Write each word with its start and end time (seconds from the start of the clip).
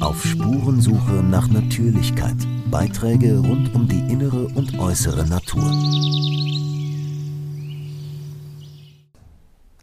Auf 0.00 0.24
Spurensuche 0.24 1.22
nach 1.22 1.48
Natürlichkeit. 1.48 2.36
Beiträge 2.70 3.38
rund 3.38 3.74
um 3.74 3.86
die 3.88 4.00
innere 4.12 4.46
und 4.54 4.78
äußere 4.78 5.26
Natur. 5.26 5.62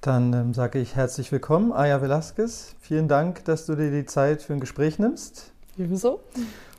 Dann 0.02 0.34
ähm, 0.34 0.54
sage 0.54 0.80
ich 0.80 0.96
herzlich 0.96 1.32
willkommen, 1.32 1.72
Aya 1.72 2.02
Velasquez. 2.02 2.76
Vielen 2.80 3.08
Dank, 3.08 3.46
dass 3.46 3.66
du 3.66 3.76
dir 3.76 3.92
die 3.92 4.06
Zeit 4.06 4.42
für 4.42 4.54
ein 4.54 4.60
Gespräch 4.60 5.00
nimmst. 5.00 5.52
Ebenso. 5.78 6.22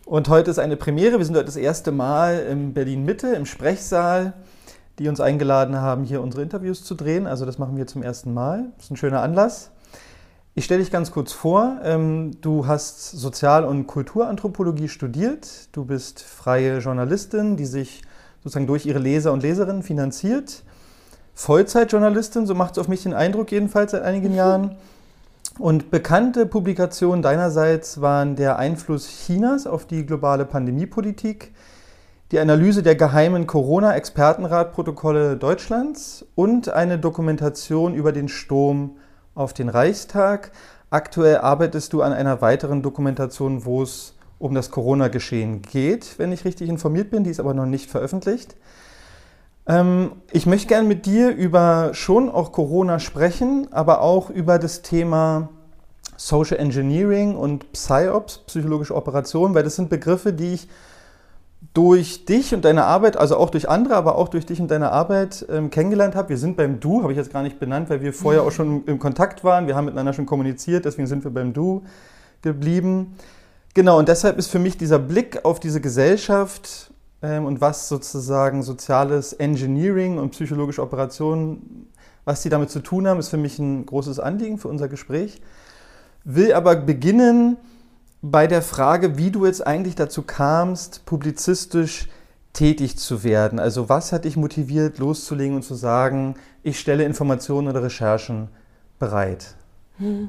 Und 0.05 0.29
heute 0.29 0.51
ist 0.51 0.59
eine 0.59 0.77
Premiere. 0.77 1.19
Wir 1.19 1.25
sind 1.25 1.37
heute 1.37 1.46
das 1.46 1.57
erste 1.57 1.93
Mal 1.93 2.46
in 2.51 2.75
Berlin 2.75 3.05
Mitte 3.05 3.29
im 3.29 3.45
Sprechsaal, 3.45 4.33
die 4.99 5.09
uns 5.09 5.21
eingeladen 5.21 5.77
haben, 5.77 6.05
hier 6.05 6.23
unsere 6.23 6.43
Interviews 6.43 6.85
zu 6.85 6.95
drehen. 6.95 7.27
Also 7.27 7.45
das 7.45 7.59
machen 7.59 7.77
wir 7.77 7.87
zum 7.87 8.03
ersten 8.03 8.33
Mal. 8.33 8.67
Das 8.77 8.87
ist 8.87 8.91
ein 8.93 8.96
schöner 8.96 9.23
Anlass. 9.23 9.71
Ich 10.59 10.64
stelle 10.64 10.80
dich 10.80 10.90
ganz 10.90 11.12
kurz 11.12 11.32
vor. 11.32 11.77
Ähm, 11.84 12.32
du 12.40 12.66
hast 12.66 13.12
Sozial- 13.12 13.64
und 13.64 13.86
Kulturanthropologie 13.86 14.89
studiert. 14.89 15.68
Du 15.71 15.85
bist 15.85 16.21
freie 16.21 16.79
Journalistin, 16.79 17.57
die 17.57 17.64
sich 17.64 18.03
sozusagen 18.43 18.66
durch 18.66 18.85
ihre 18.85 18.99
Leser 18.99 19.32
und 19.32 19.44
Leserinnen 19.44 19.85
finanziert. 19.85 20.64
Vollzeitjournalistin, 21.36 22.44
so 22.44 22.57
macht 22.57 22.72
es 22.72 22.79
auf 22.79 22.89
mich 22.89 23.04
den 23.04 23.14
Eindruck 23.14 23.52
jedenfalls 23.52 23.93
seit 23.93 24.02
einigen 24.02 24.35
Jahren. 24.35 24.75
Und 25.61 25.93
bekannte 25.93 26.44
Publikationen 26.44 27.22
deinerseits 27.22 28.00
waren 28.00 28.35
der 28.35 28.58
Einfluss 28.58 29.07
Chinas 29.07 29.64
auf 29.64 29.86
die 29.86 30.04
globale 30.07 30.44
Pandemiepolitik, 30.44 31.52
die 32.33 32.41
Analyse 32.41 32.83
der 32.83 32.97
geheimen 32.97 33.47
Corona-Expertenratprotokolle 33.47 35.36
Deutschlands 35.36 36.27
und 36.34 36.69
eine 36.69 36.98
Dokumentation 36.98 37.94
über 37.94 38.11
den 38.11 38.27
Sturm 38.27 38.97
auf 39.39 39.55
den 39.55 39.69
Reichstag. 39.69 40.51
Aktuell 40.91 41.39
arbeitest 41.39 41.92
du 41.92 42.03
an 42.03 42.12
einer 42.12 42.41
weiteren 42.41 42.83
Dokumentation, 42.83 43.64
wo 43.64 43.83
es 43.83 44.14
um 44.39 44.55
das 44.55 44.70
Corona-Geschehen 44.70 45.62
geht, 45.62 46.19
wenn 46.19 46.33
ich 46.33 46.45
richtig 46.45 46.69
informiert 46.69 47.11
bin. 47.11 47.25
Die 47.25 47.30
ist 47.30 47.41
aber 47.41 47.55
noch 47.55 47.67
nicht 47.67 47.91
veröffentlicht. 47.91 48.56
Ähm, 49.67 50.12
ich 50.33 50.47
möchte 50.47 50.69
gerne 50.69 50.89
mit 50.89 51.06
dir 51.06 51.30
über 51.30 51.91
schon 51.92 52.28
auch 52.28 52.53
Corona 52.53 52.98
sprechen, 52.98 53.69
aber 53.70 54.00
auch 54.00 54.30
über 54.30 54.58
das 54.58 54.83
Thema 54.83 55.50
Social 56.17 56.58
Engineering 56.58 57.36
und 57.36 57.73
PsyOps, 57.73 58.39
psychologische 58.47 58.95
Operationen, 58.95 59.55
weil 59.55 59.62
das 59.62 59.77
sind 59.77 59.89
Begriffe, 59.89 60.33
die 60.33 60.55
ich 60.55 60.69
durch 61.75 62.25
dich 62.25 62.55
und 62.55 62.64
deine 62.64 62.84
Arbeit, 62.84 63.17
also 63.17 63.37
auch 63.37 63.51
durch 63.51 63.69
andere, 63.69 63.97
aber 63.97 64.17
auch 64.17 64.28
durch 64.28 64.47
dich 64.47 64.61
und 64.61 64.70
deine 64.70 64.92
Arbeit 64.92 65.45
ähm, 65.48 65.70
kennengelernt 65.70 66.14
habe. 66.14 66.31
Wir 66.31 66.39
sind 66.39 66.56
beim 66.56 66.81
Du, 66.81 67.03
habe 67.03 67.12
ich 67.12 67.19
jetzt 67.19 67.33
gar 67.33 67.42
nicht 67.42 67.59
benannt, 67.59 67.91
weil 67.91 68.01
wir 68.01 68.12
vorher 68.12 68.42
auch 68.42 68.53
schon 68.53 68.84
im 68.87 68.98
Kontakt 68.98 69.42
waren. 69.45 69.67
Wir 69.67 69.75
haben 69.75 69.86
miteinander 69.86 70.12
schon 70.12 70.27
kommuniziert, 70.27 70.84
deswegen 70.84 71.06
sind 71.06 71.25
wir 71.25 71.33
beim 71.33 71.53
Du 71.53 71.83
geblieben. 72.42 73.17
Genau, 73.75 73.98
und 73.98 74.09
deshalb 74.09 74.39
ist 74.39 74.48
für 74.48 74.59
mich 74.59 74.77
dieser 74.77 74.98
Blick 74.98 75.45
auf 75.45 75.61
diese 75.61 75.81
Gesellschaft 75.81 76.91
ähm, 77.23 77.45
und 77.45 77.61
was 77.61 77.89
sozusagen 77.89 78.62
soziales 78.62 79.33
Engineering 79.33 80.19
und 80.19 80.31
psychologische 80.31 80.83
Operationen, 80.83 81.89
was 82.25 82.42
die 82.42 82.48
damit 82.48 82.70
zu 82.70 82.81
tun 82.81 83.09
haben, 83.09 83.19
ist 83.19 83.29
für 83.29 83.36
mich 83.36 83.59
ein 83.59 83.84
großes 83.84 84.20
Anliegen 84.20 84.59
für 84.59 84.69
unser 84.69 84.89
Gespräch. 84.89 85.41
Will 86.25 86.53
aber 86.53 86.77
beginnen 86.77 87.56
bei 88.22 88.47
der 88.47 88.62
Frage, 88.62 89.16
wie 89.16 89.30
du 89.30 89.47
jetzt 89.47 89.66
eigentlich 89.66 89.94
dazu 89.94 90.22
kamst, 90.22 91.05
publizistisch 91.06 92.08
tätig 92.52 92.97
zu 92.98 93.22
werden. 93.22 93.58
Also 93.58 93.88
was 93.88 94.12
hat 94.12 94.24
dich 94.24 94.36
motiviert, 94.36 94.98
loszulegen 94.98 95.56
und 95.56 95.62
zu 95.62 95.74
sagen, 95.74 96.34
ich 96.62 96.80
stelle 96.80 97.05
Informationen 97.05 97.69
oder 97.69 97.83
Recherchen 97.83 98.48
bereit? 98.98 99.55
Hm. 99.98 100.28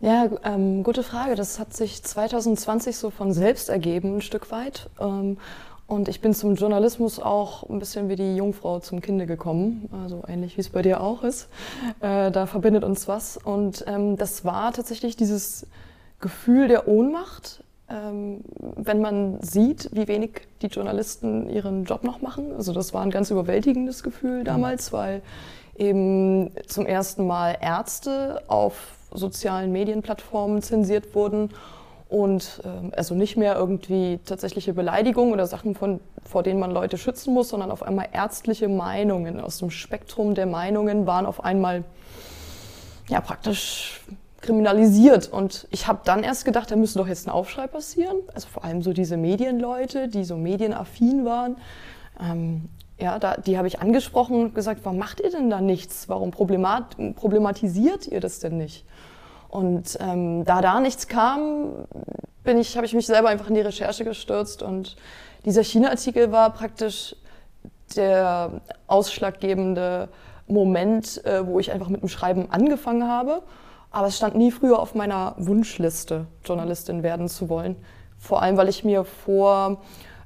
Ja, 0.00 0.28
ähm, 0.42 0.82
gute 0.82 1.04
Frage. 1.04 1.36
Das 1.36 1.58
hat 1.58 1.74
sich 1.74 2.02
2020 2.02 2.96
so 2.96 3.10
von 3.10 3.32
selbst 3.32 3.68
ergeben, 3.68 4.16
ein 4.16 4.20
Stück 4.20 4.50
weit. 4.50 4.90
Ähm, 5.00 5.38
und 5.86 6.08
ich 6.08 6.20
bin 6.20 6.34
zum 6.34 6.56
Journalismus 6.56 7.20
auch 7.20 7.68
ein 7.68 7.78
bisschen 7.78 8.08
wie 8.08 8.16
die 8.16 8.34
Jungfrau 8.36 8.80
zum 8.80 9.00
Kinde 9.00 9.26
gekommen, 9.26 9.88
also 10.04 10.22
ähnlich 10.26 10.56
wie 10.56 10.62
es 10.62 10.70
bei 10.70 10.82
dir 10.82 11.00
auch 11.00 11.22
ist. 11.22 11.48
Äh, 12.00 12.30
da 12.30 12.46
verbindet 12.46 12.82
uns 12.82 13.08
was. 13.08 13.36
Und 13.36 13.84
ähm, 13.86 14.16
das 14.16 14.44
war 14.44 14.72
tatsächlich 14.72 15.16
dieses 15.16 15.66
Gefühl 16.22 16.68
der 16.68 16.88
Ohnmacht, 16.88 17.62
ähm, 17.90 18.40
wenn 18.76 19.02
man 19.02 19.42
sieht, 19.42 19.90
wie 19.92 20.08
wenig 20.08 20.48
die 20.62 20.68
Journalisten 20.68 21.50
ihren 21.50 21.84
Job 21.84 22.04
noch 22.04 22.22
machen. 22.22 22.54
Also 22.56 22.72
das 22.72 22.94
war 22.94 23.02
ein 23.02 23.10
ganz 23.10 23.30
überwältigendes 23.30 24.02
Gefühl 24.02 24.44
damals, 24.44 24.92
weil 24.94 25.20
eben 25.76 26.50
zum 26.66 26.86
ersten 26.86 27.26
Mal 27.26 27.58
Ärzte 27.60 28.42
auf 28.46 28.94
sozialen 29.12 29.72
Medienplattformen 29.72 30.62
zensiert 30.62 31.14
wurden 31.14 31.50
und 32.08 32.60
ähm, 32.64 32.92
also 32.96 33.14
nicht 33.14 33.36
mehr 33.36 33.56
irgendwie 33.56 34.20
tatsächliche 34.24 34.74
Beleidigungen 34.74 35.32
oder 35.32 35.46
Sachen, 35.46 35.74
von, 35.74 36.00
vor 36.24 36.42
denen 36.42 36.60
man 36.60 36.70
Leute 36.70 36.98
schützen 36.98 37.34
muss, 37.34 37.48
sondern 37.48 37.70
auf 37.70 37.82
einmal 37.82 38.08
ärztliche 38.12 38.68
Meinungen 38.68 39.40
aus 39.40 39.58
dem 39.58 39.70
Spektrum 39.70 40.34
der 40.34 40.46
Meinungen 40.46 41.06
waren 41.06 41.26
auf 41.26 41.42
einmal 41.42 41.84
ja 43.08 43.20
praktisch 43.20 44.02
kriminalisiert. 44.42 45.28
Und 45.28 45.66
ich 45.70 45.86
habe 45.86 46.00
dann 46.04 46.22
erst 46.22 46.44
gedacht, 46.44 46.70
da 46.70 46.76
müsste 46.76 46.98
doch 46.98 47.08
jetzt 47.08 47.26
ein 47.26 47.30
Aufschrei 47.30 47.66
passieren. 47.66 48.16
Also 48.34 48.48
vor 48.48 48.64
allem 48.64 48.82
so 48.82 48.92
diese 48.92 49.16
Medienleute, 49.16 50.08
die 50.08 50.24
so 50.24 50.36
medienaffin 50.36 51.24
waren. 51.24 51.56
Ähm, 52.20 52.68
ja, 53.00 53.18
da, 53.18 53.36
die 53.36 53.56
habe 53.56 53.66
ich 53.66 53.80
angesprochen 53.80 54.40
und 54.42 54.54
gesagt, 54.54 54.80
warum 54.84 54.98
macht 54.98 55.20
ihr 55.20 55.30
denn 55.30 55.50
da 55.50 55.60
nichts? 55.60 56.08
Warum 56.08 56.30
problemat 56.30 56.96
problematisiert 57.16 58.06
ihr 58.06 58.20
das 58.20 58.38
denn 58.38 58.58
nicht? 58.58 58.84
Und 59.48 59.98
ähm, 60.00 60.44
da 60.44 60.60
da 60.60 60.80
nichts 60.80 61.08
kam, 61.08 61.86
bin 62.44 62.58
ich, 62.58 62.76
habe 62.76 62.86
ich 62.86 62.94
mich 62.94 63.06
selber 63.06 63.28
einfach 63.28 63.48
in 63.48 63.54
die 63.54 63.60
Recherche 63.60 64.04
gestürzt 64.04 64.62
und 64.62 64.96
dieser 65.44 65.64
China-Artikel 65.64 66.30
war 66.30 66.50
praktisch 66.50 67.16
der 67.96 68.62
ausschlaggebende 68.86 70.08
Moment, 70.46 71.24
äh, 71.24 71.46
wo 71.46 71.58
ich 71.58 71.72
einfach 71.72 71.88
mit 71.88 72.02
dem 72.02 72.08
Schreiben 72.08 72.50
angefangen 72.50 73.08
habe. 73.08 73.42
Aber 73.92 74.08
es 74.08 74.16
stand 74.16 74.34
nie 74.34 74.50
früher 74.50 74.78
auf 74.78 74.94
meiner 74.94 75.34
Wunschliste, 75.36 76.26
Journalistin 76.44 77.02
werden 77.02 77.28
zu 77.28 77.48
wollen. 77.48 77.76
Vor 78.18 78.42
allem, 78.42 78.56
weil 78.56 78.68
ich 78.68 78.84
mir 78.84 79.04
vor 79.04 79.78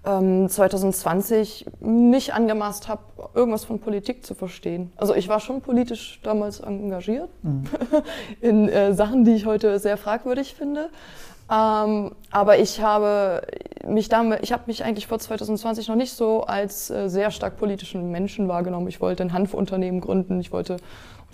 2020 0.07 1.67
ähm, 1.83 2.11
nicht 2.11 2.33
angemaßt 2.33 2.87
habe, 2.87 3.03
irgendwas 3.35 3.65
von 3.65 3.81
Politik 3.81 4.25
zu 4.25 4.37
verstehen. 4.37 4.93
Also 4.97 5.17
ich 5.17 5.29
war 5.29 5.41
schon 5.41 5.63
politisch 5.63 6.21
damals 6.23 6.61
engagiert 6.61 7.29
mhm. 7.43 7.65
in 8.41 8.69
äh, 8.69 8.95
Sachen, 8.95 9.25
die 9.25 9.35
ich 9.35 9.47
heute 9.47 9.81
sehr 9.81 9.97
fragwürdig 9.97 10.55
finde. 10.55 10.91
Ähm, 11.51 12.13
aber 12.31 12.59
ich 12.59 12.81
habe 12.81 13.43
mich 13.85 14.09
damit, 14.09 14.41
ich 14.43 14.53
habe 14.53 14.65
mich 14.67 14.85
eigentlich 14.85 15.09
vor 15.09 15.19
2020 15.19 15.89
noch 15.89 15.97
nicht 15.97 16.13
so 16.13 16.43
als 16.43 16.91
äh, 16.91 17.09
sehr 17.09 17.33
stark 17.33 17.57
politischen 17.57 18.11
Menschen 18.13 18.47
wahrgenommen. 18.47 18.87
Ich 18.87 19.01
wollte 19.01 19.25
ein 19.25 19.33
Hanfunternehmen 19.33 20.01
gründen, 20.01 20.41
ich 20.41 20.53
wollte 20.53 20.77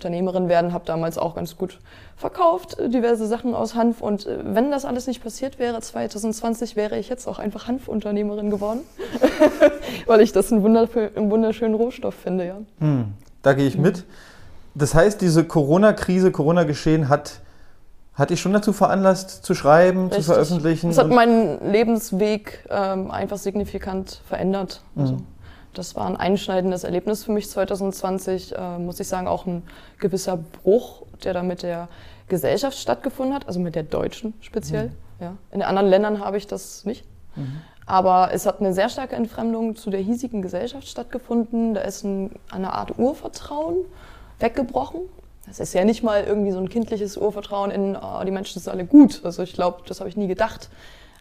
Unternehmerin 0.03 0.49
werden, 0.49 0.73
habe 0.73 0.85
damals 0.85 1.17
auch 1.17 1.35
ganz 1.35 1.55
gut 1.55 1.79
verkauft, 2.17 2.77
äh, 2.77 2.89
diverse 2.89 3.25
Sachen 3.25 3.55
aus 3.55 3.73
Hanf. 3.73 4.01
Und 4.01 4.25
äh, 4.25 4.39
wenn 4.43 4.69
das 4.69 4.83
alles 4.83 5.07
nicht 5.07 5.23
passiert 5.23 5.59
wäre, 5.59 5.79
2020 5.79 6.75
wäre 6.75 6.97
ich 6.97 7.07
jetzt 7.07 7.25
auch 7.25 7.39
einfach 7.39 7.67
Hanfunternehmerin 7.67 8.49
geworden, 8.49 8.81
weil 10.05 10.19
ich 10.19 10.33
das 10.33 10.51
einen, 10.51 10.65
einen, 10.65 11.31
wunderschönen 11.31 11.75
Rohstoff 11.75 12.15
finde. 12.15 12.45
Ja. 12.47 12.57
Hm, 12.79 13.13
da 13.41 13.53
gehe 13.53 13.65
ich 13.65 13.77
mhm. 13.77 13.83
mit. 13.83 14.03
Das 14.75 14.93
heißt, 14.93 15.21
diese 15.21 15.45
Corona-Krise, 15.45 16.31
Corona-Geschehen 16.31 17.07
hat 17.09 17.39
hat 18.15 18.29
dich 18.29 18.39
schon 18.39 18.53
dazu 18.53 18.73
veranlasst, 18.73 19.43
zu 19.43 19.55
schreiben, 19.55 20.03
Richtig. 20.03 20.25
zu 20.25 20.33
veröffentlichen? 20.33 20.89
Das 20.89 20.99
hat 20.99 21.09
meinen 21.09 21.71
Lebensweg 21.71 22.63
ähm, 22.69 23.09
einfach 23.09 23.37
signifikant 23.37 24.21
verändert. 24.27 24.83
Also. 24.95 25.17
Das 25.73 25.95
war 25.95 26.07
ein 26.07 26.17
einschneidendes 26.17 26.83
Erlebnis 26.83 27.23
für 27.23 27.31
mich 27.31 27.49
2020, 27.49 28.55
äh, 28.55 28.77
muss 28.79 28.99
ich 28.99 29.07
sagen, 29.07 29.27
auch 29.27 29.45
ein 29.45 29.63
gewisser 29.99 30.37
Bruch, 30.37 31.03
der 31.23 31.33
da 31.33 31.43
mit 31.43 31.63
der 31.63 31.87
Gesellschaft 32.27 32.77
stattgefunden 32.77 33.35
hat, 33.35 33.47
also 33.47 33.59
mit 33.59 33.75
der 33.75 33.83
deutschen 33.83 34.33
speziell. 34.41 34.87
Mhm. 34.87 34.93
Ja. 35.19 35.37
In 35.51 35.59
den 35.59 35.67
anderen 35.67 35.87
Ländern 35.89 36.19
habe 36.19 36.37
ich 36.37 36.47
das 36.47 36.85
nicht. 36.85 37.05
Mhm. 37.35 37.61
Aber 37.85 38.29
es 38.33 38.45
hat 38.45 38.59
eine 38.59 38.73
sehr 38.73 38.89
starke 38.89 39.15
Entfremdung 39.15 39.75
zu 39.75 39.89
der 39.89 39.99
hiesigen 39.99 40.41
Gesellschaft 40.41 40.87
stattgefunden. 40.87 41.73
Da 41.73 41.81
ist 41.81 42.03
ein, 42.03 42.31
eine 42.49 42.73
Art 42.73 42.97
Urvertrauen 42.97 43.85
weggebrochen. 44.39 45.01
Das 45.45 45.59
ist 45.59 45.73
ja 45.73 45.83
nicht 45.83 46.03
mal 46.03 46.23
irgendwie 46.23 46.51
so 46.51 46.59
ein 46.59 46.69
kindliches 46.69 47.17
Urvertrauen 47.17 47.71
in, 47.71 47.97
oh, 47.97 48.23
die 48.23 48.31
Menschen 48.31 48.61
sind 48.61 48.71
alle 48.71 48.85
gut. 48.85 49.21
Also 49.25 49.43
ich 49.43 49.53
glaube, 49.53 49.83
das 49.85 49.99
habe 49.99 50.09
ich 50.09 50.15
nie 50.15 50.27
gedacht. 50.27 50.69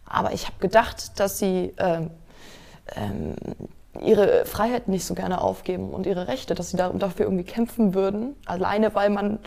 Aber 0.06 0.32
ich 0.32 0.47
habe 0.47 0.56
gedacht, 0.61 1.19
dass 1.19 1.38
sie 1.38 1.73
äh, 1.76 2.03
ähm, 2.94 3.35
ihre 4.00 4.44
Freiheit 4.47 4.89
nicht 4.89 5.05
so 5.05 5.15
gerne 5.15 5.41
aufgeben 5.41 5.91
und 5.91 6.06
ihre 6.06 6.29
Rechte, 6.29 6.55
dass 6.55 6.71
sie 6.71 6.77
dafür 6.77 7.27
irgendwie 7.27 7.44
kämpfen 7.44 7.94
würden, 7.94 8.37
alleine 8.47 8.94
weil 8.94 9.11
man 9.11 9.39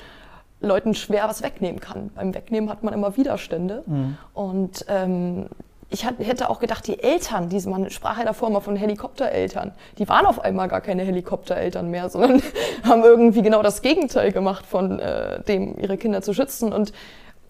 Leuten 0.62 0.94
schwer 0.94 1.28
was 1.28 1.42
wegnehmen 1.44 1.80
kann. 1.80 2.12
Beim 2.16 2.34
Wegnehmen 2.34 2.70
hat 2.70 2.84
man 2.84 2.94
immer 2.94 3.18
Widerstände. 3.18 3.84
Mhm. 3.86 4.18
Und 4.34 4.86
ähm, 4.88 5.48
ich 5.90 6.06
hätte 6.06 6.50
auch 6.50 6.60
gedacht, 6.60 6.88
die 6.88 7.02
Eltern, 7.02 7.50
diese, 7.50 7.70
man 7.70 7.90
sprach 7.90 8.18
ja 8.18 8.26
davor 8.26 8.50
mal 8.50 8.60
von 8.60 8.76
Helikoptereltern, 8.76 9.74
die 9.98 10.10
waren 10.10 10.26
auf 10.26 10.40
einmal 10.40 10.68
gar 10.68 10.82
keine 10.82 11.04
Helikoptereltern 11.04 11.90
mehr, 11.90 12.10
sondern 12.16 12.42
haben 12.84 13.04
irgendwie 13.04 13.42
genau 13.42 13.62
das 13.62 13.82
Gegenteil 13.82 14.32
gemacht 14.32 14.66
von 14.66 15.00
äh, 15.00 15.42
dem, 15.44 15.78
ihre 15.80 15.98
Kinder 15.98 16.22
zu 16.22 16.34
schützen. 16.34 16.74
Und 16.74 16.92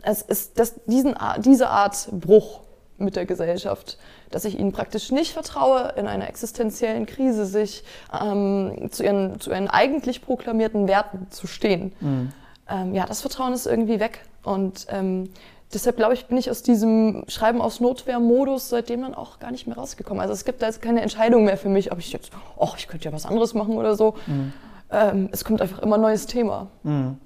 es 0.03 0.21
ist 0.21 0.59
das, 0.59 0.75
diesen, 0.85 1.15
diese 1.39 1.69
Art 1.69 2.07
Bruch 2.11 2.61
mit 2.97 3.15
der 3.15 3.25
Gesellschaft, 3.25 3.97
dass 4.31 4.45
ich 4.45 4.59
ihnen 4.59 4.71
praktisch 4.71 5.11
nicht 5.11 5.33
vertraue, 5.33 5.93
in 5.95 6.07
einer 6.07 6.27
existenziellen 6.27 7.05
Krise 7.05 7.45
sich 7.45 7.83
ähm, 8.13 8.89
zu, 8.91 9.03
ihren, 9.03 9.39
zu 9.39 9.51
ihren 9.51 9.67
eigentlich 9.67 10.21
proklamierten 10.21 10.87
Werten 10.87 11.27
zu 11.29 11.47
stehen. 11.47 11.93
Mhm. 11.99 12.31
Ähm, 12.69 12.95
ja, 12.95 13.05
das 13.05 13.21
Vertrauen 13.21 13.53
ist 13.53 13.65
irgendwie 13.65 13.99
weg. 13.99 14.25
Und 14.43 14.87
ähm, 14.89 15.29
deshalb 15.73 15.97
glaube 15.97 16.13
ich, 16.13 16.25
bin 16.25 16.37
ich 16.37 16.49
aus 16.49 16.63
diesem 16.63 17.23
Schreiben 17.27 17.61
aus 17.61 17.79
Notwehr-Modus 17.79 18.69
seitdem 18.69 19.01
dann 19.01 19.15
auch 19.15 19.39
gar 19.39 19.51
nicht 19.51 19.67
mehr 19.67 19.77
rausgekommen. 19.77 20.21
Also 20.21 20.33
es 20.33 20.45
gibt 20.45 20.61
da 20.61 20.67
jetzt 20.67 20.81
keine 20.81 21.01
Entscheidung 21.01 21.45
mehr 21.45 21.57
für 21.57 21.69
mich, 21.69 21.91
ob 21.91 21.99
ich 21.99 22.11
jetzt, 22.11 22.31
oh, 22.57 22.69
ich 22.77 22.87
könnte 22.87 23.05
ja 23.05 23.13
was 23.13 23.25
anderes 23.25 23.53
machen 23.53 23.75
oder 23.75 23.95
so. 23.95 24.15
Mhm. 24.27 24.53
Ähm, 24.91 25.29
es 25.31 25.43
kommt 25.43 25.61
einfach 25.61 25.79
immer 25.79 25.95
ein 25.95 26.01
neues 26.01 26.25
Thema. 26.25 26.67
Mhm. 26.83 27.17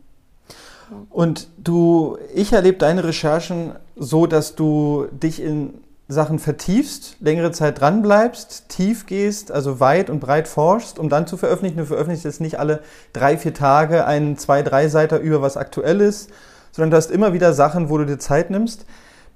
Und 1.10 1.48
du, 1.58 2.18
ich 2.34 2.52
erlebe 2.52 2.78
deine 2.78 3.04
Recherchen 3.04 3.74
so, 3.96 4.26
dass 4.26 4.56
du 4.56 5.08
dich 5.12 5.42
in 5.42 5.74
Sachen 6.12 6.40
vertiefst, 6.40 7.18
längere 7.20 7.52
Zeit 7.52 7.80
dranbleibst, 7.80 8.68
tief 8.68 9.06
gehst, 9.06 9.52
also 9.52 9.80
weit 9.80 10.10
und 10.10 10.20
breit 10.20 10.48
forschst, 10.48 10.98
um 10.98 11.08
dann 11.08 11.28
zu 11.28 11.38
veröffentlichen. 11.38 11.78
Du 11.78 11.86
veröffentlichst 11.86 12.26
jetzt 12.26 12.42
nicht 12.42 12.58
alle 12.58 12.82
drei, 13.14 13.38
vier 13.38 13.54
Tage 13.54 14.08
einen 14.08 14.36
zwei, 14.36 14.64
drei 14.64 14.88
Seiter 14.88 15.20
über 15.20 15.44
was 15.44 15.56
Aktuelles, 15.56 16.28
sondern 16.72 16.90
du 16.90 16.98
hast 16.98 17.12
immer 17.12 17.34
wieder 17.34 17.54
Sachen, 17.54 17.90
wo 17.90 18.00
du 18.00 18.08
dir 18.08 18.18
Zeit 18.18 18.50
nimmst. 18.50 18.88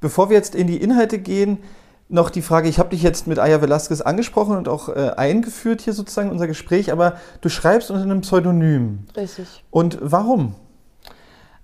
Bevor 0.02 0.32
wir 0.32 0.36
jetzt 0.36 0.56
in 0.56 0.66
die 0.66 0.82
Inhalte 0.82 1.20
gehen, 1.20 1.60
noch 2.10 2.32
die 2.32 2.42
Frage, 2.42 2.68
ich 2.68 2.80
habe 2.80 2.90
dich 2.90 3.04
jetzt 3.04 3.28
mit 3.28 3.38
Aya 3.38 3.62
Velasquez 3.62 4.02
angesprochen 4.02 4.58
und 4.58 4.68
auch 4.68 4.90
äh, 4.90 5.12
eingeführt 5.16 5.82
hier 5.82 5.94
sozusagen 5.94 6.30
in 6.30 6.34
unser 6.34 6.48
Gespräch, 6.48 6.92
aber 6.92 7.18
du 7.42 7.50
schreibst 7.50 7.92
unter 7.92 8.04
einem 8.04 8.22
Pseudonym. 8.22 9.06
Richtig. 9.16 9.64
Und 9.70 10.00
warum? 10.02 10.56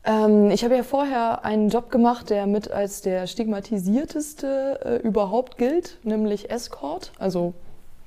Ähm, 0.06 0.52
ich 0.52 0.64
habe 0.64 0.76
ja 0.76 0.84
vorher 0.84 1.44
einen 1.44 1.70
Job 1.70 1.92
gemacht, 1.92 2.30
der 2.30 2.48
mit 2.48 2.72
als 2.72 3.02
der 3.02 3.28
stigmatisierteste 3.28 4.80
äh, 4.84 5.08
überhaupt 5.08 5.58
gilt, 5.58 5.98
nämlich 6.04 6.50
Escort, 6.50 7.12
also 7.20 7.54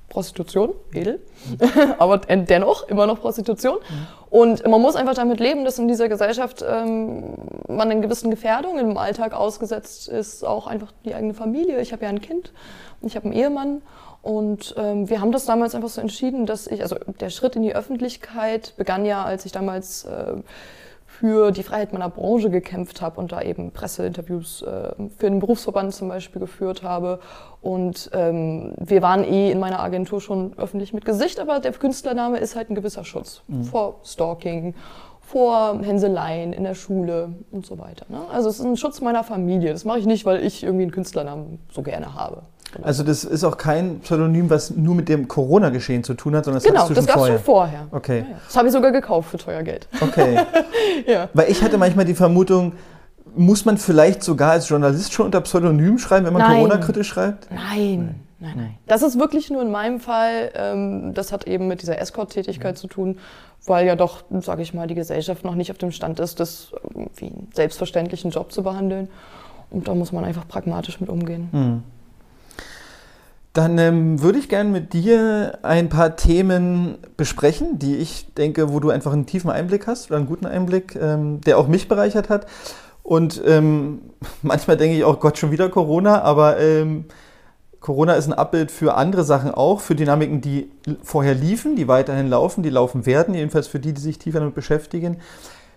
Prostitution, 0.09 0.73
edel, 0.93 1.19
aber 1.97 2.19
dennoch 2.19 2.87
immer 2.87 3.07
noch 3.07 3.19
Prostitution. 3.19 3.77
Mhm. 3.77 4.07
Und 4.29 4.67
man 4.67 4.81
muss 4.81 4.95
einfach 4.95 5.15
damit 5.15 5.39
leben, 5.39 5.65
dass 5.65 5.79
in 5.79 5.87
dieser 5.87 6.07
Gesellschaft 6.07 6.63
ähm, 6.67 7.33
man 7.67 7.89
in 7.89 8.01
gewissen 8.01 8.29
Gefährdungen 8.29 8.91
im 8.91 8.97
Alltag 8.97 9.33
ausgesetzt 9.33 10.07
ist, 10.07 10.43
auch 10.45 10.67
einfach 10.67 10.91
die 11.05 11.15
eigene 11.15 11.33
Familie. 11.33 11.81
Ich 11.81 11.93
habe 11.93 12.03
ja 12.03 12.09
ein 12.09 12.21
Kind, 12.21 12.53
ich 13.01 13.15
habe 13.15 13.25
einen 13.25 13.33
Ehemann 13.33 13.81
und 14.21 14.75
ähm, 14.77 15.09
wir 15.09 15.19
haben 15.19 15.31
das 15.31 15.45
damals 15.45 15.75
einfach 15.75 15.89
so 15.89 15.99
entschieden, 15.99 16.45
dass 16.45 16.67
ich, 16.67 16.81
also 16.81 16.95
der 17.19 17.29
Schritt 17.29 17.55
in 17.55 17.63
die 17.63 17.75
Öffentlichkeit 17.75 18.73
begann 18.77 19.05
ja, 19.05 19.23
als 19.23 19.45
ich 19.45 19.51
damals 19.51 20.05
äh, 20.05 20.35
für 21.23 21.51
die 21.51 21.63
Freiheit 21.63 21.93
meiner 21.93 22.09
Branche 22.09 22.49
gekämpft 22.49 23.01
habe 23.01 23.17
und 23.17 23.31
da 23.31 23.41
eben 23.41 23.71
Presseinterviews 23.71 24.61
äh, 24.63 24.91
für 25.17 25.29
den 25.29 25.39
Berufsverband 25.39 25.95
zum 25.95 26.09
Beispiel 26.09 26.41
geführt 26.41 26.83
habe. 26.83 27.21
Und 27.61 28.09
ähm, 28.11 28.73
wir 28.77 29.01
waren 29.01 29.23
eh 29.23 29.49
in 29.49 29.57
meiner 29.57 29.79
Agentur 29.79 30.19
schon 30.19 30.51
öffentlich 30.57 30.91
mit 30.91 31.05
Gesicht, 31.05 31.39
aber 31.39 31.61
der 31.61 31.71
Künstlername 31.71 32.39
ist 32.39 32.57
halt 32.57 32.69
ein 32.69 32.75
gewisser 32.75 33.05
Schutz 33.05 33.41
mhm. 33.47 33.63
vor 33.63 34.01
Stalking, 34.03 34.75
vor 35.21 35.79
Hänseleien 35.81 36.51
in 36.51 36.65
der 36.65 36.75
Schule 36.75 37.29
und 37.51 37.65
so 37.65 37.79
weiter. 37.79 38.05
Ne? 38.09 38.19
Also 38.29 38.49
es 38.49 38.59
ist 38.59 38.65
ein 38.65 38.75
Schutz 38.75 38.99
meiner 38.99 39.23
Familie. 39.23 39.71
Das 39.71 39.85
mache 39.85 39.99
ich 39.99 40.05
nicht, 40.05 40.25
weil 40.25 40.43
ich 40.43 40.61
irgendwie 40.61 40.83
einen 40.83 40.91
Künstlernamen 40.91 41.59
so 41.71 41.83
gerne 41.83 42.15
habe. 42.15 42.41
Genau. 42.73 42.87
Also 42.87 43.03
das 43.03 43.23
ist 43.23 43.43
auch 43.43 43.57
kein 43.57 43.99
Pseudonym, 43.99 44.49
was 44.49 44.71
nur 44.71 44.95
mit 44.95 45.07
dem 45.07 45.27
Corona-Geschehen 45.27 46.03
zu 46.03 46.15
tun 46.15 46.35
hat, 46.35 46.45
sondern 46.45 46.61
das 46.61 46.71
genau, 46.71 46.87
du 46.87 46.93
das 46.93 47.05
gab 47.05 47.17
es 47.17 47.27
schon 47.27 47.39
vorher. 47.39 47.87
Okay. 47.91 48.19
Ja, 48.19 48.25
ja. 48.25 48.35
Das 48.45 48.57
habe 48.57 48.67
ich 48.67 48.73
sogar 48.73 48.91
gekauft 48.91 49.29
für 49.29 49.37
teuer 49.37 49.61
Geld. 49.63 49.87
Okay. 50.01 50.39
ja. 51.07 51.29
Weil 51.33 51.51
ich 51.51 51.61
hatte 51.61 51.77
manchmal 51.77 52.05
die 52.05 52.15
Vermutung, 52.15 52.73
muss 53.35 53.65
man 53.65 53.77
vielleicht 53.77 54.23
sogar 54.23 54.51
als 54.51 54.69
Journalist 54.69 55.13
schon 55.13 55.27
unter 55.27 55.41
Pseudonym 55.41 55.97
schreiben, 55.97 56.25
wenn 56.25 56.33
man 56.33 56.51
Corona-kritisch 56.51 57.07
schreibt? 57.07 57.47
Nein. 57.51 58.15
Nein, 58.39 58.53
nein. 58.57 58.77
Das 58.87 59.03
ist 59.03 59.17
wirklich 59.17 59.49
nur 59.49 59.61
in 59.61 59.71
meinem 59.71 60.01
Fall, 60.01 60.51
ähm, 60.55 61.13
das 61.13 61.31
hat 61.31 61.47
eben 61.47 61.67
mit 61.67 61.81
dieser 61.81 61.99
Escort-Tätigkeit 61.99 62.75
ja. 62.75 62.81
zu 62.81 62.87
tun, 62.87 63.19
weil 63.65 63.87
ja 63.87 63.95
doch, 63.95 64.23
sage 64.41 64.61
ich 64.61 64.73
mal, 64.73 64.85
die 64.87 64.95
Gesellschaft 64.95 65.45
noch 65.45 65.55
nicht 65.55 65.71
auf 65.71 65.77
dem 65.77 65.91
Stand 65.91 66.19
ist, 66.19 66.41
das 66.41 66.73
wie 67.15 67.27
einen 67.27 67.47
selbstverständlichen 67.53 68.31
Job 68.31 68.51
zu 68.51 68.63
behandeln. 68.63 69.07
Und 69.69 69.87
da 69.87 69.95
muss 69.95 70.11
man 70.11 70.25
einfach 70.25 70.47
pragmatisch 70.47 70.99
mit 70.99 71.09
umgehen. 71.09 71.49
Mhm. 71.51 71.83
Dann 73.53 73.77
ähm, 73.77 74.21
würde 74.21 74.39
ich 74.39 74.49
gerne 74.49 74.71
mit 74.71 74.93
dir 74.93 75.59
ein 75.61 75.87
paar 75.87 76.15
Themen 76.15 76.97
besprechen, 77.17 77.77
die 77.77 77.97
ich 77.97 78.33
denke, 78.33 78.73
wo 78.73 78.79
du 78.79 78.89
einfach 78.89 79.13
einen 79.13 79.27
tiefen 79.27 79.51
Einblick 79.51 79.85
hast 79.85 80.09
oder 80.09 80.17
einen 80.17 80.25
guten 80.25 80.47
Einblick, 80.47 80.95
ähm, 80.95 81.39
der 81.41 81.59
auch 81.59 81.67
mich 81.67 81.87
bereichert 81.87 82.29
hat. 82.29 82.47
Und 83.03 83.41
ähm, 83.45 84.01
manchmal 84.41 84.77
denke 84.77 84.97
ich 84.97 85.03
auch, 85.03 85.19
Gott, 85.19 85.37
schon 85.37 85.51
wieder 85.51 85.69
Corona, 85.69 86.23
aber 86.23 86.59
ähm, 86.59 87.05
Corona 87.79 88.13
ist 88.13 88.27
ein 88.27 88.33
Abbild 88.33 88.71
für 88.71 88.95
andere 88.95 89.23
Sachen 89.23 89.51
auch, 89.51 89.81
für 89.81 89.93
Dynamiken, 89.93 90.41
die 90.41 90.71
vorher 91.03 91.35
liefen, 91.35 91.75
die 91.75 91.87
weiterhin 91.87 92.29
laufen, 92.29 92.63
die 92.63 92.69
laufen 92.69 93.05
werden, 93.05 93.35
jedenfalls 93.35 93.67
für 93.67 93.79
die, 93.79 93.93
die 93.93 94.01
sich 94.01 94.17
tiefer 94.17 94.39
damit 94.39 94.55
beschäftigen. 94.55 95.17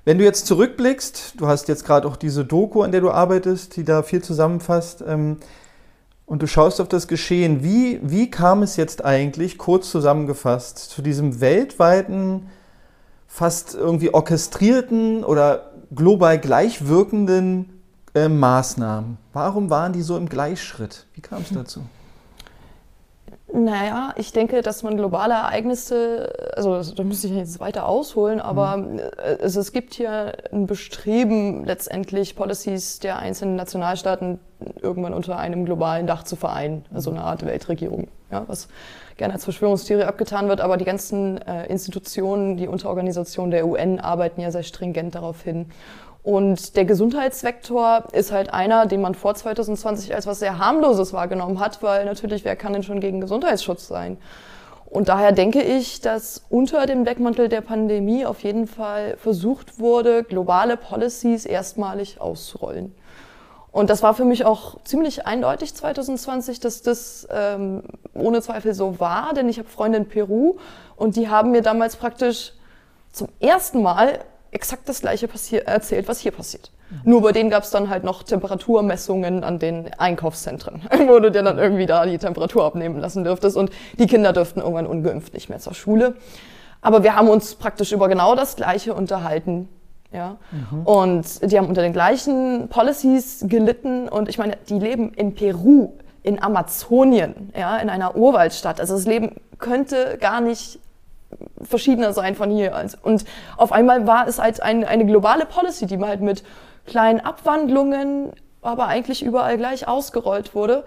Wenn 0.06 0.19
du 0.19 0.25
jetzt 0.25 0.46
zurückblickst, 0.46 1.34
du 1.37 1.49
hast 1.49 1.67
jetzt 1.67 1.84
gerade 1.84 2.06
auch 2.06 2.17
diese 2.17 2.44
Doku, 2.44 2.82
an 2.82 2.93
der 2.93 3.00
du 3.00 3.11
arbeitest, 3.11 3.76
die 3.76 3.84
da 3.84 4.05
viel 4.05 4.22
zusammenfasst, 4.22 5.05
ähm, 5.06 5.38
und 6.26 6.43
du 6.43 6.49
schaust 6.49 6.81
auf 6.81 6.88
das 6.88 7.08
Geschehen. 7.08 7.62
Wie, 7.62 8.00
wie 8.02 8.31
kam 8.31 8.62
es 8.62 8.76
jetzt 8.76 9.05
eigentlich, 9.05 9.58
kurz 9.58 9.90
zusammengefasst, 9.90 10.78
zu 10.78 11.00
diesem 11.00 11.40
weltweiten, 11.40 12.49
fast 13.28 13.75
irgendwie 13.75 14.12
orchestrierten 14.12 15.25
oder 15.25 15.73
global 15.94 16.38
gleichwirkenden 16.38 17.81
äh, 18.14 18.28
Maßnahmen? 18.28 19.19
Warum 19.32 19.70
waren 19.70 19.93
die 19.93 20.02
so 20.02 20.17
im 20.17 20.28
Gleichschritt? 20.28 21.06
Wie 21.14 21.20
kam 21.20 21.43
es 21.43 21.50
dazu? 21.50 21.82
Naja, 23.58 24.12
ich 24.17 24.32
denke, 24.32 24.61
dass 24.61 24.82
man 24.82 24.99
globale 24.99 25.32
Ereignisse, 25.32 26.31
also 26.55 26.82
da 26.93 27.03
müsste 27.05 27.29
ich 27.29 27.32
jetzt 27.32 27.58
weiter 27.58 27.88
ausholen, 27.88 28.38
aber 28.38 28.76
mhm. 28.76 29.00
es, 29.41 29.56
es 29.56 29.73
gibt 29.73 29.94
hier 29.94 30.35
ein 30.53 30.67
Bestreben, 30.67 31.64
letztendlich 31.64 32.37
Policies 32.37 32.99
der 32.99 33.19
einzelnen 33.19 33.56
Nationalstaaten 33.56 34.41
irgendwann 34.82 35.14
unter 35.14 35.38
einem 35.38 35.64
globalen 35.64 36.06
Dach 36.06 36.25
zu 36.25 36.37
vereinen, 36.37 36.85
also 36.93 37.11
eine 37.11 37.23
Art 37.23 37.47
Weltregierung, 37.47 38.08
ja, 38.31 38.44
was 38.47 38.69
gerne 39.17 39.32
als 39.32 39.44
Verschwörungstheorie 39.44 40.05
abgetan 40.05 40.49
wird, 40.49 40.61
aber 40.61 40.76
die 40.76 40.85
ganzen 40.85 41.38
äh, 41.38 41.64
Institutionen, 41.69 42.58
die 42.58 42.69
Unterorganisationen 42.69 43.50
der 43.50 43.67
UN 43.67 44.00
arbeiten 44.00 44.43
ja 44.43 44.50
sehr 44.50 44.64
stringent 44.64 45.14
darauf 45.14 45.41
hin. 45.41 45.70
Und 46.26 46.75
der 46.75 46.84
Gesundheitsvektor 46.84 48.02
ist 48.11 48.32
halt 48.32 48.52
einer, 48.52 48.87
den 48.87 49.00
man 49.00 49.14
vor 49.14 49.37
2020 49.37 50.12
als 50.12 50.26
was 50.26 50.40
sehr 50.40 50.58
harmloses 50.58 51.12
wahrgenommen 51.12 51.60
hat, 51.60 51.84
weil 51.84 52.05
natürlich, 52.05 52.44
wer 52.44 52.56
kann 52.56 52.72
denn 52.72 52.82
schon 52.82 52.98
gegen 52.98 53.20
Gesundheitsschutz 53.20 53.86
sein? 53.86 54.19
Und 54.86 55.08
daher 55.08 55.31
denke 55.31 55.62
ich, 55.62 56.01
dass 56.01 56.43
unter 56.48 56.86
dem 56.86 57.05
Deckmantel 57.05 57.48
der 57.48 57.60
Pandemie 57.60 58.27
auf 58.27 58.41
jeden 58.41 58.67
Fall 58.67 59.17
versucht 59.19 59.79
wurde, 59.79 60.24
globale 60.24 60.77
Policies 60.77 61.46
erstmalig 61.46 62.20
auszurollen. 62.20 62.93
Und 63.70 63.89
das 63.89 64.03
war 64.03 64.12
für 64.12 64.24
mich 64.24 64.44
auch 64.44 64.82
ziemlich 64.82 65.29
eindeutig 65.29 65.77
2020, 65.77 66.58
dass 66.58 66.82
das 66.82 67.29
ähm, 67.31 67.84
ohne 68.15 68.43
Zweifel 68.43 68.74
so 68.74 68.98
war, 68.98 69.32
denn 69.32 69.48
ich 69.48 69.60
habe 69.60 69.69
Freunde 69.69 69.98
in 69.98 70.08
Peru 70.08 70.56
und 70.96 71.15
die 71.15 71.29
haben 71.29 71.53
mir 71.53 71.62
damals 71.62 71.94
praktisch 71.94 72.53
zum 73.12 73.29
ersten 73.39 73.81
Mal 73.81 74.19
exakt 74.56 74.89
das 74.89 75.03
gleiche 75.03 75.29
erzählt, 75.67 76.08
was 76.08 76.20
hier 76.20 76.32
passiert. 76.32 76.72
Mhm. 76.91 77.10
Nur 77.10 77.22
bei 77.22 77.32
denen 77.32 77.51
gab 77.51 77.63
es 77.63 77.70
dann 77.70 77.91
halt 77.91 78.05
noch 78.05 78.22
Temperaturmessungen 78.22 79.44
an 79.44 79.58
den 79.58 79.93
Einkaufszentren, 79.98 80.81
wo 81.06 81.19
du 81.20 81.31
dir 81.31 81.43
dann 81.43 81.58
irgendwie 81.58 81.86
da 81.86 82.06
die 82.06 82.17
Temperatur 82.19 82.65
abnehmen 82.65 82.98
lassen 82.98 83.22
dürftest 83.22 83.56
und 83.56 83.70
die 83.98 84.06
Kinder 84.06 84.32
dürften 84.32 84.60
irgendwann 84.60 84.86
ungeimpft 84.86 85.34
nicht 85.34 85.51
mehr 85.51 85.58
zur 85.58 85.75
Schule. 85.75 86.15
Aber 86.81 87.03
wir 87.03 87.15
haben 87.15 87.29
uns 87.29 87.55
praktisch 87.55 87.93
über 87.93 88.08
genau 88.08 88.34
das 88.34 88.56
Gleiche 88.56 88.94
unterhalten. 88.94 89.69
Ja? 90.10 90.36
Mhm. 90.51 90.82
Und 90.86 91.51
die 91.53 91.58
haben 91.58 91.69
unter 91.69 91.82
den 91.82 91.93
gleichen 91.93 92.69
Policies 92.69 93.44
gelitten 93.46 94.08
und 94.08 94.29
ich 94.31 94.39
meine, 94.39 94.56
die 94.69 94.79
leben 94.79 95.13
in 95.13 95.34
Peru, 95.34 95.93
in 96.22 96.43
Amazonien, 96.43 97.53
ja, 97.56 97.77
in 97.77 97.91
einer 97.91 98.17
Urwaldstadt. 98.17 98.81
Also 98.81 98.94
das 98.94 99.05
Leben 99.05 99.36
könnte 99.58 100.17
gar 100.19 100.41
nicht 100.41 100.81
verschiedener 101.62 102.12
sein 102.12 102.34
von 102.34 102.50
hier. 102.50 102.72
Und 103.02 103.24
auf 103.56 103.72
einmal 103.72 104.06
war 104.06 104.26
es 104.28 104.38
halt 104.38 104.62
ein, 104.62 104.84
eine 104.84 105.06
globale 105.06 105.46
Policy, 105.46 105.86
die 105.86 105.98
halt 105.98 106.20
mit 106.20 106.43
kleinen 106.86 107.20
Abwandlungen, 107.20 108.32
aber 108.62 108.86
eigentlich 108.86 109.22
überall 109.22 109.56
gleich 109.56 109.88
ausgerollt 109.88 110.55
wurde. 110.55 110.84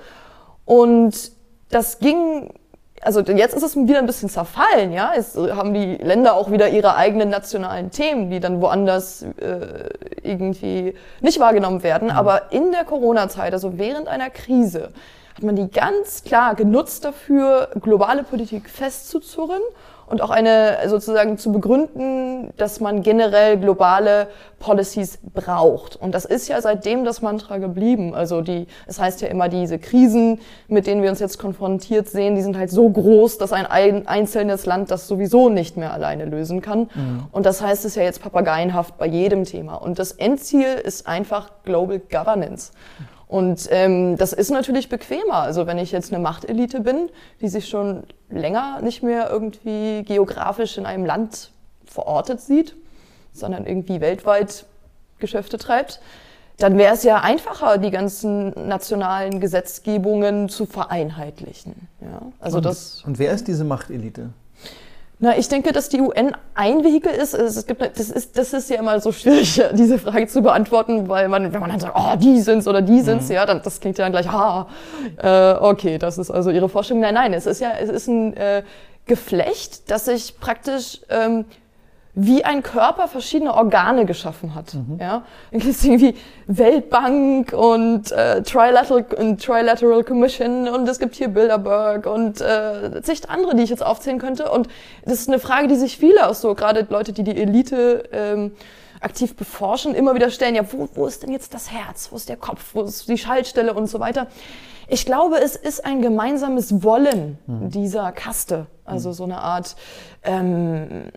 Und 0.66 1.32
das 1.70 2.00
ging, 2.00 2.54
also 3.02 3.22
jetzt 3.22 3.56
ist 3.56 3.64
es 3.64 3.76
wieder 3.76 4.00
ein 4.00 4.06
bisschen 4.06 4.30
zerfallen, 4.30 4.92
ja. 4.92 5.14
Jetzt 5.16 5.38
haben 5.38 5.74
die 5.74 5.96
Länder 5.96 6.34
auch 6.36 6.52
wieder 6.52 6.70
ihre 6.70 6.96
eigenen 6.96 7.30
nationalen 7.30 7.92
Themen, 7.92 8.30
die 8.30 8.40
dann 8.40 8.62
woanders 8.62 9.24
äh, 9.24 9.90
irgendwie 10.24 10.96
nicht 11.22 11.40
wahrgenommen 11.40 11.84
werden. 11.84 12.10
Mhm. 12.10 12.16
Aber 12.16 12.52
in 12.52 12.72
der 12.72 12.84
Corona-Zeit, 12.86 13.54
also 13.54 13.78
während 13.78 14.08
einer 14.08 14.30
Krise, 14.30 14.92
hat 15.36 15.44
man 15.44 15.56
die 15.56 15.70
ganz 15.70 16.24
klar 16.24 16.56
genutzt 16.56 17.06
dafür, 17.06 17.70
globale 17.82 18.24
Politik 18.24 18.70
festzuzurren 18.70 19.62
und 20.10 20.22
auch 20.22 20.32
eine 20.32 20.78
sozusagen 20.88 21.38
zu 21.38 21.52
begründen, 21.52 22.52
dass 22.58 22.80
man 22.80 23.04
generell 23.04 23.58
globale 23.58 24.28
Policies 24.60 25.20
braucht. 25.34 25.96
Und 25.96 26.14
das 26.14 26.26
ist 26.26 26.48
ja 26.48 26.62
seitdem 26.62 27.06
das 27.06 27.22
Mantra 27.22 27.60
geblieben. 27.60 28.16
Also 28.16 28.42
die, 28.42 28.68
es 28.88 28.96
das 28.98 29.00
heißt 29.00 29.22
ja 29.22 29.28
immer, 29.28 29.50
diese 29.50 29.78
Krisen, 29.78 30.40
mit 30.68 30.88
denen 30.88 31.04
wir 31.04 31.12
uns 31.12 31.20
jetzt 31.20 31.38
konfrontiert 31.38 32.10
sehen, 32.10 32.36
die 32.36 32.42
sind 32.42 32.58
halt 32.58 32.72
so 32.72 32.90
groß, 32.90 33.38
dass 33.38 33.54
ein 33.54 33.68
einzelnes 33.68 34.66
Land 34.66 34.90
das 34.90 35.08
sowieso 35.08 35.50
nicht 35.50 35.78
mehr 35.78 35.94
alleine 35.94 36.26
lösen 36.26 36.62
kann. 36.62 36.90
Mhm. 36.96 37.28
Und 37.32 37.46
das 37.46 37.62
heißt 37.62 37.86
es 37.86 37.96
ja 37.96 38.04
jetzt 38.04 38.22
papageienhaft 38.22 38.98
bei 38.98 39.06
jedem 39.06 39.46
Thema. 39.46 39.76
Und 39.76 40.00
das 40.00 40.12
Endziel 40.14 40.74
ist 40.84 41.08
einfach 41.08 41.52
Global 41.64 42.00
Governance. 42.00 42.72
Und 43.30 43.68
ähm, 43.70 44.18
das 44.18 44.34
ist 44.34 44.50
natürlich 44.50 44.90
bequemer. 44.90 45.36
Also 45.36 45.68
wenn 45.68 45.78
ich 45.78 45.92
jetzt 45.92 46.12
eine 46.12 46.22
Machtelite 46.22 46.82
bin, 46.82 47.10
die 47.42 47.48
sich 47.48 47.70
schon 47.70 48.04
länger 48.32 48.82
nicht 48.82 49.04
mehr 49.04 49.30
irgendwie 49.30 50.04
geografisch 50.04 50.80
in 50.80 50.88
einem 50.88 51.06
Land 51.06 51.52
verortet 51.86 52.42
sieht, 52.42 52.76
sondern 53.32 53.68
irgendwie 53.68 54.02
weltweit 54.02 54.66
Geschäfte 55.20 55.60
treibt, 55.60 56.02
dann 56.58 56.80
wäre 56.80 56.96
es 56.96 57.04
ja 57.04 57.22
einfacher, 57.22 57.78
die 57.78 57.92
ganzen 57.92 58.68
nationalen 58.68 59.40
Gesetzgebungen 59.40 60.50
zu 60.50 60.66
vereinheitlichen. 60.66 61.88
Ja? 62.02 62.24
Also 62.40 62.58
und, 62.58 62.66
das, 62.66 63.04
und 63.06 63.20
wer 63.20 63.32
ist 63.32 63.48
diese 63.48 63.64
Machtelite? 63.64 64.32
Na, 65.22 65.38
ich 65.38 65.50
denke, 65.50 65.74
dass 65.74 65.90
die 65.90 66.00
UN 66.00 66.32
ein 66.56 66.82
Vehikel 66.86 67.12
ist. 67.12 67.34
Es 67.34 67.68
gibt, 67.68 67.82
das 67.82 68.10
ist, 68.10 68.38
das 68.38 68.54
ist 68.54 68.70
ja 68.70 68.78
immer 68.78 69.02
so 69.02 69.12
schwierig, 69.12 69.62
diese 69.74 70.00
Frage 70.00 70.28
zu 70.28 70.42
beantworten, 70.42 71.10
weil 71.10 71.28
man, 71.28 71.52
wenn 71.52 71.60
man 71.60 71.72
dann 71.72 71.80
sagt, 71.82 71.94
oh, 71.98 72.16
die 72.16 72.40
sind's 72.40 72.70
oder 72.70 72.82
die 72.82 73.02
sind's, 73.02 73.28
mhm. 73.28 73.36
ja, 73.36 73.46
dann, 73.46 73.62
das 73.62 73.82
klingt 73.82 73.98
ja 73.98 74.06
dann 74.06 74.14
gleich, 74.14 74.30
ah, 74.30 74.68
äh, 75.18 75.56
okay, 75.60 75.98
das 75.98 76.18
ist 76.18 76.32
also 76.32 76.52
ihre 76.52 76.70
Vorstellung. 76.70 77.02
Nein, 77.02 77.16
nein, 77.16 77.34
es 77.34 77.48
ist 77.48 77.60
ja, 77.60 77.72
es 77.82 77.90
ist 77.90 78.08
ein 78.08 78.34
äh, 78.38 78.64
Geflecht, 79.06 79.92
das 79.92 80.06
sich 80.06 80.40
praktisch 80.40 81.02
ähm, 81.10 81.44
wie 82.22 82.44
ein 82.44 82.64
Körper 82.64 83.08
verschiedene 83.08 83.54
Organe 83.54 84.06
geschaffen 84.06 84.54
hat. 84.54 84.74
Mhm. 84.74 84.98
Ja, 85.00 85.24
irgendwie 85.52 86.16
Weltbank 86.48 87.54
und 87.54 88.12
äh, 88.12 88.44
Trilateral, 88.44 89.06
und 89.18 89.42
Trilateral 89.42 90.04
Commission 90.04 90.68
und 90.68 90.88
es 90.90 91.00
gibt 91.00 91.16
hier 91.16 91.30
Bilderberg 91.30 92.06
und 92.06 92.42
äh, 92.42 93.02
zig 93.04 93.30
andere, 93.30 93.56
die 93.56 93.64
ich 93.64 93.70
jetzt 93.70 93.86
aufzählen 93.86 94.20
könnte. 94.20 94.52
Und 94.52 94.68
das 95.06 95.22
ist 95.22 95.30
eine 95.30 95.40
Frage, 95.40 95.68
die 95.68 95.76
sich 95.76 95.98
viele 95.98 96.28
auch 96.28 96.34
so, 96.34 96.56
gerade 96.56 96.86
Leute, 96.90 97.14
die 97.14 97.24
die 97.24 97.38
Elite 97.38 98.04
ähm, 98.12 98.52
aktiv 99.00 99.38
beforschen, 99.38 99.96
immer 99.96 100.14
wieder 100.14 100.30
stellen. 100.30 100.56
Ja, 100.56 100.64
wo, 100.72 100.90
wo 100.94 101.08
ist 101.08 101.24
denn 101.24 101.32
jetzt 101.32 101.54
das 101.54 101.72
Herz? 101.72 102.10
Wo 102.12 102.18
ist 102.18 102.28
der 102.28 102.38
Kopf? 102.38 102.72
Wo 102.74 102.82
ist 102.82 103.08
die 103.08 103.18
Schaltstelle 103.18 103.74
und 103.74 103.88
so 103.88 104.02
weiter? 104.02 104.28
Ich 104.90 105.06
glaube, 105.06 105.40
es 105.40 105.56
ist 105.56 105.86
ein 105.86 106.02
gemeinsames 106.02 106.84
Wollen 106.84 107.38
mhm. 107.46 107.70
dieser 107.70 108.12
Kaste, 108.12 108.66
also 108.84 109.10
mhm. 109.10 109.14
so 109.14 109.24
eine 109.24 109.38
Art 109.38 109.76
ähm, 110.24 111.12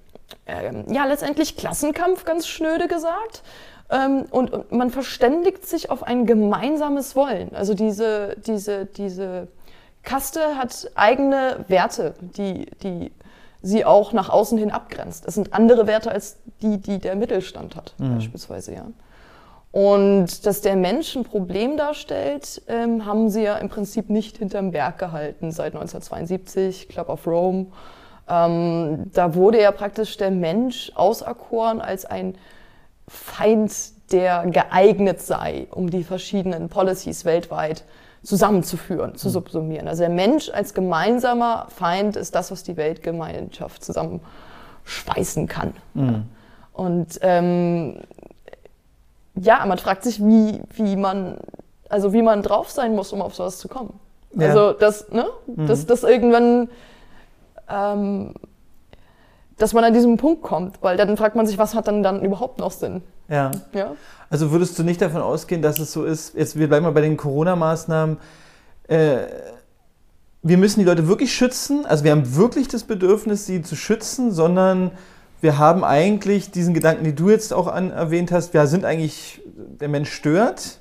ähm, 0.46 0.84
ja, 0.92 1.04
letztendlich 1.04 1.56
Klassenkampf, 1.56 2.24
ganz 2.24 2.46
schnöde 2.46 2.88
gesagt. 2.88 3.42
Ähm, 3.90 4.24
und, 4.30 4.52
und, 4.52 4.72
man 4.72 4.90
verständigt 4.90 5.66
sich 5.66 5.90
auf 5.90 6.02
ein 6.02 6.26
gemeinsames 6.26 7.14
Wollen. 7.16 7.54
Also 7.54 7.74
diese, 7.74 8.36
diese, 8.46 8.86
diese 8.86 9.48
Kaste 10.02 10.56
hat 10.56 10.90
eigene 10.94 11.64
Werte, 11.68 12.14
die, 12.20 12.66
die 12.82 13.12
sie 13.62 13.84
auch 13.84 14.12
nach 14.12 14.28
außen 14.28 14.58
hin 14.58 14.70
abgrenzt. 14.70 15.24
Es 15.26 15.34
sind 15.34 15.54
andere 15.54 15.86
Werte 15.86 16.10
als 16.10 16.38
die, 16.62 16.78
die 16.78 16.98
der 16.98 17.14
Mittelstand 17.14 17.76
hat, 17.76 17.94
mhm. 17.98 18.16
beispielsweise, 18.16 18.74
ja. 18.74 18.86
Und 19.70 20.44
dass 20.44 20.60
der 20.60 20.76
Mensch 20.76 21.16
ein 21.16 21.24
Problem 21.24 21.78
darstellt, 21.78 22.60
ähm, 22.68 23.06
haben 23.06 23.30
sie 23.30 23.42
ja 23.42 23.56
im 23.56 23.70
Prinzip 23.70 24.10
nicht 24.10 24.36
hinterm 24.36 24.70
Berg 24.70 24.98
gehalten 24.98 25.50
seit 25.50 25.74
1972, 25.74 26.88
Club 26.88 27.08
of 27.08 27.26
Rome. 27.26 27.68
Ähm, 28.28 29.10
da 29.12 29.34
wurde 29.34 29.60
ja 29.60 29.72
praktisch 29.72 30.16
der 30.16 30.30
Mensch 30.30 30.92
auserkoren 30.94 31.80
als 31.80 32.04
ein 32.04 32.36
Feind, 33.08 33.72
der 34.12 34.46
geeignet 34.46 35.20
sei, 35.20 35.66
um 35.70 35.90
die 35.90 36.04
verschiedenen 36.04 36.68
Policies 36.68 37.24
weltweit 37.24 37.84
zusammenzuführen, 38.22 39.16
zu 39.16 39.26
hm. 39.26 39.32
subsumieren. 39.32 39.88
Also 39.88 40.02
der 40.02 40.10
Mensch 40.10 40.50
als 40.50 40.74
gemeinsamer 40.74 41.66
Feind 41.74 42.16
ist 42.16 42.34
das, 42.34 42.50
was 42.50 42.62
die 42.62 42.76
Weltgemeinschaft 42.76 43.84
zusammenschweißen 43.84 45.48
kann. 45.48 45.74
Mhm. 45.94 46.24
Und 46.72 47.18
ähm, 47.22 47.96
ja, 49.34 49.64
man 49.66 49.78
fragt 49.78 50.04
sich, 50.04 50.20
wie, 50.20 50.60
wie 50.74 50.96
man, 50.96 51.38
also 51.88 52.12
wie 52.12 52.22
man 52.22 52.42
drauf 52.42 52.70
sein 52.70 52.94
muss, 52.94 53.12
um 53.12 53.22
auf 53.22 53.34
sowas 53.34 53.58
zu 53.58 53.68
kommen. 53.68 53.98
Ja. 54.34 54.48
Also 54.48 54.72
das, 54.72 55.10
ne, 55.10 55.26
mhm. 55.46 55.66
dass 55.66 55.84
das 55.86 56.02
irgendwann 56.02 56.68
ähm, 57.72 58.34
dass 59.58 59.72
man 59.74 59.84
an 59.84 59.94
diesem 59.94 60.16
Punkt 60.16 60.42
kommt, 60.42 60.82
weil 60.82 60.96
dann 60.96 61.16
fragt 61.16 61.36
man 61.36 61.46
sich, 61.46 61.58
was 61.58 61.74
hat 61.74 61.88
dann 61.88 62.02
dann 62.02 62.22
überhaupt 62.22 62.58
noch 62.58 62.72
Sinn? 62.72 63.02
Ja. 63.28 63.50
ja. 63.72 63.92
Also 64.28 64.50
würdest 64.50 64.78
du 64.78 64.82
nicht 64.82 65.00
davon 65.00 65.22
ausgehen, 65.22 65.62
dass 65.62 65.78
es 65.78 65.92
so 65.92 66.04
ist, 66.04 66.34
jetzt 66.34 66.58
wir 66.58 66.68
bleiben 66.68 66.84
mal 66.84 66.92
bei 66.92 67.00
den 67.00 67.16
Corona-Maßnahmen, 67.16 68.18
äh, 68.88 69.18
wir 70.42 70.58
müssen 70.58 70.80
die 70.80 70.86
Leute 70.86 71.06
wirklich 71.06 71.32
schützen, 71.32 71.86
also 71.86 72.02
wir 72.02 72.10
haben 72.10 72.34
wirklich 72.34 72.66
das 72.66 72.82
Bedürfnis, 72.82 73.46
sie 73.46 73.62
zu 73.62 73.76
schützen, 73.76 74.32
sondern 74.32 74.90
wir 75.40 75.58
haben 75.58 75.84
eigentlich 75.84 76.50
diesen 76.50 76.74
Gedanken, 76.74 77.04
die 77.04 77.14
du 77.14 77.30
jetzt 77.30 77.52
auch 77.52 77.68
an, 77.68 77.90
erwähnt 77.92 78.32
hast, 78.32 78.52
wir 78.54 78.66
sind 78.66 78.84
eigentlich, 78.84 79.40
der 79.54 79.88
Mensch 79.88 80.10
stört 80.10 80.78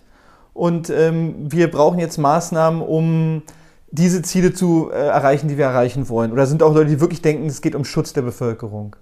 und 0.54 0.90
ähm, 0.90 1.36
wir 1.52 1.70
brauchen 1.70 2.00
jetzt 2.00 2.18
Maßnahmen, 2.18 2.82
um 2.82 3.44
diese 3.92 4.22
Ziele 4.22 4.54
zu 4.54 4.90
äh, 4.92 4.96
erreichen, 4.96 5.48
die 5.48 5.58
wir 5.58 5.66
erreichen 5.66 6.10
wollen? 6.10 6.32
Oder 6.32 6.46
sind 6.46 6.64
auch 6.64 6.74
Leute, 6.74 6.90
die 6.90 7.02
wirklich 7.02 7.22
denken, 7.22 7.46
es 7.48 7.62
geht 7.62 7.76
um 7.76 7.86
Schutz 7.86 8.14
der 8.14 8.22
Bevölkerung? 8.22 8.96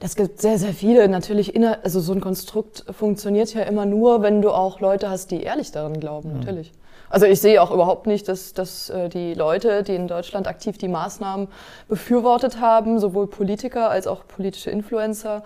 Das 0.00 0.16
gibt 0.16 0.40
sehr, 0.40 0.58
sehr 0.58 0.74
viele. 0.74 1.08
Natürlich, 1.08 1.54
inner, 1.54 1.78
also 1.82 2.00
so 2.00 2.12
ein 2.12 2.20
Konstrukt 2.20 2.84
funktioniert 2.90 3.54
ja 3.54 3.62
immer 3.62 3.86
nur, 3.86 4.22
wenn 4.22 4.42
du 4.42 4.50
auch 4.50 4.80
Leute 4.80 5.08
hast, 5.08 5.30
die 5.30 5.42
ehrlich 5.42 5.72
daran 5.72 5.98
glauben, 6.00 6.30
mhm. 6.30 6.38
natürlich. 6.38 6.72
Also 7.08 7.26
ich 7.26 7.40
sehe 7.40 7.62
auch 7.62 7.70
überhaupt 7.70 8.06
nicht, 8.06 8.28
dass, 8.28 8.52
dass 8.52 8.90
äh, 8.90 9.08
die 9.08 9.34
Leute, 9.34 9.84
die 9.84 9.94
in 9.94 10.08
Deutschland 10.08 10.48
aktiv 10.48 10.76
die 10.76 10.88
Maßnahmen 10.88 11.48
befürwortet 11.88 12.60
haben, 12.60 12.98
sowohl 12.98 13.28
Politiker 13.28 13.90
als 13.90 14.06
auch 14.06 14.26
politische 14.26 14.70
Influencer, 14.70 15.44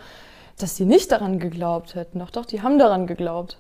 dass 0.59 0.75
die 0.75 0.87
nicht 0.87 1.13
daran 1.13 1.39
geglaubt 1.39 1.95
hätten. 1.95 2.19
Doch, 2.19 2.31
doch, 2.31 2.47
die 2.47 2.63
haben 2.63 2.79
daran 2.79 3.07
geglaubt. 3.07 3.59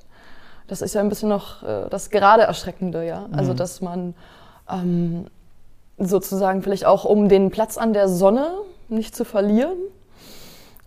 Das 0.67 0.83
ist 0.83 0.95
ja 0.95 1.03
ein 1.03 1.09
bisschen 1.09 1.29
noch 1.29 1.63
äh, 1.63 1.89
das 1.91 2.11
gerade 2.11 2.43
Erschreckende, 2.43 3.05
ja. 3.05 3.29
Also, 3.33 3.53
mhm. 3.53 3.57
dass 3.57 3.81
man 3.81 4.15
ähm, 4.71 5.27
sozusagen 5.99 6.63
vielleicht 6.63 6.87
auch 6.87 7.05
um 7.05 7.29
den 7.29 7.51
Platz 7.51 7.79
an 7.79 7.93
der 7.93 8.09
Sonne 8.09 8.53
nicht 8.89 9.15
zu 9.15 9.25
verlieren, 9.25 9.77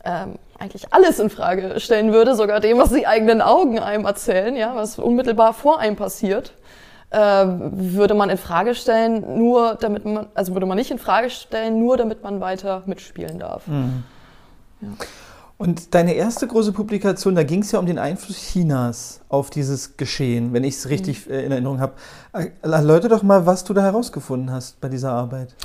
ähm, 0.04 0.36
eigentlich 0.60 0.94
alles 0.94 1.20
in 1.20 1.30
Frage 1.30 1.80
stellen 1.80 2.14
würde, 2.14 2.36
sogar 2.36 2.60
dem, 2.60 2.78
was 2.78 2.92
die 2.92 3.08
eigenen 3.08 3.42
Augen 3.42 3.80
einem 3.80 4.06
erzählen, 4.06 4.56
ja, 4.56 4.76
was 4.76 5.00
unmittelbar 5.00 5.54
vor 5.54 5.80
einem 5.80 5.96
passiert, 5.96 6.54
äh, 7.10 7.18
würde 7.18 8.14
man 8.14 8.30
in 8.30 8.38
Frage 8.38 8.76
stellen, 8.76 9.38
nur 9.38 9.76
damit 9.76 10.06
man, 10.06 10.28
also 10.34 10.54
würde 10.54 10.66
man 10.66 10.78
nicht 10.78 10.92
in 10.92 11.00
Frage 11.00 11.30
stellen, 11.30 11.80
nur 11.80 11.98
damit 11.98 12.24
man 12.24 12.42
weiter 12.42 12.84
mitspielen 12.86 13.40
darf. 13.40 13.68
Mhm. 13.68 14.04
Ja. 14.82 14.88
Und 15.64 15.96
deine 15.96 16.14
erste 16.16 16.46
große 16.46 16.74
Publikation, 16.74 17.36
da 17.36 17.44
ging 17.44 17.62
es 17.62 17.72
ja 17.72 17.80
um 17.80 17.86
den 17.86 17.98
Einfluss 17.98 18.36
Chinas 18.36 19.22
auf 19.30 19.50
dieses 19.50 19.96
Geschehen, 19.96 20.52
wenn 20.52 20.66
ich 20.66 20.76
es 20.76 20.90
richtig 20.90 21.26
mhm. 21.26 21.34
in 21.36 21.52
Erinnerung 21.54 21.80
habe. 21.80 21.94
Erläutere 22.62 23.08
doch 23.08 23.24
mal, 23.24 23.46
was 23.46 23.64
du 23.64 23.74
da 23.74 23.82
herausgefunden 23.82 24.52
hast 24.52 24.82
bei 24.82 24.90
dieser 24.90 25.14
Arbeit. 25.14 25.56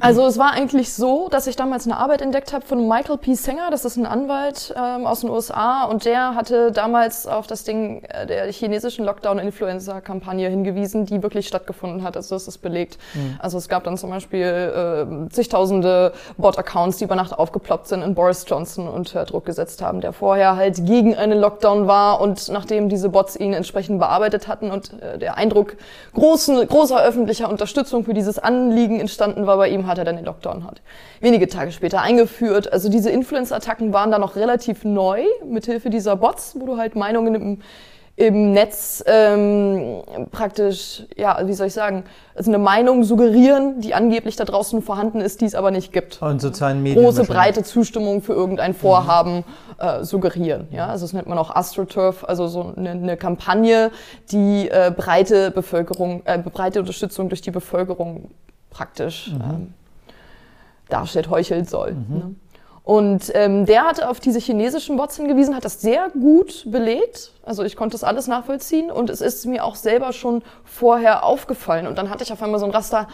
Also 0.00 0.26
es 0.26 0.38
war 0.38 0.52
eigentlich 0.52 0.92
so, 0.92 1.28
dass 1.28 1.46
ich 1.46 1.56
damals 1.56 1.86
eine 1.86 1.96
Arbeit 1.96 2.22
entdeckt 2.22 2.52
habe 2.52 2.64
von 2.64 2.86
Michael 2.88 3.18
P. 3.18 3.34
Singer, 3.34 3.70
das 3.70 3.84
ist 3.84 3.96
ein 3.96 4.06
Anwalt 4.06 4.74
ähm, 4.76 5.06
aus 5.06 5.20
den 5.20 5.30
USA 5.30 5.84
und 5.84 6.04
der 6.04 6.34
hatte 6.34 6.72
damals 6.72 7.26
auf 7.26 7.46
das 7.46 7.64
Ding 7.64 8.02
äh, 8.04 8.26
der 8.26 8.50
chinesischen 8.52 9.04
Lockdown-Influencer-Kampagne 9.04 10.48
hingewiesen, 10.48 11.06
die 11.06 11.22
wirklich 11.22 11.48
stattgefunden 11.48 12.02
hat. 12.02 12.16
Also 12.16 12.34
das 12.34 12.48
ist 12.48 12.58
belegt. 12.58 12.98
Mhm. 13.14 13.36
Also 13.38 13.58
es 13.58 13.68
gab 13.68 13.84
dann 13.84 13.96
zum 13.96 14.10
Beispiel 14.10 14.46
äh, 14.46 15.30
zigtausende 15.30 16.12
Bot-Accounts, 16.36 16.98
die 16.98 17.04
über 17.04 17.16
Nacht 17.16 17.38
aufgeploppt 17.38 17.88
sind 17.88 18.02
und 18.02 18.14
Boris 18.14 18.44
Johnson 18.46 18.88
unter 18.88 19.24
Druck 19.24 19.44
gesetzt 19.44 19.82
haben, 19.82 20.00
der 20.00 20.12
vorher 20.12 20.56
halt 20.56 20.86
gegen 20.86 21.16
einen 21.16 21.38
Lockdown 21.38 21.86
war 21.86 22.20
und 22.20 22.48
nachdem 22.48 22.88
diese 22.88 23.08
Bots 23.08 23.36
ihn 23.36 23.52
entsprechend 23.52 23.98
bearbeitet 23.98 24.48
hatten 24.48 24.70
und 24.70 25.00
äh, 25.02 25.18
der 25.18 25.36
Eindruck 25.36 25.76
großen, 26.14 26.66
großer 26.66 27.02
öffentlicher 27.02 27.48
Unterstützung 27.48 28.04
für 28.04 28.14
dieses 28.14 28.38
Anliegen 28.38 29.00
entstanden 29.00 29.46
war 29.46 29.56
bei 29.56 29.68
ihm, 29.68 29.81
hat 29.86 29.98
er 29.98 30.04
dann 30.04 30.16
den 30.16 30.24
Lockdown 30.24 30.64
hat. 30.64 30.82
Wenige 31.20 31.48
Tage 31.48 31.72
später 31.72 32.00
eingeführt. 32.00 32.72
Also 32.72 32.88
diese 32.88 33.10
Influence-Attacken 33.10 33.92
waren 33.92 34.10
da 34.10 34.18
noch 34.18 34.36
relativ 34.36 34.84
neu, 34.84 35.22
mithilfe 35.44 35.90
dieser 35.90 36.16
Bots, 36.16 36.56
wo 36.58 36.66
du 36.66 36.76
halt 36.76 36.96
Meinungen 36.96 37.34
im, 37.34 37.58
im 38.16 38.52
Netz 38.52 39.02
ähm, 39.06 40.02
praktisch, 40.30 41.04
ja, 41.16 41.40
wie 41.46 41.54
soll 41.54 41.68
ich 41.68 41.72
sagen, 41.72 42.04
also 42.34 42.50
eine 42.50 42.58
Meinung 42.58 43.04
suggerieren, 43.04 43.80
die 43.80 43.94
angeblich 43.94 44.36
da 44.36 44.44
draußen 44.44 44.82
vorhanden 44.82 45.20
ist, 45.20 45.40
die 45.40 45.46
es 45.46 45.54
aber 45.54 45.70
nicht 45.70 45.92
gibt. 45.92 46.20
Und 46.20 46.40
sozialen 46.40 46.82
Medien. 46.82 47.02
Große, 47.02 47.24
breite 47.24 47.62
Zustimmung 47.62 48.20
für 48.20 48.34
irgendein 48.34 48.74
Vorhaben 48.74 49.36
mhm. 49.36 49.44
äh, 49.78 50.04
suggerieren. 50.04 50.68
Ja, 50.70 50.88
also 50.88 51.06
das 51.06 51.14
nennt 51.14 51.26
man 51.26 51.38
auch 51.38 51.54
AstroTurf, 51.54 52.24
also 52.24 52.48
so 52.48 52.74
eine, 52.76 52.90
eine 52.90 53.16
Kampagne, 53.16 53.90
die 54.30 54.68
äh, 54.68 54.92
breite 54.94 55.50
Bevölkerung, 55.50 56.22
äh, 56.26 56.38
breite 56.38 56.80
Unterstützung 56.80 57.30
durch 57.30 57.40
die 57.40 57.50
Bevölkerung 57.50 58.30
praktisch 58.72 59.30
mhm. 59.32 59.40
ähm, 59.42 59.74
darstellt, 60.88 61.30
heucheln 61.30 61.64
soll. 61.64 61.92
Mhm. 61.92 62.06
Ne? 62.08 62.34
Und 62.84 63.30
ähm, 63.34 63.64
der 63.64 63.84
hat 63.84 64.02
auf 64.02 64.18
diese 64.18 64.40
chinesischen 64.40 64.96
Bots 64.96 65.16
hingewiesen, 65.16 65.54
hat 65.54 65.64
das 65.64 65.80
sehr 65.80 66.10
gut 66.10 66.64
belegt. 66.66 67.30
Also 67.44 67.62
ich 67.62 67.76
konnte 67.76 67.94
das 67.94 68.02
alles 68.02 68.26
nachvollziehen 68.26 68.90
und 68.90 69.08
es 69.08 69.20
ist 69.20 69.46
mir 69.46 69.64
auch 69.64 69.76
selber 69.76 70.12
schon 70.12 70.42
vorher 70.64 71.24
aufgefallen. 71.24 71.86
Und 71.86 71.96
dann 71.96 72.10
hatte 72.10 72.24
ich 72.24 72.32
auf 72.32 72.42
einmal 72.42 72.58
so 72.58 72.66
ein 72.66 72.72
Raster, 72.72 73.06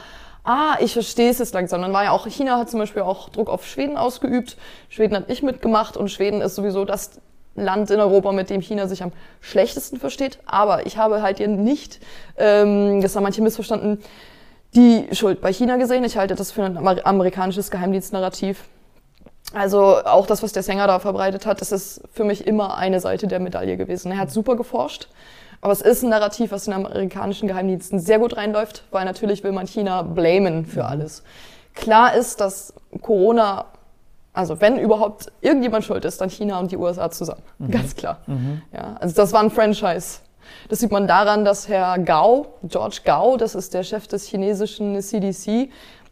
ah, 0.45 0.77
ich 0.81 0.95
verstehe 0.95 1.31
es 1.31 1.39
jetzt 1.39 1.53
langsam. 1.53 1.83
Dann 1.83 1.93
war 1.93 2.05
ja 2.05 2.13
auch, 2.13 2.27
China 2.27 2.57
hat 2.57 2.71
zum 2.71 2.81
Beispiel 2.81 3.03
auch 3.03 3.29
Druck 3.29 3.51
auf 3.51 3.67
Schweden 3.67 3.99
ausgeübt. 3.99 4.57
Schweden 4.89 5.15
hat 5.15 5.29
nicht 5.29 5.43
mitgemacht 5.43 5.99
und 5.99 6.11
Schweden 6.11 6.41
ist 6.41 6.55
sowieso 6.55 6.87
das 6.87 7.21
Land 7.55 7.91
in 7.91 8.01
Europa, 8.01 8.33
mit 8.33 8.49
dem 8.49 8.63
China 8.63 8.87
sich 8.87 9.03
am 9.03 9.13
schlechtesten 9.41 9.99
versteht. 9.99 10.39
Aber 10.47 10.87
ich 10.87 10.97
habe 10.97 11.21
halt 11.21 11.39
hier 11.39 11.49
nicht, 11.49 12.01
ähm, 12.39 13.03
das 13.03 13.15
haben 13.17 13.23
manche 13.25 13.43
missverstanden, 13.43 13.99
die 14.75 15.09
Schuld 15.13 15.41
bei 15.41 15.53
China 15.53 15.77
gesehen. 15.77 16.05
Ich 16.05 16.17
halte 16.17 16.35
das 16.35 16.53
für 16.53 16.65
ein 16.65 16.77
amerikanisches 16.77 17.71
Geheimdienstnarrativ. 17.71 18.65
Also 19.55 20.05
auch 20.05 20.27
das, 20.27 20.43
was 20.43 20.53
der 20.53 20.63
Sänger 20.63 20.87
da 20.87 20.99
verbreitet 20.99 21.47
hat, 21.47 21.61
das 21.61 21.73
ist 21.73 22.03
für 22.13 22.25
mich 22.25 22.47
immer 22.47 22.77
eine 22.77 23.01
Seite 23.01 23.27
der 23.27 23.41
Medaille 23.41 23.77
gewesen. 23.79 24.13
Er 24.13 24.19
hat 24.19 24.31
super 24.31 24.57
geforscht, 24.57 25.09
aber 25.63 25.73
es 25.73 25.81
ist 25.81 26.03
ein 26.03 26.11
Narrativ, 26.11 26.53
was 26.53 26.67
in 26.67 26.75
amerikanischen 26.75 27.49
Geheimdiensten 27.49 27.99
sehr 27.99 28.19
gut 28.19 28.37
reinläuft, 28.37 28.85
weil 28.91 29.07
natürlich 29.07 29.43
will 29.45 29.53
man 29.53 29.67
China 29.67 30.03
blamen 30.03 30.67
für 30.67 30.83
mhm. 30.83 30.89
alles. 30.89 31.23
Klar 31.75 32.15
ist, 32.15 32.41
dass 32.41 32.75
Corona, 33.01 33.67
also 34.35 34.61
wenn 34.61 34.79
überhaupt 34.79 35.33
irgendjemand 35.41 35.85
schuld 35.85 36.05
ist, 36.05 36.21
dann 36.21 36.29
China 36.29 36.61
und 36.61 36.71
die 36.71 36.77
USA 36.77 37.11
zusammen. 37.11 37.43
Mhm. 37.59 37.71
Ganz 37.71 37.97
klar. 37.97 38.19
Mhm. 38.27 38.61
Ja, 38.73 38.97
also 39.01 39.15
das 39.15 39.33
war 39.33 39.41
ein 39.41 39.51
Franchise. 39.51 40.19
Das 40.69 40.81
sieht 40.81 40.91
man 40.91 41.07
daran, 41.07 41.45
dass 41.45 41.69
Herr 41.69 41.99
Gao, 41.99 42.55
George 42.65 43.01
Gao, 43.05 43.37
das 43.37 43.55
ist 43.55 43.75
der 43.75 43.83
Chef 43.83 44.07
des 44.07 44.27
chinesischen 44.27 45.01
CDC, 45.01 45.71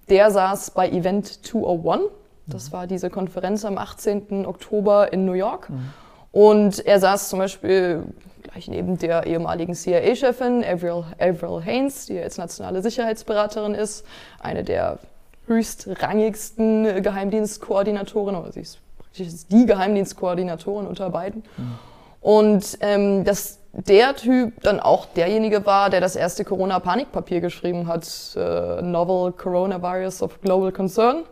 der 0.08 0.30
saß 0.30 0.70
bei 0.70 0.88
Event 0.88 1.44
201 1.44 2.02
das 2.46 2.72
war 2.72 2.86
diese 2.86 3.10
Konferenz 3.10 3.64
am 3.64 3.76
18. 3.76 4.46
Oktober 4.46 5.12
in 5.12 5.24
New 5.24 5.32
York. 5.32 5.68
Mhm. 5.68 5.92
Und 6.32 6.86
er 6.86 7.00
saß 7.00 7.28
zum 7.28 7.38
Beispiel 7.40 8.04
gleich 8.42 8.68
neben 8.68 8.98
der 8.98 9.26
ehemaligen 9.26 9.74
CIA-Chefin 9.74 10.64
Avril, 10.64 11.04
Avril 11.18 11.64
Haines, 11.64 12.06
die 12.06 12.14
jetzt 12.14 12.38
nationale 12.38 12.82
Sicherheitsberaterin 12.82 13.74
ist, 13.74 14.04
eine 14.38 14.62
der 14.62 14.98
höchstrangigsten 15.46 17.02
Geheimdienstkoordinatoren, 17.02 18.36
oder 18.36 18.52
sie 18.52 18.60
ist 18.60 18.78
praktisch 18.98 19.28
die 19.50 19.66
Geheimdienstkoordinatorin 19.66 20.86
unter 20.86 21.10
beiden. 21.10 21.42
Mhm. 21.56 21.78
Und 22.20 22.78
ähm, 22.80 23.24
dass 23.24 23.58
der 23.76 24.16
Typ 24.16 24.62
dann 24.62 24.80
auch 24.80 25.06
derjenige 25.06 25.66
war, 25.66 25.90
der 25.90 26.00
das 26.00 26.16
erste 26.16 26.44
Corona-Panikpapier 26.44 27.40
geschrieben 27.40 27.86
hat, 27.86 28.06
äh, 28.36 28.80
Novel 28.82 29.32
Coronavirus 29.32 30.22
of 30.22 30.40
Global 30.40 30.72
Concern 30.72 31.24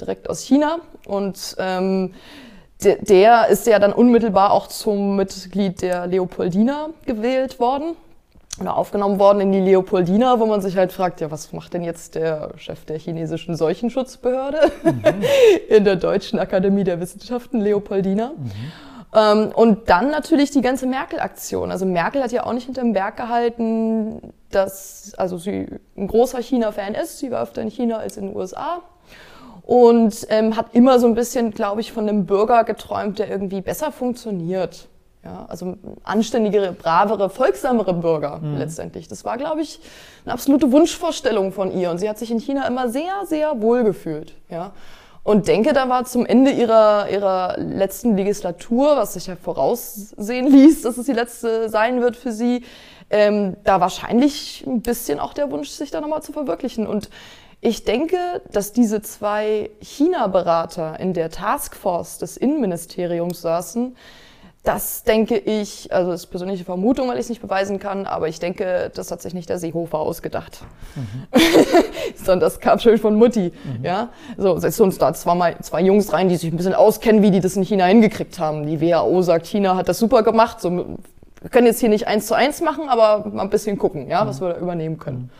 direkt 0.00 0.30
aus 0.30 0.42
China. 0.42 0.78
Und 1.06 1.56
ähm, 1.58 2.14
der, 2.84 2.96
der 2.96 3.48
ist 3.48 3.66
ja 3.66 3.78
dann 3.78 3.92
unmittelbar 3.92 4.52
auch 4.52 4.68
zum 4.68 5.16
Mitglied 5.16 5.82
der 5.82 6.06
Leopoldina 6.06 6.90
gewählt 7.04 7.58
worden 7.58 7.96
oder 8.60 8.76
aufgenommen 8.76 9.18
worden 9.18 9.40
in 9.40 9.52
die 9.52 9.60
Leopoldina, 9.60 10.38
wo 10.38 10.46
man 10.46 10.60
sich 10.60 10.76
halt 10.76 10.92
fragt, 10.92 11.20
ja, 11.20 11.30
was 11.30 11.52
macht 11.52 11.74
denn 11.74 11.82
jetzt 11.82 12.14
der 12.14 12.50
Chef 12.56 12.84
der 12.84 12.98
chinesischen 12.98 13.56
Seuchenschutzbehörde 13.56 14.70
mhm. 14.84 15.02
in 15.68 15.84
der 15.84 15.96
Deutschen 15.96 16.38
Akademie 16.38 16.84
der 16.84 17.00
Wissenschaften, 17.00 17.60
Leopoldina? 17.60 18.32
Mhm. 18.36 18.52
Ähm, 19.14 19.52
und 19.54 19.88
dann 19.88 20.10
natürlich 20.10 20.50
die 20.50 20.60
ganze 20.60 20.86
Merkel-Aktion. 20.86 21.70
Also 21.70 21.86
Merkel 21.86 22.22
hat 22.22 22.32
ja 22.32 22.44
auch 22.44 22.52
nicht 22.52 22.66
hinterm 22.66 22.92
Berg 22.92 23.16
gehalten, 23.16 24.32
dass 24.50 25.12
also 25.16 25.38
sie 25.38 25.66
ein 25.96 26.06
großer 26.06 26.40
China-Fan 26.40 26.94
ist. 26.94 27.18
Sie 27.18 27.30
war 27.30 27.42
öfter 27.42 27.62
in 27.62 27.70
China 27.70 27.98
als 27.98 28.16
in 28.16 28.28
den 28.28 28.36
USA 28.36 28.82
und 29.62 30.26
ähm, 30.30 30.56
hat 30.56 30.74
immer 30.74 30.98
so 30.98 31.06
ein 31.06 31.14
bisschen, 31.14 31.50
glaube 31.52 31.80
ich, 31.80 31.92
von 31.92 32.08
einem 32.08 32.26
Bürger 32.26 32.64
geträumt, 32.64 33.18
der 33.18 33.30
irgendwie 33.30 33.60
besser 33.60 33.92
funktioniert. 33.92 34.88
Ja, 35.24 35.46
also 35.48 35.76
anständigere, 36.04 36.72
bravere, 36.72 37.28
folgsamere 37.28 37.92
Bürger 37.92 38.38
mhm. 38.38 38.56
letztendlich. 38.56 39.08
Das 39.08 39.24
war, 39.24 39.36
glaube 39.36 39.60
ich, 39.62 39.80
eine 40.24 40.32
absolute 40.32 40.70
Wunschvorstellung 40.70 41.52
von 41.52 41.70
ihr. 41.72 41.90
Und 41.90 41.98
sie 41.98 42.08
hat 42.08 42.18
sich 42.18 42.30
in 42.30 42.38
China 42.38 42.66
immer 42.66 42.88
sehr, 42.88 43.26
sehr 43.26 43.60
wohl 43.60 43.84
gefühlt. 43.84 44.34
Ja. 44.48 44.72
Und 45.22 45.48
denke, 45.48 45.72
da 45.72 45.88
war 45.88 46.04
zum 46.04 46.24
Ende 46.24 46.50
ihrer, 46.50 47.08
ihrer 47.10 47.56
letzten 47.58 48.16
Legislatur, 48.16 48.96
was 48.96 49.14
sich 49.14 49.26
ja 49.26 49.36
voraussehen 49.36 50.46
ließ, 50.46 50.82
dass 50.82 50.96
es 50.96 51.06
die 51.06 51.12
letzte 51.12 51.68
sein 51.68 52.00
wird 52.00 52.16
für 52.16 52.32
sie, 52.32 52.64
ähm, 53.10 53.56
da 53.64 53.80
wahrscheinlich 53.80 54.64
ein 54.66 54.82
bisschen 54.82 55.20
auch 55.20 55.34
der 55.34 55.50
Wunsch, 55.50 55.68
sich 55.68 55.90
da 55.90 56.00
nochmal 56.00 56.22
zu 56.22 56.32
verwirklichen. 56.32 56.86
Und 56.86 57.10
ich 57.60 57.84
denke, 57.84 58.16
dass 58.52 58.72
diese 58.72 59.02
zwei 59.02 59.70
China-Berater 59.80 61.00
in 61.00 61.12
der 61.12 61.30
Taskforce 61.30 62.18
des 62.18 62.36
Innenministeriums 62.36 63.40
saßen. 63.40 63.96
Das 64.64 65.04
denke 65.04 65.36
ich, 65.36 65.92
also 65.92 66.10
das 66.10 66.24
ist 66.24 66.26
persönliche 66.26 66.64
Vermutung, 66.64 67.08
weil 67.08 67.14
ich 67.14 67.22
es 67.22 67.28
nicht 67.28 67.40
beweisen 67.40 67.78
kann, 67.78 68.06
aber 68.06 68.28
ich 68.28 68.38
denke, 68.38 68.90
das 68.94 69.10
hat 69.10 69.22
sich 69.22 69.32
nicht 69.32 69.48
der 69.48 69.58
Seehofer 69.58 69.98
ausgedacht. 69.98 70.60
Mhm. 70.94 71.40
Sondern 72.16 72.40
das 72.40 72.60
kam 72.60 72.78
schon 72.78 72.98
von 72.98 73.14
Mutti. 73.14 73.52
Mhm. 73.78 73.84
Ja? 73.84 74.10
So, 74.36 74.58
setzt 74.58 74.80
uns 74.80 74.98
da 74.98 75.14
zwei, 75.14 75.54
zwei 75.60 75.80
Jungs 75.80 76.12
rein, 76.12 76.28
die 76.28 76.36
sich 76.36 76.52
ein 76.52 76.56
bisschen 76.56 76.74
auskennen, 76.74 77.22
wie 77.22 77.30
die 77.30 77.40
das 77.40 77.56
in 77.56 77.62
China 77.62 77.86
hingekriegt 77.86 78.38
haben. 78.38 78.66
Die 78.66 78.80
WHO 78.80 79.22
sagt, 79.22 79.46
China 79.46 79.76
hat 79.76 79.88
das 79.88 79.98
super 79.98 80.22
gemacht. 80.22 80.60
So, 80.60 80.70
wir 81.40 81.50
können 81.50 81.66
jetzt 81.66 81.80
hier 81.80 81.88
nicht 81.88 82.06
eins 82.06 82.26
zu 82.26 82.34
eins 82.34 82.60
machen, 82.60 82.88
aber 82.88 83.28
mal 83.30 83.42
ein 83.42 83.50
bisschen 83.50 83.78
gucken, 83.78 84.08
ja, 84.08 84.24
mhm. 84.24 84.28
was 84.28 84.40
wir 84.40 84.50
da 84.50 84.58
übernehmen 84.58 84.98
können. 84.98 85.18
Mhm 85.18 85.30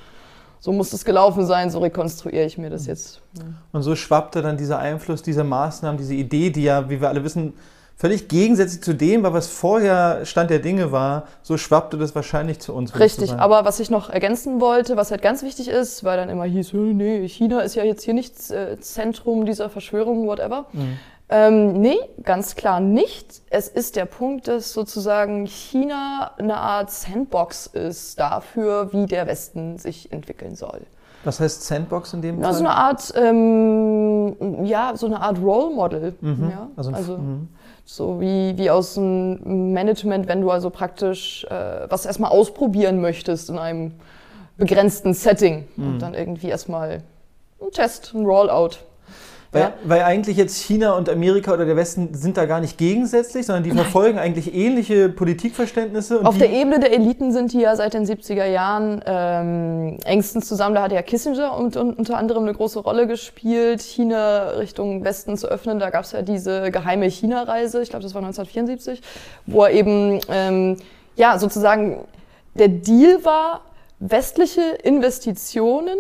so 0.60 0.72
muss 0.72 0.92
es 0.92 1.04
gelaufen 1.04 1.46
sein, 1.46 1.70
so 1.70 1.78
rekonstruiere 1.78 2.44
ich 2.44 2.58
mir 2.58 2.70
das 2.70 2.86
jetzt. 2.86 3.20
Und 3.72 3.82
so 3.82 3.94
schwappte 3.94 4.42
dann 4.42 4.56
dieser 4.56 4.78
Einfluss 4.78 5.22
dieser 5.22 5.44
Maßnahmen, 5.44 5.98
diese 5.98 6.14
Idee, 6.14 6.50
die 6.50 6.64
ja, 6.64 6.90
wie 6.90 7.00
wir 7.00 7.08
alle 7.08 7.22
wissen, 7.22 7.52
völlig 7.98 8.28
gegensätzlich 8.28 8.80
zu 8.80 8.94
dem 8.94 9.24
war, 9.24 9.34
was 9.34 9.48
vorher 9.48 10.24
Stand 10.24 10.50
der 10.50 10.60
Dinge 10.60 10.92
war, 10.92 11.24
so 11.42 11.58
schwappte 11.58 11.98
das 11.98 12.14
wahrscheinlich 12.14 12.60
zu 12.60 12.72
uns. 12.72 12.98
Richtig, 12.98 13.32
aber 13.32 13.64
was 13.64 13.80
ich 13.80 13.90
noch 13.90 14.08
ergänzen 14.08 14.60
wollte, 14.60 14.96
was 14.96 15.10
halt 15.10 15.20
ganz 15.20 15.42
wichtig 15.42 15.68
ist, 15.68 16.04
weil 16.04 16.16
dann 16.16 16.28
immer 16.28 16.44
hieß, 16.44 16.72
nee, 16.72 17.26
China 17.26 17.60
ist 17.60 17.74
ja 17.74 17.82
jetzt 17.82 18.04
hier 18.04 18.14
nicht 18.14 18.50
äh, 18.52 18.78
Zentrum 18.80 19.44
dieser 19.44 19.68
Verschwörung, 19.68 20.28
whatever. 20.28 20.66
Mhm. 20.72 20.98
Ähm, 21.30 21.80
nee, 21.80 21.98
ganz 22.22 22.54
klar 22.54 22.80
nicht. 22.80 23.42
Es 23.50 23.68
ist 23.68 23.96
der 23.96 24.06
Punkt, 24.06 24.48
dass 24.48 24.72
sozusagen 24.72 25.46
China 25.46 26.30
eine 26.38 26.56
Art 26.56 26.90
Sandbox 26.90 27.66
ist 27.66 28.18
dafür, 28.18 28.92
wie 28.92 29.06
der 29.06 29.26
Westen 29.26 29.76
sich 29.76 30.10
entwickeln 30.12 30.54
soll. 30.54 30.82
Was 31.24 31.40
heißt 31.40 31.64
Sandbox 31.64 32.14
in 32.14 32.22
dem 32.22 32.38
ja, 32.38 32.44
Fall? 32.44 32.54
So 32.54 32.60
eine 32.60 32.74
Art, 32.74 33.12
ähm, 33.16 34.64
ja, 34.64 34.92
so 34.96 35.06
eine 35.06 35.20
Art 35.20 35.38
Role 35.42 35.74
Model. 35.74 36.14
Mhm. 36.20 36.50
Ja? 36.50 36.68
Also, 36.76 36.92
also 36.92 37.18
mhm. 37.18 37.48
So 37.90 38.20
wie, 38.20 38.58
wie 38.58 38.68
aus 38.68 38.94
dem 38.94 39.72
Management, 39.72 40.28
wenn 40.28 40.42
du 40.42 40.50
also 40.50 40.68
praktisch 40.68 41.44
äh, 41.44 41.90
was 41.90 42.04
erstmal 42.04 42.30
ausprobieren 42.30 43.00
möchtest 43.00 43.48
in 43.48 43.58
einem 43.58 43.92
begrenzten 44.58 45.14
Setting 45.14 45.66
mhm. 45.76 45.86
und 45.86 45.98
dann 46.00 46.12
irgendwie 46.12 46.48
erstmal 46.48 47.02
ein 47.62 47.70
Test, 47.72 48.12
ein 48.14 48.26
Rollout 48.26 48.76
weil, 49.52 49.62
ja? 49.62 49.72
weil, 49.84 50.02
eigentlich 50.02 50.36
jetzt 50.36 50.56
China 50.56 50.94
und 50.94 51.08
Amerika 51.08 51.52
oder 51.54 51.64
der 51.64 51.76
Westen 51.76 52.12
sind 52.12 52.36
da 52.36 52.44
gar 52.44 52.60
nicht 52.60 52.76
gegensätzlich, 52.76 53.46
sondern 53.46 53.64
die 53.64 53.70
verfolgen 53.70 54.16
Nein. 54.16 54.26
eigentlich 54.26 54.54
ähnliche 54.54 55.08
Politikverständnisse. 55.08 56.24
Auf 56.24 56.36
der 56.36 56.50
Ebene 56.50 56.80
der 56.80 56.92
Eliten 56.92 57.32
sind 57.32 57.52
die 57.52 57.60
ja 57.60 57.74
seit 57.74 57.94
den 57.94 58.04
70er 58.04 58.44
Jahren 58.44 59.02
ähm, 59.06 59.98
engstens 60.04 60.46
zusammen. 60.46 60.74
Da 60.74 60.82
hat 60.82 60.92
ja 60.92 61.00
Kissinger 61.00 61.56
und, 61.56 61.76
und, 61.76 61.98
unter 61.98 62.18
anderem 62.18 62.42
eine 62.42 62.52
große 62.52 62.80
Rolle 62.80 63.06
gespielt, 63.06 63.80
China 63.80 64.50
Richtung 64.58 65.02
Westen 65.04 65.38
zu 65.38 65.48
öffnen. 65.48 65.78
Da 65.78 65.88
gab 65.90 66.04
es 66.04 66.12
ja 66.12 66.20
diese 66.20 66.70
geheime 66.70 67.06
China-Reise, 67.08 67.80
ich 67.80 67.88
glaube, 67.88 68.02
das 68.02 68.14
war 68.14 68.20
1974, 68.20 69.00
wo 69.46 69.64
er 69.64 69.70
eben 69.70 70.20
ähm, 70.28 70.76
ja 71.16 71.38
sozusagen 71.38 72.04
der 72.54 72.68
Deal 72.68 73.24
war, 73.24 73.62
westliche 73.98 74.60
Investitionen 74.82 75.96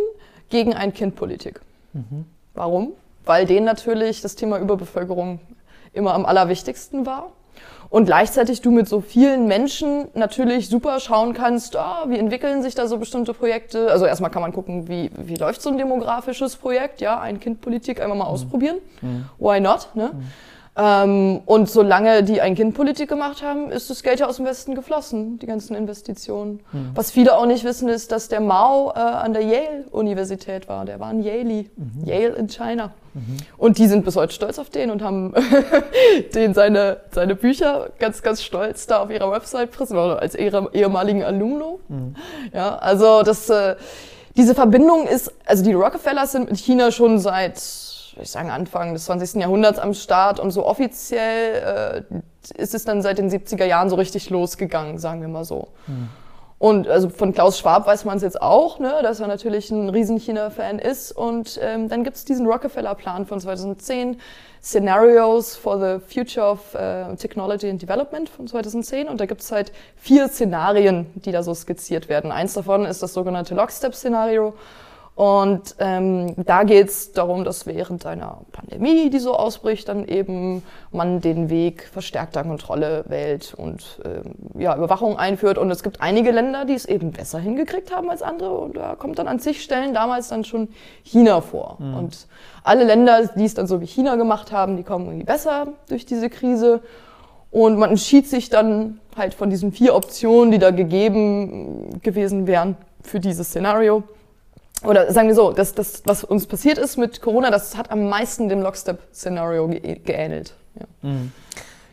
gegen 0.50 0.74
Ein-Kind-Politik. 0.74 1.60
Mhm. 1.92 2.26
Warum? 2.54 2.92
Weil 3.28 3.46
denen 3.46 3.66
natürlich 3.66 4.20
das 4.22 4.34
Thema 4.34 4.58
Überbevölkerung 4.58 5.38
immer 5.92 6.14
am 6.14 6.26
allerwichtigsten 6.26 7.06
war. 7.06 7.32
Und 7.90 8.04
gleichzeitig 8.04 8.60
du 8.60 8.70
mit 8.70 8.86
so 8.88 9.00
vielen 9.00 9.46
Menschen 9.46 10.08
natürlich 10.14 10.68
super 10.68 11.00
schauen 11.00 11.32
kannst, 11.32 11.76
ah, 11.76 12.04
wie 12.08 12.18
entwickeln 12.18 12.62
sich 12.62 12.74
da 12.74 12.86
so 12.86 12.98
bestimmte 12.98 13.32
Projekte. 13.32 13.90
Also 13.90 14.04
erstmal 14.04 14.30
kann 14.30 14.42
man 14.42 14.52
gucken, 14.52 14.88
wie, 14.88 15.10
wie 15.16 15.36
läuft 15.36 15.62
so 15.62 15.70
ein 15.70 15.78
demografisches 15.78 16.56
Projekt, 16.56 17.00
ja, 17.00 17.18
ein 17.18 17.40
Kindpolitik 17.40 18.00
einfach 18.00 18.16
mal 18.16 18.24
mhm. 18.24 18.30
ausprobieren. 18.30 18.76
Mhm. 19.00 19.24
Why 19.38 19.60
not? 19.60 19.88
Ne? 19.94 20.10
Mhm. 20.12 20.22
Ähm, 20.80 21.40
und 21.44 21.68
solange 21.68 22.22
die 22.22 22.40
ein 22.40 22.54
Kind 22.54 22.74
Politik 22.74 23.08
gemacht 23.08 23.42
haben, 23.42 23.72
ist 23.72 23.90
das 23.90 24.04
Geld 24.04 24.20
ja 24.20 24.26
aus 24.26 24.36
dem 24.36 24.44
Westen 24.44 24.76
geflossen, 24.76 25.40
die 25.40 25.46
ganzen 25.46 25.74
Investitionen. 25.74 26.60
Mhm. 26.72 26.90
Was 26.94 27.10
viele 27.10 27.36
auch 27.36 27.46
nicht 27.46 27.64
wissen, 27.64 27.88
ist, 27.88 28.12
dass 28.12 28.28
der 28.28 28.40
Mao 28.40 28.92
äh, 28.94 28.98
an 29.00 29.32
der 29.32 29.42
Yale-Universität 29.42 30.68
war. 30.68 30.84
Der 30.84 31.00
war 31.00 31.08
ein 31.08 31.22
Yale, 31.22 31.64
mhm. 31.74 32.04
Yale 32.04 32.34
in 32.36 32.48
China. 32.48 32.92
Mhm. 33.18 33.36
Und 33.56 33.78
die 33.78 33.86
sind 33.86 34.04
bis 34.04 34.16
heute 34.16 34.32
stolz 34.32 34.58
auf 34.58 34.70
den 34.70 34.90
und 34.90 35.02
haben 35.02 35.34
den 36.34 36.54
seine, 36.54 36.98
seine 37.10 37.34
Bücher 37.34 37.90
ganz, 37.98 38.22
ganz 38.22 38.42
stolz 38.42 38.86
da 38.86 39.02
auf 39.02 39.10
ihrer 39.10 39.30
Website 39.30 39.70
präsentiert, 39.70 40.20
als 40.20 40.34
ihre 40.34 40.70
ehemaligen 40.72 41.24
Alumno. 41.24 41.80
Mhm. 41.88 42.14
Ja, 42.52 42.76
also 42.76 43.22
das, 43.22 43.50
äh, 43.50 43.76
diese 44.36 44.54
Verbindung 44.54 45.06
ist, 45.06 45.32
also 45.44 45.64
die 45.64 45.72
Rockefellers 45.72 46.32
sind 46.32 46.50
mit 46.50 46.58
China 46.58 46.90
schon 46.90 47.18
seit 47.18 47.58
soll 47.58 48.24
ich 48.24 48.30
sagen, 48.32 48.50
Anfang 48.50 48.94
des 48.94 49.04
20. 49.04 49.40
Jahrhunderts 49.40 49.78
am 49.78 49.94
Start 49.94 50.40
und 50.40 50.50
so 50.50 50.66
offiziell 50.66 52.02
äh, 52.10 52.60
ist 52.60 52.74
es 52.74 52.84
dann 52.84 53.00
seit 53.00 53.18
den 53.18 53.30
70er 53.30 53.64
Jahren 53.64 53.90
so 53.90 53.96
richtig 53.96 54.28
losgegangen, 54.30 54.98
sagen 54.98 55.20
wir 55.20 55.28
mal 55.28 55.44
so. 55.44 55.68
Mhm. 55.86 56.08
Und 56.58 56.88
also 56.88 57.08
von 57.08 57.32
Klaus 57.32 57.58
Schwab 57.58 57.86
weiß 57.86 58.04
man 58.04 58.16
es 58.16 58.24
jetzt 58.24 58.42
auch, 58.42 58.80
ne, 58.80 58.98
dass 59.02 59.20
er 59.20 59.28
natürlich 59.28 59.70
ein 59.70 59.88
riesen 59.90 60.18
China-Fan 60.18 60.80
ist. 60.80 61.12
Und 61.12 61.58
ähm, 61.62 61.88
dann 61.88 62.02
gibt 62.02 62.16
es 62.16 62.24
diesen 62.24 62.46
Rockefeller-Plan 62.46 63.26
von 63.26 63.38
2010, 63.38 64.20
Scenarios 64.60 65.54
for 65.54 65.78
the 65.78 66.04
Future 66.12 66.44
of 66.44 66.74
uh, 66.74 67.14
Technology 67.14 67.70
and 67.70 67.80
Development 67.80 68.28
von 68.28 68.48
2010. 68.48 69.08
Und 69.08 69.20
da 69.20 69.26
gibt 69.26 69.40
es 69.40 69.52
halt 69.52 69.70
vier 69.94 70.26
Szenarien, 70.26 71.06
die 71.14 71.30
da 71.30 71.44
so 71.44 71.54
skizziert 71.54 72.08
werden. 72.08 72.32
Eins 72.32 72.54
davon 72.54 72.84
ist 72.86 73.04
das 73.04 73.14
sogenannte 73.14 73.54
Lockstep-Szenario. 73.54 74.54
Und 75.18 75.74
ähm, 75.80 76.34
da 76.36 76.62
geht 76.62 76.86
es 76.86 77.10
darum, 77.10 77.42
dass 77.42 77.66
während 77.66 78.06
einer 78.06 78.42
Pandemie, 78.52 79.10
die 79.10 79.18
so 79.18 79.34
ausbricht, 79.34 79.88
dann 79.88 80.06
eben 80.06 80.62
man 80.92 81.20
den 81.20 81.50
Weg 81.50 81.88
verstärkter 81.92 82.44
Kontrolle 82.44 83.04
wählt 83.08 83.52
und 83.52 83.98
ähm, 84.04 84.60
ja, 84.60 84.76
Überwachung 84.76 85.18
einführt. 85.18 85.58
Und 85.58 85.72
es 85.72 85.82
gibt 85.82 86.00
einige 86.00 86.30
Länder, 86.30 86.66
die 86.66 86.74
es 86.74 86.84
eben 86.84 87.10
besser 87.10 87.40
hingekriegt 87.40 87.92
haben 87.92 88.08
als 88.10 88.22
andere. 88.22 88.58
Und 88.58 88.76
da 88.76 88.94
kommt 88.94 89.18
dann 89.18 89.26
an 89.26 89.40
zig 89.40 89.60
Stellen 89.60 89.92
damals 89.92 90.28
dann 90.28 90.44
schon 90.44 90.68
China 91.02 91.40
vor. 91.40 91.78
Mhm. 91.80 91.94
Und 91.96 92.28
alle 92.62 92.84
Länder, 92.84 93.28
die 93.34 93.44
es 93.44 93.54
dann 93.54 93.66
so 93.66 93.80
wie 93.80 93.88
China 93.88 94.14
gemacht 94.14 94.52
haben, 94.52 94.76
die 94.76 94.84
kommen 94.84 95.06
irgendwie 95.06 95.26
besser 95.26 95.66
durch 95.88 96.06
diese 96.06 96.30
Krise. 96.30 96.80
Und 97.50 97.76
man 97.76 97.90
entschied 97.90 98.28
sich 98.28 98.50
dann 98.50 99.00
halt 99.16 99.34
von 99.34 99.50
diesen 99.50 99.72
vier 99.72 99.96
Optionen, 99.96 100.52
die 100.52 100.60
da 100.60 100.70
gegeben 100.70 101.98
gewesen 102.02 102.46
wären 102.46 102.76
für 103.02 103.18
dieses 103.18 103.48
Szenario 103.48 104.04
oder 104.84 105.12
sagen 105.12 105.28
wir 105.28 105.34
so, 105.34 105.52
das, 105.52 105.74
das, 105.74 106.02
was 106.04 106.24
uns 106.24 106.46
passiert 106.46 106.78
ist 106.78 106.96
mit 106.96 107.20
Corona, 107.20 107.50
das 107.50 107.76
hat 107.76 107.90
am 107.90 108.08
meisten 108.08 108.48
dem 108.48 108.62
Lockstep-Szenario 108.62 109.68
ge 109.68 109.98
geähnelt. 110.04 110.54
Ja. 110.78 111.08
Mhm. 111.08 111.32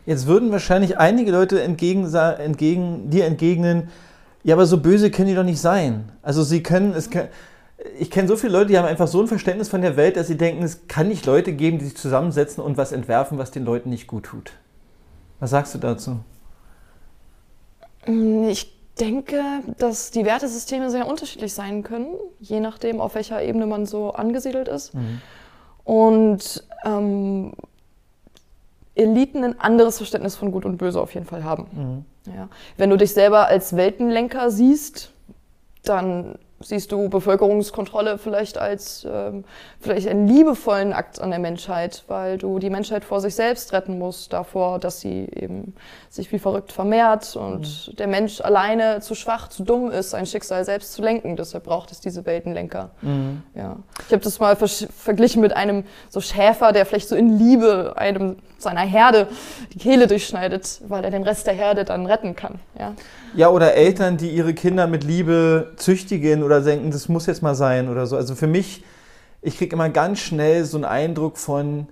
Jetzt 0.05 0.27
würden 0.27 0.51
wahrscheinlich 0.51 0.99
einige 0.99 1.31
Leute 1.31 1.61
entgegen, 1.63 2.13
entgegen, 2.13 3.09
dir 3.09 3.25
entgegnen, 3.25 3.89
ja, 4.43 4.53
aber 4.53 4.67
so 4.67 4.77
böse 4.77 5.09
können 5.09 5.29
die 5.29 5.33
doch 5.33 5.43
nicht 5.43 5.59
sein. 5.59 6.11
Also 6.21 6.43
sie 6.43 6.61
können, 6.61 6.93
es 6.93 7.09
kann, 7.09 7.29
ich 7.97 8.11
kenne 8.11 8.27
so 8.27 8.35
viele 8.35 8.53
Leute, 8.53 8.67
die 8.67 8.77
haben 8.77 8.85
einfach 8.85 9.07
so 9.07 9.19
ein 9.19 9.27
Verständnis 9.27 9.69
von 9.69 9.81
der 9.81 9.97
Welt, 9.97 10.17
dass 10.17 10.27
sie 10.27 10.37
denken, 10.37 10.61
es 10.61 10.87
kann 10.87 11.07
nicht 11.07 11.25
Leute 11.25 11.53
geben, 11.53 11.79
die 11.79 11.85
sich 11.85 11.97
zusammensetzen 11.97 12.63
und 12.63 12.77
was 12.77 12.91
entwerfen, 12.91 13.39
was 13.39 13.49
den 13.49 13.65
Leuten 13.65 13.89
nicht 13.89 14.05
gut 14.05 14.25
tut. 14.25 14.51
Was 15.39 15.49
sagst 15.49 15.73
du 15.73 15.79
dazu? 15.79 16.19
Ich 18.47 18.74
denke, 18.99 19.41
dass 19.77 20.11
die 20.11 20.25
Wertesysteme 20.25 20.89
sehr 20.89 21.07
unterschiedlich 21.07 21.53
sein 21.53 21.83
können, 21.83 22.15
je 22.39 22.59
nachdem, 22.59 23.01
auf 23.01 23.15
welcher 23.15 23.41
Ebene 23.41 23.65
man 23.65 23.85
so 23.85 24.11
angesiedelt 24.11 24.67
ist. 24.67 24.93
Mhm. 24.93 25.21
Und 25.83 26.63
ähm, 26.85 27.53
Eliten 28.95 29.43
ein 29.43 29.59
anderes 29.59 29.97
Verständnis 29.97 30.35
von 30.35 30.51
Gut 30.51 30.65
und 30.65 30.77
Böse 30.77 31.01
auf 31.01 31.13
jeden 31.13 31.25
Fall 31.25 31.43
haben. 31.43 32.05
Mhm. 32.25 32.33
Ja. 32.33 32.47
Wenn 32.77 32.89
du 32.89 32.97
dich 32.97 33.13
selber 33.13 33.47
als 33.47 33.75
Weltenlenker 33.75 34.49
siehst, 34.49 35.11
dann 35.83 36.39
siehst 36.65 36.91
du 36.91 37.09
Bevölkerungskontrolle 37.09 38.17
vielleicht 38.17 38.57
als 38.57 39.07
ähm, 39.09 39.43
vielleicht 39.79 40.07
einen 40.07 40.27
liebevollen 40.27 40.93
Akt 40.93 41.21
an 41.21 41.29
der 41.29 41.39
Menschheit, 41.39 42.03
weil 42.07 42.37
du 42.37 42.57
die 42.57 42.71
Menschheit 42.71 43.05
vor 43.05 43.21
sich 43.21 43.35
selbst 43.35 43.71
retten 43.71 43.99
musst, 43.99 44.33
davor, 44.33 44.79
dass 44.79 44.99
sie 44.99 45.27
eben 45.35 45.75
sich 46.09 46.31
wie 46.31 46.39
verrückt 46.39 46.71
vermehrt 46.71 47.35
und 47.35 47.87
mhm. 47.87 47.95
der 47.97 48.07
Mensch 48.07 48.41
alleine 48.41 48.99
zu 49.01 49.13
schwach, 49.13 49.49
zu 49.49 49.63
dumm 49.63 49.91
ist, 49.91 50.09
sein 50.09 50.25
Schicksal 50.25 50.65
selbst 50.65 50.93
zu 50.93 51.03
lenken. 51.03 51.35
Deshalb 51.35 51.65
braucht 51.65 51.91
es 51.91 52.01
diese 52.01 52.25
Weltenlenker. 52.25 52.89
Mhm. 53.01 53.43
Ja. 53.53 53.77
Ich 54.07 54.13
habe 54.13 54.23
das 54.23 54.39
mal 54.39 54.55
ver 54.55 54.65
verglichen 54.67 55.41
mit 55.41 55.55
einem 55.55 55.83
so 56.09 56.19
Schäfer, 56.19 56.71
der 56.71 56.85
vielleicht 56.85 57.07
so 57.07 57.15
in 57.15 57.37
Liebe 57.37 57.93
einem 57.95 58.37
seiner 58.57 58.81
Herde 58.81 59.27
die 59.73 59.77
Kehle 59.77 60.07
durchschneidet, 60.07 60.81
weil 60.87 61.03
er 61.03 61.11
den 61.11 61.23
Rest 61.23 61.45
der 61.45 61.53
Herde 61.53 61.85
dann 61.85 62.07
retten 62.07 62.35
kann. 62.35 62.55
Ja. 62.77 62.93
Ja, 63.35 63.49
oder 63.49 63.73
Eltern, 63.73 64.15
die 64.15 64.29
ihre 64.29 64.53
Kinder 64.53 64.87
mit 64.87 65.03
Liebe 65.03 65.73
züchtigen 65.75 66.41
oder 66.41 66.54
denken, 66.61 66.91
das 66.91 67.09
muss 67.09 67.25
jetzt 67.25 67.41
mal 67.41 67.55
sein 67.55 67.89
oder 67.89 68.05
so. 68.05 68.15
Also 68.15 68.35
für 68.35 68.47
mich, 68.47 68.83
ich 69.41 69.57
kriege 69.57 69.75
immer 69.75 69.89
ganz 69.89 70.19
schnell 70.19 70.65
so 70.65 70.77
einen 70.77 70.85
Eindruck 70.85 71.37
von 71.37 71.87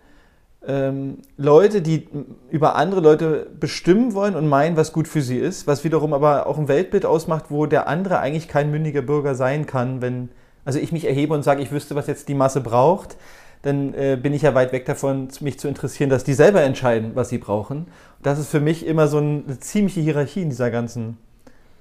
ähm, 0.66 1.20
Leute, 1.38 1.82
die 1.82 2.08
über 2.50 2.76
andere 2.76 3.02
Leute 3.02 3.48
bestimmen 3.60 4.14
wollen 4.14 4.36
und 4.36 4.48
meinen, 4.48 4.78
was 4.78 4.94
gut 4.94 5.08
für 5.08 5.22
sie 5.22 5.38
ist, 5.38 5.68
was 5.68 5.84
wiederum 5.84 6.14
aber 6.14 6.48
auch 6.48 6.58
ein 6.58 6.68
Weltbild 6.68 7.06
ausmacht, 7.06 7.46
wo 7.50 7.66
der 7.66 7.88
andere 7.88 8.20
eigentlich 8.20 8.48
kein 8.48 8.72
mündiger 8.72 9.02
Bürger 9.02 9.36
sein 9.36 9.66
kann, 9.66 10.02
wenn 10.02 10.30
also 10.66 10.80
ich 10.80 10.94
mich 10.94 11.06
erhebe 11.06 11.34
und 11.34 11.44
sage, 11.44 11.62
ich 11.62 11.72
wüsste, 11.72 11.96
was 11.96 12.08
jetzt 12.08 12.30
die 12.30 12.36
Masse 12.36 12.62
braucht 12.62 13.18
dann 13.64 13.94
äh, 13.94 14.18
bin 14.22 14.34
ich 14.34 14.44
ja 14.44 14.54
weit 14.54 14.72
weg 14.74 14.86
davon, 14.86 15.30
mich 15.40 15.58
zu 15.58 15.68
interessieren, 15.68 16.10
dass 16.10 16.24
die 16.24 16.34
selber 16.34 16.62
entscheiden, 16.62 17.12
was 17.16 17.30
sie 17.30 17.38
brauchen. 17.38 17.88
das 18.22 18.38
ist 18.38 18.50
für 18.50 18.60
mich 18.60 18.86
immer 18.86 19.08
so 19.08 19.18
eine 19.18 19.60
ziemliche 19.60 20.02
Hierarchie 20.02 20.42
in 20.42 20.50
dieser 20.50 20.70
ganzen 20.70 21.18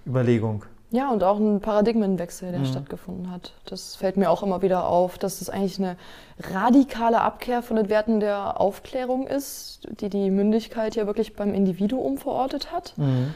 Überlegung. 0.06 0.64
Ja, 0.92 1.10
und 1.10 1.24
auch 1.24 1.38
ein 1.38 1.60
Paradigmenwechsel, 1.60 2.50
der 2.50 2.60
mhm. 2.60 2.66
stattgefunden 2.66 3.30
hat. 3.30 3.54
Das 3.64 3.96
fällt 3.96 4.18
mir 4.18 4.30
auch 4.30 4.42
immer 4.42 4.60
wieder 4.60 4.86
auf, 4.86 5.16
dass 5.16 5.40
es 5.40 5.48
eigentlich 5.48 5.78
eine 5.78 5.96
radikale 6.38 7.22
Abkehr 7.22 7.62
von 7.62 7.76
den 7.76 7.88
Werten 7.88 8.20
der 8.20 8.60
Aufklärung 8.60 9.26
ist, 9.26 9.88
die 10.00 10.10
die 10.10 10.30
Mündigkeit 10.30 10.94
ja 10.94 11.06
wirklich 11.06 11.34
beim 11.34 11.54
Individuum 11.54 12.18
verortet 12.18 12.72
hat. 12.72 12.92
Mhm. 12.98 13.34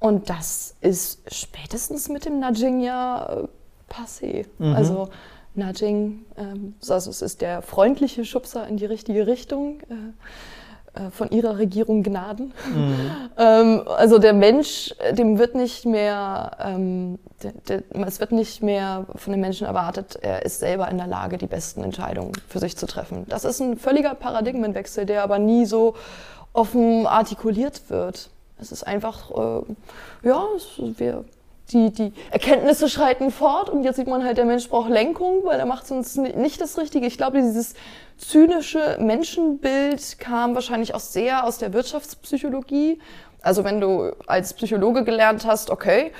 Und 0.00 0.28
das 0.30 0.74
ist 0.80 1.32
spätestens 1.32 2.08
mit 2.08 2.24
dem 2.24 2.40
Nudging 2.40 2.80
ja 2.80 3.44
äh, 3.44 3.92
passé. 3.92 4.46
Mhm. 4.58 4.74
Also 4.74 5.08
Nudging, 5.54 6.24
ähm, 6.36 6.74
also 6.88 7.08
es 7.08 7.22
ist 7.22 7.40
der 7.40 7.62
freundliche 7.62 8.24
Schubser 8.24 8.66
in 8.66 8.78
die 8.78 8.84
richtige 8.84 9.28
Richtung. 9.28 9.78
Äh, 10.96 11.06
äh, 11.06 11.10
von 11.10 11.30
ihrer 11.30 11.58
Regierung 11.58 12.02
Gnaden. 12.02 12.52
Mhm. 12.74 13.10
Ähm, 13.38 13.82
also 13.86 14.18
der 14.18 14.32
Mensch, 14.32 14.94
dem 15.12 15.38
wird 15.38 15.54
nicht 15.54 15.84
mehr, 15.84 16.52
ähm, 16.58 17.18
der, 17.42 17.52
der, 17.68 18.06
es 18.06 18.18
wird 18.18 18.32
nicht 18.32 18.62
mehr 18.62 19.04
von 19.14 19.30
den 19.30 19.42
Menschen 19.42 19.66
erwartet, 19.66 20.18
er 20.22 20.46
ist 20.46 20.60
selber 20.60 20.88
in 20.88 20.96
der 20.96 21.06
Lage, 21.06 21.36
die 21.36 21.46
besten 21.46 21.84
Entscheidungen 21.84 22.32
für 22.48 22.60
sich 22.60 22.78
zu 22.78 22.86
treffen. 22.86 23.26
Das 23.28 23.44
ist 23.44 23.60
ein 23.60 23.76
völliger 23.76 24.14
Paradigmenwechsel, 24.14 25.04
der 25.04 25.22
aber 25.22 25.38
nie 25.38 25.66
so 25.66 25.96
offen 26.54 27.06
artikuliert 27.06 27.90
wird. 27.90 28.30
Es 28.58 28.72
ist 28.72 28.84
einfach, 28.84 29.30
äh, 29.32 29.62
ja, 30.26 30.42
es, 30.56 30.80
wir 30.98 31.24
die, 31.72 31.90
die 31.90 32.12
Erkenntnisse 32.30 32.88
schreiten 32.88 33.30
fort 33.30 33.70
und 33.70 33.82
jetzt 33.82 33.96
sieht 33.96 34.06
man 34.06 34.24
halt, 34.24 34.38
der 34.38 34.44
Mensch 34.44 34.68
braucht 34.68 34.90
Lenkung, 34.90 35.44
weil 35.44 35.58
er 35.58 35.66
macht 35.66 35.86
sonst 35.86 36.16
nicht 36.16 36.60
das 36.60 36.78
Richtige. 36.78 37.06
Ich 37.06 37.16
glaube, 37.16 37.38
dieses 37.40 37.74
zynische 38.18 38.96
Menschenbild 39.00 40.18
kam 40.18 40.54
wahrscheinlich 40.54 40.94
auch 40.94 41.00
sehr 41.00 41.44
aus 41.44 41.58
der 41.58 41.72
Wirtschaftspsychologie. 41.72 43.00
Also 43.42 43.62
wenn 43.62 43.80
du 43.80 44.12
als 44.26 44.54
Psychologe 44.54 45.04
gelernt 45.04 45.46
hast, 45.46 45.70
okay, 45.70 46.10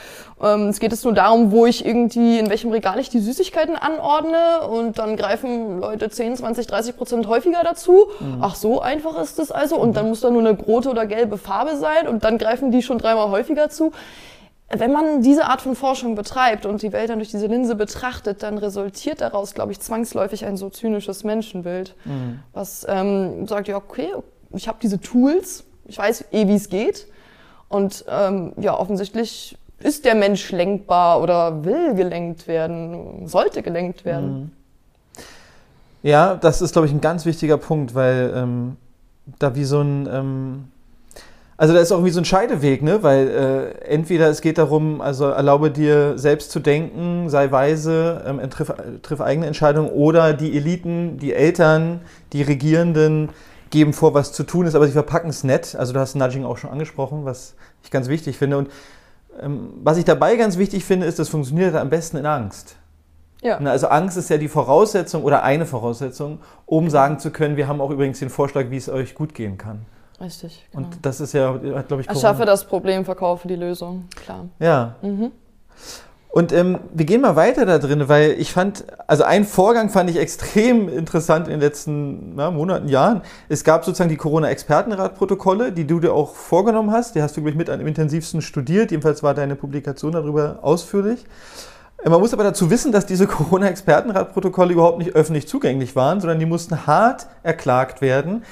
ähm, 0.41 0.69
es 0.69 0.79
geht 0.79 0.93
es 0.93 1.03
nur 1.03 1.13
darum, 1.13 1.51
wo 1.51 1.67
ich 1.67 1.85
irgendwie, 1.85 2.39
in 2.39 2.51
welchem 2.51 2.71
Regal 2.71 3.01
ich 3.01 3.09
die 3.09 3.19
Süßigkeiten 3.19 3.75
anordne 3.75 4.69
und 4.69 4.99
dann 4.99 5.17
greifen 5.17 5.81
Leute 5.81 6.09
10, 6.09 6.37
20, 6.37 6.69
30 6.69 6.97
Prozent 6.97 7.27
häufiger 7.27 7.63
dazu. 7.65 8.07
Mhm. 8.21 8.39
Ach, 8.43 8.55
so 8.55 8.81
einfach 8.81 9.19
ist 9.21 9.41
es 9.41 9.51
also. 9.51 9.77
Und 9.77 9.97
dann 9.97 10.09
muss 10.09 10.21
da 10.21 10.31
nur 10.31 10.41
eine 10.41 10.57
rote 10.57 10.89
oder 10.89 11.07
gelbe 11.07 11.37
Farbe 11.37 11.77
sein 11.77 12.07
und 12.07 12.23
dann 12.23 12.39
greifen 12.39 12.71
die 12.71 12.83
schon 12.83 12.99
dreimal 12.99 13.31
häufiger 13.31 13.71
zu 13.71 13.91
wenn 14.69 14.93
man 14.93 15.23
diese 15.23 15.47
Art 15.47 15.63
von 15.63 15.77
Forschung 15.77 16.17
betreibt 16.17 16.67
und 16.67 16.83
die 16.83 16.93
Welt 16.93 17.11
dann 17.11 17.19
durch 17.19 17.31
diese 17.31 17.47
Linse 17.47 17.77
betrachtet, 17.77 18.43
dann 18.43 18.59
resultiert 18.59 19.21
daraus, 19.21 19.55
glaube 19.55 19.73
ich, 19.73 19.81
zwangsläufig 19.81 20.45
ein 20.45 20.57
so 20.57 20.71
zynisches 20.71 21.23
Menschenbild, 21.23 21.95
mhm. 22.05 22.41
was 22.53 22.85
ähm, 22.89 23.47
sagt, 23.47 23.69
ja, 23.69 23.77
okay, 23.77 24.09
ich 24.51 24.67
habe 24.67 24.79
diese 24.83 25.01
Tools, 25.01 25.65
ich 25.85 25.99
weiß 25.99 26.27
eh, 26.33 26.49
wie 26.49 26.57
es 26.57 26.69
geht. 26.69 27.07
Und 27.69 28.05
ähm, 28.09 28.53
ja, 28.57 28.79
offensichtlich 28.79 29.57
ist 29.79 30.05
der 30.05 30.15
Mensch 30.15 30.51
lenkbar 30.51 31.23
oder 31.23 31.65
will 31.65 31.95
gelenkt 31.95 32.49
werden, 32.49 33.29
sollte 33.29 33.63
gelenkt 33.63 34.05
werden. 34.05 34.41
Mhm. 34.41 34.51
Ja, 36.03 36.37
das 36.37 36.61
ist, 36.61 36.73
glaube 36.73 36.87
ich, 36.87 36.93
ein 36.93 37.01
ganz 37.01 37.25
wichtiger 37.25 37.57
Punkt, 37.57 37.95
weil 37.95 38.33
ähm, 38.35 38.77
da 39.39 39.55
wie 39.55 39.65
so 39.65 39.81
ein 39.81 40.09
ähm, 40.11 40.65
also 41.59 41.73
da 41.73 41.81
ist 41.81 41.91
auch 41.91 41.97
irgendwie 41.97 42.13
so 42.13 42.21
ein 42.21 42.25
Scheideweg, 42.25 42.83
ne? 42.83 43.03
Weil 43.03 43.29
äh, 43.29 43.85
entweder 43.87 44.29
es 44.29 44.43
geht 44.43 44.59
darum, 44.59 45.01
also 45.01 45.27
erlaube 45.27 45.71
dir 45.71 46.19
selbst 46.19 46.51
zu 46.51 46.61
denken, 46.61 47.31
sei 47.31 47.51
weise, 47.51 48.25
ähm, 48.27 48.51
triff, 48.51 48.73
triff 49.03 49.21
eigene 49.21 49.47
Entscheidungen, 49.47 49.91
oder 49.91 50.35
die 50.35 50.57
Eliten, 50.57 51.19
die 51.19 51.33
Eltern, 51.33 52.01
die 52.33 52.43
Regierenden 52.43 53.31
geben 53.71 53.93
vor, 53.93 54.15
was 54.15 54.33
zu 54.33 54.45
tun 54.45 54.67
ist, 54.67 54.75
aber 54.75 54.87
sie 54.87 54.93
verpacken 54.93 55.31
es 55.31 55.45
nett. 55.45 55.75
Also 55.77 55.93
du 55.93 56.01
hast 56.01 56.15
Nudging 56.15 56.45
auch 56.45 56.59
schon 56.59 56.71
angesprochen, 56.71 57.25
was 57.25 57.55
ich 57.83 57.91
ganz 57.91 58.09
wichtig 58.09 58.37
finde. 58.37 58.59
Und 58.59 58.71
ähm, 59.41 59.71
was 59.83 59.97
ich 59.97 60.05
dabei 60.05 60.37
ganz 60.37 60.59
wichtig 60.59 60.85
finde, 60.85 61.07
ist, 61.07 61.19
das 61.19 61.29
funktioniert 61.29 61.75
am 61.75 61.89
besten 61.89 62.19
in 62.19 62.27
Angst. 62.27 62.77
Ja. 63.43 63.59
Also 63.59 63.89
Angst 63.89 64.17
ist 64.17 64.31
ja 64.31 64.39
die 64.39 64.49
Voraussetzung 64.49 65.23
oder 65.23 65.43
eine 65.43 65.67
Voraussetzung, 65.67 66.41
um 66.65 66.91
sagen 66.91 67.19
zu 67.19 67.31
können, 67.31 67.57
wir 67.57 67.69
haben 67.69 67.81
auch 67.81 67.91
übrigens 67.91 68.19
den 68.19 68.31
Vorschlag, 68.31 68.71
wie 68.71 68.77
es 68.77 68.89
euch 68.89 69.15
gut 69.15 69.35
gehen 69.35 69.59
kann. 69.59 69.87
Richtig. 70.21 70.67
Genau. 70.73 70.87
Und 70.87 70.99
das 71.03 71.21
ist 71.21 71.35
ja, 71.35 71.53
glaube 71.53 71.75
ich, 71.81 71.87
Corona. 71.87 72.09
Erschaffe 72.09 72.47
das 72.47 72.65
Problem, 72.65 73.05
verkaufe 73.05 73.49
die 73.49 73.57
Lösung, 73.57 74.05
klar. 74.15 74.47
Ja. 74.59 74.97
Mhm. 75.03 75.33
Und 76.37 76.53
ähm, 76.53 76.81
wir 76.93 77.07
gehen 77.07 77.23
mal 77.23 77.35
weiter 77.35 77.65
da 77.65 77.79
drin, 77.79 78.11
weil 78.11 78.33
ich 78.33 78.53
fand, 78.53 78.85
also 79.07 79.25
ein 79.25 79.47
Vorgang 79.47 79.89
fand 79.89 80.11
ich 80.11 80.19
extrem 80.19 80.87
interessant 80.95 81.47
in 81.47 81.53
den 81.53 81.61
letzten 81.61 82.35
na, 82.35 82.51
Monaten, 82.51 82.89
Jahren. 82.89 83.23
Es 83.49 83.65
gab 83.65 83.87
sozusagen 83.87 84.11
die 84.11 84.19
Corona-Expertenrat-Protokolle, 84.19 85.73
die 85.73 85.87
du 85.87 85.99
dir 85.99 86.13
auch 86.13 86.35
vorgenommen 86.35 86.91
hast. 86.91 87.15
Die 87.15 87.23
hast 87.23 87.39
du, 87.39 87.41
glaube 87.41 87.53
ich, 87.53 87.57
mit 87.57 87.71
am 87.71 87.87
intensivsten 87.87 88.43
studiert. 88.43 88.91
Jedenfalls 88.91 89.23
war 89.23 89.33
deine 89.33 89.57
Publikation 89.57 90.13
darüber 90.13 90.59
ausführlich. 90.61 91.25
Äh, 92.03 92.11
man 92.11 92.21
muss 92.21 92.35
aber 92.35 92.45
dazu 92.45 92.69
wissen, 92.69 92.93
dass 92.93 93.07
diese 93.07 93.27
Corona-Expertenrat-Protokolle 93.29 94.75
überhaupt 94.75 94.99
nicht 94.99 95.15
öffentlich 95.15 95.49
zugänglich 95.49 95.97
waren, 95.97 96.21
sondern 96.21 96.39
die 96.39 96.45
mussten 96.45 96.87
hart 96.87 97.29
erklagt 97.45 98.03
werden. 98.03 98.45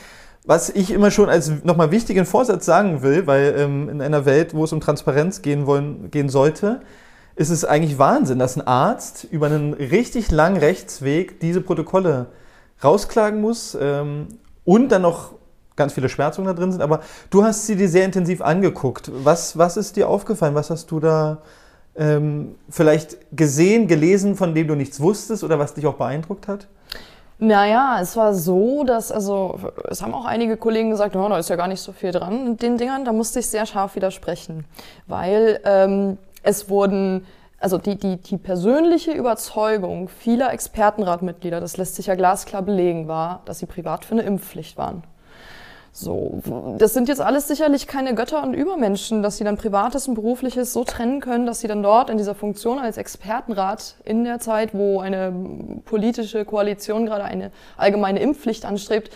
Was 0.47 0.69
ich 0.69 0.91
immer 0.91 1.11
schon 1.11 1.31
als 1.31 1.65
nochmal 1.65 1.91
wichtigen 1.91 2.27
Vorsatz 2.27 2.67
sagen 2.67 3.01
will, 3.01 3.27
weil 3.27 3.55
ähm, 3.57 3.89
in 3.89 4.03
einer 4.03 4.27
Welt, 4.27 4.53
wo 4.53 4.65
es 4.65 4.75
um 4.75 4.81
Transparenz 4.81 5.41
gehen, 5.41 5.67
wollen, 5.67 6.11
gehen 6.11 6.29
sollte, 6.29 6.81
ist 7.35 7.49
es 7.49 7.65
eigentlich 7.65 7.99
Wahnsinn, 7.99 8.39
dass 8.39 8.57
ein 8.57 8.67
Arzt 8.67 9.25
über 9.25 9.47
einen 9.47 9.73
richtig 9.73 10.31
langen 10.31 10.59
Rechtsweg 10.59 11.41
diese 11.41 11.63
Protokolle 11.63 12.27
rausklagen 12.83 13.41
muss 13.41 13.77
ähm, 13.81 14.29
und 14.65 14.91
dann 14.91 15.01
noch 15.01 15.33
ganz 15.77 15.95
viele 15.95 16.11
Schmerzungen 16.11 16.47
da 16.47 16.53
drin 16.53 16.73
sind. 16.73 16.83
Aber 16.83 17.01
du 17.31 17.43
hast 17.43 17.67
sie 17.67 17.77
dir 17.77 17.89
sehr 17.89 18.05
intensiv 18.05 18.43
angeguckt. 18.43 19.11
Was, 19.25 19.57
was 19.57 19.79
ist 19.79 19.97
dir 19.97 20.11
aufgefallen? 20.11 20.55
Was 20.55 20.69
hast 20.69 20.91
du 20.91 21.01
da 21.01 21.39
ähm, 21.97 22.57
vielleicht 22.69 23.17
gesehen, 23.33 23.89
gelesen, 23.89 24.37
von 24.37 24.55
dem 24.55 24.69
du 24.69 24.75
nichts 24.75 25.01
wusstest 25.01 25.43
oder 25.43 25.59
was 25.59 25.73
dich 25.73 25.87
auch 25.87 25.95
beeindruckt 25.95 26.49
hat? 26.49 26.69
Naja, 27.39 27.99
es 28.01 28.17
war 28.17 28.33
so, 28.33 28.85
dass, 28.85 29.11
also, 29.11 29.59
es 29.89 30.03
haben 30.03 30.15
auch 30.15 30.25
einige 30.25 30.57
Kollegen 30.57 30.91
gesagt, 30.91 31.17
oh, 31.17 31.29
da 31.29 31.39
ist 31.39 31.51
ja 31.51 31.57
gar 31.57 31.69
nicht 31.69 31.81
so 31.81 31.93
viel 31.93 32.13
dran 32.13 32.47
in 32.47 32.57
den 32.57 32.79
Dingern. 32.79 33.05
Da 33.05 33.13
musste 33.13 33.41
ich 33.41 33.49
sehr 33.49 33.67
scharf 33.67 33.97
widersprechen, 33.97 34.65
weil 35.07 35.61
ähm, 35.65 36.19
es 36.43 36.69
wurden, 36.69 37.27
also 37.59 37.79
die, 37.79 37.97
die, 37.97 38.19
die 38.19 38.37
persönliche 38.37 39.13
Überzeugung 39.13 40.09
vieler 40.09 40.53
Expertenratmitglieder, 40.53 41.61
das 41.61 41.77
lässt 41.77 41.97
sich 41.97 42.07
ja 42.07 42.15
glasklar 42.15 42.63
belegen, 42.63 43.09
war, 43.09 43.43
dass 43.47 43.59
sie 43.59 43.67
privat 43.67 44.05
für 44.05 44.13
eine 44.13 44.23
Impfpflicht 44.23 44.79
waren. 44.79 45.03
So, 45.97 46.41
das 46.79 46.93
sind 46.93 47.09
jetzt 47.09 47.21
alles 47.21 47.47
sicherlich 47.47 47.87
keine 47.87 48.17
Götter 48.17 48.43
und 48.43 48.53
Übermenschen, 48.53 49.23
dass 49.23 49.37
sie 49.37 49.45
dann 49.45 49.57
Privates 49.57 50.09
und 50.09 50.15
Berufliches 50.15 50.73
so 50.73 50.83
trennen 50.83 51.21
können, 51.21 51.47
dass 51.47 51.61
sie 51.61 51.69
dann 51.69 51.85
dort 51.85 52.11
in 52.11 52.19
dieser 52.19 52.35
Funktion 52.35 52.81
als 52.81 52.97
Expertenrat 52.97 53.95
in 54.03 54.25
der 54.25 54.41
Zeit, 54.41 54.75
wo 54.75 54.99
eine 54.99 55.33
politische 55.85 56.45
Koalition 56.45 57.07
gerade 57.07 57.23
eine 57.23 57.53
allgemeine 57.77 58.19
Impfpflicht 58.19 58.65
anstrebt, 58.65 59.13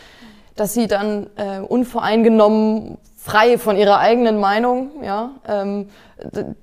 dass 0.55 0.73
sie 0.73 0.87
dann 0.87 1.27
äh, 1.35 1.59
unvoreingenommen 1.59 2.99
frei 3.17 3.59
von 3.59 3.77
ihrer 3.77 3.99
eigenen 3.99 4.38
Meinung, 4.38 5.03
ja, 5.03 5.33
ähm, 5.49 5.88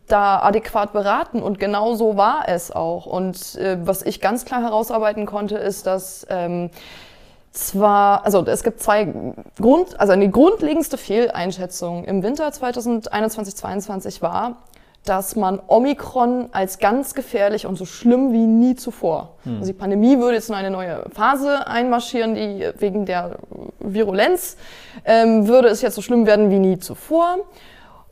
da 0.07 0.39
adäquat 0.39 0.93
beraten. 0.93 1.43
Und 1.43 1.59
genau 1.59 1.95
so 1.95 2.15
war 2.15 2.45
es 2.47 2.71
auch. 2.71 3.05
Und 3.05 3.55
äh, 3.55 3.77
was 3.85 4.01
ich 4.01 4.21
ganz 4.21 4.45
klar 4.45 4.61
herausarbeiten 4.61 5.25
konnte, 5.25 5.57
ist, 5.57 5.85
dass 5.85 6.25
ähm, 6.29 6.69
zwar, 7.57 8.25
also 8.25 8.45
es 8.45 8.63
gibt 8.63 8.81
zwei 8.81 9.33
Grund, 9.59 9.99
also 9.99 10.13
eine 10.13 10.29
grundlegendste 10.29 10.97
Fehleinschätzung 10.97 12.03
im 12.05 12.23
Winter 12.23 12.47
2021-22 12.49 14.21
war, 14.21 14.57
dass 15.05 15.35
man 15.35 15.61
Omikron 15.67 16.49
als 16.51 16.79
ganz 16.79 17.13
gefährlich 17.13 17.65
und 17.65 17.75
so 17.77 17.85
schlimm 17.85 18.33
wie 18.33 18.45
nie 18.45 18.75
zuvor. 18.75 19.35
Hm. 19.43 19.59
Also 19.59 19.67
die 19.67 19.77
Pandemie 19.77 20.17
würde 20.17 20.35
jetzt 20.35 20.49
in 20.49 20.55
eine 20.55 20.71
neue 20.71 21.05
Phase 21.13 21.67
einmarschieren, 21.67 22.33
die 22.35 22.71
wegen 22.79 23.05
der 23.05 23.37
Virulenz 23.79 24.57
ähm, 25.05 25.47
würde 25.47 25.67
es 25.67 25.81
jetzt 25.81 25.95
so 25.95 26.01
schlimm 26.01 26.25
werden 26.25 26.49
wie 26.49 26.59
nie 26.59 26.79
zuvor. 26.79 27.37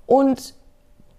Und 0.06 0.54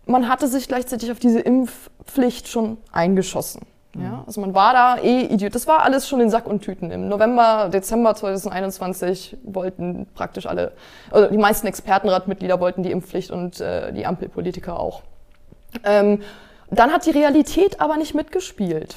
man 0.06 0.28
hatte 0.28 0.46
sich 0.46 0.68
gleichzeitig 0.68 1.10
auf 1.10 1.18
diese 1.18 1.40
Impfpflicht 1.40 2.48
schon 2.48 2.78
eingeschossen. 2.92 3.62
Ja, 4.02 4.24
also 4.26 4.40
man 4.40 4.54
war 4.54 4.72
da 4.72 4.96
eh 5.02 5.26
Idiot. 5.26 5.54
Das 5.54 5.66
war 5.66 5.82
alles 5.82 6.08
schon 6.08 6.20
in 6.20 6.30
Sack 6.30 6.46
und 6.46 6.62
Tüten. 6.62 6.90
Im 6.90 7.08
November, 7.08 7.68
Dezember 7.72 8.14
2021 8.14 9.36
wollten 9.44 10.06
praktisch 10.14 10.46
alle, 10.46 10.72
also 11.10 11.30
die 11.30 11.38
meisten 11.38 11.66
Expertenratmitglieder 11.66 12.58
wollten 12.60 12.82
die 12.82 12.90
Impfpflicht 12.90 13.30
und 13.30 13.60
äh, 13.60 13.92
die 13.92 14.06
Ampelpolitiker 14.06 14.78
auch. 14.78 15.02
Ähm, 15.84 16.22
dann 16.70 16.92
hat 16.92 17.06
die 17.06 17.10
Realität 17.10 17.80
aber 17.80 17.96
nicht 17.96 18.14
mitgespielt. 18.14 18.96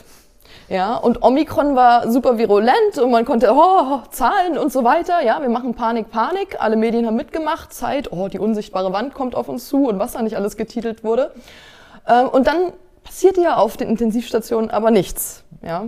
Ja, 0.69 0.95
und 0.95 1.23
Omikron 1.23 1.75
war 1.75 2.12
super 2.12 2.38
virulent 2.38 2.97
und 3.01 3.12
man 3.12 3.23
konnte, 3.23 3.51
oh, 3.53 4.01
Zahlen 4.10 4.57
und 4.57 4.71
so 4.71 4.83
weiter. 4.83 5.23
Ja, 5.23 5.41
wir 5.41 5.49
machen 5.49 5.75
Panik, 5.75 6.10
Panik. 6.10 6.57
Alle 6.60 6.75
Medien 6.75 7.05
haben 7.05 7.15
mitgemacht. 7.15 7.73
Zeit, 7.73 8.12
oh, 8.12 8.27
die 8.27 8.39
unsichtbare 8.39 8.91
Wand 8.91 9.13
kommt 9.13 9.36
auf 9.36 9.47
uns 9.47 9.67
zu 9.69 9.88
und 9.88 9.99
was 9.99 10.13
da 10.13 10.21
nicht 10.21 10.36
alles 10.36 10.57
getitelt 10.57 11.03
wurde. 11.03 11.31
Ähm, 12.07 12.27
und 12.27 12.47
dann 12.47 12.73
passierte 13.08 13.41
ja 13.41 13.56
auf 13.56 13.78
den 13.78 13.89
Intensivstationen 13.89 14.70
aber 14.70 14.91
nichts. 14.91 15.43
Ja. 15.63 15.88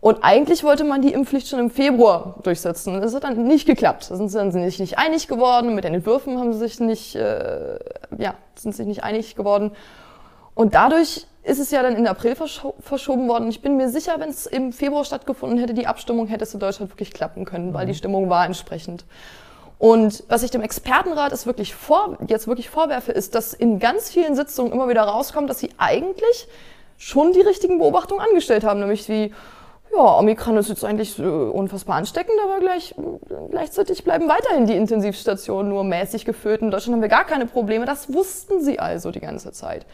Und 0.00 0.22
eigentlich 0.22 0.64
wollte 0.64 0.84
man 0.84 1.02
die 1.02 1.12
Impfpflicht 1.12 1.48
schon 1.48 1.58
im 1.58 1.70
Februar 1.70 2.38
durchsetzen. 2.42 3.00
Das 3.00 3.14
hat 3.14 3.24
dann 3.24 3.44
nicht 3.44 3.66
geklappt. 3.66 4.10
Da 4.10 4.16
sind 4.16 4.28
sie 4.28 4.38
dann 4.38 4.52
sich 4.52 4.78
nicht 4.78 4.98
einig 4.98 5.28
geworden. 5.28 5.74
Mit 5.74 5.84
den 5.84 5.94
Entwürfen 5.94 6.38
haben 6.38 6.52
sie 6.52 6.58
sich 6.58 6.78
nicht, 6.78 7.16
äh, 7.16 7.78
ja, 8.18 8.34
sind 8.54 8.74
sich 8.76 8.86
nicht 8.86 9.02
einig 9.02 9.34
geworden. 9.34 9.72
Und 10.54 10.74
dadurch 10.74 11.26
ist 11.42 11.58
es 11.58 11.70
ja 11.70 11.82
dann 11.82 11.96
in 11.96 12.06
April 12.06 12.36
verscho 12.36 12.74
verschoben 12.80 13.28
worden. 13.28 13.48
Ich 13.48 13.62
bin 13.62 13.76
mir 13.76 13.88
sicher, 13.88 14.14
wenn 14.18 14.28
es 14.28 14.46
im 14.46 14.72
Februar 14.72 15.04
stattgefunden 15.04 15.58
hätte, 15.58 15.74
die 15.74 15.86
Abstimmung 15.86 16.26
hätte 16.26 16.44
es 16.44 16.54
in 16.54 16.60
Deutschland 16.60 16.92
wirklich 16.92 17.12
klappen 17.12 17.44
können, 17.44 17.74
weil 17.74 17.86
die 17.86 17.92
mhm. 17.92 17.96
Stimmung 17.96 18.30
war 18.30 18.46
entsprechend. 18.46 19.04
Und 19.78 20.24
was 20.28 20.42
ich 20.42 20.50
dem 20.50 20.62
Expertenrat 20.62 21.32
ist 21.32 21.46
wirklich 21.46 21.74
vor, 21.74 22.16
jetzt 22.28 22.46
wirklich 22.46 22.70
vorwerfe, 22.70 23.12
ist, 23.12 23.34
dass 23.34 23.52
in 23.52 23.78
ganz 23.78 24.10
vielen 24.10 24.34
Sitzungen 24.34 24.72
immer 24.72 24.88
wieder 24.88 25.02
rauskommt, 25.02 25.50
dass 25.50 25.58
sie 25.58 25.70
eigentlich 25.78 26.48
schon 26.96 27.32
die 27.32 27.40
richtigen 27.40 27.78
Beobachtungen 27.78 28.20
angestellt 28.20 28.64
haben, 28.64 28.80
nämlich 28.80 29.08
wie, 29.08 29.32
ja, 29.94 30.18
Omikron 30.18 30.56
ist 30.56 30.68
jetzt 30.68 30.84
eigentlich 30.84 31.18
äh, 31.18 31.22
unfassbar 31.22 31.96
ansteckend, 31.96 32.36
aber 32.42 32.60
gleich, 32.60 32.94
gleichzeitig 33.50 34.04
bleiben 34.04 34.28
weiterhin 34.28 34.66
die 34.66 34.74
Intensivstationen 34.74 35.70
nur 35.70 35.84
mäßig 35.84 36.24
gefüllt. 36.24 36.62
In 36.62 36.70
Deutschland 36.70 36.94
haben 36.94 37.02
wir 37.02 37.08
gar 37.08 37.24
keine 37.24 37.46
Probleme. 37.46 37.84
Das 37.84 38.12
wussten 38.12 38.62
sie 38.62 38.78
also 38.78 39.10
die 39.10 39.20
ganze 39.20 39.52
Zeit. 39.52 39.86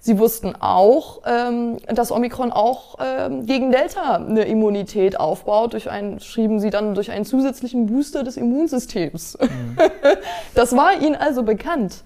Sie 0.00 0.18
wussten 0.18 0.54
auch, 0.58 1.22
ähm, 1.26 1.78
dass 1.88 2.12
Omikron 2.12 2.52
auch 2.52 2.96
ähm, 3.00 3.46
gegen 3.46 3.72
Delta 3.72 4.14
eine 4.16 4.44
Immunität 4.44 5.18
aufbaut, 5.18 5.72
durch 5.72 5.90
einen, 5.90 6.20
schrieben 6.20 6.60
sie 6.60 6.70
dann, 6.70 6.94
durch 6.94 7.10
einen 7.10 7.24
zusätzlichen 7.24 7.86
Booster 7.86 8.22
des 8.22 8.36
Immunsystems. 8.36 9.38
Mhm. 9.40 9.76
das 10.54 10.76
war 10.76 11.00
ihnen 11.00 11.16
also 11.16 11.42
bekannt. 11.42 12.02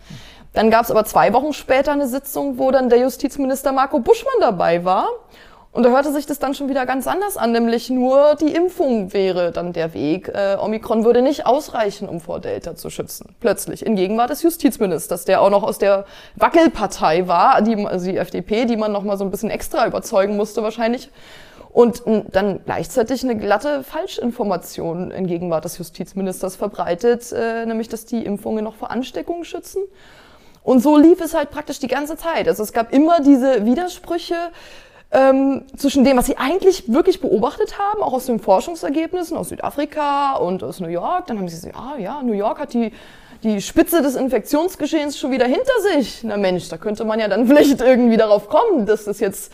Dann 0.53 0.71
gab 0.71 0.85
es 0.85 0.91
aber 0.91 1.05
zwei 1.05 1.33
Wochen 1.33 1.53
später 1.53 1.93
eine 1.93 2.07
Sitzung, 2.07 2.59
wo 2.59 2.71
dann 2.71 2.89
der 2.89 2.99
Justizminister 2.99 3.73
Marco 3.73 3.99
Buschmann 3.99 4.35
dabei 4.41 4.85
war 4.85 5.09
und 5.73 5.85
da 5.85 5.89
hörte 5.89 6.13
sich 6.13 6.27
das 6.27 6.39
dann 6.39 6.55
schon 6.55 6.69
wieder 6.69 6.85
ganz 6.85 7.07
anders 7.07 7.39
an, 7.39 7.51
nämlich 7.53 7.89
nur 7.89 8.35
die 8.35 8.55
Impfung 8.55 9.15
wäre 9.15 9.53
dann 9.53 9.73
der 9.73 9.95
Weg. 9.95 10.29
Äh, 10.29 10.59
Omikron 10.61 11.03
würde 11.05 11.23
nicht 11.23 11.47
ausreichen, 11.47 12.11
um 12.11 12.21
vor 12.21 12.41
Delta 12.41 12.77
zu 12.77 12.91
schützen. 12.91 13.35
Plötzlich, 13.41 13.87
in 13.87 13.97
Gegenwart 13.97 14.29
des 14.29 14.43
Justizministers, 14.43 15.25
der 15.25 15.41
auch 15.41 15.49
noch 15.49 15.63
aus 15.63 15.79
der 15.79 16.05
Wackelpartei 16.37 17.27
war, 17.27 17.63
die, 17.63 17.87
also 17.87 18.05
die 18.05 18.19
FDP, 18.19 18.67
die 18.67 18.77
man 18.77 18.93
noch 18.93 19.03
mal 19.03 19.17
so 19.17 19.25
ein 19.25 19.31
bisschen 19.31 19.49
extra 19.49 19.87
überzeugen 19.87 20.37
musste 20.37 20.63
wahrscheinlich. 20.63 21.11
Und 21.73 22.03
dann 22.33 22.61
gleichzeitig 22.67 23.25
eine 23.25 23.35
glatte 23.35 23.83
Falschinformation 23.83 25.11
in 25.11 25.27
Gegenwart 25.27 25.65
des 25.65 25.79
Justizministers 25.79 26.55
verbreitet, 26.55 27.33
äh, 27.33 27.65
nämlich 27.65 27.89
dass 27.89 28.05
die 28.05 28.27
Impfungen 28.27 28.63
noch 28.63 28.75
vor 28.75 28.91
Ansteckungen 28.91 29.47
schützen. 29.47 29.81
Und 30.65 30.81
so 30.81 30.99
lief 30.99 31.23
es 31.23 31.33
halt 31.33 31.51
praktisch 31.51 31.79
die 31.79 31.89
ganze 31.89 32.19
Zeit. 32.19 32.47
Also 32.47 32.63
es 32.63 32.75
gab 32.75 32.93
immer 32.93 33.21
diese 33.21 33.65
Widersprüche, 33.65 34.35
ähm, 35.13 35.65
zwischen 35.77 36.05
dem, 36.05 36.17
was 36.17 36.27
sie 36.27 36.39
eigentlich 36.39 36.91
wirklich 36.91 37.21
beobachtet 37.21 37.79
haben, 37.79 38.03
auch 38.03 38.15
aus 38.15 38.27
den 38.27 38.41
Forschungsergebnissen 38.41 39.37
aus 39.37 39.51
Südafrika 39.51 40.37
und 40.37 40.65
aus 40.65 40.81
New 40.81 40.89
York. 40.89 41.27
Dann 41.27 41.39
haben 41.39 41.49
sie 41.49 41.57
gesagt, 41.57 41.77
ah 41.77 41.99
ja, 41.99 42.23
New 42.23 42.33
York 42.33 42.59
hat 42.59 42.73
die, 42.73 42.93
die 43.43 43.61
Spitze 43.61 44.01
des 44.01 44.17
Infektionsgeschehens 44.17 45.19
schon 45.19 45.31
wieder 45.31 45.45
hinter 45.45 45.81
sich. 45.93 46.25
Na 46.25 46.39
Mensch, 46.39 46.69
da 46.71 46.79
könnte 46.79 47.05
man 47.05 47.21
ja 47.21 47.29
dann 47.29 47.47
vielleicht 47.49 47.83
irgendwie 47.83 48.17
darauf 48.17 48.49
kommen, 48.49 48.87
dass 48.87 49.05
das 49.05 49.21
jetzt 49.21 49.53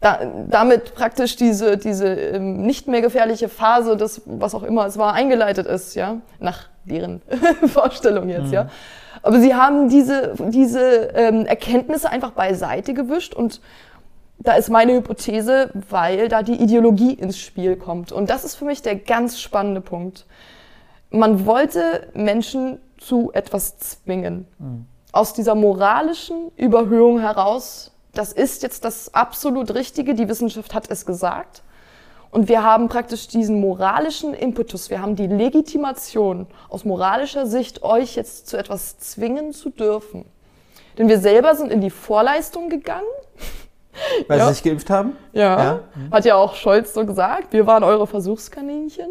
da, 0.00 0.20
damit 0.48 0.94
praktisch 0.94 1.36
diese, 1.36 1.76
diese 1.76 2.08
ähm, 2.08 2.62
nicht 2.62 2.88
mehr 2.88 3.02
gefährliche 3.02 3.50
Phase 3.50 3.96
des, 3.96 4.22
was 4.24 4.54
auch 4.54 4.62
immer 4.62 4.86
es 4.86 4.96
war, 4.96 5.12
eingeleitet 5.12 5.66
ist, 5.66 5.94
ja, 5.94 6.18
nach 6.38 6.68
deren 6.84 7.20
Vorstellung 7.66 8.30
jetzt, 8.30 8.48
mhm. 8.48 8.52
ja. 8.52 8.70
Aber 9.22 9.40
sie 9.40 9.54
haben 9.54 9.88
diese, 9.88 10.34
diese 10.48 11.10
ähm, 11.14 11.46
Erkenntnisse 11.46 12.08
einfach 12.08 12.30
beiseite 12.30 12.94
gewischt 12.94 13.34
und 13.34 13.60
da 14.38 14.52
ist 14.52 14.68
meine 14.68 14.94
Hypothese, 14.94 15.70
weil 15.88 16.28
da 16.28 16.42
die 16.42 16.54
Ideologie 16.54 17.14
ins 17.14 17.38
Spiel 17.38 17.76
kommt. 17.76 18.12
Und 18.12 18.30
das 18.30 18.44
ist 18.44 18.54
für 18.54 18.64
mich 18.64 18.82
der 18.82 18.96
ganz 18.96 19.40
spannende 19.40 19.80
Punkt. 19.80 20.26
Man 21.10 21.46
wollte 21.46 22.08
Menschen 22.14 22.78
zu 22.98 23.30
etwas 23.32 23.78
zwingen. 23.78 24.46
Mhm. 24.58 24.86
Aus 25.12 25.32
dieser 25.32 25.54
moralischen 25.54 26.50
Überhöhung 26.56 27.20
heraus, 27.20 27.92
das 28.12 28.32
ist 28.32 28.62
jetzt 28.62 28.84
das 28.84 29.14
absolut 29.14 29.74
Richtige, 29.74 30.14
die 30.14 30.28
Wissenschaft 30.28 30.74
hat 30.74 30.90
es 30.90 31.06
gesagt. 31.06 31.62
Und 32.30 32.48
wir 32.48 32.62
haben 32.62 32.88
praktisch 32.88 33.28
diesen 33.28 33.60
moralischen 33.60 34.34
Impetus, 34.34 34.90
wir 34.90 35.00
haben 35.00 35.16
die 35.16 35.26
Legitimation 35.26 36.46
aus 36.68 36.84
moralischer 36.84 37.46
Sicht, 37.46 37.82
euch 37.82 38.16
jetzt 38.16 38.48
zu 38.48 38.58
etwas 38.58 38.98
zwingen 38.98 39.52
zu 39.52 39.70
dürfen. 39.70 40.26
Denn 40.98 41.08
wir 41.08 41.18
selber 41.18 41.54
sind 41.54 41.70
in 41.70 41.80
die 41.80 41.90
Vorleistung 41.90 42.68
gegangen 42.68 43.06
Weil 44.28 44.38
ja. 44.38 44.48
sie 44.48 44.54
sich 44.54 44.62
geimpft 44.62 44.90
haben? 44.90 45.16
Ja. 45.32 45.62
ja. 45.62 45.80
Hat 46.10 46.24
ja 46.24 46.36
auch 46.36 46.54
Scholz 46.54 46.94
so 46.94 47.04
gesagt. 47.06 47.52
Wir 47.52 47.66
waren 47.66 47.84
eure 47.84 48.06
Versuchskaninchen. 48.06 49.08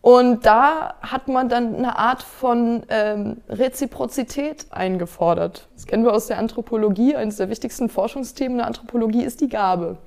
Und 0.00 0.46
da 0.46 0.94
hat 1.00 1.28
man 1.28 1.48
dann 1.48 1.74
eine 1.74 1.98
Art 1.98 2.22
von 2.22 2.84
ähm, 2.88 3.38
Reziprozität 3.48 4.66
eingefordert. 4.70 5.68
Das 5.74 5.86
kennen 5.86 6.04
wir 6.04 6.12
aus 6.12 6.28
der 6.28 6.38
Anthropologie. 6.38 7.16
Eines 7.16 7.36
der 7.36 7.50
wichtigsten 7.50 7.88
Forschungsthemen 7.88 8.58
der 8.58 8.66
Anthropologie 8.68 9.24
ist 9.24 9.40
die 9.40 9.48
Gabe. 9.48 9.98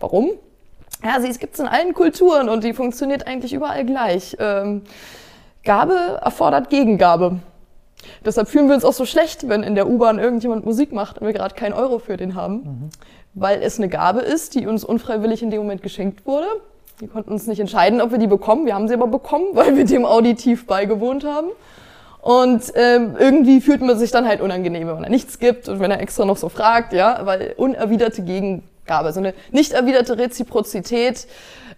Warum? 0.00 0.30
Ja, 1.04 1.20
sie 1.20 1.30
gibt 1.38 1.54
es 1.54 1.60
in 1.60 1.68
allen 1.68 1.94
Kulturen 1.94 2.48
und 2.48 2.64
die 2.64 2.72
funktioniert 2.72 3.26
eigentlich 3.26 3.52
überall 3.52 3.84
gleich. 3.84 4.36
Ähm, 4.40 4.82
Gabe 5.62 6.18
erfordert 6.22 6.70
Gegengabe. 6.70 7.40
Deshalb 8.24 8.48
fühlen 8.48 8.68
wir 8.68 8.74
uns 8.74 8.84
auch 8.84 8.92
so 8.92 9.04
schlecht, 9.04 9.48
wenn 9.48 9.62
in 9.62 9.74
der 9.74 9.88
U-Bahn 9.88 10.18
irgendjemand 10.18 10.64
Musik 10.64 10.92
macht 10.92 11.18
und 11.18 11.26
wir 11.26 11.34
gerade 11.34 11.54
keinen 11.54 11.72
Euro 11.72 11.98
für 11.98 12.16
den 12.16 12.34
haben, 12.34 12.54
mhm. 12.54 12.90
Weil 13.40 13.62
es 13.62 13.78
eine 13.78 13.88
Gabe 13.88 14.20
ist, 14.20 14.54
die 14.54 14.66
uns 14.66 14.84
unfreiwillig 14.84 15.42
in 15.42 15.50
dem 15.50 15.60
Moment 15.60 15.82
geschenkt 15.82 16.26
wurde. 16.26 16.46
Wir 16.98 17.08
konnten 17.08 17.30
uns 17.30 17.46
nicht 17.46 17.60
entscheiden, 17.60 18.00
ob 18.00 18.10
wir 18.10 18.18
die 18.18 18.26
bekommen. 18.26 18.66
Wir 18.66 18.74
haben 18.74 18.88
sie 18.88 18.94
aber 18.94 19.06
bekommen, 19.06 19.46
weil 19.52 19.76
wir 19.76 19.84
dem 19.84 20.04
auditiv 20.04 20.66
beigewohnt 20.66 21.24
haben. 21.24 21.48
Und 22.20 22.72
ähm, 22.74 23.16
irgendwie 23.18 23.60
fühlt 23.60 23.80
man 23.80 23.96
sich 23.96 24.10
dann 24.10 24.26
halt 24.26 24.40
unangenehm, 24.40 24.88
wenn 24.88 25.02
da 25.02 25.08
nichts 25.08 25.38
gibt 25.38 25.68
und 25.68 25.80
wenn 25.80 25.90
er 25.90 26.00
extra 26.00 26.24
noch 26.24 26.36
so 26.36 26.48
fragt, 26.48 26.92
ja, 26.92 27.20
weil 27.24 27.54
unerwiderte 27.56 28.22
Gegengabe, 28.22 29.12
so 29.12 29.20
eine 29.20 29.34
nicht 29.52 29.72
erwiderte 29.72 30.18
Reziprozität 30.18 31.28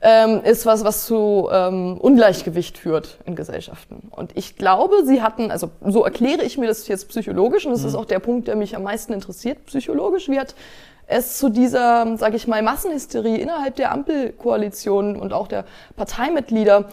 ähm, 0.00 0.40
ist 0.42 0.64
was, 0.64 0.82
was 0.82 1.04
zu 1.04 1.48
ähm, 1.52 1.98
Ungleichgewicht 1.98 2.78
führt 2.78 3.18
in 3.26 3.36
Gesellschaften. 3.36 4.08
Und 4.10 4.32
ich 4.34 4.56
glaube, 4.56 5.04
sie 5.04 5.20
hatten, 5.20 5.50
also 5.50 5.70
so 5.86 6.04
erkläre 6.04 6.42
ich 6.42 6.56
mir 6.56 6.66
das 6.66 6.88
jetzt 6.88 7.08
psychologisch, 7.08 7.66
und 7.66 7.72
das 7.72 7.82
mhm. 7.82 7.88
ist 7.88 7.94
auch 7.94 8.06
der 8.06 8.18
Punkt, 8.18 8.48
der 8.48 8.56
mich 8.56 8.74
am 8.74 8.82
meisten 8.82 9.12
interessiert, 9.12 9.66
psychologisch, 9.66 10.28
wie 10.28 10.40
hat 10.40 10.54
es 11.10 11.38
zu 11.38 11.48
dieser, 11.48 12.16
sage 12.16 12.36
ich 12.36 12.46
mal, 12.46 12.62
Massenhysterie 12.62 13.36
innerhalb 13.36 13.76
der 13.76 13.92
Ampelkoalition 13.92 15.16
und 15.16 15.32
auch 15.32 15.48
der 15.48 15.64
Parteimitglieder 15.96 16.86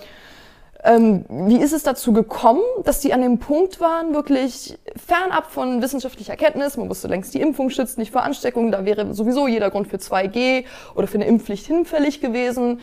ähm, 0.83 1.25
wie 1.29 1.57
ist 1.57 1.73
es 1.73 1.83
dazu 1.83 2.13
gekommen, 2.13 2.61
dass 2.83 2.99
die 2.99 3.11
an 3.11 3.21
dem 3.21 3.39
Punkt 3.39 3.81
waren, 3.81 4.13
wirklich 4.13 4.77
fernab 4.95 5.51
von 5.51 5.81
wissenschaftlicher 5.81 6.35
Kenntnis, 6.35 6.77
man 6.77 6.89
wusste 6.89 7.07
längst, 7.07 7.33
die 7.33 7.41
Impfung 7.41 7.69
schützt 7.69 7.97
nicht 7.97 8.11
vor 8.11 8.23
Ansteckung, 8.23 8.71
da 8.71 8.85
wäre 8.85 9.13
sowieso 9.13 9.47
jeder 9.47 9.71
Grund 9.71 9.87
für 9.87 9.97
2G 9.97 10.65
oder 10.95 11.07
für 11.07 11.15
eine 11.15 11.25
Impfpflicht 11.25 11.65
hinfällig 11.65 12.21
gewesen. 12.21 12.79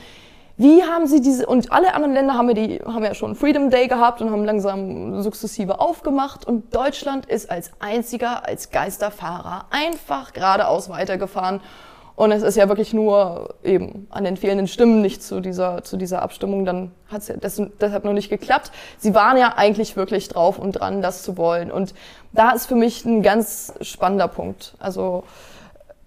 Wie 0.57 0.83
haben 0.85 1.07
Sie 1.07 1.21
diese, 1.21 1.47
und 1.47 1.73
alle 1.73 1.95
anderen 1.95 2.15
Länder 2.15 2.35
haben 2.35 2.49
ja, 2.49 2.55
die, 2.55 2.81
haben 2.85 3.03
ja 3.03 3.15
schon 3.15 3.35
Freedom 3.35 3.71
Day 3.71 3.89
gehabt 3.89 4.23
und 4.23 4.31
haben 4.31 4.45
langsam 4.45 5.21
sukzessive 5.23 5.81
aufgemacht 5.81 6.47
und 6.47 6.75
Deutschland 6.75 7.27
ist 7.27 7.51
als 7.51 7.73
einziger, 7.81 8.47
als 8.47 8.71
Geisterfahrer 8.71 9.67
einfach 9.71 10.33
geradeaus 10.33 10.89
weitergefahren 10.89 11.61
und 12.17 12.31
es 12.31 12.43
ist 12.45 12.57
ja 12.57 12.69
wirklich 12.69 12.93
nur 12.93 13.55
eben 13.65 14.07
an 14.11 14.23
den 14.23 14.37
fehlenden 14.37 14.69
Stimmen 14.69 15.03
nicht 15.03 15.23
zu 15.23 15.41
dieser, 15.41 15.83
zu 15.83 15.97
dieser 15.97 16.23
Abstimmung, 16.23 16.65
dann 16.65 16.93
hat 17.09 17.23
es 17.23 17.29
ja 17.29 17.35
deshalb 17.37 18.05
noch 18.05 18.13
nicht 18.13 18.31
geklappt. 18.31 18.71
Sie 18.99 19.15
waren 19.15 19.37
ja 19.37 19.55
eigentlich 19.57 19.97
wirklich 19.97 20.29
drauf 20.29 20.59
und 20.59 20.73
dran, 20.73 21.03
das 21.03 21.25
zu 21.25 21.37
wollen. 21.37 21.73
Und 21.73 21.93
da 22.33 22.53
ist 22.53 22.67
für 22.67 22.77
mich 22.77 23.05
ein 23.05 23.23
ganz 23.23 23.75
spannender 23.81 24.29
Punkt. 24.29 24.75
Also 24.79 25.25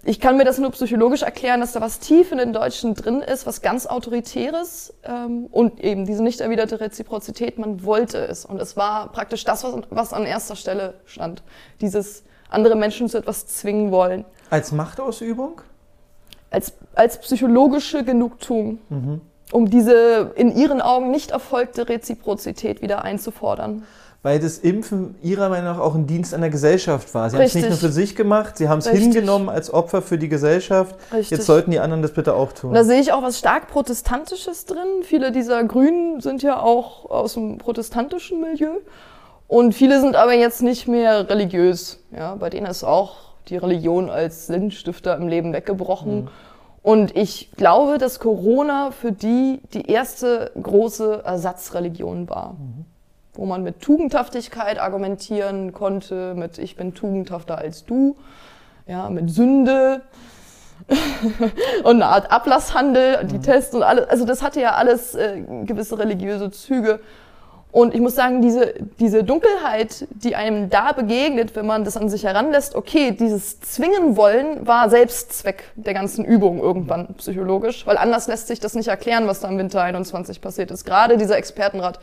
ich 0.07 0.19
kann 0.19 0.37
mir 0.37 0.45
das 0.45 0.57
nur 0.57 0.71
psychologisch 0.71 1.21
erklären, 1.21 1.59
dass 1.59 1.73
da 1.73 1.81
was 1.81 1.99
tief 1.99 2.31
in 2.31 2.37
den 2.37 2.53
Deutschen 2.53 2.95
drin 2.95 3.21
ist, 3.21 3.45
was 3.45 3.61
ganz 3.61 3.85
Autoritäres 3.85 4.93
ähm, 5.03 5.47
und 5.51 5.79
eben 5.79 6.05
diese 6.05 6.23
nicht 6.23 6.41
erwiderte 6.41 6.79
Reziprozität, 6.79 7.59
man 7.59 7.83
wollte 7.83 8.17
es. 8.19 8.45
Und 8.45 8.61
es 8.61 8.77
war 8.77 9.11
praktisch 9.11 9.43
das, 9.43 9.63
was, 9.63 9.75
was 9.89 10.13
an 10.13 10.25
erster 10.25 10.55
Stelle 10.55 10.95
stand. 11.05 11.43
Dieses 11.81 12.23
andere 12.49 12.75
Menschen 12.75 13.09
zu 13.09 13.17
etwas 13.17 13.47
zwingen 13.47 13.91
wollen. 13.91 14.25
Als 14.49 14.71
Machtausübung? 14.71 15.61
als, 16.49 16.73
als 16.95 17.19
psychologische 17.19 18.03
Genugtuung, 18.03 18.79
mhm. 18.89 19.21
um 19.51 19.69
diese 19.69 20.31
in 20.35 20.55
ihren 20.55 20.81
Augen 20.81 21.11
nicht 21.11 21.31
erfolgte 21.31 21.89
Reziprozität 21.89 22.81
wieder 22.81 23.03
einzufordern. 23.03 23.83
Weil 24.23 24.39
das 24.39 24.57
Impfen 24.57 25.15
Ihrer 25.21 25.49
Meinung 25.49 25.65
nach 25.65 25.79
auch 25.79 25.95
ein 25.95 26.07
Dienst 26.07 26.33
an 26.33 26.41
der 26.41 26.49
Gesellschaft 26.49 27.13
war. 27.13 27.29
Sie 27.29 27.37
haben 27.37 27.43
es 27.43 27.53
nicht 27.53 27.69
nur 27.69 27.77
für 27.77 27.91
sich 27.91 28.15
gemacht, 28.15 28.57
Sie 28.57 28.67
haben 28.67 28.79
es 28.79 28.87
hingenommen 28.87 29.47
als 29.47 29.71
Opfer 29.71 30.01
für 30.01 30.17
die 30.17 30.27
Gesellschaft. 30.27 30.95
Richtig. 31.13 31.31
Jetzt 31.31 31.45
sollten 31.45 31.71
die 31.71 31.79
anderen 31.79 32.01
das 32.01 32.11
bitte 32.11 32.33
auch 32.33 32.51
tun. 32.51 32.73
da 32.73 32.83
sehe 32.83 32.99
ich 32.99 33.13
auch 33.13 33.21
was 33.21 33.37
stark 33.39 33.67
Protestantisches 33.67 34.65
drin. 34.65 35.03
Viele 35.03 35.31
dieser 35.31 35.63
Grünen 35.63 36.19
sind 36.19 36.41
ja 36.41 36.59
auch 36.59 37.09
aus 37.09 37.35
dem 37.35 37.57
protestantischen 37.57 38.41
Milieu. 38.41 38.79
Und 39.47 39.73
viele 39.73 40.01
sind 40.01 40.15
aber 40.15 40.33
jetzt 40.33 40.61
nicht 40.61 40.87
mehr 40.87 41.29
religiös. 41.29 42.03
Ja, 42.11 42.35
bei 42.35 42.49
denen 42.49 42.65
ist 42.65 42.83
auch 42.83 43.27
die 43.47 43.57
Religion 43.57 44.09
als 44.09 44.47
Sinnstifter 44.47 45.15
im 45.15 45.27
Leben 45.27 45.53
weggebrochen. 45.53 46.23
Mhm. 46.23 46.27
Und 46.83 47.15
ich 47.17 47.51
glaube, 47.55 47.97
dass 47.97 48.19
Corona 48.19 48.91
für 48.91 49.11
die 49.11 49.61
die 49.73 49.89
erste 49.89 50.51
große 50.61 51.21
Ersatzreligion 51.25 52.29
war. 52.29 52.53
Mhm. 52.53 52.85
Wo 53.37 53.45
man 53.45 53.63
mit 53.63 53.81
Tugendhaftigkeit 53.81 54.79
argumentieren 54.79 55.71
konnte, 55.71 56.33
mit 56.35 56.57
ich 56.57 56.75
bin 56.75 56.93
tugendhafter 56.93 57.57
als 57.57 57.85
du, 57.85 58.17
ja, 58.87 59.09
mit 59.09 59.29
Sünde 59.29 60.01
und 61.83 61.95
eine 61.95 62.07
Art 62.07 62.31
Ablasshandel, 62.31 63.25
die 63.25 63.37
mhm. 63.37 63.43
Tests 63.43 63.75
und 63.75 63.83
alles. 63.83 64.09
Also 64.09 64.25
das 64.25 64.41
hatte 64.41 64.59
ja 64.59 64.73
alles 64.73 65.15
äh, 65.15 65.41
gewisse 65.65 65.99
religiöse 65.99 66.51
Züge. 66.51 66.99
Und 67.71 67.93
ich 67.93 68.01
muss 68.01 68.15
sagen, 68.15 68.41
diese, 68.41 68.73
diese 68.99 69.23
Dunkelheit, 69.23 70.07
die 70.09 70.35
einem 70.35 70.69
da 70.71 70.93
begegnet, 70.93 71.55
wenn 71.55 71.67
man 71.67 71.83
das 71.83 71.95
an 71.95 72.09
sich 72.09 72.23
heranlässt, 72.23 72.75
okay, 72.75 73.11
dieses 73.11 73.59
Zwingen 73.59 74.17
wollen 74.17 74.65
war 74.65 74.89
Selbstzweck 74.89 75.65
der 75.75 75.93
ganzen 75.93 76.25
Übung 76.25 76.59
irgendwann 76.59 77.13
psychologisch, 77.17 77.85
weil 77.85 77.97
anders 77.97 78.27
lässt 78.27 78.47
sich 78.47 78.59
das 78.59 78.73
nicht 78.73 78.87
erklären, 78.87 79.27
was 79.27 79.41
da 79.41 79.49
im 79.49 79.59
Winter 79.59 79.83
21 79.83 80.41
passiert 80.41 80.71
ist. 80.71 80.85
Gerade 80.85 81.17
dieser 81.17 81.37
Expertenrat 81.37 81.99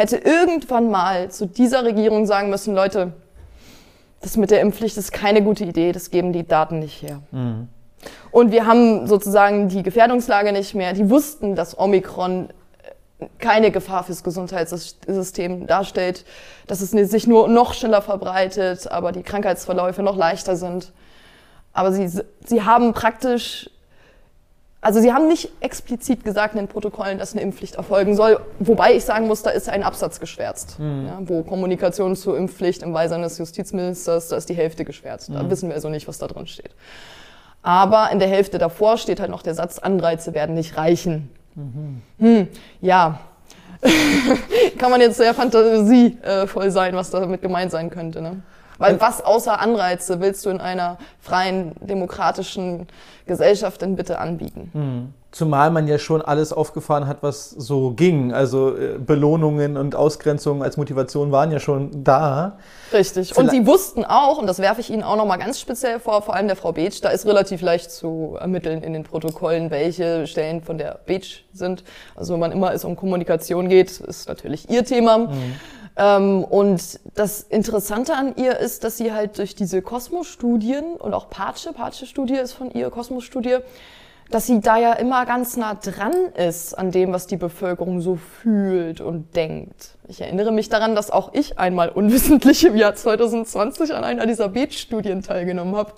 hätte 0.00 0.16
irgendwann 0.16 0.90
mal 0.90 1.30
zu 1.30 1.46
dieser 1.46 1.84
Regierung 1.84 2.26
sagen 2.26 2.50
müssen, 2.50 2.74
Leute, 2.74 3.12
das 4.22 4.36
mit 4.36 4.50
der 4.50 4.60
Impfpflicht 4.60 4.96
ist 4.96 5.12
keine 5.12 5.42
gute 5.42 5.64
Idee, 5.64 5.92
das 5.92 6.10
geben 6.10 6.32
die 6.32 6.46
Daten 6.46 6.78
nicht 6.78 7.02
her. 7.02 7.20
Mhm. 7.30 7.68
Und 8.30 8.50
wir 8.50 8.66
haben 8.66 9.06
sozusagen 9.06 9.68
die 9.68 9.82
Gefährdungslage 9.82 10.52
nicht 10.52 10.74
mehr. 10.74 10.94
Die 10.94 11.10
wussten, 11.10 11.54
dass 11.54 11.78
Omikron 11.78 12.48
keine 13.38 13.70
Gefahr 13.70 14.04
fürs 14.04 14.24
Gesundheitssystem 14.24 15.66
darstellt, 15.66 16.24
dass 16.66 16.80
es 16.80 16.90
sich 16.90 17.26
nur 17.26 17.48
noch 17.48 17.74
schneller 17.74 18.00
verbreitet, 18.00 18.90
aber 18.90 19.12
die 19.12 19.22
Krankheitsverläufe 19.22 20.02
noch 20.02 20.16
leichter 20.16 20.56
sind. 20.56 20.92
Aber 21.74 21.92
sie, 21.92 22.10
sie 22.46 22.62
haben 22.62 22.94
praktisch, 22.94 23.68
also 24.82 25.00
sie 25.00 25.12
haben 25.12 25.28
nicht 25.28 25.50
explizit 25.60 26.24
gesagt 26.24 26.54
in 26.54 26.60
den 26.60 26.68
Protokollen, 26.68 27.18
dass 27.18 27.32
eine 27.32 27.42
Impfpflicht 27.42 27.74
erfolgen 27.74 28.16
soll, 28.16 28.40
wobei 28.58 28.94
ich 28.94 29.04
sagen 29.04 29.26
muss, 29.26 29.42
da 29.42 29.50
ist 29.50 29.68
ein 29.68 29.82
Absatz 29.82 30.20
geschwärzt, 30.20 30.78
mhm. 30.78 31.06
ja, 31.06 31.18
wo 31.20 31.42
Kommunikation 31.42 32.16
zur 32.16 32.38
Impfpflicht 32.38 32.82
im 32.82 32.94
Weise 32.94 33.14
eines 33.14 33.36
Justizministers, 33.36 34.28
da 34.28 34.36
ist 34.36 34.48
die 34.48 34.54
Hälfte 34.54 34.86
geschwärzt. 34.86 35.30
Da 35.32 35.42
mhm. 35.42 35.50
wissen 35.50 35.68
wir 35.68 35.74
also 35.76 35.90
nicht, 35.90 36.08
was 36.08 36.18
da 36.18 36.26
drin 36.26 36.46
steht. 36.46 36.70
Aber 37.62 38.10
in 38.10 38.18
der 38.18 38.28
Hälfte 38.28 38.56
davor 38.56 38.96
steht 38.96 39.20
halt 39.20 39.30
noch 39.30 39.42
der 39.42 39.54
Satz, 39.54 39.78
Anreize 39.78 40.32
werden 40.32 40.54
nicht 40.54 40.78
reichen. 40.78 41.28
Mhm. 41.54 42.02
Hm, 42.18 42.48
ja. 42.80 43.20
Kann 44.78 44.90
man 44.90 45.00
jetzt 45.00 45.16
sehr 45.18 45.34
fantasievoll 45.34 46.70
sein, 46.70 46.94
was 46.94 47.10
damit 47.10 47.42
gemeint 47.42 47.70
sein 47.70 47.90
könnte. 47.90 48.22
Ne? 48.22 48.42
Weil 48.80 49.00
was 49.00 49.22
außer 49.22 49.60
Anreize 49.60 50.20
willst 50.20 50.46
du 50.46 50.50
in 50.50 50.60
einer 50.60 50.96
freien, 51.20 51.72
demokratischen 51.80 52.88
Gesellschaft 53.26 53.82
denn 53.82 53.94
bitte 53.94 54.18
anbieten? 54.18 54.70
Mhm. 54.72 55.14
Zumal 55.32 55.70
man 55.70 55.86
ja 55.86 55.98
schon 55.98 56.22
alles 56.22 56.52
aufgefahren 56.52 57.06
hat, 57.06 57.18
was 57.20 57.50
so 57.50 57.92
ging. 57.92 58.32
Also 58.32 58.76
äh, 58.76 58.98
Belohnungen 58.98 59.76
und 59.76 59.94
Ausgrenzungen 59.94 60.62
als 60.62 60.76
Motivation 60.76 61.30
waren 61.30 61.52
ja 61.52 61.60
schon 61.60 62.02
da. 62.02 62.58
Richtig. 62.92 63.36
Und 63.36 63.48
sie 63.50 63.64
wussten 63.64 64.04
auch, 64.04 64.38
und 64.38 64.48
das 64.48 64.58
werfe 64.58 64.80
ich 64.80 64.90
Ihnen 64.90 65.04
auch 65.04 65.14
nochmal 65.14 65.38
ganz 65.38 65.60
speziell 65.60 66.00
vor, 66.00 66.22
vor 66.22 66.34
allem 66.34 66.48
der 66.48 66.56
Frau 66.56 66.72
Beetsch, 66.72 67.00
da 67.02 67.10
ist 67.10 67.26
relativ 67.26 67.60
leicht 67.62 67.92
zu 67.92 68.36
ermitteln 68.40 68.82
in 68.82 68.92
den 68.92 69.04
Protokollen, 69.04 69.70
welche 69.70 70.26
Stellen 70.26 70.62
von 70.62 70.78
der 70.78 70.98
Beetsch 71.06 71.44
sind. 71.52 71.84
Also 72.16 72.32
wenn 72.32 72.40
man 72.40 72.50
immer 72.50 72.72
es 72.72 72.84
um 72.84 72.96
Kommunikation 72.96 73.68
geht, 73.68 74.00
ist 74.00 74.26
natürlich 74.26 74.68
ihr 74.68 74.84
Thema. 74.84 75.18
Mhm. 75.18 75.54
Ähm, 76.00 76.44
und 76.44 76.98
das 77.14 77.42
Interessante 77.42 78.14
an 78.14 78.34
ihr 78.36 78.58
ist, 78.58 78.84
dass 78.84 78.96
sie 78.96 79.12
halt 79.12 79.36
durch 79.36 79.54
diese 79.54 79.82
Kosmos-Studien 79.82 80.96
und 80.96 81.12
auch 81.12 81.28
Patsche, 81.28 81.74
Patsche-Studie 81.74 82.36
ist 82.36 82.54
von 82.54 82.70
ihr, 82.70 82.88
Kosmos-Studie, 82.88 83.58
dass 84.30 84.46
sie 84.46 84.60
da 84.60 84.78
ja 84.78 84.94
immer 84.94 85.26
ganz 85.26 85.58
nah 85.58 85.74
dran 85.74 86.14
ist 86.36 86.72
an 86.72 86.90
dem, 86.90 87.12
was 87.12 87.26
die 87.26 87.36
Bevölkerung 87.36 88.00
so 88.00 88.16
fühlt 88.16 89.02
und 89.02 89.36
denkt. 89.36 89.96
Ich 90.08 90.22
erinnere 90.22 90.52
mich 90.52 90.70
daran, 90.70 90.94
dass 90.94 91.10
auch 91.10 91.34
ich 91.34 91.58
einmal 91.58 91.90
unwissentlich 91.90 92.64
im 92.64 92.76
Jahr 92.76 92.94
2020 92.94 93.92
an 93.92 94.04
einer 94.04 94.26
dieser 94.26 94.48
Beat-Studien 94.48 95.22
teilgenommen 95.22 95.76
habe, 95.76 95.92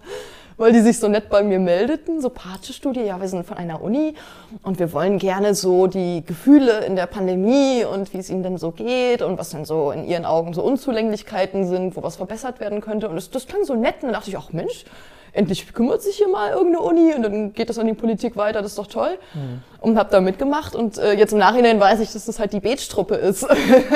weil 0.57 0.73
die 0.73 0.81
sich 0.81 0.99
so 0.99 1.09
nett 1.09 1.29
bei 1.29 1.43
mir 1.43 1.59
meldeten, 1.59 2.21
so 2.21 2.31
Pate-Studie, 2.31 3.03
ja, 3.03 3.21
wir 3.21 3.29
sind 3.29 3.47
von 3.47 3.57
einer 3.57 3.83
Uni 3.83 4.15
und 4.63 4.79
wir 4.79 4.93
wollen 4.93 5.19
gerne 5.19 5.55
so 5.55 5.87
die 5.87 6.25
Gefühle 6.27 6.85
in 6.85 6.97
der 6.97 7.07
Pandemie 7.07 7.85
und 7.85 8.13
wie 8.13 8.19
es 8.19 8.31
ihnen 8.31 8.43
denn 8.43 8.59
so 8.59 8.71
geht 8.71 9.23
und 9.23 9.39
was 9.39 9.51
denn 9.51 9.65
so 9.65 9.91
in 9.91 10.07
ihren 10.07 10.25
Augen 10.25 10.55
so 10.55 10.63
Unzulänglichkeiten 10.63 11.67
sind, 11.67 11.97
wo 11.97 12.03
was 12.03 12.17
verbessert 12.17 12.61
werden 12.61 12.81
könnte 12.81 13.09
und 13.09 13.17
das, 13.17 13.31
das 13.31 13.47
klang 13.47 13.65
so 13.65 13.75
nett 13.75 13.97
und 13.97 14.05
dann 14.05 14.13
dachte 14.13 14.31
ich, 14.31 14.37
ach 14.37 14.53
Mensch, 14.53 14.85
endlich 15.33 15.73
kümmert 15.73 16.03
sich 16.03 16.17
hier 16.17 16.29
mal 16.29 16.51
irgendeine 16.51 16.81
Uni 16.81 17.15
und 17.15 17.23
dann 17.23 17.53
geht 17.53 17.71
das 17.71 17.79
an 17.79 17.87
die 17.87 17.95
Politik 17.95 18.37
weiter, 18.37 18.61
das 18.61 18.73
ist 18.73 18.79
doch 18.79 18.87
toll. 18.87 19.19
Mhm. 19.35 19.63
Und 19.81 19.99
habe 19.99 20.11
da 20.11 20.21
mitgemacht 20.21 20.77
und 20.77 20.99
äh, 20.99 21.15
jetzt 21.15 21.33
im 21.33 21.39
Nachhinein 21.39 21.81
weiß 21.81 22.01
ich, 22.01 22.13
dass 22.13 22.27
das 22.27 22.39
halt 22.39 22.53
die 22.53 22.61
Beetstruppe 22.61 23.15
ist. 23.15 23.47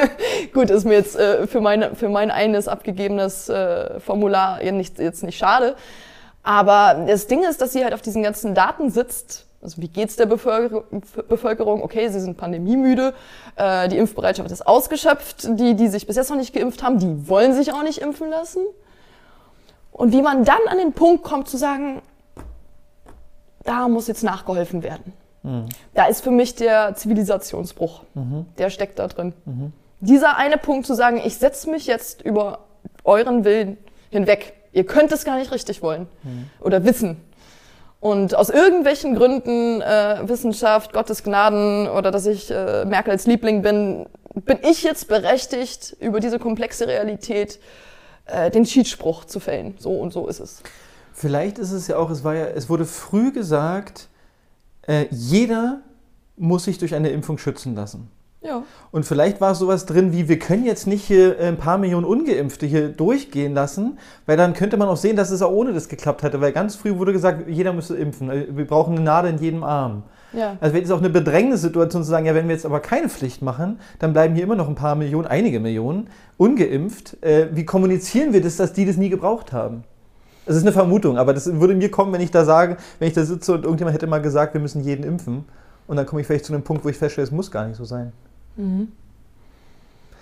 Gut, 0.53 0.71
ist 0.71 0.85
mir 0.85 0.95
jetzt 0.95 1.17
äh, 1.17 1.47
für, 1.47 1.61
meine, 1.61 1.95
für 1.95 2.09
mein 2.09 2.31
eines 2.31 2.69
abgegebenes 2.69 3.49
äh, 3.49 4.01
Formular 4.01 4.63
nicht, 4.73 4.99
jetzt 4.99 5.23
nicht 5.23 5.39
schade. 5.39 5.77
Aber 6.47 7.07
das 7.09 7.27
Ding 7.27 7.43
ist, 7.43 7.61
dass 7.61 7.73
sie 7.73 7.83
halt 7.83 7.93
auf 7.93 8.03
diesen 8.03 8.23
ganzen 8.23 8.55
Daten 8.55 8.89
sitzt. 8.89 9.47
Also 9.61 9.83
wie 9.83 9.89
geht's 9.89 10.15
der 10.15 10.27
Bevölkerung? 10.27 11.83
Okay, 11.83 12.09
sie 12.09 12.21
sind 12.21 12.37
pandemiemüde, 12.37 13.15
äh, 13.57 13.89
die 13.89 13.99
Impfbereitschaft 13.99 14.53
ist 14.53 14.65
ausgeschöpft. 14.65 15.59
Die, 15.59 15.75
die 15.75 15.89
sich 15.89 16.07
bis 16.07 16.15
jetzt 16.15 16.31
noch 16.31 16.37
nicht 16.37 16.55
geimpft 16.55 16.85
haben, 16.85 17.01
die 17.01 17.29
wollen 17.29 17.53
sich 17.53 17.73
auch 17.73 17.83
nicht 17.83 17.99
impfen 17.99 18.31
lassen. 18.31 18.61
Und 19.91 20.13
wie 20.13 20.23
man 20.23 20.45
dann 20.45 20.61
an 20.69 20.79
den 20.79 20.93
Punkt 20.93 21.25
kommt 21.25 21.49
zu 21.49 21.57
sagen, 21.57 22.01
da 23.65 23.89
muss 23.89 24.07
jetzt 24.07 24.23
nachgeholfen 24.23 24.85
werden. 24.85 25.15
Mhm. 25.43 25.67
Da 25.95 26.07
ist 26.07 26.23
für 26.23 26.31
mich 26.31 26.55
der 26.55 26.95
Zivilisationsbruch. 26.95 28.03
Mhm. 28.15 28.47
Der 28.59 28.71
steckt 28.71 29.01
da 29.01 29.09
drin. 29.09 29.33
Mhm. 29.47 29.73
Dieser 29.99 30.37
eine 30.37 30.59
Punkt 30.59 30.87
zu 30.87 30.95
sagen, 30.95 31.21
ich 31.25 31.39
setze 31.39 31.69
mich 31.71 31.89
jetzt 31.89 32.23
über 32.23 32.61
euren 33.03 33.45
Willen 33.45 33.79
hinweg. 34.11 34.53
Ihr 34.77 34.85
könnt 34.85 35.11
es 35.11 35.25
gar 35.25 35.39
nicht 35.39 35.53
richtig 35.53 35.81
wollen 35.81 36.07
mhm. 36.23 36.51
oder 36.61 36.85
wissen. 36.85 37.17
Und 37.99 38.35
aus 38.35 38.51
irgendwelchen 38.51 39.15
Gründen, 39.15 39.81
äh, 39.81 40.19
Wissenschaft, 40.29 40.93
Gottes 40.93 41.23
Gnaden 41.23 41.89
oder 41.89 42.11
dass 42.11 42.27
ich 42.27 42.51
äh, 42.51 42.85
Merkels 42.85 43.27
Liebling 43.27 43.63
bin, 43.63 44.05
bin 44.35 44.59
ich 44.61 44.83
jetzt 44.83 45.09
berechtigt, 45.09 45.97
über 45.99 46.21
diese 46.21 46.39
komplexe 46.39 46.87
Realität 46.87 47.59
äh, 48.27 48.51
den 48.51 48.67
Schiedsspruch 48.67 49.25
zu 49.25 49.41
fällen. 49.41 49.77
So 49.79 49.99
und 49.99 50.13
so 50.13 50.27
ist 50.27 50.41
es. 50.41 50.63
Vielleicht 51.15 51.59
ist 51.59 51.73
es 51.73 51.89
ja 51.89 51.97
auch, 51.97 52.11
es 52.11 52.23
war 52.23 52.35
ja, 52.35 52.45
es 52.45 52.69
wurde 52.69 52.85
früh 52.85 53.33
gesagt, 53.33 54.09
äh, 54.87 55.07
jeder 55.11 55.81
muss 56.37 56.65
sich 56.65 56.77
durch 56.77 56.95
eine 56.95 57.09
Impfung 57.09 57.39
schützen 57.39 57.75
lassen. 57.75 58.11
Ja. 58.47 58.63
Und 58.91 59.05
vielleicht 59.05 59.41
war 59.41 59.55
sowas 59.55 59.87
drin 59.87 60.13
wie, 60.13 60.29
wir 60.29 60.39
können 60.39 60.65
jetzt 60.65 60.87
nicht 60.87 61.05
hier 61.05 61.37
ein 61.41 61.57
paar 61.57 61.79
Millionen 61.79 62.05
Ungeimpfte 62.05 62.67
hier 62.67 62.89
durchgehen 62.89 63.55
lassen, 63.55 63.99
weil 64.27 64.37
dann 64.37 64.55
könnte 64.55 64.77
man 64.77 64.89
auch 64.89 64.97
sehen, 64.97 65.17
dass 65.17 65.31
es 65.31 65.43
auch 65.43 65.51
ohne 65.51 65.73
das 65.73 65.89
geklappt 65.89 66.23
hätte, 66.23 66.41
weil 66.41 66.53
ganz 66.53 66.77
früh 66.77 66.97
wurde 66.97 67.13
gesagt, 67.13 67.49
jeder 67.49 67.73
müsse 67.73 67.97
impfen. 67.97 68.57
Wir 68.57 68.67
brauchen 68.67 68.97
eine 68.97 69.05
Nadel 69.05 69.33
in 69.33 69.39
jedem 69.39 69.65
Arm. 69.65 70.05
Ja. 70.33 70.57
Also 70.61 70.75
wäre 70.75 70.85
es 70.85 70.91
auch 70.91 70.99
eine 70.99 71.11
Bedrängnissituation 71.11 72.03
zu 72.03 72.11
sagen, 72.11 72.27
ja, 72.27 72.35
wenn 72.35 72.49
wir 72.49 72.55
jetzt 72.55 72.67
aber 72.67 72.81
keine 72.81 73.09
Pflicht 73.09 73.43
machen, 73.43 73.79
dann 73.99 74.13
bleiben 74.13 74.35
hier 74.35 74.45
immer 74.45 74.57
noch 74.57 74.69
ein 74.69 74.75
paar 74.75 74.95
Millionen, 74.95 75.27
einige 75.27 75.61
Millionen 75.61 76.09
ungeimpft. 76.37 77.23
Äh, 77.23 77.49
wie 77.53 77.65
kommunizieren 77.65 78.33
wir 78.33 78.43
das, 78.43 78.57
dass 78.57 78.73
die 78.73 78.85
das 78.85 78.97
nie 78.97 79.09
gebraucht 79.09 79.53
haben? 79.53 79.85
Es 80.45 80.55
ist 80.55 80.63
eine 80.63 80.73
Vermutung, 80.73 81.19
aber 81.19 81.35
das 81.35 81.53
würde 81.61 81.75
mir 81.75 81.91
kommen, 81.91 82.13
wenn 82.13 82.21
ich 82.21 82.31
da 82.31 82.45
sage, 82.45 82.77
wenn 82.99 83.09
ich 83.09 83.15
da 83.15 83.25
sitze 83.25 83.53
und 83.53 83.65
irgendjemand 83.65 83.95
hätte 83.95 84.07
mal 84.07 84.23
gesagt, 84.23 84.55
wir 84.55 84.61
müssen 84.61 84.83
jeden 84.85 85.03
impfen. 85.03 85.45
Und 85.89 85.97
dann 85.97 86.07
komme 86.07 86.21
ich 86.21 86.27
vielleicht 86.27 86.45
zu 86.45 86.53
einem 86.53 86.63
Punkt, 86.63 86.85
wo 86.85 86.89
ich 86.89 86.97
feststelle, 86.97 87.25
es 87.25 87.33
muss 87.33 87.51
gar 87.51 87.67
nicht 87.67 87.77
so 87.77 87.85
sein. 87.85 88.13
Mhm. 88.57 88.93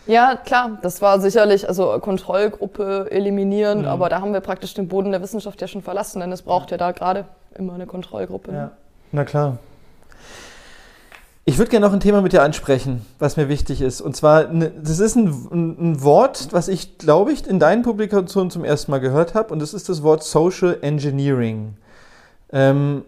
Ja, 0.07 0.37
klar, 0.37 0.79
das 0.83 1.01
war 1.01 1.19
sicherlich, 1.19 1.67
also 1.67 1.99
Kontrollgruppe 1.99 3.09
eliminieren, 3.11 3.81
mhm. 3.81 3.87
aber 3.87 4.09
da 4.11 4.21
haben 4.21 4.35
wir 4.35 4.41
praktisch 4.41 4.75
den 4.75 4.89
Boden 4.89 5.13
der 5.13 5.23
Wissenschaft 5.23 5.61
ja 5.63 5.69
schon 5.69 5.83
verlassen, 5.83 6.21
denn 6.21 6.31
es 6.31 6.43
braucht 6.43 6.71
ja 6.71 6.77
da 6.77 6.93
gerade 6.93 7.25
immer 7.55 7.75
eine 7.75 7.87
Kontrollgruppe. 7.87 8.53
Ja, 8.53 8.71
na 9.13 9.25
klar. 9.25 9.59
Ich 11.47 11.59
würde 11.59 11.71
gerne 11.71 11.87
noch 11.87 11.93
ein 11.93 12.01
Thema 12.01 12.23
mit 12.23 12.33
dir 12.33 12.43
ansprechen, 12.43 13.05
was 13.19 13.37
mir 13.37 13.51
wichtig 13.51 13.83
ist. 13.83 14.01
Und 14.01 14.17
zwar, 14.17 14.49
ne, 14.49 14.73
das 14.83 14.99
ist 14.99 15.15
ein, 15.15 15.29
ein 15.91 16.03
Wort, 16.03 16.49
was 16.53 16.69
ich, 16.69 16.97
glaube 16.97 17.33
ich, 17.33 17.47
in 17.47 17.59
deinen 17.59 17.83
Publikationen 17.83 18.51
zum 18.51 18.65
ersten 18.65 18.91
Mal 18.91 18.99
gehört 18.99 19.35
habe. 19.35 19.53
Und 19.53 19.61
das 19.61 19.75
ist 19.75 19.91
das 19.91 20.03
Wort 20.03 20.23
Social 20.23 20.79
Engineering. 20.81 21.75
Ähm, 22.51 23.05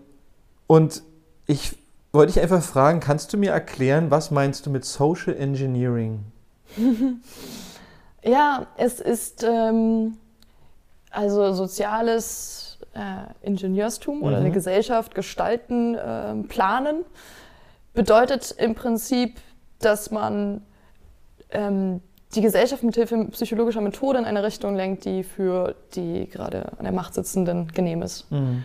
und 0.66 1.02
ich 1.46 1.76
wollte 2.16 2.32
dich 2.32 2.42
einfach 2.42 2.62
fragen, 2.62 3.00
kannst 3.00 3.32
du 3.32 3.38
mir 3.38 3.52
erklären, 3.52 4.10
was 4.10 4.30
meinst 4.30 4.66
du 4.66 4.70
mit 4.70 4.84
Social 4.84 5.34
Engineering? 5.36 6.24
ja, 8.24 8.66
es 8.76 9.00
ist 9.00 9.44
ähm, 9.44 10.16
also 11.10 11.52
soziales 11.52 12.78
äh, 12.94 13.46
Ingenieurstum 13.46 14.18
mhm. 14.18 14.24
oder 14.24 14.36
eine 14.38 14.50
Gesellschaft 14.50 15.14
gestalten, 15.14 15.94
äh, 15.94 16.34
planen 16.48 17.04
bedeutet 17.94 18.54
im 18.58 18.74
Prinzip, 18.74 19.38
dass 19.80 20.10
man 20.10 20.62
ähm, 21.50 22.00
die 22.34 22.42
Gesellschaft 22.42 22.82
mit 22.82 22.94
Hilfe 22.94 23.26
psychologischer 23.30 23.80
Methode 23.80 24.18
in 24.18 24.24
eine 24.24 24.42
Richtung 24.42 24.76
lenkt, 24.76 25.04
die 25.04 25.24
für 25.24 25.74
die 25.94 26.28
gerade 26.28 26.72
an 26.78 26.84
der 26.84 26.92
Macht 26.92 27.14
sitzenden 27.14 27.68
genehm 27.68 28.02
ist. 28.02 28.30
Mhm. 28.30 28.64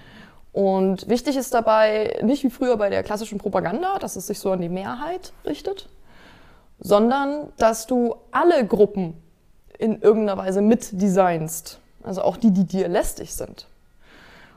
Und 0.54 1.08
wichtig 1.08 1.38
ist 1.38 1.54
dabei 1.54 2.20
nicht 2.24 2.44
wie 2.44 2.50
früher 2.50 2.76
bei 2.78 2.90
der 2.90 3.04
klassischen 3.04 3.38
Propaganda, 3.38 4.00
dass 4.00 4.16
es 4.16 4.28
sich 4.28 4.40
so 4.40 4.52
an 4.52 4.62
die 4.62 4.70
Mehrheit 4.70 5.32
richtet, 5.46 5.88
sondern 6.80 7.54
dass 7.58 7.88
du 7.88 8.16
alle 8.32 8.66
Gruppen 8.66 9.14
in 9.78 10.02
irgendeiner 10.02 10.38
Weise 10.38 10.62
mitdesignst. 10.62 11.80
Also 12.04 12.22
auch 12.24 12.38
die, 12.38 12.52
die 12.52 12.66
dir 12.66 12.88
lästig 12.88 13.34
sind. 13.34 13.68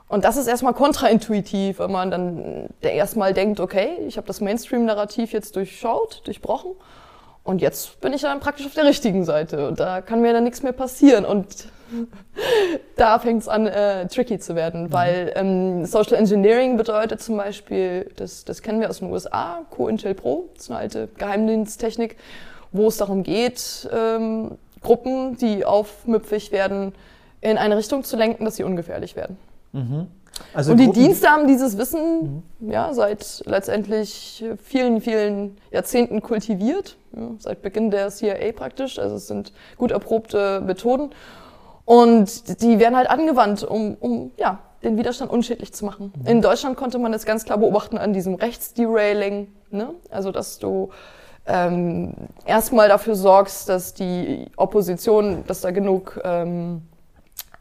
Und 0.07 0.23
das 0.23 0.37
ist 0.37 0.47
erstmal 0.47 0.73
kontraintuitiv, 0.73 1.79
wenn 1.79 1.91
man 1.91 2.11
dann 2.11 2.69
erstmal 2.81 3.33
denkt, 3.33 3.59
okay, 3.59 3.97
ich 4.07 4.17
habe 4.17 4.27
das 4.27 4.39
Mainstream-Narrativ 4.39 5.31
jetzt 5.31 5.55
durchschaut, 5.55 6.21
durchbrochen 6.25 6.71
und 7.43 7.61
jetzt 7.61 8.01
bin 8.01 8.13
ich 8.13 8.21
dann 8.21 8.39
praktisch 8.39 8.67
auf 8.67 8.73
der 8.73 8.85
richtigen 8.85 9.25
Seite 9.25 9.67
und 9.67 9.79
da 9.79 10.01
kann 10.01 10.21
mir 10.21 10.33
dann 10.33 10.43
nichts 10.43 10.61
mehr 10.61 10.73
passieren 10.73 11.25
und 11.25 11.69
da 12.95 13.19
fängt 13.19 13.41
es 13.41 13.47
an, 13.47 13.67
äh, 13.67 14.07
tricky 14.07 14.39
zu 14.39 14.55
werden, 14.55 14.83
mhm. 14.83 14.93
weil 14.93 15.33
ähm, 15.35 15.85
Social 15.85 16.15
Engineering 16.15 16.77
bedeutet 16.77 17.21
zum 17.21 17.37
Beispiel, 17.37 18.09
das, 18.15 18.45
das 18.45 18.61
kennen 18.61 18.79
wir 18.79 18.89
aus 18.89 18.99
den 18.99 19.11
USA, 19.11 19.65
COINTELPRO, 19.69 20.49
das 20.53 20.63
ist 20.63 20.69
eine 20.71 20.79
alte 20.79 21.07
Geheimdiensttechnik, 21.17 22.17
wo 22.71 22.87
es 22.87 22.97
darum 22.97 23.23
geht, 23.23 23.89
ähm, 23.93 24.57
Gruppen, 24.81 25.37
die 25.37 25.65
aufmüpfig 25.65 26.51
werden, 26.51 26.93
in 27.41 27.57
eine 27.57 27.77
Richtung 27.77 28.03
zu 28.03 28.17
lenken, 28.17 28.45
dass 28.45 28.55
sie 28.55 28.63
ungefährlich 28.63 29.15
werden. 29.15 29.37
Mhm. 29.73 30.07
Also 30.53 30.71
und 30.71 30.77
die 30.77 30.85
Gruppen 30.85 31.01
Dienste 31.01 31.29
haben 31.29 31.47
dieses 31.47 31.77
Wissen 31.77 32.43
mhm. 32.59 32.71
ja, 32.71 32.93
seit 32.93 33.43
letztendlich 33.45 34.43
vielen, 34.63 35.01
vielen 35.01 35.57
Jahrzehnten 35.71 36.21
kultiviert, 36.21 36.97
ja, 37.15 37.31
seit 37.39 37.61
Beginn 37.61 37.91
der 37.91 38.09
CIA 38.09 38.51
praktisch. 38.53 38.99
Also 38.99 39.15
es 39.15 39.27
sind 39.27 39.53
gut 39.77 39.91
erprobte 39.91 40.61
Methoden. 40.61 41.11
Und 41.85 42.61
die 42.61 42.79
werden 42.79 42.95
halt 42.95 43.09
angewandt, 43.09 43.63
um, 43.63 43.95
um 43.99 44.31
ja, 44.37 44.59
den 44.83 44.97
Widerstand 44.97 45.31
unschädlich 45.31 45.73
zu 45.73 45.85
machen. 45.85 46.11
Mhm. 46.17 46.27
In 46.27 46.41
Deutschland 46.41 46.77
konnte 46.77 46.97
man 46.97 47.11
das 47.11 47.25
ganz 47.25 47.45
klar 47.45 47.59
beobachten 47.59 47.97
an 47.97 48.11
diesem 48.13 48.35
Rechtsderailing. 48.35 49.47
Ne? 49.69 49.91
Also 50.09 50.31
dass 50.31 50.59
du 50.59 50.89
ähm, 51.45 52.13
erstmal 52.45 52.89
dafür 52.89 53.15
sorgst, 53.15 53.69
dass 53.69 53.93
die 53.93 54.47
Opposition, 54.57 55.43
dass 55.47 55.61
da 55.61 55.71
genug... 55.71 56.19
Ähm, 56.23 56.81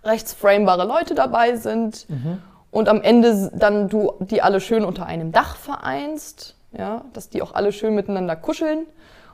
rechtsframebare 0.05 0.87
Leute 0.87 1.15
dabei 1.15 1.57
sind 1.57 2.09
mhm. 2.09 2.43
und 2.71 2.89
am 2.89 3.01
Ende 3.03 3.51
dann 3.55 3.89
du 3.89 4.13
die 4.21 4.43
alle 4.43 4.61
schön 4.61 4.85
unter 4.85 5.07
einem 5.07 5.33
Dach 5.33 5.57
vereinst, 5.57 6.57
ja, 6.73 7.05
dass 7.13 7.31
die 7.31 7.43
auch 7.43 7.55
alle 7.55 7.73
schön 7.73 7.95
miteinander 7.95 8.37
kuscheln 8.37 8.87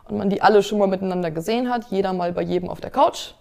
und 0.08 0.18
man 0.18 0.30
die 0.30 0.42
alle 0.42 0.62
schon 0.62 0.78
mal 0.78 0.88
miteinander 0.88 1.30
gesehen 1.30 1.70
hat, 1.70 1.86
jeder 1.90 2.12
mal 2.12 2.32
bei 2.32 2.42
jedem 2.42 2.68
auf 2.68 2.80
der 2.80 2.90
Couch 2.90 3.34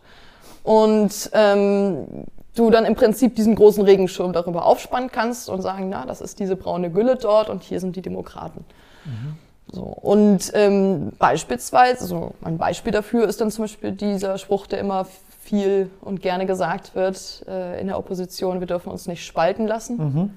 und 0.63 1.29
ähm, 1.33 2.25
du 2.55 2.69
dann 2.69 2.85
im 2.85 2.95
Prinzip 2.95 3.35
diesen 3.35 3.55
großen 3.55 3.83
Regenschirm 3.83 4.33
darüber 4.33 4.65
aufspannen 4.65 5.09
kannst 5.11 5.49
und 5.49 5.61
sagen, 5.61 5.89
na, 5.89 6.05
das 6.05 6.21
ist 6.21 6.39
diese 6.39 6.55
braune 6.55 6.91
Gülle 6.91 7.15
dort 7.15 7.49
und 7.49 7.63
hier 7.63 7.79
sind 7.79 7.95
die 7.95 8.01
Demokraten. 8.01 8.65
Mhm. 9.05 9.37
So, 9.71 9.83
und 9.83 10.51
ähm, 10.55 11.11
beispielsweise, 11.19 12.05
so 12.05 12.33
ein 12.41 12.57
Beispiel 12.57 12.91
dafür 12.91 13.27
ist 13.27 13.39
dann 13.39 13.51
zum 13.51 13.65
Beispiel 13.65 13.91
dieser 13.91 14.37
Spruch, 14.37 14.65
der 14.65 14.79
immer 14.79 15.05
viel 15.41 15.89
und 16.01 16.21
gerne 16.21 16.45
gesagt 16.45 16.95
wird 16.95 17.45
äh, 17.47 17.79
in 17.79 17.87
der 17.87 17.97
Opposition, 17.97 18.59
wir 18.59 18.67
dürfen 18.67 18.91
uns 18.91 19.07
nicht 19.07 19.25
spalten 19.25 19.67
lassen. 19.67 19.97
Mhm. 19.97 20.29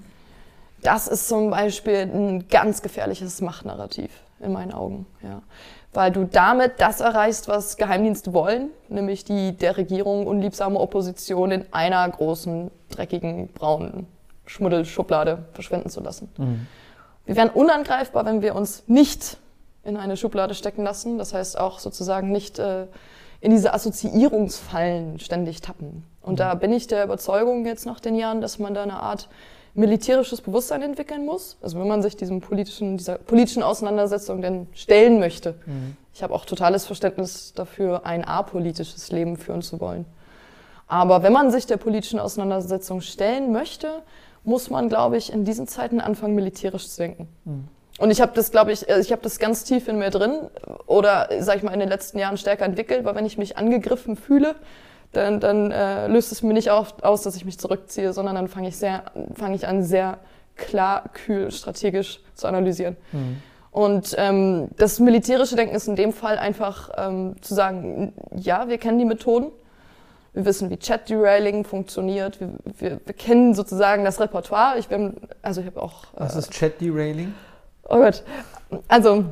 Das 0.83 1.07
ist 1.07 1.29
zum 1.29 1.51
Beispiel 1.51 1.97
ein 1.97 2.49
ganz 2.49 2.83
gefährliches 2.83 3.41
Machtnarrativ 3.41 4.11
in 4.41 4.53
meinen 4.53 4.73
Augen. 4.73 5.07
Ja. 5.23 5.43
Weil 5.93 6.11
du 6.11 6.24
damit 6.24 6.74
das 6.78 7.01
erreichst, 7.01 7.49
was 7.49 7.76
Geheimdienste 7.76 8.32
wollen, 8.32 8.70
nämlich 8.88 9.24
die 9.24 9.53
der 9.53 9.76
Regierung 9.76 10.26
unliebsame 10.26 10.78
Opposition 10.78 11.51
in 11.51 11.66
einer 11.72 12.09
großen, 12.09 12.70
dreckigen, 12.90 13.49
braunen 13.49 14.07
Schmuddelschublade 14.47 15.45
verschwinden 15.53 15.90
zu 15.90 16.01
lassen. 16.01 16.30
Mhm. 16.38 16.66
Wir 17.26 17.36
wären 17.36 17.51
unangreifbar, 17.51 18.24
wenn 18.24 18.43
wir 18.43 18.55
uns 18.55 18.84
nicht 18.86 19.36
in 19.84 19.97
eine 19.97 20.16
Schublade 20.16 20.55
stecken 20.55 20.82
lassen. 20.82 21.18
Das 21.18 21.34
heißt 21.34 21.59
auch 21.59 21.78
sozusagen 21.78 22.30
nicht 22.30 22.59
äh, 22.59 22.86
in 23.40 23.51
diese 23.51 23.74
Assoziierungsfallen 23.74 25.18
ständig 25.18 25.61
tappen. 25.61 26.05
Und 26.20 26.34
mhm. 26.34 26.36
da 26.36 26.55
bin 26.55 26.72
ich 26.72 26.86
der 26.86 27.05
Überzeugung 27.05 27.66
jetzt 27.66 27.86
nach 27.86 28.01
den 28.01 28.14
Jahren, 28.14 28.40
dass 28.40 28.59
man 28.59 28.74
da 28.74 28.82
eine 28.82 29.01
Art 29.01 29.28
militärisches 29.75 30.41
Bewusstsein 30.41 30.83
entwickeln 30.83 31.25
muss. 31.25 31.57
Also 31.62 31.79
wenn 31.81 31.89
man 31.89 32.03
sich 32.03 32.16
diesem 32.16 32.41
politischen, 32.41 32.99
dieser 32.99 33.16
politischen 33.16 33.62
Auseinandersetzung 33.62 34.43
denn 34.43 34.66
stellen 34.75 35.18
möchte. 35.18 35.55
Mhm. 35.66 35.97
Ich 36.14 36.23
habe 36.23 36.35
auch 36.35 36.45
totales 36.45 36.85
Verständnis 36.85 37.55
dafür, 37.55 38.05
ein 38.05 38.25
apolitisches 38.25 39.11
Leben 39.12 39.37
führen 39.37 39.62
zu 39.62 39.81
wollen. 39.81 40.05
Aber 40.87 41.23
wenn 41.23 41.33
man 41.33 41.51
sich 41.51 41.66
der 41.66 41.79
politischen 41.79 42.18
Auseinandersetzung 42.18 43.01
stellen 43.01 43.51
möchte, 43.51 44.03
muss 44.45 44.68
man, 44.68 44.89
glaube 44.89 45.16
ich, 45.16 45.33
in 45.33 45.45
diesen 45.45 45.66
Zeiten 45.66 46.01
anfangen, 46.01 46.35
militärisch 46.35 46.89
zu 46.89 46.99
denken. 46.99 47.29
Mhm. 47.45 47.68
Und 47.99 48.11
ich 48.11 48.20
habe 48.20 48.33
das, 48.35 48.51
glaube 48.51 48.73
ich, 48.73 48.89
äh, 48.89 49.01
ich 49.01 49.12
habe 49.12 49.23
das 49.23 49.39
ganz 49.39 49.64
tief 49.64 49.89
in 49.89 49.99
mir 49.99 50.11
drin 50.11 50.51
oder, 50.87 51.29
sage 51.41 51.59
ich 51.59 51.64
mal, 51.64 51.73
in 51.73 51.81
den 51.81 51.89
letzten 51.89 52.18
Jahren 52.18 52.37
stärker 52.37 52.64
entwickelt, 52.64 53.05
weil 53.05 53.14
wenn 53.14 53.27
ich 53.27 53.39
mich 53.39 53.57
angegriffen 53.57 54.16
fühle, 54.16 54.55
dann, 55.13 55.41
dann 55.41 55.71
äh, 55.71 56.09
löst 56.09 56.33
es 56.33 56.43
mir 56.43 56.55
nicht 56.55 56.71
auf, 56.71 57.03
aus, 57.03 57.23
dass 57.23 57.37
ich 57.37 57.45
mich 57.45 57.59
zurückziehe, 57.59 58.13
sondern 58.13 58.35
dann 58.35 58.49
fange 58.49 58.69
ich, 58.69 58.77
sehr, 58.77 59.05
fang 59.35 59.55
ich 59.55 59.67
an, 59.67 59.83
sehr 59.83 60.19
klar, 60.57 61.05
kühl, 61.13 61.51
strategisch 61.51 62.21
zu 62.35 62.47
analysieren. 62.47 62.97
Mhm. 63.13 63.43
Und 63.71 64.15
ähm, 64.19 64.69
das 64.77 65.01
militärische 65.01 65.57
Denken 65.57 65.75
ist 65.75 65.89
in 65.89 65.97
dem 65.97 66.13
Fall 66.13 66.39
einfach 66.39 66.91
ähm, 66.97 67.37
zu 67.41 67.55
sagen, 67.55 68.13
ja, 68.37 68.69
wir 68.69 68.77
kennen 68.77 68.99
die 68.99 69.07
Methoden, 69.07 69.51
wir 70.35 70.45
wissen, 70.45 70.69
wie 70.71 70.77
Chat-Derailing 70.77 71.65
funktioniert, 71.65 72.39
wir, 72.41 72.51
wir, 72.79 73.01
wir, 73.05 73.15
kennen 73.15 73.55
sozusagen 73.55 74.05
das 74.05 74.21
Repertoire. 74.21 74.79
Ich 74.79 74.89
bin, 74.89 75.17
also 75.41 75.63
ich 75.63 75.67
habe 75.67 75.83
auch. 75.83 76.05
Was 76.15 76.37
äh, 76.37 76.41
ist 76.41 76.51
Chat-Derailing? 76.53 77.35
Oh 77.89 77.97
Gott. 77.97 78.23
Also, 78.89 79.25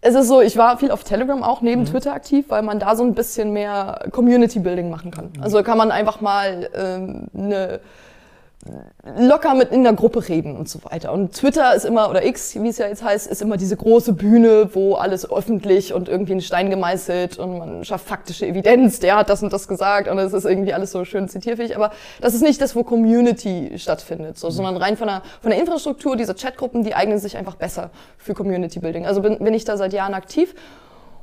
es 0.00 0.14
ist 0.14 0.28
so, 0.28 0.40
ich 0.40 0.56
war 0.56 0.78
viel 0.78 0.90
auf 0.90 1.02
Telegram 1.02 1.42
auch 1.42 1.60
neben 1.60 1.82
mhm. 1.82 1.86
Twitter 1.86 2.12
aktiv, 2.12 2.46
weil 2.48 2.62
man 2.62 2.78
da 2.78 2.94
so 2.94 3.02
ein 3.02 3.14
bisschen 3.14 3.52
mehr 3.52 4.06
Community 4.12 4.60
Building 4.60 4.90
machen 4.90 5.10
kann. 5.10 5.32
Mhm. 5.36 5.42
Also 5.42 5.62
kann 5.62 5.78
man 5.78 5.90
einfach 5.90 6.20
mal 6.20 6.70
ähm, 6.74 7.26
eine 7.36 7.80
locker 9.18 9.54
mit 9.54 9.70
in 9.70 9.82
der 9.82 9.92
Gruppe 9.92 10.28
reden 10.28 10.56
und 10.56 10.68
so 10.68 10.80
weiter. 10.84 11.12
Und 11.12 11.34
Twitter 11.34 11.74
ist 11.74 11.84
immer, 11.84 12.10
oder 12.10 12.24
X, 12.24 12.54
wie 12.60 12.68
es 12.68 12.78
ja 12.78 12.86
jetzt 12.86 13.02
heißt, 13.02 13.26
ist 13.26 13.42
immer 13.42 13.56
diese 13.56 13.76
große 13.76 14.12
Bühne, 14.12 14.70
wo 14.74 14.94
alles 14.94 15.30
öffentlich 15.30 15.92
und 15.92 16.08
irgendwie 16.08 16.32
in 16.32 16.40
Stein 16.40 16.70
gemeißelt 16.70 17.38
und 17.38 17.58
man 17.58 17.84
schafft 17.84 18.06
faktische 18.06 18.46
Evidenz, 18.46 19.00
der 19.00 19.16
hat 19.16 19.30
das 19.30 19.42
und 19.42 19.52
das 19.52 19.68
gesagt 19.68 20.08
und 20.08 20.18
es 20.18 20.32
ist 20.32 20.44
irgendwie 20.44 20.74
alles 20.74 20.92
so 20.92 21.04
schön 21.04 21.28
zitierfähig. 21.28 21.76
Aber 21.76 21.90
das 22.20 22.34
ist 22.34 22.42
nicht 22.42 22.60
das, 22.60 22.76
wo 22.76 22.84
Community 22.84 23.72
stattfindet, 23.78 24.38
so, 24.38 24.50
sondern 24.50 24.76
rein 24.76 24.96
von 24.96 25.08
der, 25.08 25.22
von 25.40 25.50
der 25.50 25.60
Infrastruktur, 25.60 26.16
diese 26.16 26.34
Chatgruppen, 26.34 26.84
die 26.84 26.94
eignen 26.94 27.18
sich 27.18 27.36
einfach 27.36 27.56
besser 27.56 27.90
für 28.18 28.34
Community 28.34 28.80
Building. 28.80 29.06
Also 29.06 29.22
bin, 29.22 29.38
bin 29.38 29.54
ich 29.54 29.64
da 29.64 29.76
seit 29.76 29.92
Jahren 29.92 30.14
aktiv 30.14 30.54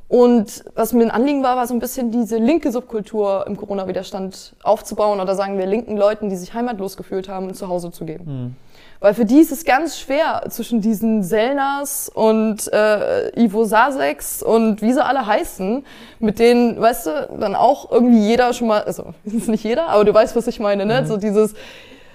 und 0.08 0.64
was 0.74 0.92
mir 0.92 1.02
ein 1.02 1.10
Anliegen 1.10 1.42
war, 1.42 1.56
war 1.56 1.66
so 1.66 1.74
ein 1.74 1.80
bisschen 1.80 2.12
diese 2.12 2.36
linke 2.36 2.70
Subkultur 2.70 3.44
im 3.48 3.56
Corona-Widerstand 3.56 4.54
aufzubauen 4.62 5.18
oder 5.18 5.34
sagen 5.34 5.58
wir 5.58 5.66
linken 5.66 5.96
Leuten, 5.96 6.28
die 6.28 6.36
sich 6.36 6.54
heimatlos 6.54 6.96
gefühlt 6.96 7.28
haben, 7.28 7.48
ein 7.48 7.54
Zuhause 7.54 7.90
zu 7.90 8.04
geben. 8.04 8.24
Mhm. 8.24 8.56
Weil 9.00 9.14
für 9.14 9.24
die 9.24 9.40
ist 9.40 9.52
es 9.52 9.64
ganz 9.64 9.98
schwer 9.98 10.44
zwischen 10.48 10.80
diesen 10.80 11.22
Selnas 11.22 12.08
und 12.08 12.72
äh, 12.72 13.30
Ivo 13.38 13.64
Saseks 13.64 14.42
und 14.42 14.80
wie 14.80 14.92
sie 14.92 15.04
alle 15.04 15.26
heißen, 15.26 15.84
mit 16.20 16.38
denen, 16.38 16.80
weißt 16.80 17.06
du, 17.06 17.28
dann 17.40 17.56
auch 17.56 17.90
irgendwie 17.90 18.20
jeder 18.20 18.52
schon 18.52 18.68
mal, 18.68 18.82
also 18.84 19.12
ist 19.24 19.48
nicht 19.48 19.64
jeder, 19.64 19.88
aber 19.88 20.04
du 20.04 20.14
weißt, 20.14 20.36
was 20.36 20.46
ich 20.46 20.60
meine, 20.60 20.86
ne? 20.86 21.02
Mhm. 21.02 21.06
So 21.06 21.16
dieses, 21.16 21.54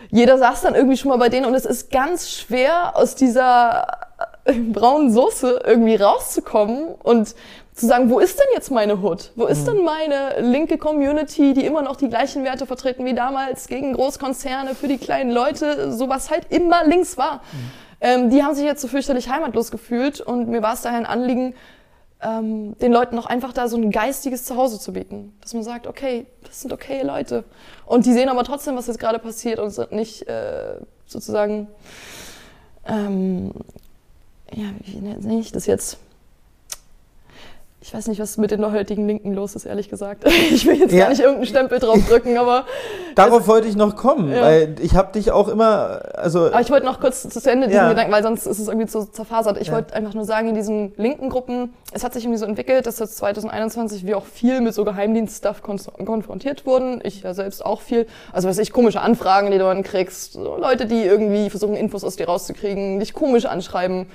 jeder 0.10 0.38
saß 0.38 0.62
dann 0.62 0.76
irgendwie 0.76 0.98
schon 0.98 1.10
mal 1.10 1.18
bei 1.18 1.30
denen 1.30 1.46
und 1.46 1.56
es 1.56 1.66
ist 1.66 1.92
ganz 1.92 2.32
schwer 2.32 2.96
aus 2.96 3.16
dieser 3.16 3.86
braunen 4.74 5.12
Soße 5.12 5.62
irgendwie 5.66 5.96
rauszukommen 5.96 6.96
und 7.04 7.36
zu 7.74 7.88
sagen, 7.88 8.10
wo 8.10 8.20
ist 8.20 8.38
denn 8.38 8.48
jetzt 8.54 8.70
meine 8.70 9.02
Hood? 9.02 9.32
Wo 9.36 9.46
ist 9.46 9.66
denn 9.66 9.84
meine 9.84 10.42
linke 10.42 10.78
Community, 10.78 11.54
die 11.54 11.66
immer 11.66 11.82
noch 11.82 11.96
die 11.96 12.10
gleichen 12.10 12.44
Werte 12.44 12.66
vertreten 12.66 13.06
wie 13.06 13.14
damals 13.14 13.68
gegen 13.68 13.94
Großkonzerne, 13.94 14.76
für 14.76 14.88
die 14.88 14.98
kleinen 14.98 15.32
Leute, 15.32 15.92
so 15.92 16.10
was 16.10 16.30
halt 16.30 16.48
immer 16.50 16.86
links 16.86 17.18
war. 17.18 17.36
Mhm. 17.36 17.72
Ähm, 18.02 18.30
die 18.30 18.44
haben 18.44 18.56
sich 18.56 18.66
jetzt 18.66 18.82
so 18.82 18.88
fürchterlich 18.88 19.30
heimatlos 19.30 19.72
gefühlt 19.72 20.20
und 20.20 20.50
mir 20.50 20.62
war 20.62 20.74
es 20.74 20.82
daher 20.82 20.98
ein 20.98 21.06
Anliegen, 21.06 21.54
ähm, 22.22 22.78
den 22.80 22.92
Leuten 22.92 23.16
noch 23.16 23.26
einfach 23.26 23.54
da 23.54 23.68
so 23.68 23.78
ein 23.78 23.92
geistiges 23.92 24.44
Zuhause 24.44 24.80
zu 24.80 24.94
bieten. 24.94 25.34
Dass 25.42 25.54
man 25.54 25.64
sagt, 25.64 25.88
okay, 25.88 26.26
das 26.44 26.62
sind 26.62 26.74
okay 26.74 27.04
Leute. 27.04 27.44
Und 27.86 28.06
die 28.06 28.14
sehen 28.14 28.30
aber 28.30 28.44
trotzdem, 28.44 28.76
was 28.76 28.88
jetzt 28.88 29.00
gerade 29.00 29.20
passiert 29.20 29.60
und 29.60 29.70
sind 29.70 29.92
nicht 29.92 30.28
äh, 30.28 30.76
sozusagen, 31.06 31.68
ähm, 32.86 33.52
ja, 34.54 34.66
wie 34.84 34.98
nenne 34.98 35.40
ich 35.40 35.52
das 35.52 35.66
jetzt? 35.68 35.98
Ich 37.84 37.92
weiß 37.92 38.08
nicht, 38.08 38.22
was 38.22 38.38
mit 38.38 38.52
den 38.52 38.64
heutigen 38.72 39.08
Linken 39.08 39.34
los 39.34 39.56
ist, 39.56 39.66
ehrlich 39.66 39.90
gesagt. 39.90 40.24
Ich 40.52 40.66
will 40.68 40.76
jetzt 40.76 40.92
ja. 40.92 41.00
gar 41.02 41.10
nicht 41.10 41.22
irgendeinen 41.22 41.48
Stempel 41.48 41.80
drauf 41.80 42.00
drücken, 42.08 42.38
aber. 42.38 42.66
Darauf 43.16 43.48
wollte 43.48 43.68
ich 43.68 43.76
noch 43.76 43.96
kommen, 43.96 44.32
ja. 44.32 44.42
weil 44.42 44.76
ich 44.82 44.96
habe 44.96 45.14
dich 45.14 45.32
auch 45.32 45.48
immer. 45.48 46.02
Also 46.14 46.48
aber 46.48 46.62
ich 46.62 46.70
wollte 46.70 46.86
noch 46.86 47.00
kurz 47.00 47.28
zu 47.28 47.50
Ende 47.50 47.68
diesen 47.68 47.82
ja. 47.82 47.90
Gedanken, 47.90 48.12
weil 48.12 48.22
sonst 48.22 48.46
ist 48.46 48.60
es 48.60 48.68
irgendwie 48.68 48.88
zu 48.88 49.06
zerfasert. 49.06 49.58
Ich 49.60 49.72
wollte 49.72 49.94
einfach 49.94 50.14
nur 50.14 50.26
sagen, 50.26 50.50
in 50.50 50.56
diesen 50.56 50.94
linken 50.98 51.30
Gruppen, 51.30 51.74
es 51.94 52.04
hat 52.04 52.14
sich 52.14 52.24
irgendwie 52.24 52.38
so 52.38 52.46
entwickelt, 52.46 52.86
dass 52.86 53.00
jetzt 53.00 53.18
2021 53.18 54.06
wir 54.06 54.18
auch 54.18 54.26
viel 54.26 54.62
mit 54.62 54.74
so 54.74 54.84
Geheimdienst-Stuff 54.84 55.62
konfrontiert 55.64 56.66
wurden. 56.66 57.02
Ich 57.04 57.24
ja 57.24 57.34
selbst 57.34 57.66
auch 57.66 57.82
viel. 57.82 58.06
Also, 58.32 58.48
was 58.48 58.58
ich, 58.60 58.72
komische 58.72 59.02
Anfragen, 59.02 59.52
die 59.52 59.58
du 59.58 59.64
dann 59.64 59.84
kriegst. 59.84 60.34
So 60.34 60.58
Leute, 60.58 60.86
die 60.86 61.02
irgendwie 61.02 61.50
versuchen, 61.50 61.76
Infos 61.76 62.04
aus 62.04 62.16
dir 62.16 62.28
rauszukriegen, 62.28 63.00
dich 63.00 63.14
komisch 63.14 63.46
anschreiben. 63.46 64.08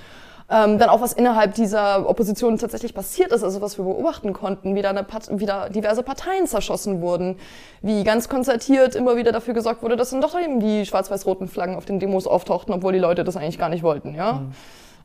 Ähm, 0.49 0.78
dann 0.78 0.88
auch 0.88 1.01
was 1.01 1.12
innerhalb 1.12 1.55
dieser 1.55 2.09
Opposition 2.09 2.57
tatsächlich 2.57 2.94
passiert 2.94 3.32
ist, 3.32 3.42
also 3.42 3.61
was 3.61 3.78
wir 3.78 3.84
beobachten 3.84 4.32
konnten, 4.32 4.76
wie 4.76 4.82
da, 4.82 4.90
eine 4.90 5.03
Part 5.03 5.28
wie 5.32 5.47
da 5.47 5.68
diverse 5.68 6.05
Parteien 6.05 6.47
zerschossen 6.47 7.01
wurden, 7.01 7.36
wie 7.82 8.05
ganz 8.05 8.28
konzertiert 8.28 8.94
immer 8.94 9.16
wieder 9.16 9.32
dafür 9.32 9.55
gesorgt 9.55 9.82
wurde, 9.82 9.97
dass 9.97 10.11
dann 10.11 10.20
doch 10.20 10.38
eben 10.38 10.61
die 10.61 10.86
schwarz-weiß-roten 10.86 11.49
Flaggen 11.49 11.74
auf 11.74 11.84
den 11.84 11.99
Demos 11.99 12.28
auftauchten, 12.28 12.72
obwohl 12.72 12.92
die 12.92 13.01
Leute 13.01 13.24
das 13.24 13.36
eigentlich 13.36 13.59
gar 13.59 13.68
nicht 13.68 13.82
wollten, 13.82 14.14
ja. 14.14 14.34
Mhm 14.34 14.53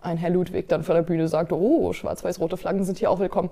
ein 0.02 0.18
Herr 0.18 0.32
Ludwig 0.32 0.68
dann 0.68 0.84
vor 0.84 0.96
der 0.96 1.04
Bühne 1.04 1.28
sagte, 1.28 1.56
oh, 1.56 1.94
schwarz-weiß-rote 1.94 2.58
Flaggen 2.58 2.84
sind 2.84 2.98
hier 2.98 3.12
auch 3.12 3.20
willkommen. 3.20 3.50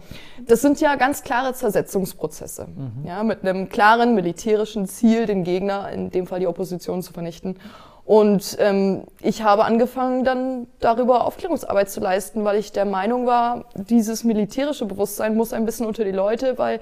Das 0.48 0.62
sind 0.62 0.82
ja 0.82 0.96
ganz 0.96 1.24
klare 1.24 1.54
Zersetzungsprozesse, 1.54 2.68
mhm. 2.68 3.06
ja, 3.06 3.24
mit 3.24 3.46
einem 3.46 3.70
klaren 3.70 4.16
militärischen 4.16 4.88
Ziel, 4.88 5.26
den 5.26 5.44
Gegner, 5.44 5.92
in 5.92 6.10
dem 6.10 6.26
Fall 6.26 6.40
die 6.40 6.48
Opposition, 6.48 7.04
zu 7.04 7.14
vernichten. 7.14 7.58
Und 8.10 8.58
ähm, 8.60 9.04
ich 9.22 9.44
habe 9.44 9.66
angefangen, 9.66 10.24
dann 10.24 10.66
darüber 10.80 11.26
Aufklärungsarbeit 11.26 11.92
zu 11.92 12.00
leisten, 12.00 12.44
weil 12.44 12.58
ich 12.58 12.72
der 12.72 12.86
Meinung 12.86 13.28
war, 13.28 13.66
dieses 13.76 14.24
militärische 14.24 14.88
Bewusstsein 14.88 15.36
muss 15.36 15.54
ein 15.54 15.64
bisschen 15.64 15.86
unter 15.86 16.04
die 16.04 16.12
Leute, 16.12 16.58
weil 16.58 16.80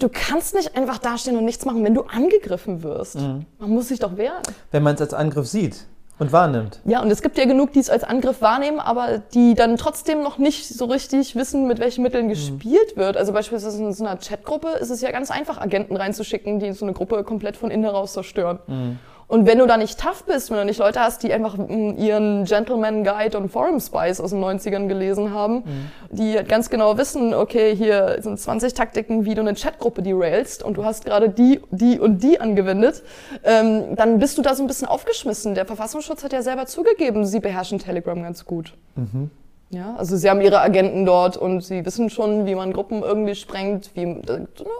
du 0.00 0.08
kannst 0.08 0.54
nicht 0.54 0.74
einfach 0.74 0.96
dastehen 0.96 1.36
und 1.36 1.44
nichts 1.44 1.66
machen, 1.66 1.84
wenn 1.84 1.92
du 1.92 2.04
angegriffen 2.04 2.82
wirst. 2.82 3.16
Mhm. 3.16 3.44
Man 3.58 3.68
muss 3.68 3.88
sich 3.88 3.98
doch 3.98 4.16
wehren. 4.16 4.42
Wenn 4.70 4.82
man 4.82 4.94
es 4.94 5.02
als 5.02 5.12
Angriff 5.12 5.46
sieht. 5.46 5.84
Und 6.18 6.32
wahrnimmt. 6.32 6.80
Ja, 6.86 7.02
und 7.02 7.10
es 7.10 7.20
gibt 7.20 7.36
ja 7.36 7.44
genug, 7.44 7.74
die 7.74 7.80
es 7.80 7.90
als 7.90 8.02
Angriff 8.02 8.40
wahrnehmen, 8.40 8.80
aber 8.80 9.18
die 9.18 9.54
dann 9.54 9.76
trotzdem 9.76 10.22
noch 10.22 10.38
nicht 10.38 10.66
so 10.66 10.86
richtig 10.86 11.36
wissen, 11.36 11.66
mit 11.66 11.80
welchen 11.80 12.02
Mitteln 12.02 12.24
mhm. 12.24 12.30
gespielt 12.30 12.96
wird. 12.96 13.18
Also 13.18 13.34
beispielsweise 13.34 13.84
in 13.84 13.92
so 13.92 14.06
einer 14.06 14.16
Chatgruppe 14.16 14.68
ist 14.80 14.88
es 14.88 15.02
ja 15.02 15.10
ganz 15.10 15.30
einfach, 15.30 15.60
Agenten 15.60 15.96
reinzuschicken, 15.96 16.60
die 16.60 16.72
so 16.72 16.86
eine 16.86 16.94
Gruppe 16.94 17.22
komplett 17.24 17.58
von 17.58 17.70
innen 17.70 17.84
heraus 17.84 18.14
zerstören. 18.14 18.58
Mhm. 18.66 18.98
Und 19.28 19.46
wenn 19.46 19.58
du 19.58 19.66
da 19.66 19.76
nicht 19.76 19.98
tough 19.98 20.24
bist, 20.24 20.50
wenn 20.50 20.58
du 20.58 20.64
nicht 20.64 20.78
Leute 20.78 21.00
hast, 21.00 21.22
die 21.22 21.32
einfach 21.32 21.56
mm, 21.56 21.96
ihren 21.98 22.44
Gentleman 22.44 23.02
Guide 23.02 23.36
und 23.36 23.50
Forum 23.50 23.80
Spice 23.80 24.20
aus 24.20 24.30
den 24.30 24.42
90ern 24.42 24.86
gelesen 24.86 25.32
haben, 25.32 25.56
mhm. 25.56 25.90
die 26.10 26.36
halt 26.36 26.48
ganz 26.48 26.70
genau 26.70 26.96
wissen, 26.96 27.34
okay, 27.34 27.74
hier 27.74 28.18
sind 28.20 28.38
20 28.38 28.74
Taktiken, 28.74 29.24
wie 29.24 29.34
du 29.34 29.40
eine 29.40 29.54
Chatgruppe 29.54 30.02
derailst 30.02 30.62
und 30.62 30.76
du 30.76 30.84
hast 30.84 31.04
gerade 31.04 31.28
die, 31.28 31.60
die 31.70 31.98
und 31.98 32.22
die 32.22 32.40
angewendet, 32.40 33.02
ähm, 33.42 33.96
dann 33.96 34.20
bist 34.20 34.38
du 34.38 34.42
da 34.42 34.54
so 34.54 34.62
ein 34.62 34.68
bisschen 34.68 34.86
aufgeschmissen. 34.86 35.54
Der 35.54 35.66
Verfassungsschutz 35.66 36.22
hat 36.22 36.32
ja 36.32 36.42
selber 36.42 36.66
zugegeben, 36.66 37.26
sie 37.26 37.40
beherrschen 37.40 37.80
Telegram 37.80 38.22
ganz 38.22 38.44
gut. 38.44 38.74
Mhm. 38.94 39.30
Ja, 39.70 39.96
also 39.96 40.16
sie 40.16 40.30
haben 40.30 40.40
ihre 40.40 40.60
Agenten 40.60 41.04
dort 41.04 41.36
und 41.36 41.60
sie 41.60 41.84
wissen 41.84 42.08
schon, 42.08 42.46
wie 42.46 42.54
man 42.54 42.72
Gruppen 42.72 43.02
irgendwie 43.02 43.34
sprengt, 43.34 43.90
wie 43.94 44.22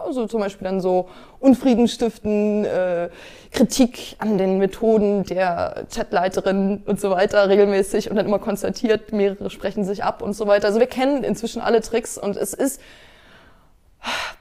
also 0.05 0.27
zum 0.27 0.39
Beispiel 0.39 0.63
dann 0.63 0.79
so 0.79 1.09
Unfrieden 1.41 1.89
stiften, 1.89 2.63
äh, 2.63 3.09
Kritik 3.51 4.15
an 4.19 4.37
den 4.37 4.59
Methoden 4.59 5.23
der 5.25 5.85
Chatleiterin 5.93 6.83
und 6.85 7.01
so 7.01 7.09
weiter 7.09 7.49
regelmäßig 7.49 8.09
und 8.09 8.15
dann 8.15 8.25
immer 8.25 8.39
konstatiert, 8.39 9.11
mehrere 9.11 9.49
sprechen 9.49 9.83
sich 9.83 10.05
ab 10.05 10.21
und 10.21 10.33
so 10.33 10.47
weiter. 10.47 10.67
Also 10.67 10.79
wir 10.79 10.87
kennen 10.87 11.25
inzwischen 11.25 11.61
alle 11.61 11.81
Tricks 11.81 12.17
und 12.17 12.37
es 12.37 12.53
ist 12.53 12.79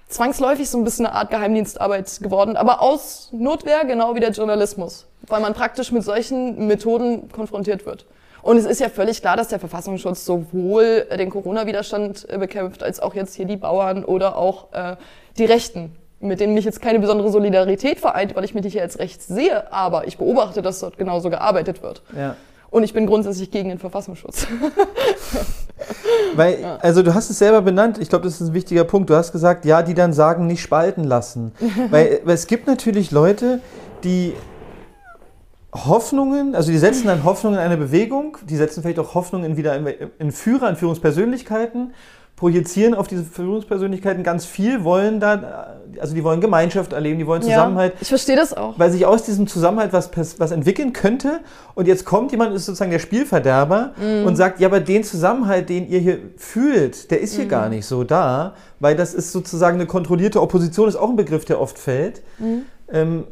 zwangsläufig 0.09 0.70
so 0.70 0.78
ein 0.78 0.84
bisschen 0.84 1.07
eine 1.07 1.16
Art 1.16 1.30
Geheimdienstarbeit 1.30 2.20
geworden, 2.20 2.57
aber 2.57 2.82
aus 2.82 3.30
Notwehr 3.32 3.84
genau 3.84 4.14
wie 4.14 4.20
der 4.20 4.30
Journalismus, 4.30 5.07
weil 5.26 5.40
man 5.40 5.55
praktisch 5.55 5.90
mit 5.90 6.05
solchen 6.05 6.68
Methoden 6.68 7.32
konfrontiert 7.32 7.84
wird. 7.84 8.07
Und 8.47 8.59
es 8.59 8.64
ist 8.64 8.80
ja 8.80 8.88
völlig 8.88 9.20
klar, 9.22 9.36
dass 9.36 9.49
der 9.49 9.59
Verfassungsschutz 9.59 10.24
sowohl 10.24 11.05
den 11.18 11.30
Corona-Widerstand 11.30 12.28
äh, 12.30 12.38
bekämpft, 12.38 12.84
als 12.84 13.01
auch 13.01 13.12
jetzt 13.16 13.34
hier 13.34 13.44
die 13.44 13.57
Bauern 13.57 14.05
oder 14.05 14.38
auch 14.38 14.72
äh, 14.72 14.94
die 15.36 15.47
Rechten, 15.47 15.97
mit 16.20 16.38
denen 16.38 16.55
mich 16.55 16.64
jetzt 16.64 16.80
keine 16.80 17.01
besondere 17.01 17.32
Solidarität 17.32 17.99
vereint, 17.99 18.36
weil 18.36 18.44
ich 18.44 18.55
mich 18.55 18.64
hier 18.72 18.82
als 18.82 19.01
rechts 19.01 19.26
sehe, 19.26 19.72
aber 19.72 20.07
ich 20.07 20.16
beobachte, 20.16 20.62
dass 20.62 20.78
dort 20.78 20.97
genauso 20.97 21.28
gearbeitet 21.28 21.82
wird. 21.82 22.03
Ja. 22.16 22.36
Und 22.70 22.84
ich 22.84 22.92
bin 22.92 23.07
grundsätzlich 23.07 23.51
gegen 23.51 23.68
den 23.68 23.80
Verfassungsschutz. 23.80 24.47
Weil, 26.36 26.64
also 26.80 27.03
du 27.03 27.14
hast 27.14 27.30
es 27.30 27.40
selber 27.40 27.62
benannt, 27.62 27.99
ich 27.99 28.09
glaube, 28.09 28.26
das 28.26 28.40
ist 28.40 28.51
ein 28.51 28.55
wichtiger 28.55 28.84
Punkt. 28.84 29.11
Du 29.11 29.16
hast 29.16 29.32
gesagt, 29.32 29.64
ja, 29.64 29.82
die 29.82 29.94
dann 29.94 30.12
sagen, 30.12 30.47
nicht 30.47 30.62
spalten 30.62 31.03
lassen. 31.03 31.53
weil, 31.90 32.20
weil 32.22 32.34
es 32.34 32.47
gibt 32.47 32.68
natürlich 32.68 33.11
Leute, 33.11 33.61
die 34.05 34.34
Hoffnungen, 35.85 36.55
also 36.55 36.72
die 36.72 36.79
setzen 36.79 37.07
dann 37.07 37.24
Hoffnungen 37.24 37.59
in 37.59 37.64
eine 37.64 37.77
Bewegung, 37.77 38.39
die 38.49 38.57
setzen 38.57 38.83
vielleicht 38.83 38.99
auch 38.99 39.14
Hoffnungen 39.14 39.51
in 39.51 39.57
wieder 39.57 39.77
in, 40.18 40.33
Führer, 40.33 40.70
in 40.70 40.77
Führungspersönlichkeiten, 40.77 41.93
projizieren 42.37 42.95
auf 42.95 43.09
diese 43.09 43.24
Führungspersönlichkeiten 43.24 44.22
ganz 44.22 44.45
viel, 44.45 44.85
wollen 44.85 45.20
da, 45.20 45.79
also 45.99 46.14
die 46.14 46.22
wollen 46.22 46.43
Gemeinschaft 46.43 46.93
erleben, 46.93 47.18
die 47.18 47.27
wollen 47.27 47.41
Zusammenhalt. 47.41 47.95
Ja, 47.95 47.99
ich 48.03 48.09
verstehe 48.09 48.37
das 48.37 48.55
auch. 48.55 48.79
Weil 48.79 48.91
sich 48.91 49.07
aus 49.07 49.24
diesem 49.24 49.47
Zusammenhalt 49.47 49.95
was, 49.95 50.11
was 50.39 50.51
entwickeln 50.51 50.93
könnte 50.93 51.41
und 51.74 51.89
jetzt 51.89 52.05
kommt 52.05 52.33
jemand, 52.33 52.55
ist 52.55 52.66
sozusagen 52.66 52.91
der 52.91 52.99
Spielverderber 52.99 53.93
mm. 53.97 54.27
und 54.27 54.37
sagt, 54.37 54.61
ja, 54.61 54.68
aber 54.68 54.81
den 54.81 55.03
Zusammenhalt, 55.03 55.70
den 55.70 55.89
ihr 55.89 55.99
hier 55.99 56.18
fühlt, 56.37 57.11
der 57.11 57.22
ist 57.22 57.37
hier 57.37 57.47
mm. 57.47 57.49
gar 57.49 57.68
nicht 57.70 57.87
so 57.87 58.05
da, 58.05 58.55
weil 58.81 58.97
das 58.97 59.14
ist 59.14 59.33
sozusagen 59.33 59.77
eine 59.77 59.87
kontrollierte 59.87 60.43
Opposition, 60.43 60.89
ist 60.89 60.97
auch 60.97 61.09
ein 61.09 61.16
Begriff, 61.16 61.47
der 61.47 61.59
oft 61.59 61.79
fällt. 61.79 62.22
Mm. 62.39 62.59
Ähm, 62.93 63.24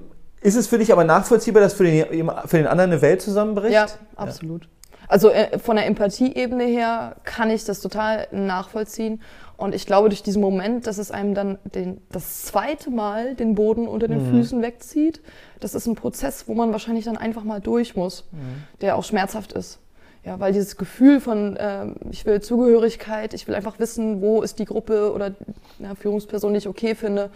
ist 0.45 0.57
es 0.57 0.66
für 0.66 0.76
dich 0.76 0.92
aber 0.92 1.05
nachvollziehbar, 1.05 1.62
dass 1.62 1.72
für 1.72 1.84
den, 1.84 2.30
für 2.45 2.59
den 2.59 2.66
anderen 2.66 2.92
eine 2.92 3.03
Welt 3.03 3.22
zusammenbricht? 3.22 3.72
Ja, 3.72 3.86
absolut. 4.14 4.64
Ja. 4.64 4.68
Also 5.09 5.30
äh, 5.30 5.59
von 5.59 5.76
der 5.76 5.86
Empathieebene 5.86 6.64
her 6.64 7.16
kann 7.24 7.51
ich 7.51 7.64
das 7.64 7.80
total 7.80 8.28
nachvollziehen. 8.30 9.22
Und 9.57 9.74
ich 9.74 9.86
glaube, 9.86 10.11
durch 10.11 10.22
diesen 10.22 10.42
Moment, 10.42 10.86
dass 10.86 10.99
es 10.99 11.11
einem 11.11 11.34
dann 11.34 11.59
den, 11.64 12.03
das 12.11 12.42
zweite 12.42 12.90
Mal 12.90 13.34
den 13.34 13.55
Boden 13.55 13.88
unter 13.88 14.07
den 14.07 14.26
mhm. 14.26 14.30
Füßen 14.32 14.61
wegzieht, 14.61 15.22
das 15.61 15.74
ist 15.74 15.86
ein 15.86 15.95
Prozess, 15.95 16.47
wo 16.47 16.55
man 16.55 16.72
wahrscheinlich 16.72 17.07
dann 17.07 17.16
einfach 17.16 17.45
mal 17.45 17.61
durch 17.61 17.97
muss, 17.97 18.24
mhm. 18.32 18.64
der 18.82 18.97
auch 18.97 19.05
schmerzhaft 19.05 19.53
ist. 19.55 19.78
Ja, 20.24 20.40
weil 20.40 20.53
dieses 20.53 20.76
Gefühl 20.76 21.20
von, 21.20 21.57
äh, 21.57 21.86
ich 22.11 22.26
will 22.26 22.42
Zugehörigkeit, 22.42 23.32
ich 23.32 23.49
will 23.49 23.55
einfach 23.55 23.78
wissen, 23.78 24.20
wo 24.20 24.42
ist 24.42 24.59
die 24.59 24.66
Gruppe 24.66 25.12
oder 25.12 25.32
eine 25.78 25.97
Führungsperson, 25.97 26.53
die 26.53 26.59
ich 26.59 26.68
okay 26.68 26.95
finde, 26.95 27.30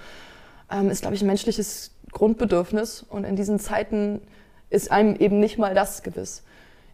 ähm, 0.71 0.91
ist, 0.91 1.01
glaube 1.01 1.15
ich, 1.15 1.23
ein 1.23 1.27
menschliches 1.27 1.93
Grundbedürfnis. 2.13 3.05
Und 3.09 3.25
in 3.25 3.37
diesen 3.37 3.59
Zeiten 3.59 4.21
ist 4.71 4.91
einem 4.91 5.17
eben 5.17 5.41
nicht 5.41 5.59
mal 5.59 5.75
das 5.75 6.03
gewiss. 6.03 6.43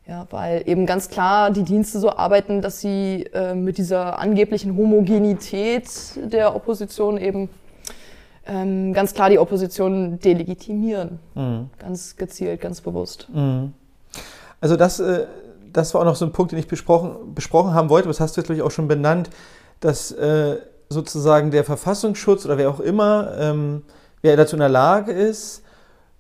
Ja, 0.07 0.27
weil 0.31 0.63
eben 0.67 0.85
ganz 0.85 1.09
klar 1.09 1.51
die 1.51 1.63
Dienste 1.63 1.99
so 1.99 2.11
arbeiten, 2.11 2.61
dass 2.61 2.81
sie 2.81 3.25
äh, 3.33 3.55
mit 3.55 3.79
dieser 3.79 4.19
angeblichen 4.19 4.77
Homogenität 4.77 5.89
der 6.17 6.55
Opposition 6.55 7.17
eben 7.17 7.49
ähm, 8.47 8.93
ganz 8.93 9.15
klar 9.15 9.31
die 9.31 9.39
Opposition 9.39 10.19
delegitimieren. 10.21 11.19
Mhm. 11.35 11.71
Ganz 11.79 12.17
gezielt, 12.17 12.61
ganz 12.61 12.83
bewusst. 12.83 13.29
Mhm. 13.33 13.73
Also 14.61 14.77
das, 14.77 15.01
äh, 15.01 15.27
das 15.73 15.95
war 15.95 16.03
auch 16.03 16.07
noch 16.07 16.17
so 16.17 16.27
ein 16.27 16.33
Punkt, 16.33 16.53
den 16.53 16.59
ich 16.59 16.69
besprochen, 16.69 17.35
besprochen 17.35 17.73
haben 17.73 17.89
wollte, 17.89 18.09
das 18.09 18.21
hast 18.21 18.37
du 18.37 18.41
jetzt 18.41 18.47
glaube 18.47 18.59
ich 18.59 18.63
auch 18.63 18.71
schon 18.71 18.89
benannt, 18.89 19.31
dass 19.81 20.13
äh, 20.13 20.57
sozusagen 20.89 21.51
der 21.51 21.65
Verfassungsschutz 21.65 22.45
oder 22.45 22.59
wer 22.59 22.71
auch 22.71 22.81
immer, 22.81 23.33
ähm, 23.39 23.83
wer 24.25 24.39
dazu 24.39 24.57
in 24.57 24.61
der 24.61 24.71
Lage 24.71 25.13
ist, 25.13 25.63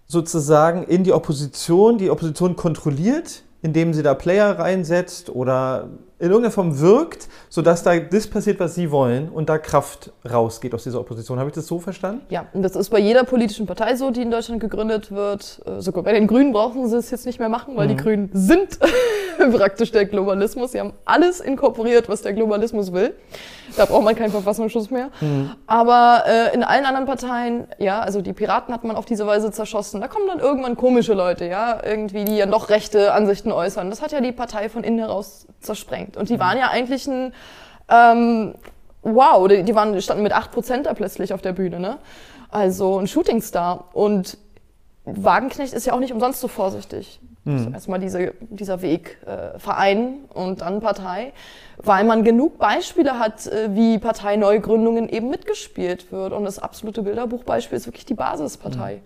sozusagen 0.07 0.85
in 0.85 1.05
die 1.05 1.15
Opposition, 1.15 1.97
die 1.97 2.11
Opposition 2.11 2.55
kontrolliert, 2.55 3.45
indem 3.63 3.95
sie 3.95 4.03
da 4.03 4.13
Player 4.13 4.59
reinsetzt 4.59 5.31
oder 5.31 5.89
in 6.25 6.31
irgendeiner 6.31 6.53
Form 6.53 6.81
wirkt, 6.81 7.29
sodass 7.51 7.83
da 7.83 7.99
das 7.99 8.27
passiert, 8.27 8.59
was 8.59 8.75
sie 8.75 8.91
wollen 8.91 9.29
und 9.29 9.51
da 9.51 9.59
Kraft 9.59 10.11
rausgeht 10.29 10.75
aus 10.75 10.83
dieser 10.83 11.01
Opposition. 11.01 11.39
Habe 11.39 11.51
ich 11.51 11.55
das 11.55 11.67
so 11.67 11.79
verstanden? 11.79 12.23
Ja, 12.31 12.47
und 12.55 12.63
das 12.63 12.77
ist 12.77 12.89
bei 12.89 12.99
jeder 12.99 13.25
politischen 13.25 13.67
Partei 13.67 13.95
so, 13.97 14.11
die 14.11 14.23
in 14.23 14.31
Deutschland 14.31 14.61
gegründet 14.61 15.13
wird. 15.13 15.61
Äh, 15.67 15.83
sogar 15.83 16.03
bei 16.03 16.13
den 16.13 16.27
Grünen 16.27 16.53
brauchen 16.53 16.89
sie 16.89 16.97
es 16.97 17.11
jetzt 17.11 17.27
nicht 17.27 17.39
mehr 17.39 17.51
machen, 17.51 17.77
weil 17.77 17.87
mhm. 17.87 17.97
die 17.97 18.03
Grünen 18.03 18.31
sind 18.33 18.79
praktisch 19.53 19.93
der 19.93 20.07
Globalismus. 20.07 20.73
Sie 20.73 20.81
haben 20.81 20.95
alles 21.05 21.41
inkorporiert, 21.41 22.09
was 22.09 22.23
der 22.23 22.33
Globalismus 22.33 22.93
will. 22.93 23.15
Da 23.77 23.85
braucht 23.85 24.05
man 24.05 24.15
keinen 24.15 24.31
Verfassungsschutz 24.31 24.91
mehr. 24.91 25.11
Mhm. 25.21 25.51
Aber 25.67 26.25
äh, 26.27 26.55
in 26.55 26.63
allen 26.63 26.87
anderen 26.87 27.07
Parteien, 27.07 27.67
ja, 27.79 28.01
also 28.01 28.23
die 28.23 28.33
Piraten 28.33 28.73
hat 28.73 28.85
man 28.85 28.97
auf 28.97 29.05
diese 29.05 29.27
Weise 29.27 29.51
zerschossen. 29.51 30.01
Da 30.01 30.09
kommen 30.09 30.27
dann 30.29 30.39
irgendwann 30.39 30.77
komische 30.77 31.13
Leute, 31.13 31.47
ja, 31.47 31.81
irgendwie, 31.85 32.25
die 32.25 32.37
ja 32.37 32.47
noch 32.47 32.71
rechte 32.71 33.13
Ansichten 33.13 33.53
äußern. 33.53 33.91
Das 33.91 34.01
hat 34.01 34.13
ja 34.13 34.21
die 34.21 34.33
Partei 34.33 34.69
von 34.69 34.85
innen 34.85 34.99
heraus 34.99 35.47
zersprengt. 35.61 36.14
Und 36.17 36.29
die 36.29 36.39
waren 36.39 36.59
ja 36.59 36.71
eigentlich 36.71 37.07
ein, 37.07 37.33
ähm, 37.89 38.55
wow, 39.03 39.47
die, 39.49 39.63
die 39.63 39.75
waren, 39.75 40.01
standen 40.01 40.23
mit 40.23 40.35
8% 40.35 40.83
da 40.83 40.95
plötzlich 40.95 41.33
auf 41.33 41.43
der 41.43 41.53
Bühne, 41.53 41.81
ne? 41.81 41.99
Also 42.51 42.99
ein 42.99 43.07
Shootingstar. 43.07 43.89
Und 43.93 44.39
Wagenknecht 45.05 45.75
ist 45.75 45.87
ja 45.87 45.93
auch 45.93 46.01
nicht 46.01 46.13
umsonst 46.13 46.41
so 46.41 46.49
vorsichtig. 46.49 47.21
Mhm. 47.45 47.57
Also 47.57 47.71
erstmal 47.71 48.01
diese, 48.01 48.33
dieser 48.41 48.81
Weg 48.81 49.19
äh, 49.27 49.59
Verein 49.59 50.25
und 50.33 50.63
dann 50.63 50.81
Partei, 50.81 51.33
weil 51.77 52.05
man 52.05 52.25
genug 52.25 52.59
Beispiele 52.59 53.19
hat, 53.19 53.47
äh, 53.47 53.75
wie 53.75 53.99
Parteineugründungen 53.99 55.09
eben 55.09 55.29
mitgespielt 55.29 56.11
wird. 56.11 56.33
Und 56.33 56.45
das 56.45 56.59
absolute 56.59 57.03
Bilderbuchbeispiel 57.03 57.77
ist 57.77 57.87
wirklich 57.87 58.07
die 58.07 58.15
Basispartei. 58.15 58.97
Mhm. 58.97 59.01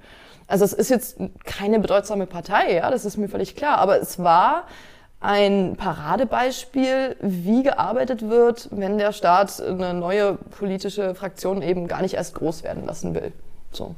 Also 0.47 0.65
es 0.65 0.73
ist 0.73 0.89
jetzt 0.89 1.19
keine 1.45 1.79
bedeutsame 1.79 2.27
Partei, 2.27 2.77
ja, 2.77 2.91
das 2.91 3.05
ist 3.05 3.19
mir 3.19 3.29
völlig 3.29 3.55
klar, 3.55 3.77
aber 3.79 4.01
es 4.01 4.19
war 4.19 4.65
ein 5.21 5.75
Paradebeispiel, 5.77 7.17
wie 7.21 7.65
gearbeitet 7.65 8.29
wird, 8.29 8.69
wenn 8.71 8.99
der 8.99 9.13
Staat 9.13 9.61
eine 9.61 9.95
neue 9.95 10.35
politische 10.35 11.15
Fraktion 11.15 11.61
eben 11.63 11.89
gar 11.89 12.03
nicht 12.03 12.15
erst 12.15 12.35
groß 12.35 12.63
werden 12.63 12.87
lassen 12.87 13.15
will. 13.15 13.33
So, 13.73 13.95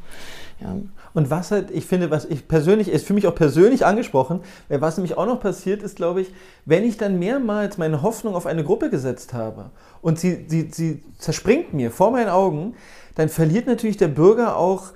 ja. 0.60 0.76
Und 1.12 1.28
was 1.28 1.50
halt, 1.50 1.70
ich 1.70 1.86
finde, 1.86 2.10
was 2.10 2.24
ich 2.24 2.46
persönlich, 2.46 2.88
ist 2.88 3.06
für 3.06 3.14
mich 3.14 3.26
auch 3.26 3.34
persönlich 3.34 3.84
angesprochen, 3.84 4.40
was 4.68 4.96
nämlich 4.96 5.16
auch 5.16 5.26
noch 5.26 5.40
passiert 5.40 5.82
ist, 5.82 5.96
glaube 5.96 6.20
ich, 6.20 6.32
wenn 6.64 6.84
ich 6.84 6.96
dann 6.96 7.18
mehrmals 7.18 7.78
meine 7.78 8.02
Hoffnung 8.02 8.34
auf 8.34 8.46
eine 8.46 8.62
Gruppe 8.62 8.90
gesetzt 8.90 9.32
habe 9.34 9.70
und 10.02 10.18
sie, 10.18 10.46
sie, 10.48 10.70
sie 10.70 11.02
zerspringt 11.18 11.74
mir 11.74 11.90
vor 11.90 12.12
meinen 12.12 12.28
Augen, 12.28 12.74
dann 13.16 13.28
verliert 13.28 13.66
natürlich 13.66 13.96
der 13.96 14.08
Bürger 14.08 14.56
auch 14.56 14.92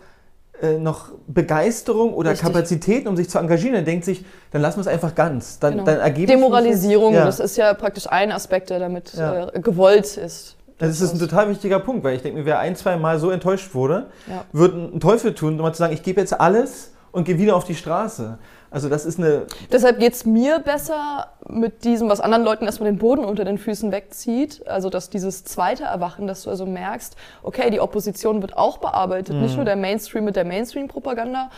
äh, 0.62 0.78
noch 0.78 1.10
Begeisterung 1.26 2.14
oder 2.14 2.30
Richtig. 2.30 2.46
Kapazitäten, 2.46 3.08
um 3.08 3.16
sich 3.16 3.28
zu 3.28 3.38
engagieren. 3.38 3.74
Dann 3.74 3.84
denkt 3.84 4.04
sich, 4.04 4.24
dann 4.50 4.62
lassen 4.62 4.76
wir 4.76 4.82
es 4.82 4.86
einfach 4.86 5.14
ganz. 5.14 5.58
Dann, 5.58 5.72
genau. 5.72 5.84
dann 5.84 5.98
ergebe 5.98 6.26
Demoralisierung, 6.26 7.14
ja. 7.14 7.24
das 7.24 7.40
ist 7.40 7.56
ja 7.56 7.74
praktisch 7.74 8.06
ein 8.08 8.30
Aspekt, 8.30 8.70
der 8.70 8.78
damit 8.78 9.14
ja. 9.14 9.48
äh, 9.48 9.60
gewollt 9.60 10.16
ist. 10.16 10.56
Das 10.78 11.00
ist 11.00 11.12
ein 11.12 11.18
total 11.18 11.48
wichtiger 11.50 11.78
Punkt, 11.78 12.04
weil 12.04 12.16
ich 12.16 12.22
denke 12.22 12.40
mir, 12.40 12.46
wer 12.46 12.58
ein, 12.58 12.74
zwei 12.76 12.96
Mal 12.96 13.18
so 13.18 13.30
enttäuscht 13.30 13.74
wurde, 13.74 14.06
ja. 14.26 14.44
wird 14.52 14.74
einen 14.74 15.00
Teufel 15.00 15.34
tun, 15.34 15.54
um 15.54 15.60
mal 15.60 15.72
zu 15.72 15.78
sagen, 15.78 15.92
ich 15.92 16.02
gebe 16.02 16.20
jetzt 16.20 16.38
alles 16.40 16.92
und 17.12 17.24
gehe 17.24 17.38
wieder 17.38 17.54
auf 17.54 17.64
die 17.64 17.76
Straße. 17.76 18.38
Also 18.74 18.88
das 18.88 19.06
ist 19.06 19.20
eine. 19.20 19.46
Deshalb 19.70 20.00
geht 20.00 20.14
es 20.14 20.26
mir 20.26 20.58
besser 20.58 21.28
mit 21.48 21.84
diesem, 21.84 22.08
was 22.08 22.20
anderen 22.20 22.42
Leuten 22.42 22.64
erstmal 22.64 22.90
den 22.90 22.98
Boden 22.98 23.24
unter 23.24 23.44
den 23.44 23.56
Füßen 23.56 23.92
wegzieht. 23.92 24.66
Also 24.66 24.90
dass 24.90 25.10
dieses 25.10 25.44
zweite 25.44 25.84
Erwachen, 25.84 26.26
dass 26.26 26.42
du 26.42 26.50
also 26.50 26.66
merkst, 26.66 27.14
okay, 27.44 27.70
die 27.70 27.78
Opposition 27.78 28.42
wird 28.42 28.56
auch 28.56 28.78
bearbeitet, 28.78 29.36
mhm. 29.36 29.42
nicht 29.42 29.54
nur 29.54 29.64
der 29.64 29.76
Mainstream 29.76 30.24
mit 30.24 30.34
der 30.34 30.44
Mainstream-Propaganda, 30.44 31.50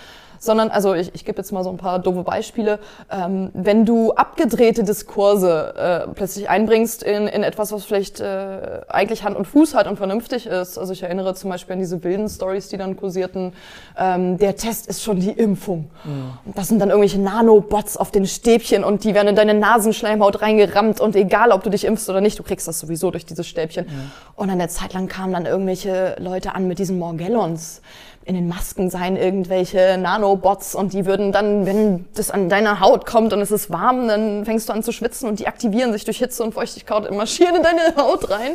sondern, 0.47 0.71
also 0.71 0.95
ich, 0.95 1.15
ich 1.15 1.25
gebe 1.25 1.39
jetzt 1.39 1.53
mal 1.53 1.63
so 1.65 1.71
ein 1.71 1.77
paar 1.77 1.99
doofe 1.99 2.23
Beispiele, 2.23 2.79
ähm, 3.11 3.51
wenn 3.53 3.85
du 3.85 4.13
abgedrehte 4.13 4.85
Diskurse 4.85 5.75
äh, 5.77 6.13
plötzlich 6.15 6.49
einbringst 6.49 7.03
in, 7.03 7.27
in 7.27 7.43
etwas, 7.43 7.73
was 7.73 7.85
vielleicht 7.85 8.21
äh, 8.21 8.81
eigentlich 8.89 9.25
Hand 9.25 9.37
und 9.37 9.47
Fuß 9.47 9.75
hat 9.75 9.87
und 9.87 9.97
vernünftig 9.97 10.47
ist. 10.47 10.79
Also 10.79 10.93
ich 10.93 11.03
erinnere 11.03 11.35
zum 11.35 11.51
Beispiel 11.51 11.75
an 11.75 11.81
diese 11.81 12.03
wilden 12.03 12.29
Stories, 12.29 12.69
die 12.69 12.77
dann 12.77 12.97
kursierten, 12.97 13.53
ähm, 13.99 14.39
der 14.39 14.57
Test 14.57 14.87
ist 14.87 15.03
schon 15.03 15.21
die 15.21 15.31
Impfung. 15.31 15.91
Mhm. 16.05 16.53
das 16.55 16.69
sind 16.69 16.79
dann 16.79 16.91
irgendwelche 16.91 17.21
Nanobots 17.21 17.97
auf 17.97 18.11
den 18.11 18.27
Stäbchen 18.27 18.85
und 18.85 19.05
die 19.05 19.15
werden 19.15 19.29
in 19.29 19.37
deine 19.37 19.55
Nasenschleimhaut 19.55 20.41
reingerammt 20.41 21.01
und 21.01 21.17
egal, 21.17 21.51
ob 21.51 21.63
du 21.63 21.71
dich 21.71 21.85
impfst 21.85 22.09
oder 22.09 22.21
nicht, 22.21 22.39
du 22.39 22.43
kriegst 22.43 22.69
das 22.69 22.79
sowieso 22.79 23.11
durch 23.11 23.27
dieses 23.27 23.47
Stäbchen. 23.47 23.87
Mhm. 23.87 24.11
Und 24.37 24.51
eine 24.51 24.69
Zeit 24.69 24.93
lang 24.93 25.09
kamen 25.09 25.33
dann 25.33 25.47
irgendwelche 25.47 26.17
Leute 26.19 26.55
an 26.55 26.69
mit 26.69 26.79
diesen 26.79 26.99
Morgellons 26.99 27.83
in 28.27 28.35
den 28.35 28.49
Masken 28.49 28.91
seien 28.91 29.17
irgendwelche 29.17 29.97
Nanobots 29.99 30.75
und 30.75 30.93
die 30.93 31.07
würden 31.07 31.31
dann, 31.31 31.65
wenn 31.65 32.07
das 32.17 32.33
an 32.33 32.49
deiner 32.49 32.81
Haut 32.81 33.07
kommt 33.07 33.33
und 33.33 33.41
es 33.41 33.53
ist 33.53 33.71
warm, 33.71 34.09
dann 34.09 34.45
fängst 34.45 34.69
du 34.69 34.73
an 34.73 34.83
zu 34.83 34.91
schwitzen 34.91 35.29
und 35.29 35.39
die 35.39 35.47
aktivieren 35.47 35.93
sich 35.93 36.05
durch 36.05 36.19
Hitze 36.19 36.43
und 36.43 36.53
Feuchtigkeit 36.53 37.09
und 37.09 37.17
marschieren 37.17 37.55
in 37.55 37.63
deine 37.63 37.97
Haut 37.97 38.29
rein. 38.29 38.53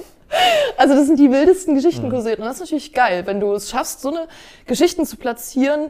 Also 0.75 0.93
das 0.93 1.07
sind 1.07 1.19
die 1.19 1.31
wildesten 1.31 1.75
Geschichten 1.75 2.09
kursiert 2.09 2.39
und 2.39 2.45
das 2.45 2.55
ist 2.55 2.61
natürlich 2.61 2.91
geil, 2.91 3.25
wenn 3.25 3.39
du 3.39 3.53
es 3.53 3.69
schaffst, 3.69 4.01
so 4.01 4.09
eine 4.09 4.27
Geschichten 4.65 5.05
zu 5.05 5.15
platzieren 5.15 5.89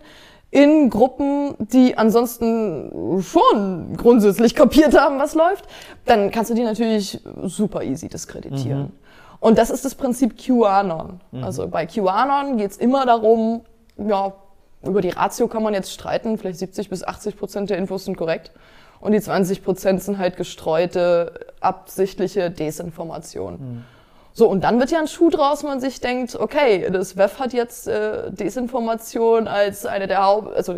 in 0.52 0.90
Gruppen, 0.92 1.56
die 1.58 1.98
ansonsten 1.98 3.22
schon 3.24 3.98
grundsätzlich 3.98 4.54
kapiert 4.54 5.00
haben, 5.00 5.18
was 5.18 5.34
läuft, 5.34 5.66
dann 6.06 6.30
kannst 6.30 6.52
du 6.52 6.56
die 6.56 6.64
natürlich 6.64 7.20
super 7.44 7.84
easy 7.84 8.10
diskreditieren. 8.10 8.80
Mhm. 8.80 8.92
Und 9.40 9.58
das 9.58 9.72
ist 9.72 9.84
das 9.86 9.96
Prinzip 9.96 10.38
QAnon. 10.38 11.20
Mhm. 11.32 11.44
Also 11.44 11.68
bei 11.68 11.88
QAnon 11.88 12.58
geht 12.58 12.72
es 12.72 12.78
immer 12.78 13.06
darum, 13.08 13.62
ja, 13.98 14.34
über 14.84 15.02
die 15.02 15.10
Ratio 15.10 15.48
kann 15.48 15.64
man 15.64 15.74
jetzt 15.74 15.92
streiten, 15.92 16.38
vielleicht 16.38 16.60
70 16.60 16.90
bis 16.90 17.04
80 17.04 17.38
Prozent 17.38 17.70
der 17.70 17.78
Infos 17.78 18.06
sind 18.06 18.18
korrekt. 18.18 18.52
Und 19.00 19.14
die 19.14 19.22
20 19.22 19.64
Prozent 19.64 20.02
sind 20.02 20.18
halt 20.18 20.38
gestreute, 20.38 21.34
absichtliche 21.60 22.52
Desinformation. 22.52 23.54
Mhm. 23.54 23.84
So, 24.34 24.48
und 24.48 24.64
dann 24.64 24.80
wird 24.80 24.92
ja 24.92 25.00
ein 25.00 25.08
Schuh 25.08 25.30
draus, 25.30 25.64
man 25.64 25.82
sich 25.82 26.00
denkt, 26.00 26.36
okay, 26.36 26.90
das 26.90 27.18
WEF 27.18 27.40
hat 27.40 27.54
jetzt 27.54 27.88
äh, 27.88 28.32
Desinformation 28.32 29.48
als 29.48 29.86
eine 29.86 30.08
der 30.08 30.24
Haupt, 30.24 30.56
also 30.56 30.76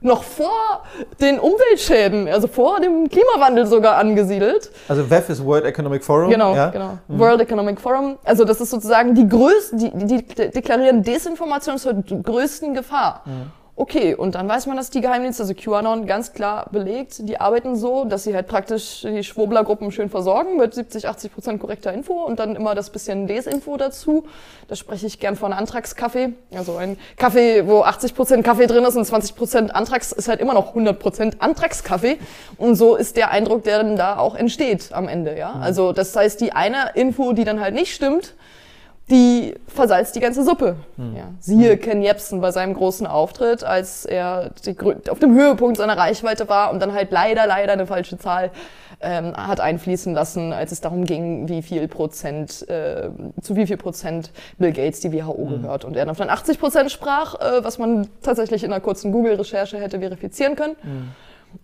noch 0.00 0.22
vor 0.22 0.82
den 1.20 1.38
Umweltschäden, 1.38 2.28
also 2.28 2.48
vor 2.48 2.80
dem 2.80 3.08
Klimawandel 3.08 3.66
sogar 3.66 3.96
angesiedelt. 3.96 4.70
Also 4.88 5.08
WEF 5.10 5.28
ist 5.30 5.44
World 5.44 5.64
Economic 5.64 6.04
Forum. 6.04 6.30
Genau, 6.30 6.54
ja? 6.54 6.70
genau. 6.70 6.98
Mhm. 7.08 7.18
World 7.18 7.40
Economic 7.40 7.80
Forum. 7.80 8.18
Also 8.24 8.44
das 8.44 8.60
ist 8.60 8.70
sozusagen 8.70 9.14
die 9.14 9.28
größte, 9.28 9.76
die, 9.76 9.90
die, 9.90 10.26
die 10.26 10.50
deklarieren 10.50 11.02
Desinformation 11.02 11.78
zur 11.78 11.94
größten 11.94 12.74
Gefahr. 12.74 13.22
Mhm. 13.24 13.52
Okay, 13.78 14.14
und 14.14 14.34
dann 14.34 14.48
weiß 14.48 14.64
man, 14.68 14.78
dass 14.78 14.88
die 14.88 15.02
Geheimdienste, 15.02 15.42
also 15.42 15.52
QAnon, 15.52 16.06
ganz 16.06 16.32
klar 16.32 16.66
belegt, 16.72 17.28
die 17.28 17.38
arbeiten 17.38 17.76
so, 17.76 18.06
dass 18.06 18.24
sie 18.24 18.34
halt 18.34 18.46
praktisch 18.46 19.02
die 19.02 19.22
Schwurblergruppen 19.22 19.92
schön 19.92 20.08
versorgen 20.08 20.56
mit 20.56 20.72
70, 20.72 21.06
80 21.06 21.34
Prozent 21.34 21.60
korrekter 21.60 21.92
Info 21.92 22.14
und 22.14 22.38
dann 22.38 22.56
immer 22.56 22.74
das 22.74 22.88
bisschen 22.88 23.26
Desinfo 23.26 23.76
dazu. 23.76 24.24
Da 24.68 24.76
spreche 24.76 25.06
ich 25.06 25.20
gern 25.20 25.36
von 25.36 25.52
Antragskaffee. 25.52 26.32
Also 26.56 26.76
ein 26.76 26.96
Kaffee, 27.18 27.66
wo 27.68 27.82
80 27.82 28.14
Prozent 28.14 28.44
Kaffee 28.44 28.66
drin 28.66 28.82
ist 28.82 28.96
und 28.96 29.04
20 29.04 29.36
Prozent 29.36 29.74
Antrags, 29.74 30.10
ist 30.10 30.28
halt 30.28 30.40
immer 30.40 30.54
noch 30.54 30.68
100 30.68 30.98
Prozent 30.98 31.42
Antragskaffee. 31.42 32.16
Und 32.56 32.76
so 32.76 32.96
ist 32.96 33.18
der 33.18 33.30
Eindruck, 33.30 33.64
der 33.64 33.82
dann 33.82 33.96
da 33.96 34.16
auch 34.16 34.36
entsteht 34.36 34.94
am 34.94 35.06
Ende, 35.06 35.36
ja. 35.36 35.52
Also 35.52 35.92
das 35.92 36.16
heißt, 36.16 36.40
die 36.40 36.52
eine 36.52 36.92
Info, 36.94 37.34
die 37.34 37.44
dann 37.44 37.60
halt 37.60 37.74
nicht 37.74 37.94
stimmt, 37.94 38.36
die 39.08 39.54
versalzt 39.68 40.16
die 40.16 40.20
ganze 40.20 40.42
Suppe. 40.42 40.76
Hm. 40.96 41.16
Ja. 41.16 41.24
Siehe 41.38 41.72
hm. 41.72 41.80
Ken 41.80 42.02
Jebsen 42.02 42.40
bei 42.40 42.50
seinem 42.50 42.74
großen 42.74 43.06
Auftritt, 43.06 43.62
als 43.62 44.04
er 44.04 44.50
die, 44.64 44.76
auf 45.10 45.20
dem 45.20 45.34
Höhepunkt 45.34 45.76
seiner 45.76 45.96
Reichweite 45.96 46.48
war 46.48 46.72
und 46.72 46.80
dann 46.80 46.92
halt 46.92 47.12
leider, 47.12 47.46
leider 47.46 47.72
eine 47.72 47.86
falsche 47.86 48.18
Zahl 48.18 48.50
ähm, 49.00 49.36
hat 49.36 49.60
einfließen 49.60 50.12
lassen, 50.12 50.52
als 50.52 50.72
es 50.72 50.80
darum 50.80 51.04
ging, 51.04 51.48
wie 51.48 51.62
viel 51.62 51.86
Prozent, 51.86 52.68
äh, 52.68 53.10
zu 53.42 53.54
wie 53.54 53.66
viel 53.66 53.76
Prozent 53.76 54.32
Bill 54.58 54.72
Gates 54.72 55.00
die 55.00 55.12
WHO 55.12 55.36
hm. 55.36 55.62
gehört. 55.62 55.84
Und 55.84 55.96
er 55.96 56.04
dann 56.04 56.30
80 56.30 56.58
Prozent 56.58 56.90
sprach, 56.90 57.36
äh, 57.40 57.62
was 57.62 57.78
man 57.78 58.08
tatsächlich 58.22 58.64
in 58.64 58.72
einer 58.72 58.80
kurzen 58.80 59.12
Google-Recherche 59.12 59.78
hätte 59.78 60.00
verifizieren 60.00 60.56
können. 60.56 60.76
Hm. 60.80 61.08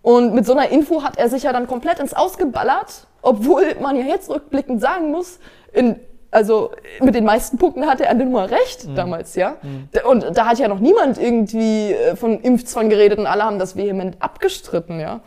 Und 0.01 0.33
mit 0.33 0.45
so 0.45 0.53
einer 0.53 0.69
Info 0.69 1.03
hat 1.03 1.17
er 1.17 1.27
sich 1.27 1.43
ja 1.43 1.51
dann 1.51 1.67
komplett 1.67 1.99
ins 1.99 2.13
Ausgeballert, 2.13 3.07
obwohl 3.21 3.75
man 3.81 3.95
ja 3.95 4.05
jetzt 4.05 4.29
rückblickend 4.29 4.81
sagen 4.81 5.11
muss, 5.11 5.39
in 5.71 5.99
also 6.33 6.71
mit 6.99 7.15
den 7.15 7.25
meisten 7.25 7.57
Punkten 7.57 7.85
hatte 7.85 8.05
er 8.05 8.13
nur 8.13 8.49
recht 8.49 8.87
mhm. 8.87 8.95
damals, 8.95 9.35
ja. 9.35 9.55
Mhm. 9.61 9.89
Und 10.09 10.37
da 10.37 10.45
hat 10.45 10.59
ja 10.59 10.67
noch 10.67 10.79
niemand 10.79 11.17
irgendwie 11.17 11.93
äh, 11.93 12.15
von 12.15 12.39
Impfzwang 12.39 12.89
geredet 12.89 13.19
und 13.19 13.27
alle 13.27 13.43
haben 13.43 13.59
das 13.59 13.75
vehement 13.75 14.17
abgestritten, 14.19 14.99
ja. 14.99 15.21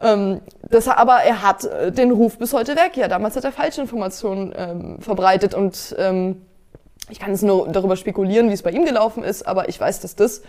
Ähm, 0.00 0.40
das, 0.70 0.88
aber 0.88 1.18
er 1.22 1.42
hat 1.42 1.64
äh, 1.64 1.92
den 1.92 2.10
Ruf 2.10 2.38
bis 2.38 2.52
heute 2.52 2.76
weg. 2.76 2.96
Ja, 2.96 3.08
damals 3.08 3.36
hat 3.36 3.44
er 3.44 3.52
falsche 3.52 3.80
Informationen 3.80 4.52
ähm, 4.56 4.98
verbreitet 5.00 5.54
und 5.54 5.94
ähm, 5.98 6.42
ich 7.10 7.18
kann 7.18 7.30
jetzt 7.30 7.42
nur 7.42 7.68
darüber 7.68 7.96
spekulieren, 7.96 8.48
wie 8.48 8.54
es 8.54 8.62
bei 8.62 8.70
ihm 8.70 8.84
gelaufen 8.84 9.22
ist, 9.22 9.46
aber 9.46 9.68
ich 9.68 9.78
weiß, 9.78 10.00
dass 10.00 10.16
das, 10.16 10.42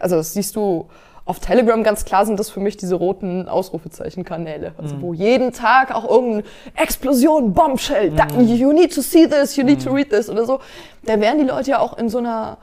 also 0.00 0.16
das 0.16 0.32
siehst 0.32 0.56
du 0.56 0.88
auf 1.28 1.40
Telegram 1.40 1.82
ganz 1.82 2.06
klar 2.06 2.24
sind 2.24 2.40
das 2.40 2.48
für 2.48 2.60
mich 2.60 2.78
diese 2.78 2.94
roten 2.94 3.48
Ausrufezeichen-Kanäle. 3.48 4.72
Also 4.78 4.96
mm. 4.96 5.02
wo 5.02 5.12
jeden 5.12 5.52
Tag 5.52 5.94
auch 5.94 6.08
irgendeine 6.08 6.44
Explosion, 6.74 7.52
Bombshell, 7.52 8.12
mm. 8.12 8.40
you 8.40 8.72
need 8.72 8.94
to 8.94 9.02
see 9.02 9.28
this, 9.28 9.54
you 9.56 9.62
need 9.62 9.80
mm. 9.80 9.84
to 9.84 9.90
read 9.92 10.08
this 10.08 10.30
oder 10.30 10.46
so. 10.46 10.60
Da 11.02 11.20
werden 11.20 11.38
die 11.38 11.44
Leute 11.44 11.72
ja 11.72 11.80
auch 11.80 11.98
in 11.98 12.08
so 12.08 12.16
einer 12.16 12.56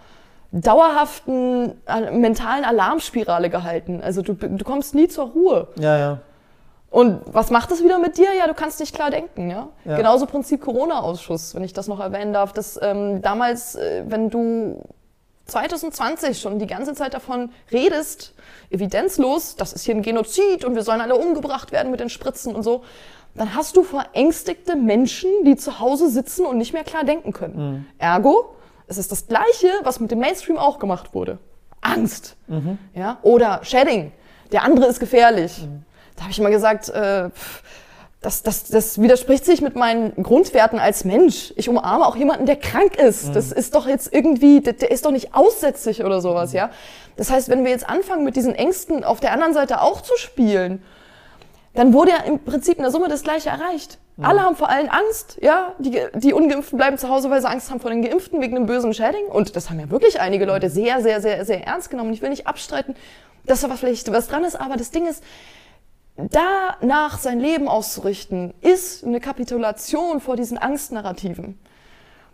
dauerhaften 0.52 1.74
äh, 1.86 2.10
mentalen 2.12 2.66
Alarmspirale 2.66 3.52
gehalten. 3.52 4.02
Also 4.02 4.24
du, 4.24 4.34
du 4.34 4.66
kommst 4.66 4.96
nie 4.96 5.08
zur 5.08 5.28
Ruhe. 5.28 5.68
Ja, 5.78 5.98
ja. 5.98 6.20
Und 6.90 7.22
was 7.32 7.52
macht 7.52 7.70
das 7.70 7.84
wieder 7.84 8.00
mit 8.00 8.18
dir? 8.18 8.30
Ja, 8.36 8.48
du 8.48 8.56
kannst 8.56 8.80
nicht 8.80 8.96
klar 8.96 9.12
denken. 9.12 9.52
Ja? 9.52 9.68
ja. 9.84 9.98
Genauso 9.98 10.26
Prinzip 10.26 10.62
Corona-Ausschuss, 10.62 11.54
wenn 11.54 11.64
ich 11.64 11.74
das 11.74 11.88
noch 11.88 12.00
erwähnen 12.00 12.34
darf. 12.34 12.52
Dass 12.52 12.80
ähm, 12.82 13.22
damals, 13.22 13.76
äh, 13.76 14.06
wenn 14.08 14.32
du 14.32 14.82
2020 15.46 16.40
schon 16.40 16.60
die 16.60 16.68
ganze 16.68 16.94
Zeit 16.94 17.14
davon 17.14 17.52
redest, 17.72 18.34
evidenzlos, 18.70 19.56
das 19.56 19.74
ist 19.74 19.86
hier 19.86 19.96
ein 19.96 20.02
Genozid 20.02 20.66
und 20.66 20.76
wir 20.76 20.84
sollen 20.84 21.02
alle 21.02 21.16
umgebracht 21.16 21.72
werden 21.72 21.92
mit 21.92 22.00
den 22.00 22.10
Spritzen 22.10 22.56
und 22.56 22.64
so, 22.64 22.84
dann 23.36 23.54
hast 23.54 23.76
du 23.76 23.84
verängstigte 23.84 24.76
Menschen, 24.76 25.30
die 25.46 25.56
zu 25.56 25.80
Hause 25.80 26.10
sitzen 26.10 26.46
und 26.46 26.58
nicht 26.58 26.74
mehr 26.74 26.84
klar 26.84 27.04
denken 27.04 27.34
können. 27.34 27.56
Mhm. 27.58 27.86
Ergo, 27.98 28.56
es 28.88 28.98
ist 28.98 29.12
das 29.12 29.28
Gleiche, 29.28 29.70
was 29.84 30.00
mit 30.00 30.12
dem 30.12 30.20
Mainstream 30.20 30.58
auch 30.58 30.80
gemacht 30.80 31.14
wurde. 31.14 31.38
Angst. 31.82 32.36
Mhm. 32.48 32.78
Ja? 32.94 33.20
Oder 33.22 33.60
Shedding. 33.64 34.12
Der 34.52 34.64
andere 34.64 34.88
ist 34.88 35.00
gefährlich. 35.00 35.64
Mhm. 35.64 35.84
Da 36.16 36.24
habe 36.24 36.32
ich 36.32 36.40
immer 36.40 36.50
gesagt, 36.50 36.90
äh, 36.90 37.30
pff, 37.30 37.62
das, 38.26 38.42
das, 38.42 38.64
das 38.64 39.00
widerspricht 39.00 39.46
sich 39.46 39.62
mit 39.62 39.76
meinen 39.76 40.16
Grundwerten 40.24 40.80
als 40.80 41.06
Mensch. 41.06 41.54
Ich 41.58 41.70
umarme 41.70 42.08
auch 42.08 42.16
jemanden, 42.16 42.48
der 42.48 42.56
krank 42.56 42.96
ist. 42.98 43.30
Mhm. 43.30 43.34
Das 43.34 43.52
ist 43.52 43.76
doch 43.76 43.88
jetzt 43.88 44.12
irgendwie, 44.12 44.62
der, 44.62 44.74
der, 44.74 44.90
ist 44.90 45.06
doch 45.06 45.12
nicht 45.12 45.36
aussätzlich 45.36 46.04
oder 46.04 46.22
sowas, 46.22 46.52
mhm. 46.52 46.58
ja. 46.58 46.70
Das 47.18 47.30
heißt, 47.30 47.50
wenn 47.50 47.64
wir 47.64 47.72
jetzt 47.72 47.88
anfangen, 47.88 48.24
mit 48.24 48.36
diesen 48.36 48.56
Ängsten 48.56 49.04
auf 49.04 49.20
der 49.20 49.32
anderen 49.32 49.54
Seite 49.54 49.80
auch 49.80 50.02
zu 50.02 50.18
spielen, 50.18 50.82
dann 51.76 51.94
wurde 51.94 52.12
ja 52.12 52.24
im 52.26 52.40
Prinzip 52.40 52.78
in 52.78 52.82
der 52.84 52.92
Summe 52.92 53.10
das 53.10 53.22
Gleiche 53.22 53.50
erreicht. 53.50 54.00
Mhm. 54.18 54.26
Alle 54.26 54.42
haben 54.42 54.56
vor 54.56 54.70
allem 54.70 54.90
Angst, 54.90 55.38
ja. 55.42 55.74
Die, 55.78 56.02
die 56.16 56.34
Ungeimpften 56.34 56.78
bleiben 56.80 56.98
zu 56.98 57.10
Hause, 57.10 57.30
weil 57.30 57.42
sie 57.42 57.48
Angst 57.48 57.70
haben 57.70 57.80
vor 57.80 57.92
den 57.92 58.02
Geimpften 58.02 58.42
wegen 58.42 58.56
einem 58.56 58.66
bösen 58.66 58.96
Shedding. 58.96 59.28
Und 59.28 59.56
das 59.56 59.70
haben 59.70 59.80
ja 59.80 59.92
wirklich 59.92 60.20
einige 60.20 60.46
Leute 60.46 60.72
sehr, 60.72 61.02
sehr, 61.04 61.22
sehr, 61.22 61.46
sehr 61.46 61.68
ernst 61.68 61.92
genommen. 61.92 62.12
Ich 62.12 62.24
will 62.24 62.30
nicht 62.30 62.48
abstreiten, 62.48 62.96
dass 63.46 63.62
da 63.62 63.70
vielleicht 63.76 64.12
was 64.12 64.28
dran 64.30 64.44
ist, 64.46 64.60
aber 64.60 64.78
das 64.78 64.90
Ding 64.90 65.06
ist, 65.06 65.24
danach 66.18 67.20
sein 67.20 67.40
Leben 67.40 67.68
auszurichten, 67.68 68.54
ist 68.62 69.04
eine 69.04 69.20
Kapitulation 69.20 70.22
vor 70.22 70.36
diesen 70.36 70.58
Angstnarrativen. 70.58 71.60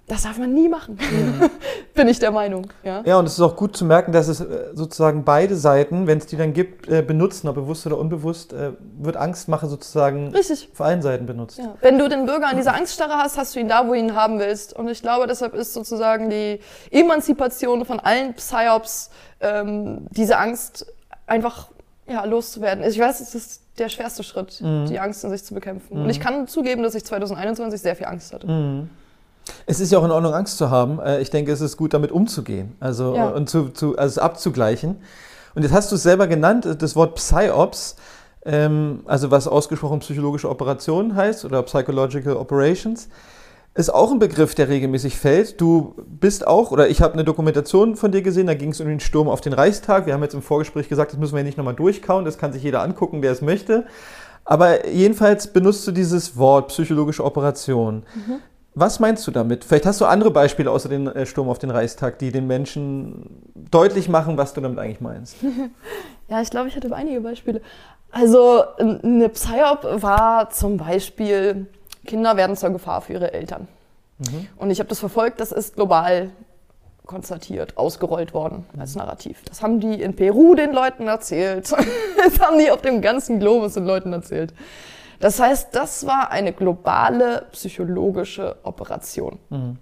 Das 0.07 0.23
darf 0.23 0.37
man 0.37 0.53
nie 0.53 0.67
machen, 0.67 0.99
mhm. 0.99 1.49
bin 1.93 2.09
ich 2.09 2.19
der 2.19 2.31
Meinung. 2.31 2.67
Ja? 2.83 3.01
ja, 3.05 3.17
und 3.17 3.25
es 3.27 3.33
ist 3.33 3.39
auch 3.39 3.55
gut 3.55 3.77
zu 3.77 3.85
merken, 3.85 4.11
dass 4.11 4.27
es 4.27 4.41
äh, 4.41 4.71
sozusagen 4.73 5.23
beide 5.23 5.55
Seiten, 5.55 6.05
wenn 6.05 6.17
es 6.17 6.25
die 6.25 6.35
dann 6.35 6.51
gibt, 6.51 6.89
äh, 6.89 7.01
benutzen, 7.01 7.47
ob 7.47 7.55
bewusst 7.55 7.85
oder 7.85 7.97
unbewusst, 7.97 8.51
äh, 8.51 8.73
wird 8.99 9.15
Angstmache 9.15 9.67
sozusagen 9.67 10.35
Richtig. 10.35 10.69
auf 10.73 10.81
allen 10.81 11.01
Seiten 11.01 11.27
benutzt. 11.27 11.59
Ja. 11.59 11.75
Wenn 11.79 11.97
du 11.97 12.09
den 12.09 12.25
Bürger 12.25 12.49
an 12.49 12.57
dieser 12.57 12.73
Angststarre 12.73 13.13
hast, 13.13 13.37
hast 13.37 13.55
du 13.55 13.61
ihn 13.61 13.69
da, 13.69 13.87
wo 13.87 13.93
du 13.93 13.99
ihn 13.99 14.13
haben 14.13 14.39
willst. 14.39 14.73
Und 14.73 14.89
ich 14.89 15.01
glaube, 15.01 15.27
deshalb 15.27 15.53
ist 15.53 15.73
sozusagen 15.73 16.29
die 16.29 16.59
Emanzipation 16.89 17.85
von 17.85 18.01
allen 18.01 18.33
Psyops 18.33 19.11
ähm, 19.39 20.07
diese 20.09 20.37
Angst 20.37 20.87
einfach 21.25 21.70
ja, 22.11 22.25
loszuwerden. 22.25 22.83
Ich 22.83 22.99
weiß, 22.99 23.21
es 23.21 23.35
ist 23.35 23.61
der 23.77 23.89
schwerste 23.89 24.23
Schritt, 24.23 24.61
mhm. 24.61 24.85
die 24.85 24.99
Angst 24.99 25.23
in 25.23 25.29
sich 25.29 25.43
zu 25.43 25.53
bekämpfen. 25.53 25.97
Mhm. 25.97 26.03
Und 26.03 26.09
ich 26.09 26.19
kann 26.19 26.47
zugeben, 26.47 26.83
dass 26.83 26.95
ich 26.95 27.05
2021 27.05 27.81
sehr 27.81 27.95
viel 27.95 28.07
Angst 28.07 28.33
hatte. 28.33 28.47
Mhm. 28.47 28.89
Es 29.65 29.79
ist 29.79 29.91
ja 29.91 29.99
auch 29.99 30.05
in 30.05 30.11
Ordnung, 30.11 30.33
Angst 30.33 30.57
zu 30.57 30.69
haben. 30.69 30.99
Äh, 30.99 31.21
ich 31.21 31.29
denke, 31.29 31.51
es 31.51 31.61
ist 31.61 31.77
gut, 31.77 31.93
damit 31.93 32.11
umzugehen 32.11 32.75
also, 32.79 33.15
ja. 33.15 33.29
und 33.29 33.49
zu, 33.49 33.69
zu, 33.69 33.97
also 33.97 34.21
abzugleichen. 34.21 34.97
Und 35.55 35.63
jetzt 35.63 35.73
hast 35.73 35.91
du 35.91 35.95
es 35.95 36.03
selber 36.03 36.27
genannt, 36.27 36.67
das 36.79 36.95
Wort 36.95 37.15
Psyops, 37.15 37.95
ähm, 38.45 39.01
also 39.05 39.31
was 39.31 39.47
ausgesprochen 39.47 39.99
psychologische 39.99 40.49
Operationen 40.49 41.15
heißt 41.15 41.45
oder 41.45 41.61
Psychological 41.63 42.35
Operations 42.37 43.09
ist 43.73 43.93
auch 43.93 44.11
ein 44.11 44.19
Begriff, 44.19 44.53
der 44.53 44.67
regelmäßig 44.67 45.17
fällt. 45.17 45.61
Du 45.61 45.95
bist 46.05 46.45
auch, 46.45 46.71
oder 46.71 46.89
ich 46.89 47.01
habe 47.01 47.13
eine 47.13 47.23
Dokumentation 47.23 47.95
von 47.95 48.11
dir 48.11 48.21
gesehen, 48.21 48.47
da 48.47 48.53
ging 48.53 48.71
es 48.71 48.81
um 48.81 48.87
den 48.87 48.99
Sturm 48.99 49.29
auf 49.29 49.39
den 49.39 49.53
Reichstag. 49.53 50.05
Wir 50.05 50.13
haben 50.13 50.23
jetzt 50.23 50.33
im 50.33 50.41
Vorgespräch 50.41 50.89
gesagt, 50.89 51.13
das 51.13 51.19
müssen 51.19 51.35
wir 51.35 51.43
nicht 51.43 51.57
nochmal 51.57 51.75
durchkauen, 51.75 52.25
das 52.25 52.37
kann 52.37 52.51
sich 52.51 52.63
jeder 52.63 52.81
angucken, 52.81 53.21
der 53.21 53.31
es 53.31 53.41
möchte. 53.41 53.85
Aber 54.43 54.87
jedenfalls 54.87 55.47
benutzt 55.47 55.87
du 55.87 55.91
dieses 55.91 56.35
Wort 56.37 56.69
psychologische 56.69 57.23
Operation. 57.23 58.03
Mhm. 58.13 58.39
Was 58.73 58.99
meinst 58.99 59.25
du 59.27 59.31
damit? 59.31 59.63
Vielleicht 59.63 59.85
hast 59.85 60.01
du 60.01 60.05
andere 60.05 60.31
Beispiele 60.31 60.71
außer 60.71 60.89
dem 60.89 61.07
äh, 61.07 61.25
Sturm 61.25 61.49
auf 61.49 61.59
den 61.59 61.71
Reichstag, 61.71 62.19
die 62.19 62.31
den 62.31 62.47
Menschen 62.47 63.43
deutlich 63.69 64.09
machen, 64.09 64.37
was 64.37 64.53
du 64.53 64.61
damit 64.61 64.79
eigentlich 64.79 65.01
meinst. 65.01 65.35
ja, 66.29 66.41
ich 66.41 66.49
glaube, 66.49 66.69
ich 66.69 66.75
hatte 66.75 66.93
einige 66.93 67.21
Beispiele. 67.21 67.61
Also 68.11 68.63
eine 68.77 69.29
Psyop 69.29 70.01
war 70.01 70.49
zum 70.49 70.77
Beispiel 70.77 71.67
Kinder 72.05 72.37
werden 72.37 72.55
zur 72.55 72.71
Gefahr 72.71 73.01
für 73.01 73.13
ihre 73.13 73.33
Eltern. 73.33 73.67
Mhm. 74.19 74.47
Und 74.57 74.71
ich 74.71 74.79
habe 74.79 74.89
das 74.89 74.99
verfolgt, 74.99 75.39
das 75.39 75.51
ist 75.51 75.75
global 75.75 76.31
konstatiert, 77.05 77.77
ausgerollt 77.77 78.33
worden 78.33 78.65
als 78.77 78.95
Narrativ. 78.95 79.43
Das 79.45 79.61
haben 79.61 79.79
die 79.79 80.01
in 80.01 80.15
Peru 80.15 80.55
den 80.55 80.71
Leuten 80.71 81.07
erzählt. 81.07 81.71
das 82.23 82.39
haben 82.39 82.57
die 82.57 82.71
auf 82.71 82.81
dem 82.81 83.01
ganzen 83.01 83.39
Globus 83.39 83.73
den 83.73 83.85
Leuten 83.85 84.13
erzählt. 84.13 84.53
Das 85.19 85.39
heißt, 85.39 85.75
das 85.75 86.05
war 86.05 86.31
eine 86.31 86.53
globale 86.53 87.45
psychologische 87.51 88.55
Operation. 88.63 89.39
Mhm. 89.49 89.77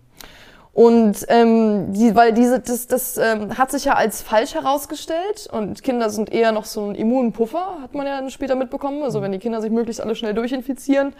Und 0.73 1.25
ähm, 1.29 1.91
die, 1.93 2.15
weil 2.15 2.31
diese, 2.31 2.59
das, 2.59 2.87
das 2.87 3.17
ähm, 3.17 3.57
hat 3.57 3.71
sich 3.71 3.85
ja 3.85 3.95
als 3.95 4.21
falsch 4.21 4.53
herausgestellt 4.53 5.49
und 5.51 5.83
Kinder 5.83 6.09
sind 6.09 6.31
eher 6.31 6.51
noch 6.51 6.65
so 6.65 6.87
ein 6.87 6.95
Immunpuffer, 6.95 7.79
hat 7.81 7.95
man 7.95 8.05
ja 8.05 8.29
später 8.29 8.55
mitbekommen. 8.55 9.03
Also 9.03 9.19
mhm. 9.19 9.23
wenn 9.23 9.31
die 9.33 9.39
Kinder 9.39 9.61
sich 9.61 9.71
möglichst 9.71 9.99
alle 9.99 10.15
schnell 10.15 10.33
durchinfizieren, 10.33 11.13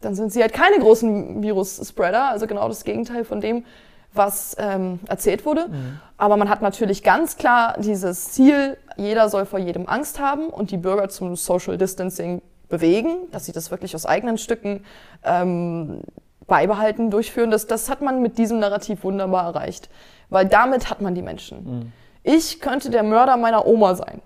dann 0.00 0.14
sind 0.14 0.32
sie 0.32 0.40
halt 0.42 0.52
keine 0.52 0.78
großen 0.78 1.42
Virus-Spreader, 1.42 2.28
also 2.28 2.46
genau 2.46 2.68
das 2.68 2.84
Gegenteil 2.84 3.24
von 3.24 3.40
dem, 3.40 3.64
was 4.12 4.56
ähm, 4.58 5.00
erzählt 5.06 5.44
wurde. 5.44 5.68
Mhm. 5.68 6.00
Aber 6.16 6.36
man 6.36 6.48
hat 6.48 6.62
natürlich 6.62 7.02
ganz 7.02 7.36
klar 7.36 7.76
dieses 7.78 8.32
Ziel, 8.32 8.76
jeder 8.96 9.28
soll 9.28 9.46
vor 9.46 9.58
jedem 9.58 9.88
Angst 9.88 10.18
haben 10.18 10.48
und 10.48 10.70
die 10.70 10.76
Bürger 10.76 11.08
zum 11.08 11.36
Social 11.36 11.78
Distancing 11.78 12.42
bewegen, 12.68 13.30
dass 13.30 13.46
sie 13.46 13.52
das 13.52 13.70
wirklich 13.70 13.94
aus 13.94 14.06
eigenen 14.06 14.38
Stücken 14.38 14.84
ähm, 15.24 16.00
beibehalten, 16.46 17.10
durchführen. 17.10 17.50
Das, 17.50 17.66
das 17.66 17.88
hat 17.88 18.00
man 18.00 18.22
mit 18.22 18.38
diesem 18.38 18.58
Narrativ 18.58 19.04
wunderbar 19.04 19.44
erreicht, 19.44 19.88
weil 20.28 20.46
damit 20.46 20.90
hat 20.90 21.00
man 21.00 21.14
die 21.14 21.22
Menschen. 21.22 21.64
Mhm. 21.64 21.92
Ich 22.22 22.60
könnte 22.60 22.90
der 22.90 23.02
Mörder 23.02 23.36
meiner 23.36 23.66
Oma 23.66 23.94
sein. 23.94 24.20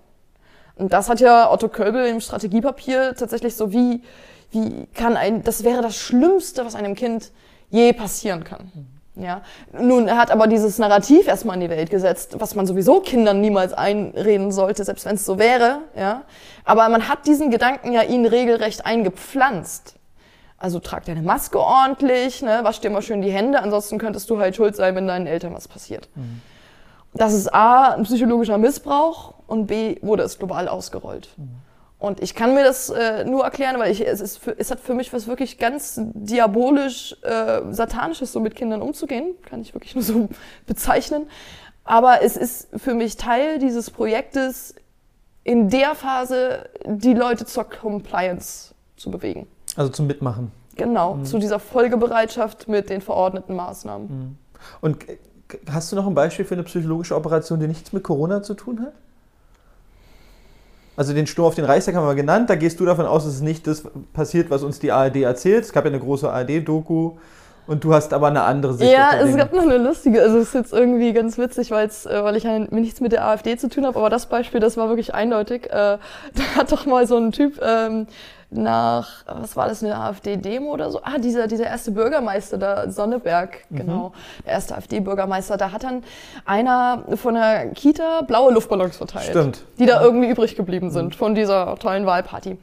Und 0.75 0.91
das 0.91 1.09
hat 1.09 1.21
ja 1.21 1.51
Otto 1.51 1.69
Köbel 1.69 2.07
im 2.07 2.19
Strategiepapier 2.19 3.15
tatsächlich 3.15 3.55
so 3.55 3.71
wie 3.71 4.03
wie 4.55 4.87
kann 4.93 5.17
ein, 5.17 5.43
das 5.43 5.63
wäre 5.63 5.81
das 5.81 5.97
Schlimmste, 5.97 6.65
was 6.65 6.75
einem 6.75 6.95
Kind 6.95 7.31
je 7.69 7.93
passieren 7.93 8.43
kann. 8.43 8.71
Ja. 9.15 9.41
Nun, 9.71 10.07
er 10.07 10.17
hat 10.17 10.31
aber 10.31 10.47
dieses 10.47 10.77
Narrativ 10.77 11.27
erstmal 11.27 11.55
in 11.55 11.61
die 11.61 11.69
Welt 11.69 11.89
gesetzt, 11.89 12.35
was 12.39 12.55
man 12.55 12.67
sowieso 12.67 12.99
Kindern 12.99 13.39
niemals 13.39 13.73
einreden 13.73 14.51
sollte, 14.51 14.83
selbst 14.83 15.05
wenn 15.05 15.15
es 15.15 15.25
so 15.25 15.39
wäre. 15.39 15.79
Ja. 15.97 16.23
Aber 16.65 16.87
man 16.89 17.07
hat 17.07 17.25
diesen 17.25 17.49
Gedanken 17.49 17.93
ja 17.93 18.01
ihnen 18.01 18.25
regelrecht 18.25 18.85
eingepflanzt. 18.85 19.95
Also 20.57 20.79
trag 20.79 21.05
deine 21.05 21.21
Maske 21.21 21.59
ordentlich, 21.59 22.41
ne, 22.41 22.61
wasch 22.63 22.79
dir 22.79 22.89
mal 22.89 23.01
schön 23.01 23.21
die 23.21 23.31
Hände, 23.31 23.61
ansonsten 23.61 23.97
könntest 23.97 24.29
du 24.29 24.39
halt 24.39 24.55
schuld 24.55 24.75
sein, 24.75 24.95
wenn 24.95 25.05
deinen 25.05 25.27
Eltern 25.27 25.53
was 25.53 25.67
passiert. 25.67 26.09
Mhm. 26.15 26.41
Das 27.13 27.33
ist 27.33 27.53
A, 27.53 27.93
ein 27.93 28.03
psychologischer 28.03 28.57
Missbrauch 28.57 29.33
und 29.47 29.67
B, 29.67 29.97
wurde 30.01 30.23
es 30.23 30.37
global 30.37 30.67
ausgerollt. 30.67 31.29
Mhm. 31.37 31.64
Und 31.97 32.21
ich 32.21 32.35
kann 32.35 32.53
mir 32.53 32.63
das 32.63 32.89
äh, 32.89 33.23
nur 33.23 33.45
erklären, 33.45 33.79
weil 33.79 33.91
ich, 33.91 34.05
es, 34.05 34.19
ist 34.19 34.37
für, 34.37 34.57
es 34.57 34.69
hat 34.69 34.79
für 34.79 34.93
mich 34.93 35.13
was 35.13 35.27
wirklich 35.27 35.57
ganz 35.57 35.99
diabolisch 36.13 37.15
äh, 37.23 37.61
satanisches, 37.71 38.33
so 38.33 38.39
mit 38.39 38.55
Kindern 38.55 38.81
umzugehen, 38.81 39.35
kann 39.43 39.61
ich 39.61 39.73
wirklich 39.73 39.95
nur 39.95 40.03
so 40.03 40.29
bezeichnen. 40.67 41.27
Aber 41.83 42.21
es 42.21 42.35
ist 42.35 42.67
für 42.75 42.93
mich 42.93 43.15
Teil 43.15 43.59
dieses 43.59 43.91
Projektes, 43.91 44.75
in 45.43 45.69
der 45.69 45.93
Phase 45.93 46.67
die 46.85 47.13
Leute 47.13 47.45
zur 47.45 47.65
Compliance 47.65 48.73
zu 48.97 49.11
bewegen. 49.11 49.47
Also 49.75 49.91
zum 49.91 50.07
Mitmachen. 50.07 50.51
Genau, 50.75 51.15
mhm. 51.15 51.25
zu 51.25 51.37
dieser 51.37 51.59
Folgebereitschaft 51.59 52.67
mit 52.67 52.89
den 52.89 53.01
verordneten 53.01 53.55
Maßnahmen. 53.55 54.07
Mhm. 54.07 54.37
Und 54.81 55.05
hast 55.69 55.91
du 55.91 55.95
noch 55.95 56.07
ein 56.07 56.15
Beispiel 56.15 56.43
für 56.43 56.55
eine 56.55 56.63
psychologische 56.63 57.15
Operation, 57.15 57.59
die 57.59 57.67
nichts 57.67 57.93
mit 57.93 58.03
Corona 58.03 58.41
zu 58.41 58.55
tun 58.55 58.81
hat? 58.81 58.93
Also 60.97 61.13
den 61.13 61.27
Sturm 61.27 61.47
auf 61.47 61.55
den 61.55 61.65
Reichstag 61.65 61.95
haben 61.95 62.07
wir 62.07 62.15
genannt. 62.15 62.49
Da 62.49 62.55
gehst 62.55 62.79
du 62.79 62.85
davon 62.85 63.05
aus, 63.05 63.25
dass 63.25 63.35
es 63.35 63.41
nicht 63.41 63.67
das 63.67 63.83
passiert, 64.13 64.49
was 64.49 64.63
uns 64.63 64.79
die 64.79 64.91
ARD 64.91 65.17
erzählt. 65.17 65.65
Es 65.65 65.73
gab 65.73 65.85
ja 65.85 65.91
eine 65.91 65.99
große 65.99 66.31
ARD-Doku. 66.31 67.13
Und 67.67 67.83
du 67.83 67.93
hast 67.93 68.13
aber 68.13 68.27
eine 68.27 68.43
andere 68.43 68.75
Sicht. 68.75 68.91
Ja, 68.91 69.17
es 69.19 69.35
gab 69.35 69.51
noch 69.51 69.63
eine 69.63 69.77
lustige, 69.77 70.21
also 70.21 70.37
es 70.37 70.49
ist 70.49 70.53
jetzt 70.53 70.73
irgendwie 70.73 71.13
ganz 71.13 71.37
witzig, 71.39 71.71
weil's, 71.71 72.05
äh, 72.05 72.23
weil 72.23 72.35
ich 72.35 72.43
mir 72.43 72.67
nichts 72.69 73.01
mit 73.01 73.11
der 73.11 73.25
AfD 73.25 73.57
zu 73.57 73.69
tun 73.69 73.87
habe, 73.87 73.97
aber 73.97 74.11
das 74.11 74.27
Beispiel, 74.27 74.59
das 74.59 74.77
war 74.77 74.87
wirklich 74.87 75.15
eindeutig. 75.15 75.65
Äh, 75.65 75.69
da 75.71 75.99
hat 76.55 76.71
doch 76.71 76.85
mal 76.85 77.07
so 77.07 77.17
ein 77.17 77.31
Typ 77.31 77.59
ähm, 77.63 78.05
nach, 78.49 79.25
was 79.27 79.55
war 79.55 79.67
das, 79.67 79.83
eine 79.83 79.95
AfD-Demo 79.97 80.71
oder 80.71 80.91
so? 80.91 80.99
Ah, 81.03 81.17
dieser, 81.17 81.47
dieser 81.47 81.65
erste 81.65 81.91
Bürgermeister 81.91 82.57
da, 82.57 82.89
Sonneberg, 82.89 83.65
mhm. 83.69 83.77
genau, 83.77 84.13
der 84.45 84.53
erste 84.53 84.75
AfD-Bürgermeister, 84.75 85.57
da 85.57 85.71
hat 85.71 85.83
dann 85.83 86.03
einer 86.45 87.03
von 87.15 87.35
der 87.35 87.69
Kita 87.69 88.21
blaue 88.21 88.53
Luftballons 88.53 88.97
verteilt. 88.97 89.29
Stimmt. 89.29 89.63
Die 89.79 89.85
da 89.85 90.01
irgendwie 90.01 90.29
übrig 90.29 90.55
geblieben 90.55 90.91
sind 90.91 91.07
mhm. 91.07 91.11
von 91.11 91.35
dieser 91.35 91.75
tollen 91.77 92.05
Wahlparty. 92.05 92.57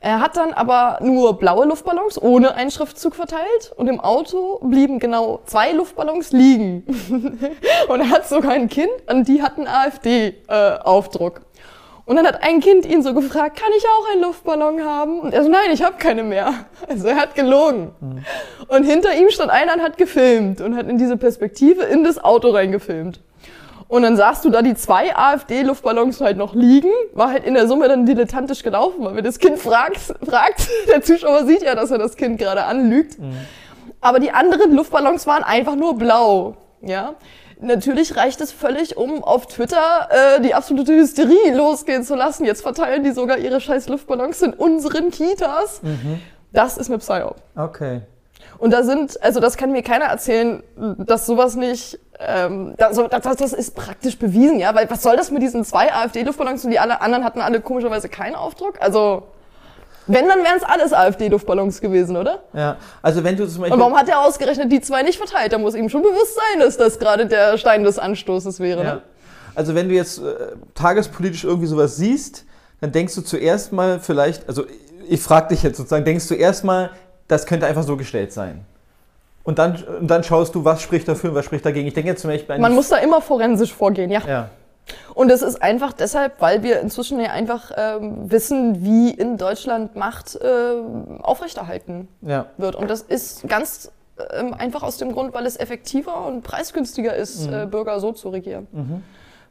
Er 0.00 0.20
hat 0.20 0.36
dann 0.36 0.52
aber 0.52 0.98
nur 1.02 1.38
blaue 1.38 1.66
Luftballons 1.66 2.22
ohne 2.22 2.54
einen 2.54 2.70
Schriftzug 2.70 3.16
verteilt 3.16 3.72
und 3.76 3.88
im 3.88 3.98
Auto 3.98 4.60
blieben 4.62 5.00
genau 5.00 5.40
zwei 5.44 5.72
Luftballons 5.72 6.30
liegen. 6.30 6.84
und 7.88 8.00
er 8.00 8.10
hat 8.10 8.28
sogar 8.28 8.52
ein 8.52 8.68
Kind 8.68 8.92
und 9.10 9.26
die 9.26 9.42
hatten 9.42 9.66
AfD-Aufdruck. 9.66 11.40
Und 12.08 12.16
dann 12.16 12.26
hat 12.26 12.42
ein 12.42 12.60
Kind 12.60 12.86
ihn 12.86 13.02
so 13.02 13.12
gefragt, 13.12 13.60
kann 13.60 13.68
ich 13.76 13.84
auch 13.84 14.12
einen 14.12 14.22
Luftballon 14.22 14.82
haben? 14.82 15.20
Und 15.20 15.34
er 15.34 15.42
so, 15.42 15.50
nein, 15.50 15.70
ich 15.74 15.82
habe 15.82 15.96
keine 15.98 16.22
mehr. 16.22 16.54
Also 16.88 17.06
er 17.06 17.16
hat 17.16 17.34
gelogen. 17.34 17.90
Mhm. 18.00 18.24
Und 18.66 18.84
hinter 18.84 19.14
ihm 19.14 19.28
stand 19.28 19.50
einer 19.50 19.74
und 19.74 19.82
hat 19.82 19.98
gefilmt 19.98 20.62
und 20.62 20.74
hat 20.74 20.88
in 20.88 20.96
diese 20.96 21.18
Perspektive 21.18 21.82
in 21.82 22.04
das 22.04 22.24
Auto 22.24 22.48
reingefilmt. 22.48 23.20
Und 23.88 24.02
dann 24.04 24.16
sahst 24.16 24.42
du 24.46 24.48
da 24.48 24.62
die 24.62 24.74
zwei 24.74 25.14
AfD-Luftballons 25.14 26.22
halt 26.22 26.38
noch 26.38 26.54
liegen, 26.54 26.88
war 27.12 27.30
halt 27.30 27.44
in 27.44 27.52
der 27.52 27.68
Summe 27.68 27.88
dann 27.88 28.06
dilettantisch 28.06 28.62
gelaufen, 28.62 29.04
weil 29.04 29.14
wenn 29.14 29.24
das 29.24 29.38
Kind 29.38 29.58
fragt, 29.58 29.98
fragt, 30.26 30.66
der 30.88 31.02
Zuschauer 31.02 31.44
sieht 31.44 31.62
ja, 31.62 31.74
dass 31.74 31.90
er 31.90 31.98
das 31.98 32.16
Kind 32.16 32.38
gerade 32.38 32.64
anlügt. 32.64 33.18
Mhm. 33.18 33.36
Aber 34.00 34.18
die 34.18 34.30
anderen 34.30 34.74
Luftballons 34.74 35.26
waren 35.26 35.44
einfach 35.44 35.74
nur 35.74 35.98
blau, 35.98 36.56
ja. 36.80 37.16
Natürlich 37.60 38.16
reicht 38.16 38.40
es 38.40 38.52
völlig, 38.52 38.96
um 38.96 39.24
auf 39.24 39.46
Twitter 39.46 40.08
äh, 40.10 40.40
die 40.40 40.54
absolute 40.54 40.92
Hysterie 40.92 41.52
losgehen 41.54 42.04
zu 42.04 42.14
lassen. 42.14 42.44
Jetzt 42.44 42.62
verteilen 42.62 43.02
die 43.02 43.10
sogar 43.10 43.38
ihre 43.38 43.60
scheiß 43.60 43.88
Luftballons 43.88 44.42
in 44.42 44.52
unseren 44.52 45.10
Kitas. 45.10 45.82
Mhm. 45.82 46.20
Das 46.52 46.78
ist 46.78 46.88
eine 46.88 46.98
Psyop. 46.98 47.36
Okay. 47.56 48.02
Und 48.58 48.72
da 48.72 48.82
sind, 48.82 49.22
also 49.22 49.40
das 49.40 49.56
kann 49.56 49.72
mir 49.72 49.82
keiner 49.82 50.06
erzählen, 50.06 50.62
dass 50.76 51.26
sowas 51.26 51.56
nicht, 51.56 51.98
ähm, 52.20 52.74
das, 52.76 52.96
das, 52.96 53.36
das 53.36 53.52
ist 53.52 53.74
praktisch 53.74 54.18
bewiesen, 54.18 54.58
ja, 54.58 54.74
weil 54.74 54.88
was 54.90 55.02
soll 55.02 55.16
das 55.16 55.30
mit 55.30 55.42
diesen 55.42 55.64
zwei 55.64 55.92
AfD-Luftballons 55.92 56.64
und 56.64 56.70
die 56.70 56.78
alle 56.78 57.00
anderen 57.00 57.24
hatten 57.24 57.40
alle 57.40 57.60
komischerweise 57.60 58.08
keinen 58.08 58.34
Aufdruck? 58.34 58.80
Also 58.80 59.24
wenn, 60.08 60.26
dann 60.26 60.38
wären 60.38 60.56
es 60.56 60.64
alles 60.64 60.92
AfD-Luftballons 60.92 61.80
gewesen, 61.80 62.16
oder? 62.16 62.40
Ja, 62.52 62.76
also 63.02 63.22
wenn 63.22 63.36
du 63.36 63.46
zum 63.46 63.60
Beispiel... 63.60 63.74
Und 63.74 63.80
warum 63.80 63.96
hat 63.96 64.08
er 64.08 64.20
ausgerechnet 64.20 64.72
die 64.72 64.80
zwei 64.80 65.02
nicht 65.02 65.18
verteilt? 65.18 65.52
Da 65.52 65.58
muss 65.58 65.74
ihm 65.74 65.88
schon 65.88 66.02
bewusst 66.02 66.34
sein, 66.34 66.60
dass 66.60 66.76
das 66.76 66.98
gerade 66.98 67.26
der 67.26 67.58
Stein 67.58 67.84
des 67.84 67.98
Anstoßes 67.98 68.58
wäre. 68.60 68.82
Ja. 68.82 68.94
Ne? 68.94 69.02
Also 69.54 69.74
wenn 69.74 69.88
du 69.88 69.94
jetzt 69.94 70.18
äh, 70.18 70.34
tagespolitisch 70.74 71.44
irgendwie 71.44 71.66
sowas 71.66 71.96
siehst, 71.96 72.44
dann 72.80 72.92
denkst 72.92 73.14
du 73.14 73.22
zuerst 73.22 73.72
mal 73.72 74.00
vielleicht, 74.00 74.48
also 74.48 74.64
ich 75.08 75.20
frage 75.20 75.48
dich 75.48 75.62
jetzt 75.62 75.76
sozusagen, 75.76 76.04
denkst 76.04 76.28
du 76.28 76.34
erstmal, 76.34 76.90
das 77.26 77.46
könnte 77.46 77.66
einfach 77.66 77.82
so 77.82 77.96
gestellt 77.96 78.32
sein. 78.32 78.64
Und 79.44 79.58
dann, 79.58 79.82
und 80.00 80.08
dann 80.08 80.22
schaust 80.24 80.54
du, 80.54 80.64
was 80.64 80.82
spricht 80.82 81.08
dafür 81.08 81.30
und 81.30 81.36
was 81.36 81.44
spricht 81.44 81.64
dagegen. 81.64 81.88
Ich 81.88 81.94
denke 81.94 82.10
jetzt 82.10 82.20
zum 82.20 82.30
Beispiel... 82.30 82.58
Man 82.58 82.74
muss 82.74 82.88
da 82.88 82.98
immer 82.98 83.20
forensisch 83.20 83.72
vorgehen, 83.72 84.10
ja. 84.10 84.20
Ja. 84.26 84.48
Und 85.14 85.28
das 85.28 85.42
ist 85.42 85.62
einfach 85.62 85.92
deshalb, 85.92 86.40
weil 86.40 86.62
wir 86.62 86.80
inzwischen 86.80 87.20
ja 87.20 87.30
einfach 87.30 87.72
ähm, 87.76 88.30
wissen, 88.30 88.84
wie 88.84 89.10
in 89.10 89.36
Deutschland 89.36 89.96
Macht 89.96 90.36
äh, 90.36 90.74
aufrechterhalten 91.22 92.08
ja. 92.22 92.46
wird. 92.56 92.76
Und 92.76 92.88
das 92.88 93.02
ist 93.02 93.48
ganz 93.48 93.90
ähm, 94.32 94.54
einfach 94.54 94.82
aus 94.82 94.96
dem 94.96 95.12
Grund, 95.12 95.34
weil 95.34 95.46
es 95.46 95.58
effektiver 95.58 96.26
und 96.26 96.42
preisgünstiger 96.42 97.14
ist, 97.14 97.48
mhm. 97.48 97.54
äh, 97.54 97.66
Bürger 97.66 98.00
so 98.00 98.12
zu 98.12 98.28
regieren. 98.28 98.66
Mhm. 98.72 99.02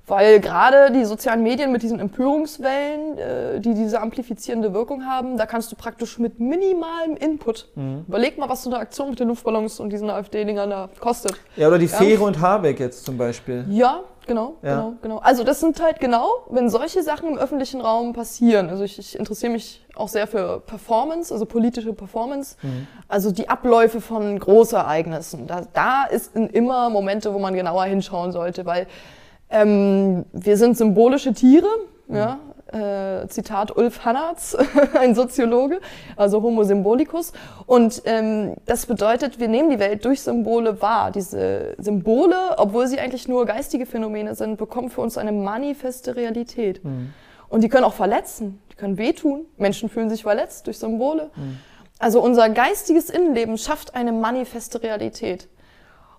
Weil 0.10 0.40
gerade 0.40 0.94
die 0.94 1.04
sozialen 1.04 1.44
Medien 1.44 1.74
mit 1.74 1.84
diesen 1.84 2.00
Empörungswellen, 2.00 3.18
äh, 3.18 3.60
die 3.60 3.74
diese 3.74 4.00
amplifizierende 4.00 4.74
Wirkung 4.74 5.06
haben, 5.06 5.36
da 5.36 5.46
kannst 5.46 5.70
du 5.72 5.76
praktisch 5.76 6.18
mit 6.18 6.40
minimalem 6.40 7.18
Input, 7.20 7.68
mhm. 7.76 8.06
überleg 8.08 8.38
mal, 8.38 8.48
was 8.48 8.64
so 8.64 8.70
eine 8.70 8.80
Aktion 8.80 9.10
mit 9.10 9.20
den 9.20 9.28
Luftballons 9.28 9.82
und 9.82 9.90
diesen 9.90 10.10
AfD-Dingern 10.10 10.70
da 10.70 10.90
kostet. 11.00 11.34
Ja, 11.58 11.68
oder 11.68 11.78
die 11.78 11.88
ja. 11.88 11.98
Fähre 11.98 12.24
und 12.24 12.40
Habeck 12.40 12.80
jetzt 12.80 13.04
zum 13.04 13.18
Beispiel. 13.18 13.66
Ja, 13.70 14.02
genau, 14.28 14.56
ja. 14.62 14.76
genau, 14.76 14.94
genau. 15.02 15.18
Also 15.18 15.44
das 15.44 15.60
sind 15.60 15.82
halt 15.82 16.00
genau, 16.00 16.28
wenn 16.50 16.70
solche 16.70 17.02
Sachen 17.04 17.30
im 17.30 17.38
öffentlichen 17.38 17.82
Raum 17.82 18.14
passieren. 18.14 18.70
Also 18.70 18.84
ich, 18.84 19.00
ich 19.00 19.18
interessiere 19.18 19.52
mich 19.52 19.86
auch 19.96 20.08
sehr 20.08 20.28
für 20.28 20.60
Performance, 20.60 21.34
also 21.34 21.46
politische 21.46 21.94
Performance. 21.94 22.56
Mhm. 22.62 22.88
Also 23.08 23.32
die 23.32 23.50
Abläufe 23.50 24.02
von 24.02 24.38
Großereignissen. 24.38 25.48
Da, 25.48 25.62
da 25.74 26.06
ist 26.06 26.36
immer 26.36 26.90
Momente, 26.90 27.34
wo 27.34 27.40
man 27.40 27.54
genauer 27.54 27.86
hinschauen 27.86 28.32
sollte, 28.32 28.66
weil 28.66 28.88
ähm, 29.50 30.26
wir 30.34 30.58
sind 30.58 30.78
symbolische 30.78 31.34
Tiere, 31.34 31.68
mhm. 32.08 32.16
ja. 32.16 32.40
Äh, 32.74 33.28
Zitat 33.30 33.76
Ulf 33.76 34.04
Hannertz, 34.04 34.58
ein 34.94 35.16
Soziologe, 35.16 35.80
also 36.16 36.42
Homo 36.42 36.64
symbolicus. 36.64 37.32
Und 37.66 38.02
ähm, 38.06 38.56
das 38.66 38.86
bedeutet, 38.86 39.40
wir 39.40 39.48
nehmen 39.48 39.70
die 39.70 39.80
Welt 39.80 40.04
durch 40.04 40.22
Symbole 40.22 40.82
wahr. 40.82 41.12
Diese 41.12 41.76
Symbole, 41.78 42.36
obwohl 42.58 42.88
sie 42.88 43.00
eigentlich 43.00 43.28
nur 43.28 43.46
geistige 43.46 43.86
Phänomene 43.86 44.36
sind, 44.36 44.58
bekommen 44.58 44.90
für 44.90 45.02
uns 45.02 45.18
eine 45.18 45.32
manifeste 45.32 46.16
Realität. 46.16 46.84
Mhm. 46.84 47.14
Und 47.50 47.64
die 47.64 47.70
können 47.70 47.86
auch 47.86 47.94
verletzen, 47.94 48.62
die 48.72 48.76
können 48.76 48.98
wehtun. 48.98 49.46
Menschen 49.58 49.90
fühlen 49.90 50.10
sich 50.10 50.24
verletzt 50.24 50.68
durch 50.68 50.78
Symbole. 50.78 51.30
Mhm. 51.36 51.60
Also 52.00 52.22
unser 52.22 52.50
geistiges 52.50 53.10
Innenleben 53.10 53.58
schafft 53.58 53.96
eine 53.96 54.12
manifeste 54.12 54.84
Realität. 54.84 55.48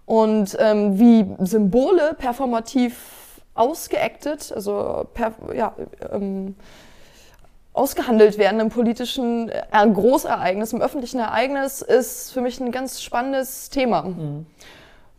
Und 0.07 0.57
ähm, 0.59 0.99
wie 0.99 1.27
Symbole 1.45 2.15
performativ 2.19 2.97
ausgeactet, 3.59 4.53
also 4.55 5.07
per, 5.15 5.35
ja, 5.55 5.75
ähm, 6.13 6.55
ausgehandelt 7.73 8.39
werden 8.39 8.61
im 8.61 8.71
politischen 8.71 9.53
Großereignis, 9.73 10.73
im 10.73 10.83
öffentlichen 10.83 11.21
Ereignis, 11.21 11.81
ist 11.81 12.33
für 12.33 12.41
mich 12.41 12.61
ein 12.61 12.73
ganz 12.73 13.01
spannendes 13.03 13.71
Thema. 13.71 14.03
Mhm. 14.03 14.47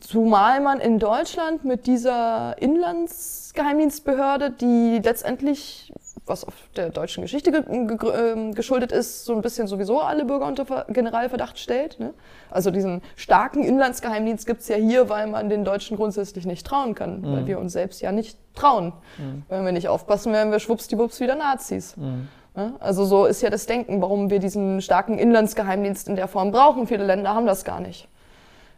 Zumal 0.02 0.60
man 0.60 0.80
in 0.80 1.00
Deutschland 1.00 1.64
mit 1.66 1.88
dieser 1.88 2.56
Inlandsgeheimdienstbehörde, 2.62 4.52
die 4.52 5.00
letztendlich 5.04 5.94
was 6.30 6.46
auf 6.46 6.54
der 6.76 6.90
deutschen 6.90 7.22
Geschichte 7.22 7.52
ge 7.52 7.64
ge 7.64 8.12
ähm, 8.16 8.54
geschuldet 8.54 8.92
ist, 8.92 9.26
so 9.26 9.34
ein 9.34 9.42
bisschen 9.42 9.68
sowieso 9.68 10.00
alle 10.00 10.26
Bürger 10.26 10.46
unter 10.46 10.86
Generalverdacht 10.88 11.60
stellt. 11.60 12.00
Ne? 12.00 12.14
Also 12.50 12.72
diesen 12.72 13.02
starken 13.16 13.64
Inlandsgeheimdienst 13.64 14.46
gibt's 14.46 14.68
ja 14.68 14.76
hier, 14.76 15.10
weil 15.10 15.28
man 15.28 15.50
den 15.50 15.66
Deutschen 15.66 15.98
grundsätzlich 15.98 16.46
nicht 16.46 16.66
trauen 16.66 16.96
kann, 16.96 17.22
mhm. 17.22 17.32
weil 17.34 17.48
wir 17.48 17.60
uns 17.60 17.74
selbst 17.74 18.02
ja 18.02 18.12
nicht 18.12 18.38
trauen. 18.56 18.94
Mhm. 19.18 19.44
Wenn 19.50 19.66
wir 19.66 19.72
nicht 19.72 19.90
aufpassen, 19.90 20.32
werden 20.32 20.52
wir 20.52 20.60
schwuppsdiwupps 20.60 21.20
wieder 21.20 21.36
Nazis. 21.36 21.98
Mhm. 21.98 22.28
Ne? 22.56 22.74
Also 22.80 23.06
so 23.06 23.26
ist 23.26 23.42
ja 23.42 23.50
das 23.50 23.66
Denken, 23.66 24.02
warum 24.02 24.30
wir 24.30 24.40
diesen 24.40 24.82
starken 24.82 25.18
Inlandsgeheimdienst 25.18 26.08
in 26.08 26.16
der 26.16 26.28
Form 26.28 26.52
brauchen. 26.52 26.88
Viele 26.88 27.06
Länder 27.06 27.34
haben 27.34 27.46
das 27.46 27.64
gar 27.64 27.80
nicht. 27.80 28.08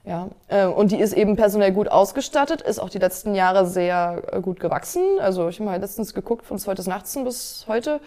Ja, 0.04 0.30
äh, 0.48 0.66
und 0.66 0.92
die 0.92 1.00
ist 1.00 1.14
eben 1.14 1.36
personell 1.36 1.72
gut 1.72 1.88
ausgestattet, 1.88 2.62
ist 2.62 2.80
auch 2.80 2.90
die 2.90 2.98
letzten 2.98 3.36
Jahre 3.36 3.68
sehr 3.68 4.24
äh, 4.32 4.42
gut 4.42 4.60
gewachsen. 4.60 5.04
Also 5.20 5.50
ich 5.50 5.60
habe 5.60 5.70
mal 5.70 5.80
letztens 5.80 6.14
geguckt, 6.14 6.46
von 6.46 6.58
2018 6.58 7.24
bis 7.24 7.66
heute 7.68 8.00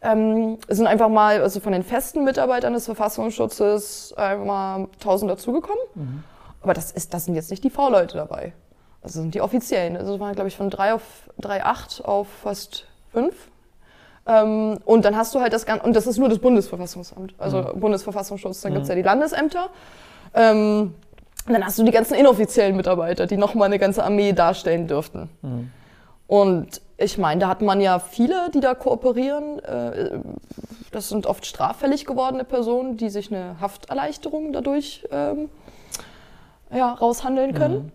ähm, 0.00 0.58
sind 0.68 0.86
einfach 0.86 1.08
mal, 1.08 1.42
also 1.42 1.60
von 1.60 1.72
den 1.72 1.82
festen 1.82 2.24
Mitarbeitern 2.24 2.72
des 2.72 2.86
Verfassungsschutzes 2.86 4.14
einmal 4.16 4.88
1000 4.94 5.32
dazugekommen. 5.32 5.82
Mhm. 5.94 6.24
Aber 6.62 6.72
das, 6.72 6.92
ist, 6.92 7.12
das 7.12 7.26
sind 7.26 7.34
jetzt 7.34 7.50
nicht 7.50 7.62
die 7.62 7.70
V-Leute 7.70 8.16
dabei. 8.16 8.54
Das 9.02 9.12
sind 9.12 9.34
die 9.34 9.42
offiziellen. 9.42 9.98
Also 9.98 10.12
das 10.12 10.20
waren, 10.20 10.34
glaube 10.34 10.48
ich, 10.48 10.56
von 10.56 10.70
3 10.70 10.94
auf 10.94 11.02
3,8 11.42 12.02
auf 12.02 12.26
fast 12.42 12.86
5. 13.12 13.34
Ähm, 14.26 14.78
und 14.86 15.04
dann 15.04 15.14
hast 15.14 15.34
du 15.34 15.40
halt 15.40 15.52
das 15.52 15.66
Ganze, 15.66 15.84
und 15.84 15.94
das 15.94 16.06
ist 16.06 16.16
nur 16.16 16.30
das 16.30 16.38
Bundesverfassungsamt, 16.38 17.34
also 17.36 17.58
mhm. 17.58 17.80
Bundesverfassungsschutz, 17.80 18.62
dann 18.62 18.72
mhm. 18.72 18.76
gibt 18.76 18.84
es 18.84 18.88
ja 18.88 18.94
die 18.94 19.02
Landesämter. 19.02 19.68
Ähm, 20.32 20.94
dann 21.46 21.64
hast 21.64 21.78
du 21.78 21.82
die 21.82 21.90
ganzen 21.90 22.14
inoffiziellen 22.14 22.76
Mitarbeiter, 22.76 23.26
die 23.26 23.36
nochmal 23.36 23.66
eine 23.66 23.78
ganze 23.78 24.04
Armee 24.04 24.32
darstellen 24.32 24.86
dürften. 24.86 25.28
Mhm. 25.42 25.70
Und 26.26 26.80
ich 26.96 27.18
meine, 27.18 27.40
da 27.40 27.48
hat 27.48 27.60
man 27.60 27.80
ja 27.80 27.98
viele, 27.98 28.50
die 28.54 28.60
da 28.60 28.74
kooperieren. 28.74 29.58
Äh, 29.58 30.20
das 30.90 31.08
sind 31.08 31.26
oft 31.26 31.44
straffällig 31.44 32.06
gewordene 32.06 32.44
Personen, 32.44 32.96
die 32.96 33.10
sich 33.10 33.32
eine 33.32 33.60
Hafterleichterung 33.60 34.52
dadurch 34.52 35.06
ähm, 35.10 35.50
ja, 36.72 36.92
raushandeln 36.92 37.54
können. 37.54 37.74
Mhm. 37.74 37.92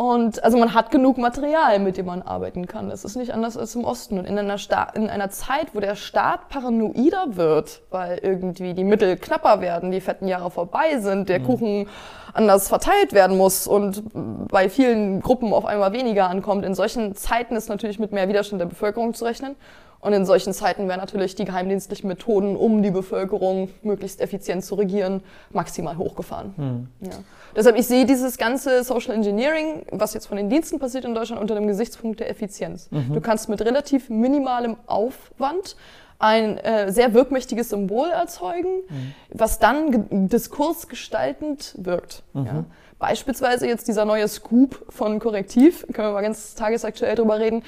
Und 0.00 0.42
also 0.42 0.56
man 0.56 0.72
hat 0.72 0.90
genug 0.90 1.18
Material, 1.18 1.78
mit 1.78 1.98
dem 1.98 2.06
man 2.06 2.22
arbeiten 2.22 2.66
kann. 2.66 2.88
Das 2.88 3.04
ist 3.04 3.16
nicht 3.16 3.34
anders 3.34 3.58
als 3.58 3.74
im 3.74 3.84
Osten. 3.84 4.18
Und 4.18 4.24
in 4.24 4.38
einer, 4.38 4.56
in 4.94 5.10
einer 5.10 5.28
Zeit, 5.28 5.74
wo 5.74 5.80
der 5.80 5.94
Staat 5.94 6.48
paranoider 6.48 7.36
wird, 7.36 7.82
weil 7.90 8.18
irgendwie 8.22 8.72
die 8.72 8.82
Mittel 8.82 9.18
knapper 9.18 9.60
werden, 9.60 9.90
die 9.90 10.00
fetten 10.00 10.26
Jahre 10.26 10.50
vorbei 10.50 11.00
sind, 11.00 11.28
der 11.28 11.40
mhm. 11.40 11.44
Kuchen 11.44 11.88
anders 12.32 12.68
verteilt 12.68 13.12
werden 13.12 13.36
muss 13.36 13.66
und 13.66 14.02
bei 14.48 14.70
vielen 14.70 15.20
Gruppen 15.20 15.52
auf 15.52 15.66
einmal 15.66 15.92
weniger 15.92 16.30
ankommt, 16.30 16.64
in 16.64 16.74
solchen 16.74 17.14
Zeiten 17.14 17.54
ist 17.54 17.68
natürlich 17.68 17.98
mit 17.98 18.10
mehr 18.10 18.26
Widerstand 18.26 18.58
der 18.58 18.66
Bevölkerung 18.66 19.12
zu 19.12 19.26
rechnen. 19.26 19.54
Und 20.00 20.14
in 20.14 20.24
solchen 20.24 20.54
Zeiten 20.54 20.88
wären 20.88 21.00
natürlich 21.00 21.34
die 21.34 21.44
geheimdienstlichen 21.44 22.08
Methoden, 22.08 22.56
um 22.56 22.82
die 22.82 22.90
Bevölkerung 22.90 23.68
möglichst 23.82 24.20
effizient 24.20 24.64
zu 24.64 24.74
regieren, 24.74 25.22
maximal 25.50 25.98
hochgefahren. 25.98 26.54
Mhm. 26.56 27.06
Ja. 27.06 27.18
Deshalb, 27.54 27.76
ich 27.76 27.86
sehe 27.86 28.06
dieses 28.06 28.38
ganze 28.38 28.82
Social 28.82 29.14
Engineering, 29.14 29.84
was 29.90 30.14
jetzt 30.14 30.26
von 30.26 30.38
den 30.38 30.48
Diensten 30.48 30.78
passiert 30.78 31.04
in 31.04 31.14
Deutschland, 31.14 31.40
unter 31.40 31.54
dem 31.54 31.66
Gesichtspunkt 31.66 32.20
der 32.20 32.30
Effizienz. 32.30 32.90
Mhm. 32.90 33.12
Du 33.12 33.20
kannst 33.20 33.48
mit 33.48 33.60
relativ 33.60 34.08
minimalem 34.08 34.76
Aufwand 34.86 35.76
ein 36.18 36.58
äh, 36.58 36.92
sehr 36.92 37.12
wirkmächtiges 37.12 37.70
Symbol 37.70 38.08
erzeugen, 38.08 38.82
mhm. 38.88 39.14
was 39.30 39.58
dann 39.58 40.28
diskursgestaltend 40.28 41.74
wirkt. 41.78 42.22
Mhm. 42.32 42.46
Ja. 42.46 42.64
Beispielsweise 42.98 43.66
jetzt 43.66 43.88
dieser 43.88 44.04
neue 44.04 44.28
Scoop 44.28 44.84
von 44.90 45.18
Korrektiv, 45.18 45.86
können 45.92 46.08
wir 46.08 46.12
mal 46.12 46.20
ganz 46.20 46.54
tagesaktuell 46.54 47.16
drüber 47.16 47.38
reden 47.38 47.62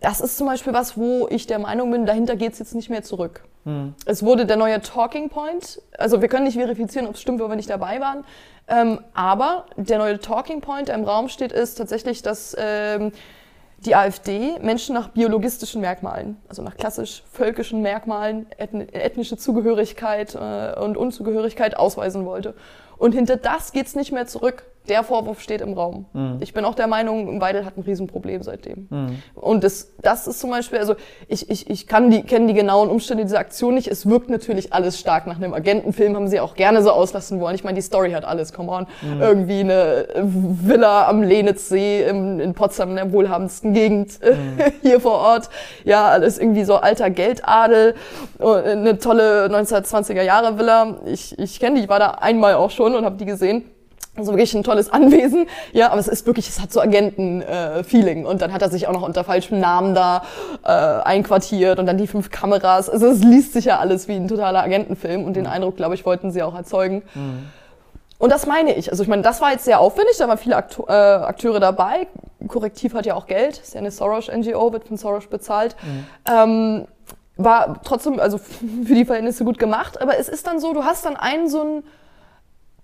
das 0.00 0.20
ist 0.20 0.36
zum 0.36 0.46
Beispiel 0.46 0.72
was, 0.72 0.96
wo 0.96 1.26
ich 1.30 1.46
der 1.46 1.58
Meinung 1.58 1.90
bin, 1.90 2.06
dahinter 2.06 2.36
geht 2.36 2.52
es 2.52 2.58
jetzt 2.58 2.74
nicht 2.74 2.90
mehr 2.90 3.02
zurück. 3.02 3.44
Hm. 3.64 3.94
Es 4.04 4.22
wurde 4.22 4.46
der 4.46 4.56
neue 4.56 4.80
Talking 4.80 5.28
Point, 5.28 5.80
also 5.98 6.20
wir 6.20 6.28
können 6.28 6.44
nicht 6.44 6.56
verifizieren, 6.56 7.06
ob 7.06 7.14
es 7.14 7.20
stimmt, 7.20 7.40
weil 7.40 7.48
wir 7.48 7.56
nicht 7.56 7.70
dabei 7.70 8.00
waren, 8.00 8.24
ähm, 8.68 9.00
aber 9.14 9.66
der 9.76 9.98
neue 9.98 10.18
Talking 10.18 10.60
Point, 10.60 10.88
der 10.88 10.96
im 10.96 11.04
Raum 11.04 11.28
steht, 11.28 11.52
ist 11.52 11.76
tatsächlich, 11.76 12.22
dass 12.22 12.54
ähm, 12.58 13.12
die 13.78 13.94
AfD 13.94 14.58
Menschen 14.60 14.94
nach 14.94 15.08
biologistischen 15.08 15.80
Merkmalen, 15.80 16.36
also 16.48 16.62
nach 16.62 16.76
klassisch 16.76 17.22
völkischen 17.30 17.82
Merkmalen, 17.82 18.46
ethnische 18.50 19.36
Zugehörigkeit 19.36 20.34
äh, 20.34 20.78
und 20.80 20.96
Unzugehörigkeit 20.96 21.76
ausweisen 21.76 22.24
wollte. 22.24 22.54
Und 22.98 23.12
hinter 23.12 23.36
das 23.36 23.72
geht's 23.72 23.94
nicht 23.94 24.12
mehr 24.12 24.26
zurück 24.26 24.64
der 24.88 25.02
Vorwurf 25.02 25.40
steht 25.40 25.60
im 25.60 25.72
Raum. 25.72 26.06
Mhm. 26.12 26.38
Ich 26.40 26.54
bin 26.54 26.64
auch 26.64 26.74
der 26.74 26.86
Meinung, 26.86 27.40
Weidel 27.40 27.64
hat 27.64 27.76
ein 27.76 27.82
Riesenproblem 27.82 28.42
seitdem. 28.42 28.86
Mhm. 28.90 29.22
Und 29.34 29.64
das, 29.64 29.92
das 30.02 30.26
ist 30.26 30.40
zum 30.40 30.50
Beispiel, 30.50 30.78
also 30.78 30.94
ich, 31.28 31.50
ich, 31.50 31.68
ich 31.70 31.86
kann 31.86 32.10
die, 32.10 32.22
kenne 32.22 32.46
die 32.46 32.54
genauen 32.54 32.88
Umstände 32.88 33.24
dieser 33.24 33.38
Aktion 33.38 33.74
nicht. 33.74 33.88
Es 33.88 34.08
wirkt 34.08 34.30
natürlich 34.30 34.72
alles 34.72 34.98
stark 34.98 35.26
nach 35.26 35.36
einem 35.36 35.54
Agentenfilm, 35.54 36.16
haben 36.16 36.28
sie 36.28 36.40
auch 36.40 36.54
gerne 36.54 36.82
so 36.82 36.90
auslassen 36.90 37.40
wollen. 37.40 37.54
Ich 37.54 37.64
meine, 37.64 37.76
die 37.76 37.82
Story 37.82 38.12
hat 38.12 38.24
alles, 38.24 38.52
come 38.52 38.70
on. 38.70 38.86
Mhm. 39.02 39.20
Irgendwie 39.20 39.60
eine 39.60 40.08
Villa 40.16 41.08
am 41.08 41.22
Lenitzsee 41.22 42.04
in, 42.08 42.40
in 42.40 42.54
Potsdam, 42.54 42.90
in 42.90 42.96
der 42.96 43.12
wohlhabendsten 43.12 43.72
Gegend 43.72 44.18
mhm. 44.22 44.62
hier 44.82 45.00
vor 45.00 45.18
Ort. 45.18 45.50
Ja, 45.84 46.08
alles 46.08 46.38
irgendwie 46.38 46.64
so 46.64 46.76
alter 46.76 47.10
Geldadel, 47.10 47.94
eine 48.38 48.98
tolle 48.98 49.46
1920er 49.46 50.22
Jahre 50.22 50.58
Villa. 50.58 50.98
Ich, 51.06 51.38
ich 51.38 51.60
kenne 51.60 51.76
die, 51.76 51.82
ich 51.82 51.88
war 51.88 51.98
da 51.98 52.10
einmal 52.12 52.54
auch 52.54 52.70
schon 52.70 52.94
und 52.94 53.04
habe 53.04 53.16
die 53.16 53.24
gesehen 53.24 53.64
so 54.24 54.32
wirklich 54.32 54.54
ein 54.54 54.62
tolles 54.62 54.90
Anwesen, 54.90 55.46
ja, 55.72 55.90
aber 55.90 56.00
es 56.00 56.08
ist 56.08 56.26
wirklich, 56.26 56.48
es 56.48 56.60
hat 56.60 56.72
so 56.72 56.80
Agenten-Feeling 56.80 58.24
äh, 58.24 58.26
und 58.26 58.42
dann 58.42 58.52
hat 58.52 58.62
er 58.62 58.70
sich 58.70 58.88
auch 58.88 58.92
noch 58.92 59.02
unter 59.02 59.24
falschem 59.24 59.60
Namen 59.60 59.94
da 59.94 60.22
äh, 60.64 60.68
einquartiert 60.70 61.78
und 61.78 61.86
dann 61.86 61.98
die 61.98 62.06
fünf 62.06 62.30
Kameras, 62.30 62.88
also 62.88 63.06
es 63.06 63.22
liest 63.22 63.52
sich 63.52 63.66
ja 63.66 63.78
alles 63.78 64.08
wie 64.08 64.14
ein 64.14 64.28
totaler 64.28 64.62
Agentenfilm 64.62 65.24
und 65.24 65.34
den 65.34 65.44
mhm. 65.44 65.50
Eindruck, 65.50 65.76
glaube 65.76 65.94
ich, 65.94 66.06
wollten 66.06 66.30
sie 66.30 66.42
auch 66.42 66.54
erzeugen. 66.54 67.02
Mhm. 67.14 67.46
Und 68.18 68.32
das 68.32 68.46
meine 68.46 68.74
ich, 68.74 68.90
also 68.90 69.02
ich 69.02 69.08
meine, 69.08 69.22
das 69.22 69.42
war 69.42 69.52
jetzt 69.52 69.66
sehr 69.66 69.78
aufwendig, 69.78 70.16
da 70.16 70.26
waren 70.26 70.38
viele 70.38 70.56
Aktu 70.56 70.84
äh, 70.88 70.92
Akteure 70.92 71.60
dabei, 71.60 72.06
Korrektiv 72.48 72.94
hat 72.94 73.06
ja 73.06 73.14
auch 73.14 73.26
Geld, 73.26 73.58
ist 73.58 73.74
ja 73.74 73.80
eine 73.80 73.90
Soros-NGO, 73.90 74.72
wird 74.72 74.84
von 74.84 74.96
Soros 74.96 75.26
bezahlt. 75.26 75.76
Mhm. 75.82 76.06
Ähm, 76.32 76.88
war 77.36 77.82
trotzdem, 77.82 78.18
also 78.18 78.38
für 78.86 78.94
die 78.94 79.04
Verhältnisse 79.04 79.44
gut 79.44 79.58
gemacht, 79.58 80.00
aber 80.00 80.18
es 80.18 80.28
ist 80.28 80.46
dann 80.46 80.60
so, 80.60 80.72
du 80.72 80.84
hast 80.84 81.04
dann 81.04 81.16
einen 81.16 81.48
so 81.48 81.62
ein 81.62 81.82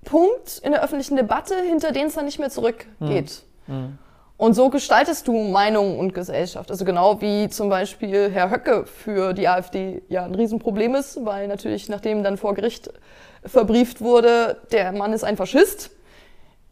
Punkt 0.04 0.58
in 0.62 0.72
der 0.72 0.82
öffentlichen 0.82 1.16
Debatte, 1.16 1.54
hinter 1.56 1.92
den 1.92 2.06
es 2.06 2.14
dann 2.14 2.24
nicht 2.24 2.38
mehr 2.38 2.50
zurückgeht. 2.50 3.42
Mhm. 3.66 3.98
Und 4.36 4.54
so 4.54 4.70
gestaltest 4.70 5.28
du 5.28 5.34
Meinung 5.34 6.00
und 6.00 6.14
Gesellschaft. 6.14 6.70
Also 6.70 6.84
genau 6.84 7.20
wie 7.20 7.48
zum 7.48 7.68
Beispiel 7.68 8.28
Herr 8.28 8.50
Höcke 8.50 8.86
für 8.86 9.34
die 9.34 9.46
AfD 9.46 10.02
ja 10.08 10.24
ein 10.24 10.34
Riesenproblem 10.34 10.96
ist, 10.96 11.24
weil 11.24 11.46
natürlich 11.46 11.88
nachdem 11.88 12.24
dann 12.24 12.36
vor 12.36 12.54
Gericht 12.54 12.92
verbrieft 13.44 14.00
wurde, 14.00 14.60
der 14.72 14.90
Mann 14.90 15.12
ist 15.12 15.22
ein 15.22 15.36
Faschist, 15.36 15.90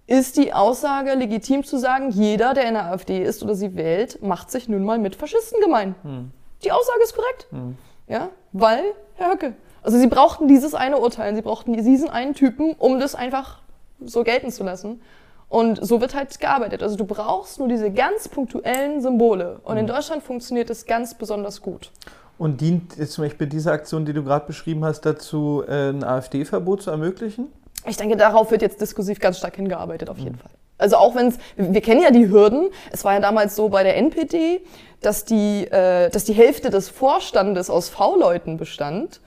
ist 0.08 0.36
die 0.36 0.52
Aussage 0.52 1.14
legitim 1.14 1.62
zu 1.62 1.78
sagen, 1.78 2.10
jeder, 2.10 2.54
der 2.54 2.64
in 2.64 2.74
der 2.74 2.86
AfD 2.86 3.22
ist 3.22 3.42
oder 3.44 3.54
sie 3.54 3.76
wählt, 3.76 4.20
macht 4.20 4.50
sich 4.50 4.68
nun 4.68 4.82
mal 4.82 4.98
mit 4.98 5.14
Faschisten 5.14 5.60
gemein. 5.60 5.94
Hm. 6.02 6.32
Die 6.64 6.72
Aussage 6.72 7.02
ist 7.04 7.14
korrekt. 7.14 7.46
Hm. 7.50 7.78
Ja, 8.08 8.30
weil 8.50 8.82
Herr 9.14 9.32
Höcke 9.32 9.54
also 9.82 9.98
sie 9.98 10.06
brauchten 10.06 10.48
dieses 10.48 10.74
eine 10.74 10.98
Urteil, 10.98 11.34
sie 11.34 11.42
brauchten 11.42 11.72
diesen 11.72 12.10
einen 12.10 12.34
Typen, 12.34 12.74
um 12.78 13.00
das 13.00 13.14
einfach 13.14 13.58
so 14.04 14.24
gelten 14.24 14.50
zu 14.50 14.64
lassen. 14.64 15.00
Und 15.48 15.84
so 15.84 16.00
wird 16.00 16.14
halt 16.14 16.38
gearbeitet. 16.38 16.82
Also 16.82 16.96
du 16.96 17.04
brauchst 17.04 17.58
nur 17.58 17.66
diese 17.66 17.90
ganz 17.90 18.28
punktuellen 18.28 19.02
Symbole. 19.02 19.60
Und 19.64 19.76
in 19.76 19.84
mhm. 19.84 19.88
Deutschland 19.88 20.22
funktioniert 20.22 20.70
das 20.70 20.86
ganz 20.86 21.14
besonders 21.14 21.60
gut. 21.60 21.90
Und 22.38 22.60
dient 22.60 22.96
jetzt 22.96 23.12
zum 23.12 23.24
Beispiel 23.24 23.48
diese 23.48 23.72
Aktion, 23.72 24.04
die 24.04 24.12
du 24.12 24.22
gerade 24.22 24.46
beschrieben 24.46 24.84
hast, 24.84 25.02
dazu, 25.02 25.64
äh, 25.66 25.90
ein 25.90 26.04
AfD-Verbot 26.04 26.82
zu 26.82 26.90
ermöglichen? 26.90 27.48
Ich 27.86 27.96
denke, 27.96 28.16
darauf 28.16 28.50
wird 28.50 28.62
jetzt 28.62 28.80
diskursiv 28.80 29.18
ganz 29.18 29.38
stark 29.38 29.56
hingearbeitet, 29.56 30.08
auf 30.08 30.18
jeden 30.18 30.36
mhm. 30.36 30.40
Fall. 30.40 30.50
Also 30.78 30.96
auch 30.96 31.14
wenn 31.14 31.28
es, 31.28 31.38
wir 31.56 31.80
kennen 31.80 32.00
ja 32.00 32.10
die 32.10 32.30
Hürden. 32.30 32.70
Es 32.90 33.04
war 33.04 33.14
ja 33.14 33.20
damals 33.20 33.56
so 33.56 33.68
bei 33.68 33.82
der 33.82 33.96
NPD, 33.96 34.60
dass 35.02 35.24
die, 35.24 35.66
äh, 35.66 36.10
dass 36.10 36.24
die 36.24 36.32
Hälfte 36.32 36.70
des 36.70 36.88
Vorstandes 36.88 37.68
aus 37.70 37.88
V-Leuten 37.88 38.56
bestand. 38.56 39.20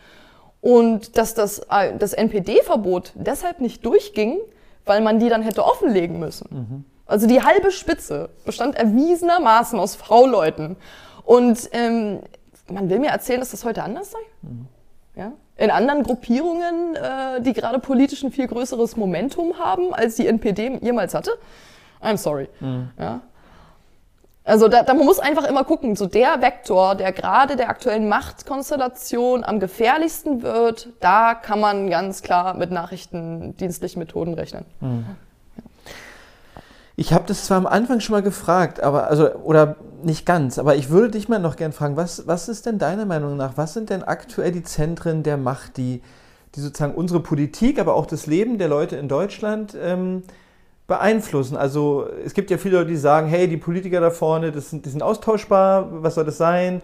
Und 0.64 1.18
dass 1.18 1.34
das, 1.34 1.60
äh, 1.70 1.94
das 2.00 2.14
NPD-Verbot 2.14 3.12
deshalb 3.16 3.60
nicht 3.60 3.86
durchging, 3.86 4.40
weil 4.86 5.02
man 5.02 5.20
die 5.20 5.28
dann 5.28 5.42
hätte 5.42 5.66
offenlegen 5.66 6.20
müssen. 6.20 6.48
Mhm. 6.50 6.86
Also 7.06 7.28
die 7.28 7.44
halbe 7.44 7.70
Spitze 7.70 8.30
bestand 8.46 8.76
erwiesenermaßen 8.76 9.78
aus 9.78 9.96
V-Leuten. 9.96 10.78
Und 11.26 11.70
ähm, 11.74 12.22
man 12.72 12.90
will 12.90 13.00
mir 13.00 13.10
erzählen, 13.10 13.42
dass 13.42 13.52
das 13.52 13.66
heute 13.66 13.84
anders 13.84 14.12
sei. 14.12 14.20
Mhm. 14.42 14.68
Ja? 15.18 15.34
In 15.58 15.70
anderen 15.70 16.02
Gruppierungen, 16.02 16.96
äh, 16.96 17.42
die 17.42 17.52
gerade 17.52 17.80
politisch 17.80 18.24
ein 18.24 18.32
viel 18.32 18.48
größeres 18.48 18.96
Momentum 18.96 19.60
haben, 19.60 19.94
als 19.94 20.16
die 20.16 20.28
NPD 20.28 20.80
jemals 20.82 21.14
hatte. 21.14 21.32
I'm 22.02 22.16
sorry. 22.16 22.48
Mhm. 22.62 22.90
Ja? 22.98 23.20
Also 24.46 24.68
da, 24.68 24.84
da 24.84 24.94
man 24.94 25.06
muss 25.06 25.20
einfach 25.20 25.46
immer 25.46 25.64
gucken, 25.64 25.96
so 25.96 26.06
der 26.06 26.42
Vektor, 26.42 26.96
der 26.96 27.14
gerade 27.14 27.56
der 27.56 27.70
aktuellen 27.70 28.10
Machtkonstellation 28.10 29.44
am 29.44 29.60
gefährlichsten 29.60 30.42
wird, 30.42 30.90
da 31.00 31.34
kann 31.34 31.62
man 31.62 31.90
ganz 31.90 32.22
klar 32.22 32.54
mit 32.54 32.70
nachrichtendienstlichen 32.70 34.00
Methoden 34.00 34.34
rechnen. 34.34 34.66
Mhm. 34.82 35.06
Ich 36.96 37.14
habe 37.14 37.24
das 37.26 37.46
zwar 37.46 37.58
am 37.58 37.66
Anfang 37.66 38.02
schon 38.02 38.14
mal 38.14 38.22
gefragt, 38.22 38.84
aber 38.84 39.08
also 39.08 39.34
oder 39.34 39.78
nicht 40.04 40.26
ganz, 40.26 40.60
aber 40.60 40.76
ich 40.76 40.90
würde 40.90 41.12
dich 41.12 41.30
mal 41.30 41.40
noch 41.40 41.56
gern 41.56 41.72
fragen, 41.72 41.96
was, 41.96 42.28
was 42.28 42.50
ist 42.50 42.66
denn 42.66 42.78
deiner 42.78 43.06
Meinung 43.06 43.38
nach, 43.38 43.54
was 43.56 43.74
sind 43.74 43.90
denn 43.90 44.04
aktuell 44.04 44.52
die 44.52 44.64
Zentren 44.64 45.24
der 45.24 45.38
Macht, 45.38 45.78
die, 45.78 46.02
die 46.54 46.60
sozusagen 46.60 46.94
unsere 46.94 47.22
Politik, 47.22 47.80
aber 47.80 47.96
auch 47.96 48.06
das 48.06 48.28
Leben 48.28 48.58
der 48.58 48.68
Leute 48.68 48.98
in 48.98 49.08
Deutschland 49.08 49.76
ähm, 49.82 50.24
beeinflussen. 50.88 51.56
Also 51.56 52.08
es 52.26 52.34
gibt 52.34 52.52
ja 52.52 52.58
viele 52.58 52.78
Leute, 52.78 52.90
die 52.90 52.98
sagen, 52.98 53.28
hey, 53.28 53.48
die 53.48 53.58
Politiker 53.58 54.02
da 54.02 54.10
vorne, 54.10 54.52
das 54.52 54.70
sind, 54.70 54.86
die 54.86 54.90
sind 54.90 55.02
austauschbar, 55.02 56.04
was 56.04 56.16
soll 56.16 56.26
das 56.26 56.38
sein? 56.38 56.82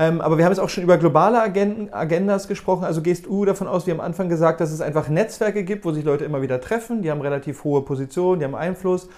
Ähm, 0.00 0.20
aber 0.20 0.38
wir 0.38 0.44
haben 0.44 0.52
jetzt 0.52 0.60
auch 0.60 0.68
schon 0.68 0.84
über 0.84 0.96
globale 0.96 1.40
Agenden, 1.40 1.92
Agendas 1.92 2.46
gesprochen. 2.46 2.84
Also 2.84 3.02
gehst 3.02 3.26
du 3.26 3.44
davon 3.44 3.66
aus, 3.66 3.86
wie 3.86 3.92
am 3.92 4.00
Anfang 4.00 4.28
gesagt, 4.28 4.60
dass 4.60 4.70
es 4.70 4.80
einfach 4.80 5.08
Netzwerke 5.08 5.64
gibt, 5.64 5.84
wo 5.84 5.92
sich 5.92 6.04
Leute 6.04 6.24
immer 6.24 6.40
wieder 6.40 6.60
treffen, 6.60 7.02
die 7.02 7.10
haben 7.10 7.20
relativ 7.20 7.64
hohe 7.64 7.82
Positionen, 7.82 8.38
die 8.38 8.44
haben 8.44 8.54
Einfluss, 8.54 9.08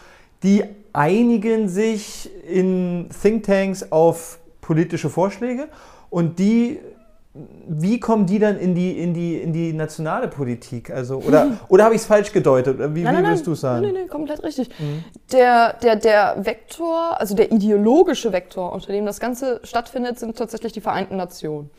die 0.43 0.65
einigen 0.93 1.69
sich 1.69 2.31
in 2.49 3.09
Thinktanks 3.23 3.93
auf 3.93 4.39
politische 4.61 5.11
Vorschläge 5.11 5.69
und 6.09 6.39
die 6.39 6.81
wie 7.33 8.01
kommen 8.01 8.27
die 8.27 8.41
dann 8.41 8.59
in 8.59 8.75
die, 8.75 8.99
in 8.99 9.15
die, 9.15 9.37
in 9.37 9.53
die 9.53 9.73
nationale 9.73 10.27
Politik? 10.27 10.91
Also, 10.91 11.19
oder 11.19 11.59
oder 11.69 11.85
habe 11.85 11.95
ich 11.95 12.01
es 12.01 12.07
falsch 12.07 12.33
gedeutet? 12.33 12.79
Wie, 12.79 12.83
Nein, 12.83 12.95
wie 12.95 13.03
nein, 13.03 13.25
würdest 13.25 13.47
du 13.47 13.51
nein, 13.51 13.57
sagen? 13.57 13.83
nein, 13.83 13.95
nein, 13.95 14.09
komplett 14.09 14.43
richtig. 14.43 14.69
Der, 15.31 15.75
der, 15.75 15.95
der 15.95 16.45
Vektor, 16.45 17.21
also 17.21 17.37
der 17.37 17.53
ideologische 17.53 18.33
Vektor, 18.33 18.73
unter 18.73 18.93
dem 18.93 19.07
das 19.07 19.21
Ganze 19.21 19.61
stattfindet, 19.63 20.19
sind 20.19 20.37
tatsächlich 20.37 20.73
die 20.73 20.81
Vereinten 20.81 21.17
Nationen. 21.17 21.71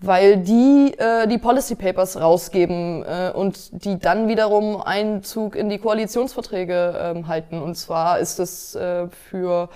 Weil 0.00 0.36
die 0.36 0.94
äh, 0.98 1.26
die 1.26 1.38
Policy 1.38 1.74
Papers 1.76 2.20
rausgeben 2.20 3.04
äh, 3.04 3.32
und 3.34 3.84
die 3.84 3.98
dann 3.98 4.28
wiederum 4.28 4.80
Einzug 4.80 5.56
in 5.56 5.70
die 5.70 5.78
Koalitionsverträge 5.78 6.94
ähm, 7.00 7.26
halten. 7.26 7.60
Und 7.62 7.76
zwar 7.76 8.18
ist 8.18 8.38
es 8.38 8.74
äh, 8.74 9.08
für 9.08 9.70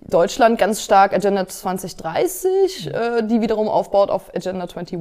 Deutschland 0.00 0.58
ganz 0.58 0.82
stark 0.82 1.12
Agenda 1.12 1.46
2030, 1.46 2.86
äh, 2.86 3.22
die 3.22 3.40
wiederum 3.40 3.68
aufbaut 3.68 4.10
auf 4.10 4.34
Agenda 4.34 4.64
21. 4.64 4.98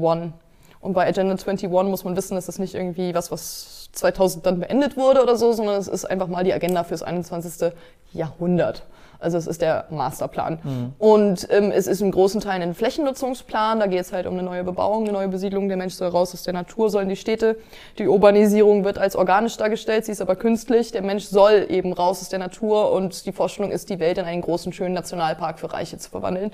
Und 0.80 0.94
bei 0.94 1.08
Agenda 1.08 1.34
21 1.34 1.70
muss 1.70 2.04
man 2.04 2.16
wissen, 2.16 2.36
dass 2.36 2.46
das 2.46 2.60
nicht 2.60 2.76
irgendwie 2.76 3.14
was, 3.14 3.32
was 3.32 3.90
2000 3.94 4.46
dann 4.46 4.60
beendet 4.60 4.98
wurde 4.98 5.22
oder 5.22 5.36
so, 5.36 5.54
sondern 5.54 5.78
es 5.78 5.88
ist 5.88 6.06
einfach 6.06 6.28
mal 6.28 6.44
die 6.44 6.54
Agenda 6.54 6.84
fürs 6.84 7.04
21. 7.04 7.72
Jahrhundert. 8.14 8.84
Also 9.20 9.38
es 9.38 9.48
ist 9.48 9.62
der 9.62 9.86
Masterplan. 9.90 10.60
Und 10.98 11.48
ähm, 11.52 11.72
es 11.72 11.88
ist 11.88 12.02
im 12.02 12.12
großen 12.12 12.42
Teil 12.42 12.62
ein 12.62 12.74
Flächennutzungsplan. 12.74 13.80
Da 13.80 13.88
geht 13.88 14.02
es 14.02 14.14
halt 14.14 14.26
um 14.26 14.34
eine 14.34 14.44
neue 14.44 14.64
Bebauung, 14.64 15.04
eine 15.04 15.12
neue 15.12 15.28
Besiedlung. 15.28 15.68
Der 15.68 15.78
Mensch 15.78 15.94
soll 15.94 16.10
raus 16.10 16.34
aus 16.34 16.44
der 16.44 16.54
Natur, 16.54 16.90
sollen 16.90 17.10
die 17.10 17.16
Städte. 17.16 17.58
Die 17.98 18.08
Urbanisierung 18.08 18.84
wird 18.84 18.98
als 18.98 19.16
organisch 19.16 19.58
dargestellt, 19.58 20.06
sie 20.06 20.12
ist 20.12 20.22
aber 20.22 20.36
künstlich. 20.36 20.92
Der 20.92 21.02
Mensch 21.02 21.26
soll 21.26 21.68
eben 21.70 21.94
raus 21.94 22.22
aus 22.22 22.30
der 22.30 22.40
Natur 22.40 22.92
und 22.92 23.26
die 23.26 23.32
Vorstellung 23.32 23.72
ist, 23.72 23.90
die 23.90 24.00
Welt 24.00 24.18
in 24.18 24.26
einen 24.26 24.42
großen, 24.42 24.72
schönen 24.74 24.94
Nationalpark 24.94 25.60
für 25.60 25.72
Reiche 25.74 25.98
zu 25.98 26.10
verwandeln. 26.10 26.52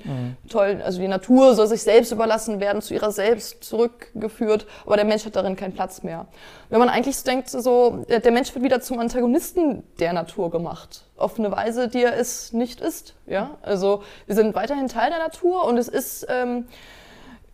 Toll, 0.48 0.82
also 0.84 1.00
die 1.00 1.08
Natur 1.08 1.54
soll 1.54 1.66
sich 1.66 1.82
selbst 1.82 2.12
überlassen 2.12 2.60
werden, 2.60 2.82
zu 2.82 2.94
ihrer 2.94 3.12
selbst 3.12 3.62
zurückgeführt, 3.64 4.66
aber 4.86 4.96
der 4.96 5.04
Mensch 5.04 5.24
hat 5.24 5.36
darin 5.36 5.56
keinen 5.56 5.72
Platz 5.72 6.02
mehr. 6.02 6.26
Wenn 6.70 6.78
man 6.78 6.88
eigentlich 6.88 7.22
denkt, 7.22 7.50
so, 7.50 8.04
der 8.08 8.20
der 8.24 8.32
Mensch 8.32 8.54
wird 8.54 8.64
wieder 8.64 8.80
zum 8.80 8.98
Antagonisten 8.98 9.84
der 10.00 10.12
Natur 10.12 10.50
gemacht. 10.50 11.04
Auf 11.16 11.38
eine 11.38 11.52
Weise, 11.52 11.88
die 11.88 12.02
er 12.02 12.18
es 12.18 12.52
nicht 12.52 12.80
ist. 12.80 13.14
Ja? 13.26 13.58
Also 13.62 14.02
wir 14.26 14.34
sind 14.34 14.54
weiterhin 14.54 14.88
Teil 14.88 15.10
der 15.10 15.20
Natur 15.20 15.64
und 15.64 15.78
es 15.78 15.88
ist, 15.88 16.26
ähm, 16.28 16.66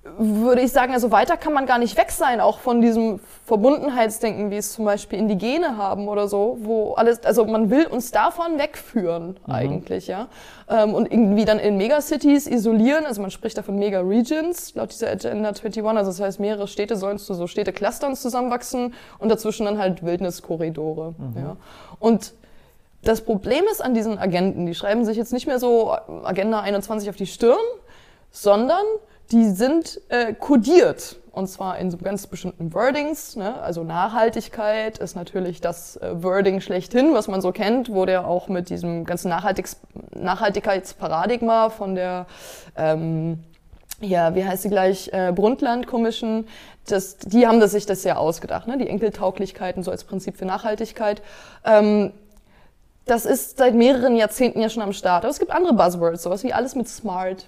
würde 0.03 0.63
ich 0.63 0.73
sagen, 0.73 0.95
also 0.95 1.11
weiter 1.11 1.37
kann 1.37 1.53
man 1.53 1.67
gar 1.67 1.79
nicht 1.79 1.99
weg 1.99 2.11
sein, 2.11 2.41
auch 2.41 2.61
von 2.61 2.81
diesem 2.81 3.21
Verbundenheitsdenken, 3.45 4.51
wie 4.51 4.57
es 4.57 4.73
zum 4.73 4.87
Beispiel 4.87 5.19
Indigene 5.19 5.77
haben 5.77 6.09
oder 6.09 6.27
so, 6.27 6.57
wo 6.63 6.95
alles, 6.95 7.23
also 7.25 7.45
man 7.45 7.69
will 7.69 7.87
uns 7.87 8.11
davon 8.11 8.59
wegführen 8.59 9.37
eigentlich, 9.47 10.07
ja. 10.07 10.29
Ähm, 10.71 10.95
und 10.95 11.13
irgendwie 11.13 11.45
dann 11.45 11.59
in 11.59 11.77
Megacities 11.77 12.47
isolieren, 12.47 13.05
also 13.05 13.21
man 13.21 13.31
spricht 13.31 13.59
da 13.59 13.63
von 13.63 13.79
Mega-Regions, 13.79 14.75
laut 14.75 14.91
dieser 14.91 15.11
Agenda 15.11 15.51
21, 15.51 15.85
also 15.85 16.11
das 16.11 16.21
heißt, 16.21 16.41
mehrere 16.41 16.67
Städte 16.67 16.97
sollen 16.97 17.19
zu 17.19 17.35
so 17.35 17.47
Städte-Clustern 17.47 18.17
zusammenwachsen 18.17 18.95
und 19.19 19.29
dazwischen 19.29 19.67
dann 19.67 19.77
halt 19.77 20.03
Wildniskorridore, 20.03 21.15
ja. 21.37 21.57
Und 21.99 22.33
das 23.03 23.23
Problem 23.23 23.65
ist 23.71 23.83
an 23.83 23.95
diesen 23.95 24.19
Agenten, 24.19 24.67
die 24.67 24.75
schreiben 24.75 25.05
sich 25.05 25.17
jetzt 25.17 25.33
nicht 25.33 25.47
mehr 25.47 25.59
so 25.59 25.93
Agenda 26.23 26.61
21 26.61 27.09
auf 27.09 27.17
die 27.17 27.27
Stirn, 27.27 27.57
sondern 28.31 28.85
die 29.33 29.49
sind 29.49 30.01
äh, 30.09 30.35
kodiert. 30.35 31.17
Und 31.33 31.47
zwar 31.47 31.79
in 31.79 31.91
so 31.93 31.97
ganz 31.97 32.27
bestimmten 32.27 32.75
Wordings. 32.75 33.37
Ne? 33.37 33.61
Also 33.63 33.85
Nachhaltigkeit 33.85 34.99
ist 34.99 35.15
natürlich 35.15 35.61
das 35.61 35.97
äh, 35.97 36.23
Wording 36.23 36.61
schlechthin, 36.61 37.15
was 37.15 37.29
man 37.29 37.41
so 37.41 37.53
kennt, 37.53 37.93
wo 37.93 38.05
der 38.05 38.27
auch 38.27 38.49
mit 38.49 38.69
diesem 38.69 39.05
ganzen 39.05 39.29
Nachhaltigs 39.29 39.77
Nachhaltigkeitsparadigma 40.13 41.71
von 41.71 41.95
der 41.95 42.27
ähm, 42.77 43.39
ja, 44.01 44.35
wie 44.35 44.45
heißt 44.45 44.63
sie 44.63 44.71
gleich, 44.71 45.11
äh, 45.13 45.31
Brundtland 45.33 45.87
Commission, 45.87 46.47
das, 46.89 47.19
die 47.19 47.47
haben 47.47 47.61
das 47.61 47.73
sich 47.73 47.87
das 47.87 48.03
ja 48.03 48.17
ausgedacht, 48.17 48.67
ne? 48.67 48.79
die 48.79 48.89
Enkeltauglichkeiten 48.89 49.83
so 49.83 49.91
als 49.91 50.05
Prinzip 50.05 50.37
für 50.39 50.47
Nachhaltigkeit. 50.47 51.23
Ähm, 51.65 52.13
das 53.07 53.25
ist 53.27 53.59
seit 53.59 53.75
mehreren 53.75 54.15
Jahrzehnten 54.15 54.61
ja 54.61 54.69
schon 54.69 54.83
am 54.83 54.93
Start. 54.93 55.25
Aber 55.25 55.31
es 55.31 55.39
gibt 55.39 55.51
andere 55.51 55.75
Buzzwords, 55.75 56.23
sowas 56.23 56.45
wie 56.45 56.53
alles 56.53 56.77
mit 56.77 56.89
Smart. 56.89 57.47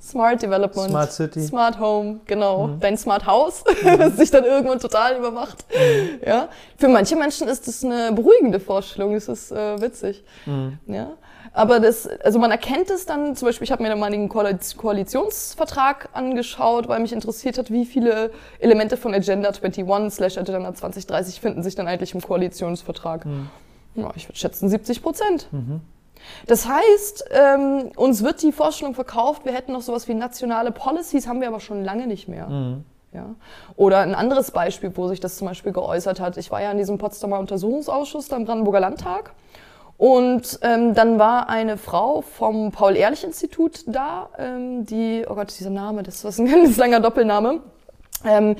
Smart 0.00 0.42
Development. 0.42 0.88
Smart 0.88 1.12
City. 1.12 1.40
Smart 1.42 1.78
Home, 1.78 2.20
genau. 2.26 2.70
Dein 2.80 2.96
Smart 2.96 3.26
House, 3.26 3.64
das 3.84 4.16
sich 4.16 4.30
dann 4.30 4.44
irgendwann 4.44 4.78
total 4.78 5.18
übermacht. 5.18 5.64
Ja. 6.24 6.48
Für 6.78 6.88
manche 6.88 7.16
Menschen 7.16 7.48
ist 7.48 7.68
das 7.68 7.84
eine 7.84 8.12
beruhigende 8.12 8.60
Vorstellung, 8.60 9.12
das 9.12 9.28
ist 9.28 9.52
äh, 9.52 9.80
witzig. 9.80 10.24
Ja. 10.86 11.10
Aber 11.52 11.78
das, 11.78 12.08
also 12.24 12.40
man 12.40 12.50
erkennt 12.50 12.90
es 12.90 13.06
dann, 13.06 13.36
zum 13.36 13.46
Beispiel, 13.46 13.64
ich 13.64 13.70
habe 13.70 13.80
mir 13.82 13.88
dann 13.88 14.00
mal 14.00 14.10
den 14.10 14.28
Koalitionsvertrag 14.28 16.08
angeschaut, 16.12 16.88
weil 16.88 16.98
mich 16.98 17.12
interessiert 17.12 17.58
hat, 17.58 17.70
wie 17.70 17.86
viele 17.86 18.32
Elemente 18.58 18.96
von 18.96 19.14
Agenda 19.14 19.50
21 19.50 20.12
slash 20.12 20.36
Agenda 20.36 20.74
2030 20.74 21.40
finden 21.40 21.62
sich 21.62 21.76
dann 21.76 21.86
eigentlich 21.86 22.12
im 22.12 22.22
Koalitionsvertrag. 22.22 23.24
Ja, 23.94 24.10
ich 24.16 24.28
würde 24.28 24.38
schätzen 24.38 24.68
70 24.68 25.02
Prozent. 25.02 25.48
Das 26.46 26.66
heißt, 26.66 27.24
ähm, 27.30 27.90
uns 27.96 28.22
wird 28.22 28.42
die 28.42 28.52
Vorstellung 28.52 28.94
verkauft, 28.94 29.44
wir 29.44 29.52
hätten 29.52 29.72
noch 29.72 29.82
sowas 29.82 30.08
wie 30.08 30.14
nationale 30.14 30.72
Policies, 30.72 31.26
haben 31.26 31.40
wir 31.40 31.48
aber 31.48 31.60
schon 31.60 31.84
lange 31.84 32.06
nicht 32.06 32.28
mehr. 32.28 32.48
Ja. 33.12 33.26
Oder 33.76 34.00
ein 34.00 34.14
anderes 34.14 34.50
Beispiel, 34.50 34.90
wo 34.96 35.06
sich 35.06 35.20
das 35.20 35.36
zum 35.36 35.46
Beispiel 35.46 35.72
geäußert 35.72 36.18
hat. 36.18 36.36
Ich 36.36 36.50
war 36.50 36.60
ja 36.60 36.72
in 36.72 36.78
diesem 36.78 36.98
Potsdamer 36.98 37.38
Untersuchungsausschuss 37.38 38.28
da 38.28 38.36
im 38.36 38.44
Brandenburger 38.44 38.80
Landtag. 38.80 39.32
Und 39.96 40.58
ähm, 40.62 40.94
dann 40.94 41.20
war 41.20 41.48
eine 41.48 41.76
Frau 41.76 42.22
vom 42.22 42.72
Paul-Ehrlich-Institut 42.72 43.84
da, 43.86 44.28
ähm, 44.36 44.84
die, 44.84 45.24
oh 45.28 45.36
Gott, 45.36 45.56
dieser 45.56 45.70
Name, 45.70 46.02
das 46.02 46.24
ist 46.24 46.38
ein 46.40 46.50
ganz 46.50 46.76
langer 46.76 46.98
Doppelname, 46.98 47.60
ähm, 48.24 48.56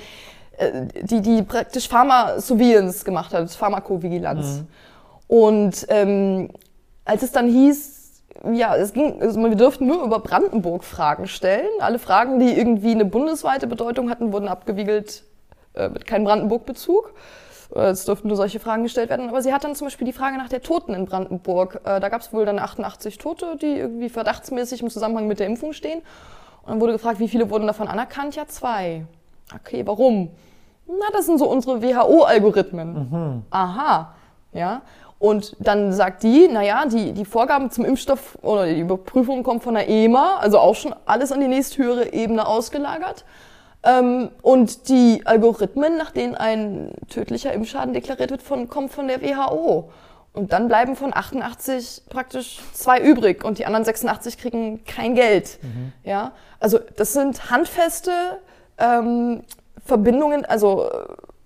äh, 0.57 0.87
die, 1.03 1.21
die 1.21 1.43
praktisch 1.43 1.89
Pharmasurveillance 1.89 3.05
gemacht 3.05 3.35
hat, 3.35 3.51
Pharmakovigilanz. 3.51 4.63
Und 5.27 5.87
ähm, 5.89 6.51
als 7.05 7.23
es 7.23 7.33
dann 7.33 7.49
hieß, 7.49 8.23
ja, 8.53 8.77
es 8.77 8.93
ging, 8.93 9.23
also 9.23 9.41
wir 9.41 9.57
durften 9.57 9.87
nur 9.87 10.03
über 10.05 10.19
Brandenburg 10.21 10.85
Fragen 10.85 11.27
stellen. 11.27 11.69
Alle 11.81 11.99
Fragen, 11.99 12.39
die 12.41 12.53
irgendwie 12.59 12.91
eine 12.91 13.05
bundesweite 13.05 13.67
Bedeutung 13.67 14.11
hatten, 14.11 14.33
wurden 14.33 14.49
abgewiegelt 14.49 15.25
äh, 15.75 15.89
mit 15.89 16.07
keinem 16.07 16.25
Brandenburg-Bezug. 16.25 17.15
Äh, 17.75 17.91
Es 17.91 18.05
durften 18.05 18.29
nur 18.29 18.37
solche 18.37 18.61
Fragen 18.61 18.83
gestellt 18.83 19.09
werden. 19.11 19.29
Aber 19.29 19.41
sie 19.41 19.53
hat 19.55 19.65
dann 19.65 19.75
zum 19.75 19.87
Beispiel 19.87 20.07
die 20.07 20.13
Frage 20.13 20.37
nach 20.37 20.49
der 20.49 20.63
Toten 20.63 20.93
in 20.95 21.07
Brandenburg. 21.07 21.81
Äh, 21.85 22.01
Da 22.01 22.09
gab 22.09 22.21
es 22.21 22.33
wohl 22.33 22.45
dann 22.45 22.59
88 22.59 23.19
Tote, 23.19 23.57
die 23.57 23.79
irgendwie 23.79 24.09
verdachtsmäßig 24.09 24.83
im 24.83 24.91
Zusammenhang 24.91 25.27
mit 25.27 25.39
der 25.41 25.47
Impfung 25.47 25.73
stehen. 25.73 26.01
Und 26.63 26.71
dann 26.71 26.81
wurde 26.81 26.93
gefragt, 26.93 27.21
wie 27.21 27.29
viele 27.29 27.49
wurden 27.51 27.67
davon 27.67 27.89
anerkannt? 27.89 28.37
Ja, 28.37 28.47
zwei. 28.47 29.05
Okay, 29.55 29.87
warum? 29.87 30.31
Na, 30.87 31.07
das 31.13 31.27
sind 31.27 31.39
so 31.39 31.49
unsere 31.49 31.83
WHO-Algorithmen. 31.83 33.45
Aha, 33.51 34.15
ja. 34.53 34.83
Und 35.25 35.57
dann 35.59 35.95
sagt 35.95 36.23
die, 36.23 36.49
naja, 36.49 36.85
die, 36.85 37.13
die 37.13 37.25
Vorgaben 37.25 37.71
zum 37.71 37.87
Impfstoff 37.87 38.37
oder 38.43 38.67
die 38.67 38.81
Überprüfung 38.81 39.43
kommt 39.43 39.63
von 39.63 39.73
der 39.73 39.89
EMA, 39.89 40.37
also 40.37 40.59
auch 40.59 40.75
schon 40.75 40.95
alles 41.07 41.33
an 41.33 41.41
die 41.41 41.49
nächsthöhere 41.49 42.13
Ebene 42.13 42.47
ausgelagert. 42.47 43.25
Ähm, 43.85 44.29
und 44.43 44.91
die 44.91 45.23
Algorithmen, 45.25 45.97
nach 45.97 46.11
denen 46.11 46.35
ein 46.35 46.91
tödlicher 47.09 47.55
Impfschaden 47.55 47.95
deklariert 47.95 48.33
wird, 48.33 48.43
von, 48.43 48.69
kommen 48.69 48.91
von 48.91 49.09
der 49.09 49.23
WHO. 49.23 49.89
Und 50.35 50.53
dann 50.53 50.69
bleiben 50.69 50.95
von 50.95 51.17
88 51.17 52.03
praktisch 52.11 52.61
zwei 52.75 53.01
übrig 53.01 53.47
und 53.47 53.57
die 53.57 53.65
anderen 53.65 53.87
86 53.87 54.37
kriegen 54.37 54.85
kein 54.85 55.15
Geld. 55.15 55.59
Ja, 56.05 56.33
also 56.61 56.79
das 56.97 57.15
sind 57.15 57.51
handfeste 57.51 58.13
ähm, 58.77 59.43
Verbindungen, 59.87 60.45
also 60.45 60.91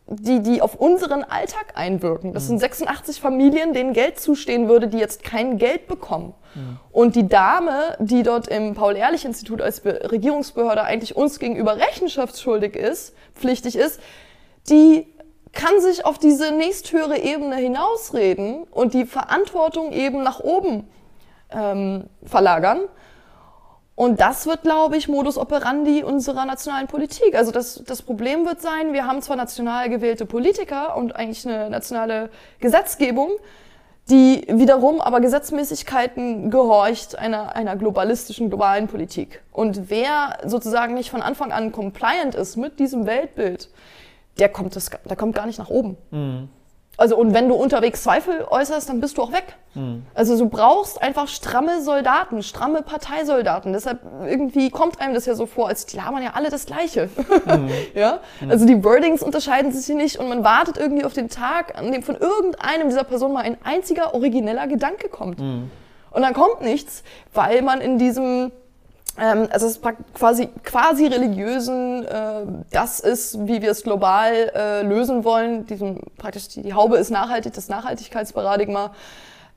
die, 0.08 0.40
die 0.40 0.62
auf 0.62 0.74
unseren 0.74 1.22
Alltag 1.22 1.72
einwirken. 1.74 2.32
Das 2.32 2.46
sind 2.46 2.58
86 2.58 3.20
Familien, 3.20 3.74
denen 3.74 3.92
Geld 3.92 4.18
zustehen 4.18 4.68
würde, 4.68 4.88
die 4.88 4.98
jetzt 4.98 5.22
kein 5.22 5.58
Geld 5.58 5.86
bekommen. 5.86 6.34
Und 6.90 7.14
die 7.14 7.28
Dame, 7.28 7.96
die 8.00 8.22
dort 8.22 8.48
im 8.48 8.74
Paul-Ehrlich-Institut 8.74 9.60
als 9.60 9.80
Be 9.80 10.10
Regierungsbehörde 10.10 10.82
eigentlich 10.82 11.14
uns 11.14 11.38
gegenüber 11.38 11.76
rechenschaftsschuldig 11.76 12.74
ist, 12.74 13.14
pflichtig 13.34 13.76
ist, 13.76 14.00
die 14.68 15.06
kann 15.52 15.80
sich 15.80 16.04
auf 16.04 16.18
diese 16.18 16.52
nächsthöhere 16.52 17.18
Ebene 17.18 17.56
hinausreden 17.56 18.64
und 18.64 18.94
die 18.94 19.06
Verantwortung 19.06 19.92
eben 19.92 20.22
nach 20.22 20.40
oben 20.40 20.88
ähm, 21.50 22.04
verlagern. 22.24 22.80
Und 23.98 24.20
das 24.20 24.46
wird, 24.46 24.62
glaube 24.62 24.96
ich, 24.96 25.08
Modus 25.08 25.36
operandi 25.36 26.04
unserer 26.04 26.46
nationalen 26.46 26.86
Politik. 26.86 27.34
Also 27.34 27.50
das, 27.50 27.82
das 27.84 28.00
Problem 28.00 28.46
wird 28.46 28.62
sein, 28.62 28.92
wir 28.92 29.08
haben 29.08 29.20
zwar 29.22 29.34
national 29.34 29.90
gewählte 29.90 30.24
Politiker 30.24 30.96
und 30.96 31.16
eigentlich 31.16 31.44
eine 31.44 31.68
nationale 31.68 32.30
Gesetzgebung, 32.60 33.30
die 34.08 34.46
wiederum 34.48 35.00
aber 35.00 35.20
Gesetzmäßigkeiten 35.20 36.48
gehorcht 36.48 37.18
einer, 37.18 37.56
einer 37.56 37.74
globalistischen, 37.74 38.50
globalen 38.50 38.86
Politik. 38.86 39.42
Und 39.50 39.90
wer 39.90 40.38
sozusagen 40.44 40.94
nicht 40.94 41.10
von 41.10 41.20
Anfang 41.20 41.50
an 41.50 41.72
compliant 41.72 42.36
ist 42.36 42.56
mit 42.56 42.78
diesem 42.78 43.04
Weltbild, 43.04 43.68
der 44.38 44.48
kommt, 44.48 44.76
das, 44.76 44.90
der 44.90 45.16
kommt 45.16 45.34
gar 45.34 45.46
nicht 45.46 45.58
nach 45.58 45.70
oben. 45.70 45.96
Also 46.98 47.16
und 47.16 47.32
wenn 47.32 47.48
du 47.48 47.54
unterwegs 47.54 48.02
Zweifel 48.02 48.44
äußerst, 48.50 48.88
dann 48.88 49.00
bist 49.00 49.18
du 49.18 49.22
auch 49.22 49.32
weg. 49.32 49.54
Mhm. 49.74 50.04
Also 50.14 50.36
du 50.36 50.48
brauchst 50.48 51.00
einfach 51.00 51.28
stramme 51.28 51.80
Soldaten, 51.80 52.42
stramme 52.42 52.82
Parteisoldaten. 52.82 53.72
Deshalb 53.72 54.00
irgendwie 54.26 54.68
kommt 54.68 55.00
einem 55.00 55.14
das 55.14 55.24
ja 55.24 55.36
so 55.36 55.46
vor, 55.46 55.68
als 55.68 55.94
labern 55.94 56.24
ja 56.24 56.32
alle 56.34 56.50
das 56.50 56.66
Gleiche. 56.66 57.08
Mhm. 57.46 57.70
ja, 57.94 58.18
also 58.48 58.66
die 58.66 58.82
Wordings 58.82 59.22
unterscheiden 59.22 59.70
sich 59.70 59.94
nicht 59.94 60.18
und 60.18 60.28
man 60.28 60.42
wartet 60.42 60.76
irgendwie 60.76 61.04
auf 61.04 61.12
den 61.12 61.28
Tag, 61.28 61.78
an 61.78 61.92
dem 61.92 62.02
von 62.02 62.16
irgendeinem 62.16 62.88
dieser 62.88 63.04
Personen 63.04 63.32
mal 63.32 63.44
ein 63.44 63.58
einziger 63.62 64.12
origineller 64.14 64.66
Gedanke 64.66 65.08
kommt. 65.08 65.38
Mhm. 65.38 65.70
Und 66.10 66.22
dann 66.22 66.34
kommt 66.34 66.62
nichts, 66.62 67.04
weil 67.32 67.62
man 67.62 67.80
in 67.80 67.98
diesem 67.98 68.50
also 69.18 69.66
es 69.66 69.76
ist 69.76 69.82
quasi, 70.14 70.48
quasi 70.62 71.06
religiösen, 71.06 72.04
äh, 72.06 72.42
das 72.70 73.00
ist, 73.00 73.46
wie 73.46 73.62
wir 73.62 73.70
es 73.70 73.82
global 73.82 74.32
äh, 74.54 74.82
lösen 74.82 75.24
wollen. 75.24 75.66
Diesem, 75.66 76.00
praktisch 76.16 76.48
die, 76.48 76.62
die 76.62 76.74
Haube 76.74 76.96
ist 76.96 77.10
nachhaltig, 77.10 77.52
das 77.52 77.68
Nachhaltigkeitsparadigma, 77.68 78.92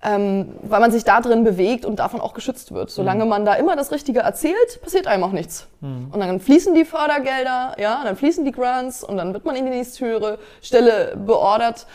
ähm, 0.04 0.56
weil 0.64 0.80
man 0.80 0.92
sich 0.92 1.04
da 1.04 1.22
drin 1.22 1.44
bewegt 1.44 1.86
und 1.86 2.00
davon 2.00 2.22
auch 2.22 2.34
geschützt 2.34 2.72
wird. 2.72 2.90
Solange 2.90 3.24
mhm. 3.24 3.30
man 3.30 3.46
da 3.46 3.54
immer 3.54 3.76
das 3.76 3.92
Richtige 3.92 4.22
erzählt, 4.22 4.82
passiert 4.82 5.06
einem 5.08 5.24
auch 5.24 5.32
nichts. 5.32 5.68
Mhm. 5.82 6.10
Und 6.12 6.20
dann 6.20 6.40
fließen 6.40 6.74
die 6.74 6.86
Fördergelder, 6.86 7.76
ja, 7.78 8.02
dann 8.04 8.16
fließen 8.16 8.44
die 8.44 8.52
Grants 8.52 9.04
und 9.04 9.18
dann 9.18 9.34
wird 9.34 9.46
man 9.46 9.56
in 9.56 9.66
die 9.66 9.72
nächsthöhere 9.72 10.40
Stelle 10.62 11.16
beordert. 11.16 11.86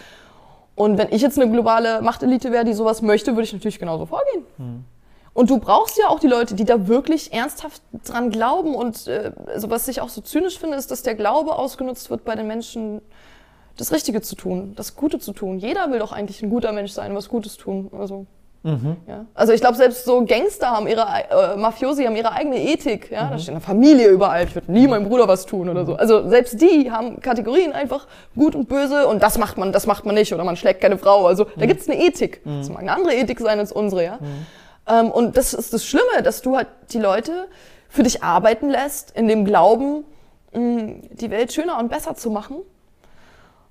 Und 0.77 0.99
wenn 0.99 1.09
ich 1.11 1.23
jetzt 1.23 1.39
eine 1.39 1.51
globale 1.51 2.03
Machtelite 2.03 2.53
wäre, 2.53 2.65
die 2.65 2.75
sowas 2.75 3.03
möchte, 3.03 3.33
würde 3.33 3.45
ich 3.45 3.53
natürlich 3.53 3.79
genauso 3.79 4.07
vorgehen. 4.07 4.45
Mhm. 4.59 4.85
Und 5.37 5.51
du 5.51 5.59
brauchst 5.59 5.99
ja 5.99 6.09
auch 6.09 6.19
die 6.19 6.29
Leute, 6.29 6.55
die 6.55 6.65
da 6.65 6.89
wirklich 6.89 7.35
ernsthaft 7.35 7.83
dran 8.07 8.31
glauben. 8.31 8.75
Und 8.75 9.07
äh, 9.07 9.33
also 9.49 9.69
was 9.69 9.87
ich 9.87 10.01
auch 10.01 10.09
so 10.09 10.23
zynisch 10.23 10.59
finde, 10.59 10.79
ist, 10.79 10.91
dass 10.91 11.03
der 11.03 11.15
Glaube 11.15 11.57
ausgenutzt 11.57 12.09
wird 12.09 12.25
bei 12.25 12.35
den 12.35 12.47
Menschen, 12.47 13.03
das 13.77 13.93
Richtige 13.93 14.23
zu 14.23 14.35
tun, 14.35 14.73
das 14.77 14.97
Gute 14.97 15.19
zu 15.19 15.35
tun. 15.35 15.59
Jeder 15.59 15.91
will 15.91 15.99
doch 15.99 16.13
eigentlich 16.13 16.43
ein 16.43 16.49
guter 16.49 16.73
Mensch 16.73 16.93
sein, 16.93 17.15
was 17.15 17.29
Gutes 17.29 17.59
tun. 17.59 17.91
Also, 17.99 18.25
mhm. 18.63 18.97
ja. 19.07 19.27
also 19.35 19.53
ich 19.53 19.61
glaube, 19.61 19.77
selbst 19.77 20.07
so 20.07 20.25
Gangster 20.25 20.71
haben 20.71 20.87
ihre, 20.87 21.03
äh, 21.03 21.57
Mafiosi 21.59 22.05
haben 22.05 22.17
ihre 22.17 22.33
eigene 22.33 22.57
Ethik. 22.57 23.11
Ja? 23.11 23.25
Mhm. 23.25 23.31
Da 23.33 23.39
steht 23.39 23.51
eine 23.51 23.61
Familie 23.61 24.09
überall. 24.09 24.45
Ich 24.45 24.55
würde 24.55 24.73
nie 24.73 24.89
meinem 24.89 25.07
Bruder 25.07 25.29
was 25.29 25.45
tun 25.45 25.69
oder 25.69 25.85
so. 25.85 25.97
Also 25.97 26.31
selbst 26.31 26.59
die 26.63 26.91
haben 26.91 27.21
Kategorien 27.21 27.73
einfach 27.73 28.07
gut 28.35 28.55
und 28.55 28.71
böse 28.71 29.07
und 29.07 29.23
das 29.23 29.37
macht 29.37 29.59
man, 29.59 29.71
das 29.71 29.87
macht 29.87 30.07
man 30.07 30.15
nicht 30.15 30.33
oder 30.33 30.45
man 30.45 30.57
schlägt 30.57 30.81
keine 30.81 30.97
Frau. 30.97 31.27
Also 31.27 31.45
da 31.45 31.67
mhm. 31.67 31.69
gibt's 31.69 31.91
eine 31.91 32.03
Ethik. 32.03 32.41
Mhm. 32.47 32.61
Das 32.61 32.71
mag 32.71 32.81
eine 32.81 32.93
andere 32.93 33.15
Ethik 33.15 33.39
sein 33.39 33.59
als 33.59 33.71
unsere. 33.71 34.03
Ja. 34.03 34.17
Mhm. 34.19 34.47
Ähm, 34.89 35.11
und 35.11 35.37
das 35.37 35.55
ist 35.55 35.73
das 35.73 35.85
Schlimme, 35.85 36.23
dass 36.23 36.43
du 36.43 36.57
halt 36.57 36.69
die 36.91 36.99
Leute 36.99 37.49
für 37.89 38.03
dich 38.03 38.23
arbeiten 38.23 38.69
lässt, 38.69 39.11
in 39.13 39.29
dem 39.29 39.45
Glauben, 39.45 40.05
mh, 40.53 40.95
die 41.13 41.31
Welt 41.31 41.53
schöner 41.53 41.79
und 41.79 41.89
besser 41.89 42.15
zu 42.15 42.31
machen. 42.31 42.57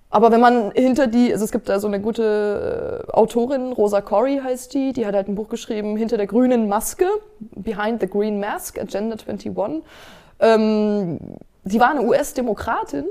Aber 0.10 0.32
wenn 0.32 0.40
man 0.40 0.72
hinter 0.72 1.08
die, 1.08 1.34
also 1.34 1.44
es 1.44 1.52
gibt 1.52 1.68
da 1.68 1.80
so 1.80 1.88
eine 1.88 2.00
gute 2.00 3.06
äh, 3.06 3.12
Autorin, 3.12 3.74
Rosa 3.74 4.02
Corey 4.02 4.40
heißt 4.42 4.74
die, 4.74 4.94
die 4.94 5.06
hat 5.06 5.14
halt 5.14 5.28
ein 5.28 5.36
Buch 5.36 5.50
geschrieben, 5.50 5.98
Hinter 5.98 6.18
der 6.18 6.28
grünen 6.28 6.70
Maske, 6.70 7.08
Behind 7.40 8.00
the 8.00 8.08
Green 8.08 8.40
Mask, 8.40 8.80
Agenda 8.80 9.18
21. 9.18 9.84
Ähm, 10.40 11.20
die 11.64 11.80
war 11.80 11.90
eine 11.90 12.04
US-Demokratin 12.04 13.06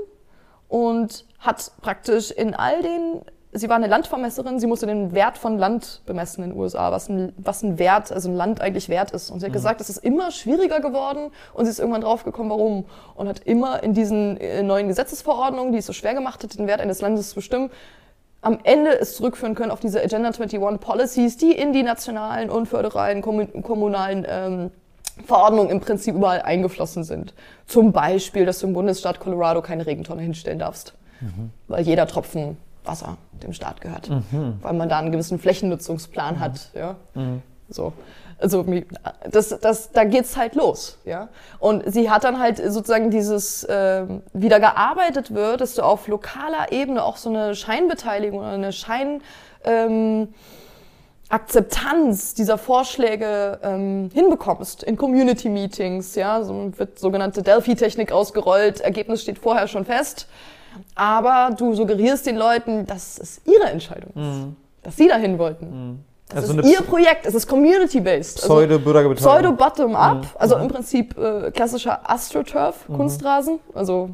und 0.67 1.25
hat 1.39 1.71
praktisch 1.81 2.31
in 2.31 2.55
all 2.55 2.81
den 2.81 3.21
sie 3.55 3.69
war 3.69 3.77
eine 3.77 3.87
Landvermesserin, 3.87 4.59
sie 4.59 4.67
musste 4.67 4.85
den 4.85 5.13
Wert 5.13 5.37
von 5.37 5.57
Land 5.57 6.01
bemessen 6.05 6.43
in 6.43 6.51
den 6.51 6.59
USA, 6.59 6.91
was 6.91 7.09
ein, 7.09 7.33
was 7.37 7.63
ein 7.63 7.79
Wert, 7.79 8.11
also 8.11 8.29
ein 8.29 8.35
Land 8.35 8.61
eigentlich 8.61 8.89
wert 8.89 9.11
ist. 9.11 9.31
Und 9.31 9.39
sie 9.39 9.45
hat 9.45 9.51
mhm. 9.51 9.55
gesagt, 9.55 9.81
es 9.81 9.89
ist 9.89 10.03
immer 10.03 10.31
schwieriger 10.31 10.79
geworden 10.79 11.31
und 11.53 11.65
sie 11.65 11.71
ist 11.71 11.79
irgendwann 11.79 12.01
draufgekommen, 12.01 12.49
warum. 12.51 12.85
Und 13.15 13.27
hat 13.27 13.39
immer 13.39 13.81
in 13.81 13.93
diesen 13.93 14.37
äh, 14.37 14.61
neuen 14.61 14.87
Gesetzesverordnungen, 14.87 15.71
die 15.71 15.79
es 15.79 15.85
so 15.85 15.93
schwer 15.93 16.13
gemacht 16.13 16.43
hat, 16.43 16.57
den 16.57 16.67
Wert 16.67 16.81
eines 16.81 17.01
Landes 17.01 17.29
zu 17.29 17.35
bestimmen, 17.35 17.71
am 18.41 18.59
Ende 18.63 18.99
es 18.99 19.15
zurückführen 19.15 19.55
können 19.55 19.71
auf 19.71 19.79
diese 19.79 19.99
Agenda 19.99 20.29
21 20.29 20.59
Policies, 20.79 21.37
die 21.37 21.51
in 21.51 21.73
die 21.73 21.81
nationalen 21.81 22.51
und 22.51 22.67
föderalen, 22.67 23.21
kommunalen 23.21 24.25
ähm, 24.29 24.71
Verordnungen 25.25 25.71
im 25.71 25.79
Prinzip 25.79 26.13
überall 26.13 26.41
eingeflossen 26.41 27.03
sind. 27.03 27.33
Zum 27.65 27.91
Beispiel, 27.91 28.45
dass 28.45 28.59
du 28.59 28.67
im 28.67 28.73
Bundesstaat 28.73 29.19
Colorado 29.19 29.61
keine 29.61 29.87
Regentonne 29.87 30.21
hinstellen 30.21 30.59
darfst. 30.59 30.93
Mhm. 31.21 31.51
Weil 31.67 31.85
jeder 31.85 32.05
Tropfen 32.05 32.57
Wasser 32.87 33.17
dem 33.43 33.53
Staat 33.53 33.81
gehört, 33.81 34.09
mhm. 34.09 34.59
weil 34.61 34.73
man 34.73 34.89
da 34.89 34.99
einen 34.99 35.11
gewissen 35.11 35.39
Flächennutzungsplan 35.39 36.35
mhm. 36.35 36.39
hat. 36.39 36.69
Ja? 36.73 36.95
Mhm. 37.13 37.41
So. 37.69 37.93
Also 38.37 38.65
das, 39.31 39.57
das, 39.61 39.91
da 39.91 40.03
geht's 40.03 40.35
halt 40.35 40.55
los, 40.55 40.97
ja. 41.05 41.29
Und 41.59 41.83
sie 41.91 42.09
hat 42.09 42.25
dann 42.25 42.37
halt 42.37 42.57
sozusagen 42.57 43.09
dieses 43.09 43.63
äh, 43.63 44.03
wieder 44.33 44.59
gearbeitet 44.59 45.33
wird, 45.33 45.61
dass 45.61 45.75
du 45.75 45.81
auf 45.81 46.09
lokaler 46.09 46.71
Ebene 46.71 47.03
auch 47.03 47.15
so 47.15 47.29
eine 47.29 47.55
Scheinbeteiligung 47.55 48.39
oder 48.39 48.49
eine 48.49 48.73
Schein 48.73 49.21
ähm, 49.63 50.33
Akzeptanz 51.29 52.33
dieser 52.33 52.57
Vorschläge 52.57 53.59
ähm, 53.63 54.09
hinbekommst 54.13 54.83
in 54.83 54.97
Community 54.97 55.49
Meetings, 55.49 56.15
ja, 56.15 56.43
so 56.43 56.71
wird 56.77 56.99
sogenannte 56.99 57.41
Delphi-Technik 57.41 58.11
ausgerollt, 58.11 58.81
Ergebnis 58.81 59.23
steht 59.23 59.39
vorher 59.39 59.67
schon 59.67 59.85
fest 59.85 60.27
aber 60.95 61.55
du 61.55 61.73
suggerierst 61.73 62.25
den 62.25 62.37
Leuten, 62.37 62.85
dass 62.85 63.17
es 63.17 63.41
ihre 63.45 63.69
Entscheidung 63.69 64.09
ist, 64.09 64.15
mhm. 64.15 64.55
dass 64.83 64.95
sie 64.95 65.07
dahin 65.07 65.37
wollten. 65.37 65.65
Mhm. 65.65 65.99
Das 66.29 66.49
also 66.49 66.59
ist 66.59 66.71
ihr 66.71 66.81
Projekt, 66.81 67.25
es 67.25 67.35
ist 67.35 67.47
community-based. 67.47 68.41
Also 68.41 68.55
Pseudo-Bürgerbeteiligung. 68.55 69.55
Pseudo-Bottom-up, 69.55 70.17
mhm. 70.17 70.27
also 70.39 70.57
im 70.57 70.67
Prinzip 70.67 71.17
äh, 71.17 71.51
klassischer 71.51 72.09
AstroTurf, 72.09 72.89
mhm. 72.89 72.97
Kunstrasen. 72.97 73.59
Also, 73.75 74.09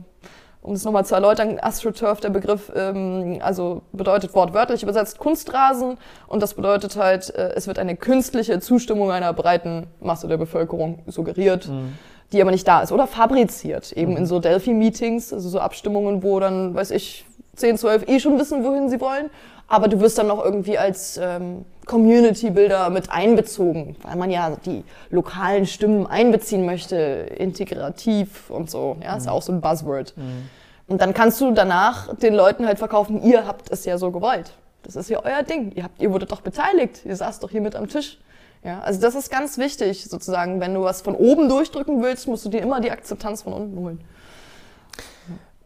um 0.61 0.73
es 0.73 0.83
nochmal 0.83 1.05
zu 1.05 1.15
erläutern, 1.15 1.57
AstroTurf, 1.61 2.19
der 2.19 2.29
Begriff, 2.29 2.69
ähm, 2.75 3.39
also 3.41 3.83
bedeutet 3.93 4.35
wortwörtlich 4.35 4.83
übersetzt 4.83 5.19
Kunstrasen 5.19 5.97
und 6.27 6.43
das 6.43 6.53
bedeutet 6.53 6.97
halt, 6.97 7.33
äh, 7.33 7.53
es 7.55 7.67
wird 7.67 7.79
eine 7.79 7.95
künstliche 7.95 8.59
Zustimmung 8.59 9.09
einer 9.09 9.31
breiten 9.31 9.87
Masse 10.01 10.27
der 10.27 10.37
Bevölkerung 10.37 10.99
suggeriert. 11.07 11.69
Mhm 11.69 11.93
die 12.31 12.41
aber 12.41 12.51
nicht 12.51 12.67
da 12.67 12.81
ist 12.81 12.91
oder 12.91 13.07
fabriziert, 13.07 13.91
eben 13.93 14.11
mhm. 14.11 14.17
in 14.17 14.25
so 14.25 14.39
Delphi-Meetings, 14.39 15.33
also 15.33 15.49
so 15.49 15.59
Abstimmungen, 15.59 16.23
wo 16.23 16.39
dann, 16.39 16.73
weiß 16.73 16.91
ich, 16.91 17.25
10, 17.55 17.77
12 17.77 18.07
eh 18.07 18.19
schon 18.19 18.39
wissen, 18.39 18.63
wohin 18.63 18.89
sie 18.89 19.01
wollen, 19.01 19.29
aber 19.67 19.87
du 19.87 19.99
wirst 19.99 20.17
dann 20.17 20.27
noch 20.27 20.43
irgendwie 20.43 20.77
als 20.77 21.19
ähm, 21.21 21.65
Community-Builder 21.85 22.89
mit 22.89 23.11
einbezogen, 23.11 23.95
weil 24.03 24.15
man 24.15 24.31
ja 24.31 24.57
die 24.65 24.83
lokalen 25.09 25.65
Stimmen 25.65 26.07
einbeziehen 26.07 26.65
möchte, 26.65 26.95
integrativ 26.95 28.49
und 28.49 28.69
so, 28.69 28.97
ja, 29.03 29.15
ist 29.17 29.25
mhm. 29.25 29.31
auch 29.31 29.41
so 29.41 29.51
ein 29.51 29.61
Buzzword. 29.61 30.15
Mhm. 30.15 30.49
Und 30.87 31.01
dann 31.01 31.13
kannst 31.13 31.39
du 31.39 31.51
danach 31.51 32.15
den 32.17 32.33
Leuten 32.33 32.65
halt 32.65 32.79
verkaufen, 32.79 33.23
ihr 33.23 33.47
habt 33.47 33.71
es 33.71 33.85
ja 33.85 33.97
so 33.97 34.11
gewollt. 34.11 34.51
Das 34.83 34.95
ist 34.95 35.09
ja 35.09 35.21
euer 35.23 35.43
Ding. 35.43 35.71
Ihr 35.75 35.83
habt, 35.83 36.01
ihr 36.01 36.11
wurdet 36.11 36.31
doch 36.31 36.41
beteiligt. 36.41 37.01
Ihr 37.05 37.15
saßt 37.15 37.43
doch 37.43 37.49
hier 37.49 37.61
mit 37.61 37.75
am 37.75 37.87
Tisch. 37.87 38.17
Ja, 38.63 38.79
also 38.81 39.01
das 39.01 39.15
ist 39.15 39.31
ganz 39.31 39.57
wichtig 39.57 40.05
sozusagen. 40.05 40.59
Wenn 40.59 40.73
du 40.73 40.83
was 40.83 41.01
von 41.01 41.15
oben 41.15 41.49
durchdrücken 41.49 42.03
willst, 42.03 42.27
musst 42.27 42.45
du 42.45 42.49
dir 42.49 42.61
immer 42.61 42.79
die 42.79 42.91
Akzeptanz 42.91 43.41
von 43.41 43.53
unten 43.53 43.77
holen. 43.77 44.01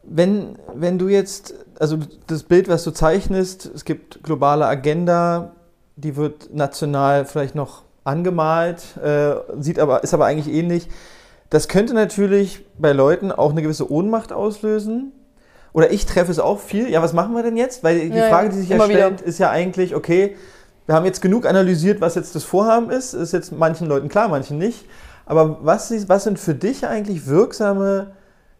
Wenn, 0.02 0.58
wenn 0.74 0.98
du 0.98 1.08
jetzt, 1.08 1.54
also 1.78 1.98
das 2.26 2.44
Bild, 2.44 2.68
was 2.68 2.84
du 2.84 2.92
zeichnest, 2.92 3.66
es 3.66 3.84
gibt 3.84 4.22
globale 4.22 4.66
Agenda, 4.66 5.52
die 5.96 6.16
wird 6.16 6.54
national 6.54 7.24
vielleicht 7.24 7.54
noch 7.54 7.82
angemalt, 8.04 8.96
äh, 9.02 9.34
sieht 9.58 9.78
aber, 9.78 10.04
ist 10.04 10.14
aber 10.14 10.26
eigentlich 10.26 10.54
ähnlich. 10.54 10.88
Das 11.50 11.68
könnte 11.68 11.92
natürlich 11.92 12.64
bei 12.78 12.92
Leuten 12.92 13.32
auch 13.32 13.50
eine 13.50 13.62
gewisse 13.62 13.90
Ohnmacht 13.90 14.32
auslösen. 14.32 15.12
Oder 15.72 15.90
ich 15.90 16.06
treffe 16.06 16.30
es 16.30 16.38
auch 16.38 16.60
viel. 16.60 16.88
Ja, 16.88 17.02
was 17.02 17.12
machen 17.12 17.34
wir 17.34 17.42
denn 17.42 17.56
jetzt? 17.56 17.84
Weil 17.84 18.08
die 18.08 18.16
ja, 18.16 18.28
Frage, 18.28 18.48
die 18.48 18.56
sich 18.56 18.68
ja 18.70 18.80
stellt, 18.80 19.18
wieder. 19.18 19.26
ist 19.26 19.38
ja 19.38 19.50
eigentlich, 19.50 19.94
okay, 19.94 20.36
wir 20.86 20.94
haben 20.94 21.04
jetzt 21.04 21.20
genug 21.20 21.46
analysiert, 21.46 22.00
was 22.00 22.14
jetzt 22.14 22.34
das 22.34 22.44
Vorhaben 22.44 22.90
ist. 22.90 23.12
Ist 23.12 23.32
jetzt 23.32 23.52
manchen 23.52 23.88
Leuten 23.88 24.08
klar, 24.08 24.28
manchen 24.28 24.58
nicht. 24.58 24.86
Aber 25.26 25.58
was, 25.62 25.92
was 26.08 26.24
sind 26.24 26.38
für 26.38 26.54
dich 26.54 26.86
eigentlich 26.86 27.26
wirksame 27.26 28.12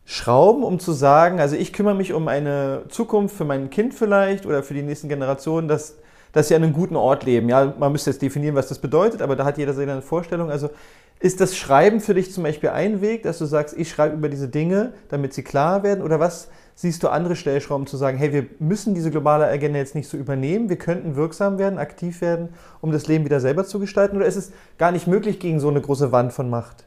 Schrauben, 0.05 0.63
um 0.63 0.79
zu 0.79 0.93
sagen, 0.93 1.41
also 1.41 1.57
ich 1.57 1.73
kümmere 1.73 1.95
mich 1.95 2.13
um 2.13 2.29
eine 2.29 2.83
Zukunft 2.89 3.37
für 3.37 3.45
mein 3.45 3.71
Kind 3.71 3.95
vielleicht 3.95 4.47
oder 4.47 4.63
für 4.63 4.75
die 4.75 4.83
nächsten 4.83 5.09
Generationen, 5.09 5.69
dass, 5.69 5.97
dass 6.33 6.49
sie 6.49 6.55
an 6.55 6.63
einem 6.63 6.73
guten 6.73 6.97
Ort 6.97 7.25
leben. 7.25 7.49
Ja, 7.49 7.75
man 7.79 7.93
müsste 7.93 8.11
jetzt 8.11 8.23
definieren, 8.23 8.55
was 8.55 8.69
das 8.69 8.79
bedeutet, 8.79 9.23
aber 9.23 9.37
da 9.37 9.45
hat 9.45 9.59
jeder 9.59 9.75
seine 9.75 10.03
Vorstellung. 10.03 10.51
Also 10.51 10.71
ist 11.19 11.41
das 11.41 11.57
Schreiben 11.57 12.01
für 12.01 12.15
dich 12.15 12.33
zum 12.33 12.43
Beispiel 12.43 12.71
ein 12.71 13.01
Weg, 13.01 13.23
dass 13.23 13.39
du 13.39 13.47
sagst, 13.47 13.77
ich 13.77 13.89
schreibe 13.89 14.17
über 14.17 14.29
diese 14.29 14.49
Dinge, 14.49 14.93
damit 15.09 15.33
sie 15.33 15.43
klar 15.43 15.83
werden? 15.83 16.03
Oder 16.03 16.21
was 16.21 16.49
siehst 16.77 17.03
du 17.03 17.09
andere 17.09 17.35
Stellschrauben 17.35 17.89
zu 17.89 17.97
sagen, 17.97 18.19
hey, 18.19 18.33
wir 18.33 18.47
müssen 18.61 18.95
diese 18.95 19.11
globale 19.11 19.47
Agenda 19.47 19.79
jetzt 19.79 19.97
nicht 19.97 20.09
so 20.09 20.17
übernehmen, 20.17 20.69
wir 20.69 20.77
könnten 20.77 21.17
wirksam 21.17 21.59
werden, 21.59 21.79
aktiv 21.79 22.21
werden, 22.21 22.51
um 22.81 22.93
das 22.93 23.09
Leben 23.09 23.25
wieder 23.25 23.41
selber 23.41 23.65
zu 23.65 23.81
gestalten? 23.81 24.17
Oder 24.17 24.27
ist 24.27 24.37
es 24.37 24.53
gar 24.79 24.93
nicht 24.93 25.09
möglich 25.09 25.41
gegen 25.41 25.59
so 25.59 25.69
eine 25.69 25.81
große 25.81 26.13
Wand 26.13 26.33
von 26.33 26.49
Macht? 26.49 26.85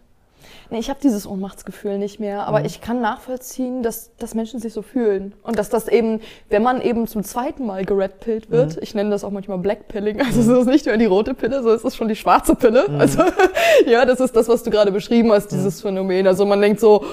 Nee, 0.71 0.77
ich 0.77 0.89
habe 0.91 0.99
dieses 1.01 1.25
Ohnmachtsgefühl 1.25 1.97
nicht 1.97 2.19
mehr, 2.19 2.45
aber 2.45 2.59
mhm. 2.59 2.65
ich 2.65 2.79
kann 2.79 3.01
nachvollziehen, 3.01 3.81
dass, 3.81 4.11
dass 4.17 4.35
Menschen 4.35 4.59
sich 4.59 4.71
so 4.71 4.83
fühlen. 4.83 5.33
Und 5.41 5.57
dass 5.57 5.69
das 5.69 5.87
eben, 5.87 6.21
wenn 6.49 6.61
man 6.61 6.81
eben 6.81 7.07
zum 7.07 7.23
zweiten 7.23 7.65
Mal 7.65 7.85
geredpillt 7.85 8.51
wird, 8.51 8.75
mhm. 8.75 8.83
ich 8.83 8.93
nenne 8.93 9.09
das 9.09 9.23
auch 9.23 9.31
manchmal 9.31 9.57
Blackpilling, 9.57 10.21
also 10.21 10.41
mhm. 10.41 10.51
es 10.51 10.59
ist 10.61 10.67
nicht 10.67 10.85
nur 10.85 10.97
die 10.97 11.05
rote 11.05 11.33
Pille, 11.33 11.63
so 11.63 11.71
ist 11.71 11.83
es 11.83 11.95
schon 11.95 12.07
die 12.07 12.15
schwarze 12.15 12.53
Pille. 12.53 12.85
Mhm. 12.87 13.01
Also 13.01 13.23
ja, 13.87 14.05
das 14.05 14.19
ist 14.19 14.35
das, 14.35 14.47
was 14.47 14.61
du 14.61 14.69
gerade 14.69 14.91
beschrieben 14.91 15.31
hast, 15.31 15.47
dieses. 15.47 15.81
Phänomen. 15.81 16.27
Also 16.27 16.45
man 16.45 16.61
denkt 16.61 16.79
so, 16.79 17.05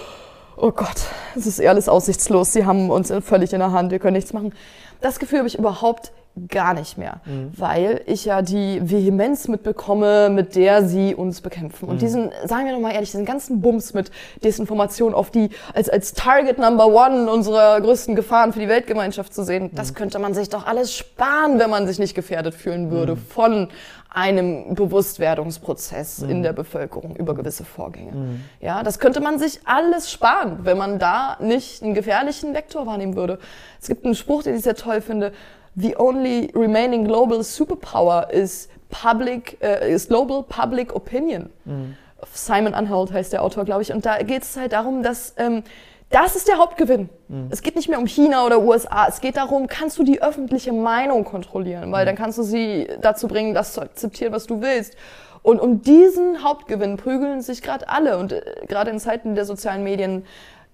oh 0.56 0.72
Gott, 0.72 1.06
es 1.34 1.46
ist 1.46 1.60
eh 1.60 1.68
alles 1.68 1.88
aussichtslos, 1.88 2.52
sie 2.52 2.64
haben 2.64 2.90
uns 2.90 3.12
völlig 3.22 3.52
in 3.52 3.60
der 3.60 3.72
Hand, 3.72 3.90
wir 3.90 3.98
können 3.98 4.16
nichts 4.16 4.32
machen. 4.32 4.52
Das 5.00 5.18
Gefühl 5.18 5.38
habe 5.38 5.48
ich 5.48 5.58
überhaupt 5.58 6.12
gar 6.48 6.74
nicht 6.74 6.98
mehr, 6.98 7.20
mhm. 7.24 7.50
weil 7.56 8.02
ich 8.06 8.26
ja 8.26 8.42
die 8.42 8.80
Vehemenz 8.82 9.48
mitbekomme, 9.48 10.28
mit 10.28 10.54
der 10.54 10.84
sie 10.84 11.14
uns 11.14 11.40
bekämpfen. 11.40 11.88
Und 11.88 11.96
mhm. 11.96 12.00
diesen, 12.00 12.30
sagen 12.44 12.66
wir 12.66 12.72
nochmal 12.72 12.92
ehrlich, 12.92 13.10
diesen 13.10 13.24
ganzen 13.24 13.62
Bums 13.62 13.94
mit 13.94 14.10
Desinformation 14.44 15.14
auf 15.14 15.30
die 15.30 15.48
als, 15.74 15.88
als 15.88 16.12
Target 16.12 16.58
Number 16.58 16.88
One 16.88 17.30
unserer 17.30 17.80
größten 17.80 18.14
Gefahren 18.14 18.52
für 18.52 18.60
die 18.60 18.68
Weltgemeinschaft 18.68 19.32
zu 19.32 19.44
sehen, 19.44 19.64
mhm. 19.64 19.76
das 19.76 19.94
könnte 19.94 20.18
man 20.18 20.34
sich 20.34 20.50
doch 20.50 20.66
alles 20.66 20.94
sparen, 20.94 21.58
wenn 21.58 21.70
man 21.70 21.86
sich 21.86 21.98
nicht 21.98 22.14
gefährdet 22.14 22.54
fühlen 22.54 22.90
würde 22.90 23.14
mhm. 23.14 23.18
von 23.18 23.68
einem 24.10 24.74
Bewusstwerdungsprozess 24.74 26.20
in 26.22 26.38
mhm. 26.38 26.42
der 26.42 26.52
Bevölkerung 26.52 27.16
über 27.16 27.34
gewisse 27.34 27.64
Vorgänge. 27.64 28.12
Mhm. 28.12 28.40
Ja, 28.60 28.82
das 28.82 28.98
könnte 28.98 29.20
man 29.20 29.38
sich 29.38 29.60
alles 29.64 30.10
sparen, 30.10 30.60
wenn 30.62 30.78
man 30.78 30.98
da 30.98 31.36
nicht 31.40 31.82
einen 31.82 31.92
gefährlichen 31.92 32.54
Vektor 32.54 32.86
wahrnehmen 32.86 33.14
würde. 33.14 33.38
Es 33.80 33.88
gibt 33.88 34.04
einen 34.04 34.14
Spruch, 34.14 34.42
den 34.42 34.56
ich 34.56 34.62
sehr 34.62 34.74
toll 34.74 35.00
finde 35.00 35.32
the 35.76 35.94
only 35.96 36.50
remaining 36.54 37.04
global 37.04 37.44
superpower 37.44 38.30
is 38.30 38.68
public, 38.90 39.58
äh, 39.60 39.92
is 39.92 40.08
global 40.08 40.42
public 40.42 40.94
opinion. 40.94 41.50
Mhm. 41.64 41.96
Simon 42.32 42.74
Anhalt 42.74 43.12
heißt 43.12 43.32
der 43.32 43.42
Autor, 43.42 43.64
glaube 43.64 43.82
ich. 43.82 43.92
Und 43.92 44.04
da 44.06 44.18
geht 44.18 44.42
es 44.42 44.56
halt 44.56 44.72
darum, 44.72 45.02
dass 45.02 45.34
ähm, 45.36 45.62
das 46.10 46.36
ist 46.36 46.48
der 46.48 46.58
Hauptgewinn. 46.58 47.08
Mhm. 47.28 47.48
Es 47.50 47.62
geht 47.62 47.76
nicht 47.76 47.88
mehr 47.88 47.98
um 47.98 48.06
China 48.06 48.46
oder 48.46 48.60
USA. 48.62 49.06
Es 49.08 49.20
geht 49.20 49.36
darum, 49.36 49.66
kannst 49.66 49.98
du 49.98 50.04
die 50.04 50.22
öffentliche 50.22 50.72
Meinung 50.72 51.24
kontrollieren, 51.24 51.92
weil 51.92 52.04
mhm. 52.04 52.06
dann 52.06 52.16
kannst 52.16 52.38
du 52.38 52.42
sie 52.42 52.88
dazu 53.00 53.28
bringen, 53.28 53.54
das 53.54 53.72
zu 53.72 53.82
akzeptieren, 53.82 54.32
was 54.32 54.46
du 54.46 54.60
willst. 54.60 54.96
Und 55.42 55.60
um 55.60 55.82
diesen 55.82 56.42
Hauptgewinn 56.42 56.96
prügeln 56.96 57.40
sich 57.42 57.62
gerade 57.62 57.88
alle. 57.88 58.18
Und 58.18 58.32
äh, 58.32 58.42
gerade 58.66 58.90
in 58.90 58.98
Zeiten 58.98 59.34
der 59.34 59.44
sozialen 59.44 59.84
Medien 59.84 60.24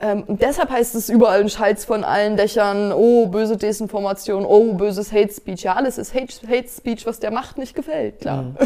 ähm, 0.02 0.24
deshalb 0.26 0.70
heißt 0.70 0.96
es 0.96 1.08
überall 1.08 1.40
ein 1.40 1.48
Schalz 1.48 1.84
von 1.84 2.02
allen 2.02 2.36
Dächern, 2.36 2.92
oh, 2.92 3.28
böse 3.28 3.56
Desinformation, 3.56 4.44
oh, 4.44 4.74
böses 4.74 5.12
Hate 5.12 5.32
Speech. 5.32 5.62
Ja, 5.62 5.74
alles 5.74 5.96
ist 5.96 6.12
Hate, 6.12 6.34
Hate 6.48 6.68
Speech, 6.68 7.06
was 7.06 7.20
der 7.20 7.30
Macht 7.30 7.56
nicht 7.56 7.76
gefällt, 7.76 8.18
klar. 8.20 8.42
Mhm. 8.42 8.56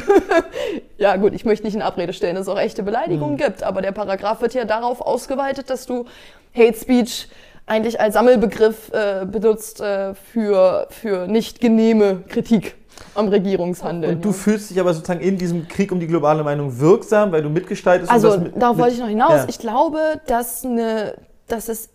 ja, 0.96 1.14
gut, 1.16 1.34
ich 1.34 1.44
möchte 1.44 1.66
nicht 1.66 1.74
in 1.74 1.82
Abrede 1.82 2.14
stellen, 2.14 2.36
dass 2.36 2.46
es 2.46 2.48
auch 2.48 2.58
echte 2.58 2.82
Beleidigungen 2.82 3.34
mhm. 3.34 3.38
gibt, 3.38 3.62
aber 3.62 3.82
der 3.82 3.92
Paragraph 3.92 4.40
wird 4.40 4.54
ja 4.54 4.64
darauf 4.64 5.02
ausgeweitet, 5.02 5.68
dass 5.68 5.84
du 5.84 6.06
Hate 6.54 6.78
Speech 6.78 7.28
eigentlich 7.66 8.00
als 8.00 8.14
Sammelbegriff 8.14 8.90
äh, 8.92 9.26
benutzt 9.26 9.82
äh, 9.82 10.14
für, 10.14 10.86
für 10.88 11.26
nicht 11.26 11.60
genehme 11.60 12.22
Kritik 12.28 12.76
am 13.14 13.28
Regierungshandeln. 13.28 14.16
Und 14.16 14.24
du 14.24 14.30
ja. 14.30 14.34
fühlst 14.34 14.70
dich 14.70 14.80
aber 14.80 14.94
sozusagen 14.94 15.20
in 15.20 15.38
diesem 15.38 15.68
Krieg 15.68 15.92
um 15.92 16.00
die 16.00 16.06
globale 16.06 16.44
Meinung 16.44 16.78
wirksam, 16.78 17.32
weil 17.32 17.42
du 17.42 17.50
mitgestaltest. 17.50 18.10
Also 18.10 18.38
mit, 18.38 18.60
darauf 18.60 18.78
wollte 18.78 18.94
ich 18.94 19.00
noch 19.00 19.08
hinaus. 19.08 19.32
Ja. 19.32 19.46
Ich 19.48 19.58
glaube, 19.58 19.98
dass, 20.26 20.64
eine, 20.64 21.14
dass 21.48 21.68
es 21.68 21.90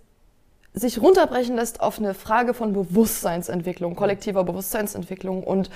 sich 0.73 1.01
runterbrechen 1.01 1.55
lässt 1.55 1.81
auf 1.81 1.99
eine 1.99 2.13
Frage 2.13 2.53
von 2.53 2.73
Bewusstseinsentwicklung, 2.73 3.95
kollektiver 3.95 4.43
Bewusstseinsentwicklung. 4.43 5.43
Und 5.43 5.69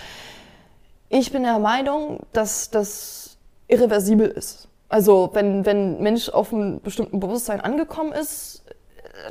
ich 1.09 1.31
bin 1.31 1.43
der 1.43 1.59
Meinung, 1.59 2.21
dass 2.33 2.69
das 2.69 3.37
irreversibel 3.67 4.27
ist. 4.27 4.67
Also 4.87 5.31
wenn, 5.33 5.65
wenn 5.65 6.01
Mensch 6.01 6.29
auf 6.29 6.53
einem 6.53 6.79
bestimmten 6.81 7.19
Bewusstsein 7.19 7.59
angekommen 7.59 8.13
ist, 8.13 8.63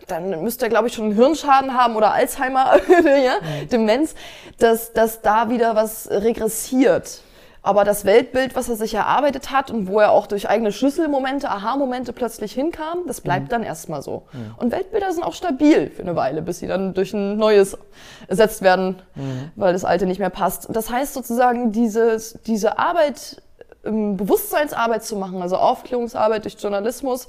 dann 0.09 0.43
müsste 0.43 0.67
er, 0.67 0.71
glaube 0.71 0.89
ich, 0.89 0.95
schon 0.95 1.07
einen 1.07 1.15
Hirnschaden 1.15 1.75
haben 1.75 1.97
oder 1.97 2.13
Alzheimer, 2.13 2.81
ja. 3.05 3.39
Demenz, 3.71 4.15
dass, 4.59 4.93
dass 4.93 5.21
da 5.21 5.51
wieder 5.51 5.77
was 5.77 6.11
regressiert. 6.11 7.21
Aber 7.65 7.85
das 7.85 8.05
Weltbild, 8.05 8.55
was 8.57 8.69
er 8.69 8.77
sich 8.77 8.93
erarbeitet 8.93 9.51
hat 9.51 9.71
und 9.71 9.89
wo 9.89 9.99
er 9.99 10.13
auch 10.13 10.27
durch 10.27 10.51
eigene 10.51 10.71
Schlüsselmomente, 10.71 11.49
Aha-Momente 11.49 12.13
plötzlich 12.13 12.53
hinkam, 12.53 12.99
das 13.07 13.23
bleibt 13.23 13.47
mhm. 13.47 13.49
dann 13.49 13.63
erstmal 13.63 14.03
so. 14.03 14.25
Mhm. 14.35 14.55
Und 14.59 14.71
Weltbilder 14.71 15.11
sind 15.11 15.25
auch 15.25 15.33
stabil 15.33 15.89
für 15.89 16.03
eine 16.03 16.15
Weile, 16.15 16.43
bis 16.43 16.59
sie 16.59 16.67
dann 16.67 16.93
durch 16.93 17.15
ein 17.15 17.39
neues 17.39 17.79
ersetzt 18.29 18.61
werden, 18.61 18.97
mhm. 19.15 19.51
weil 19.57 19.73
das 19.73 19.87
alte 19.87 20.05
nicht 20.05 20.19
mehr 20.19 20.29
passt. 20.29 20.69
Das 20.71 20.91
heißt 20.91 21.15
sozusagen, 21.15 21.73
dieses, 21.73 22.39
diese 22.47 22.79
Arbeit, 22.79 23.41
Bewusstseinsarbeit 23.83 25.03
zu 25.03 25.17
machen, 25.17 25.41
also 25.41 25.57
Aufklärungsarbeit 25.57 26.45
durch 26.45 26.57
Journalismus, 26.61 27.29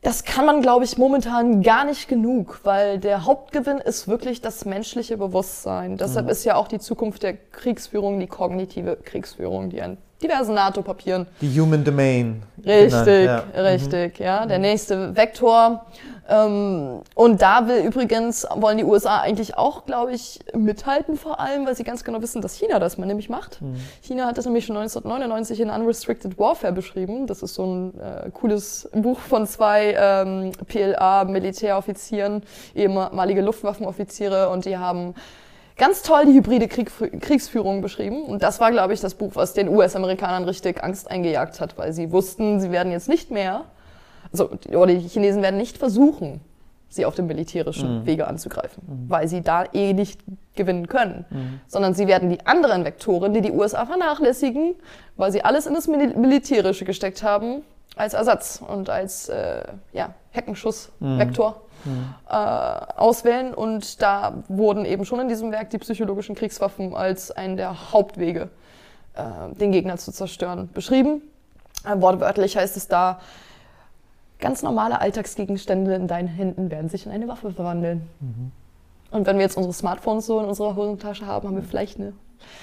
das 0.00 0.24
kann 0.24 0.46
man, 0.46 0.62
glaube 0.62 0.84
ich, 0.84 0.96
momentan 0.96 1.62
gar 1.62 1.84
nicht 1.84 2.08
genug, 2.08 2.60
weil 2.62 2.98
der 2.98 3.24
Hauptgewinn 3.24 3.78
ist 3.78 4.06
wirklich 4.06 4.40
das 4.40 4.64
menschliche 4.64 5.16
Bewusstsein. 5.16 5.96
Deshalb 5.96 6.26
mhm. 6.26 6.32
ist 6.32 6.44
ja 6.44 6.54
auch 6.54 6.68
die 6.68 6.78
Zukunft 6.78 7.24
der 7.24 7.36
Kriegsführung 7.36 8.20
die 8.20 8.28
kognitive 8.28 8.96
Kriegsführung, 8.96 9.70
die 9.70 9.82
ein 9.82 9.98
diversen 10.22 10.54
NATO-Papieren. 10.54 11.26
Die 11.40 11.60
Human 11.60 11.84
Domain. 11.84 12.42
Richtig, 12.64 13.26
ja. 13.26 13.44
richtig, 13.56 14.18
mhm. 14.18 14.24
ja. 14.24 14.46
Der 14.46 14.58
nächste 14.58 15.16
Vektor. 15.16 15.86
Ähm, 16.28 17.00
und 17.14 17.40
da 17.40 17.66
will 17.68 17.84
übrigens, 17.84 18.46
wollen 18.56 18.76
die 18.76 18.84
USA 18.84 19.20
eigentlich 19.20 19.56
auch, 19.56 19.86
glaube 19.86 20.12
ich, 20.12 20.40
mithalten 20.54 21.16
vor 21.16 21.40
allem, 21.40 21.66
weil 21.66 21.74
sie 21.74 21.84
ganz 21.84 22.04
genau 22.04 22.20
wissen, 22.20 22.42
dass 22.42 22.54
China 22.54 22.78
das 22.78 22.98
mal 22.98 23.06
nämlich 23.06 23.30
macht. 23.30 23.62
Mhm. 23.62 23.76
China 24.02 24.26
hat 24.26 24.36
das 24.36 24.44
nämlich 24.44 24.66
schon 24.66 24.76
1999 24.76 25.60
in 25.60 25.70
Unrestricted 25.70 26.38
Warfare 26.38 26.72
beschrieben. 26.72 27.26
Das 27.26 27.42
ist 27.42 27.54
so 27.54 27.64
ein 27.64 27.98
äh, 27.98 28.30
cooles 28.30 28.90
Buch 28.92 29.18
von 29.18 29.46
zwei 29.46 29.96
ähm, 29.98 30.52
PLA-Militäroffizieren, 30.66 32.42
ehemalige 32.74 33.40
Luftwaffenoffiziere 33.40 34.50
und 34.50 34.66
die 34.66 34.76
haben 34.76 35.14
ganz 35.78 36.02
toll 36.02 36.26
die 36.26 36.34
hybride 36.34 36.68
Krieg, 36.68 36.90
Kriegsführung 37.20 37.80
beschrieben. 37.80 38.24
Und 38.24 38.42
das 38.42 38.60
war, 38.60 38.70
glaube 38.70 38.92
ich, 38.92 39.00
das 39.00 39.14
Buch, 39.14 39.32
was 39.34 39.54
den 39.54 39.68
US-Amerikanern 39.68 40.44
richtig 40.44 40.82
Angst 40.82 41.10
eingejagt 41.10 41.60
hat, 41.60 41.78
weil 41.78 41.92
sie 41.92 42.12
wussten, 42.12 42.60
sie 42.60 42.70
werden 42.70 42.92
jetzt 42.92 43.08
nicht 43.08 43.30
mehr, 43.30 43.64
also, 44.32 44.50
oder 44.68 44.94
die 44.94 45.08
Chinesen 45.08 45.40
werden 45.40 45.56
nicht 45.56 45.78
versuchen, 45.78 46.40
sie 46.90 47.06
auf 47.06 47.14
dem 47.14 47.26
militärischen 47.26 48.00
mhm. 48.00 48.06
Wege 48.06 48.26
anzugreifen, 48.26 48.82
mhm. 48.86 49.10
weil 49.10 49.28
sie 49.28 49.42
da 49.42 49.64
eh 49.72 49.92
nicht 49.92 50.20
gewinnen 50.54 50.88
können, 50.88 51.24
mhm. 51.30 51.60
sondern 51.66 51.94
sie 51.94 52.06
werden 52.06 52.30
die 52.30 52.44
anderen 52.46 52.84
Vektoren, 52.84 53.32
die 53.32 53.40
die 53.40 53.52
USA 53.52 53.86
vernachlässigen, 53.86 54.74
weil 55.16 55.30
sie 55.32 55.44
alles 55.44 55.66
in 55.66 55.74
das 55.74 55.86
Militärische 55.86 56.84
gesteckt 56.84 57.22
haben, 57.22 57.62
als 57.96 58.14
Ersatz 58.14 58.62
und 58.66 58.90
als 58.90 59.28
äh, 59.28 59.62
ja, 59.92 60.14
Heckenschussvektor 60.30 61.62
mhm 61.84 62.14
äh, 62.28 62.32
auswählen. 62.32 63.54
Und 63.54 64.02
da 64.02 64.42
wurden 64.48 64.84
eben 64.84 65.04
schon 65.04 65.20
in 65.20 65.28
diesem 65.28 65.50
Werk 65.52 65.70
die 65.70 65.78
psychologischen 65.78 66.34
Kriegswaffen 66.34 66.94
als 66.94 67.30
einen 67.30 67.56
der 67.56 67.92
Hauptwege, 67.92 68.50
äh, 69.14 69.54
den 69.54 69.72
Gegner 69.72 69.96
zu 69.96 70.12
zerstören, 70.12 70.68
beschrieben. 70.72 71.22
Äh, 71.84 72.00
wortwörtlich 72.00 72.56
heißt 72.56 72.76
es 72.76 72.88
da, 72.88 73.20
ganz 74.40 74.62
normale 74.62 75.00
Alltagsgegenstände 75.00 75.94
in 75.94 76.06
deinen 76.06 76.28
Händen 76.28 76.70
werden 76.70 76.88
sich 76.88 77.06
in 77.06 77.12
eine 77.12 77.28
Waffe 77.28 77.50
verwandeln. 77.50 78.08
Mhm. 78.20 78.52
Und 79.10 79.26
wenn 79.26 79.36
wir 79.36 79.42
jetzt 79.42 79.56
unsere 79.56 79.72
Smartphones 79.72 80.26
so 80.26 80.38
in 80.38 80.44
unserer 80.44 80.76
Hosentasche 80.76 81.26
haben, 81.26 81.48
haben 81.48 81.56
wir 81.56 81.62
vielleicht 81.62 81.98
eine 81.98 82.12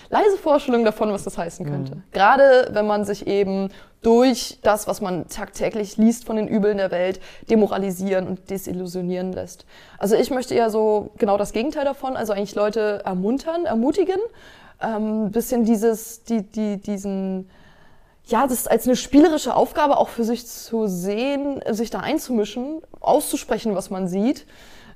leise 0.09 0.37
Vorstellung 0.37 0.85
davon, 0.85 1.11
was 1.11 1.23
das 1.23 1.37
heißen 1.37 1.65
könnte. 1.65 1.95
Mhm. 1.95 2.03
Gerade 2.11 2.69
wenn 2.71 2.87
man 2.87 3.05
sich 3.05 3.27
eben 3.27 3.69
durch 4.01 4.59
das, 4.61 4.87
was 4.87 5.01
man 5.01 5.27
tagtäglich 5.29 5.97
liest 5.97 6.25
von 6.25 6.35
den 6.35 6.47
Übeln 6.47 6.77
der 6.77 6.91
Welt, 6.91 7.19
demoralisieren 7.49 8.27
und 8.27 8.51
desillusionieren 8.51 9.33
lässt. 9.33 9.65
Also 9.97 10.15
ich 10.15 10.29
möchte 10.29 10.53
eher 10.53 10.69
so 10.69 11.09
genau 11.17 11.37
das 11.37 11.53
Gegenteil 11.53 11.85
davon, 11.85 12.15
also 12.15 12.31
eigentlich 12.31 12.53
Leute 12.53 13.01
ermuntern, 13.03 13.65
ermutigen, 13.65 14.19
ähm, 14.79 15.31
bisschen 15.31 15.65
dieses, 15.65 16.23
die, 16.23 16.43
die, 16.43 16.77
diesen, 16.77 17.49
ja, 18.27 18.45
das 18.45 18.67
als 18.67 18.85
eine 18.85 18.95
spielerische 18.95 19.55
Aufgabe 19.55 19.97
auch 19.97 20.09
für 20.09 20.23
sich 20.23 20.45
zu 20.45 20.85
sehen, 20.85 21.61
sich 21.71 21.89
da 21.89 21.99
einzumischen, 21.99 22.81
auszusprechen, 22.99 23.73
was 23.73 23.89
man 23.89 24.07
sieht. 24.07 24.45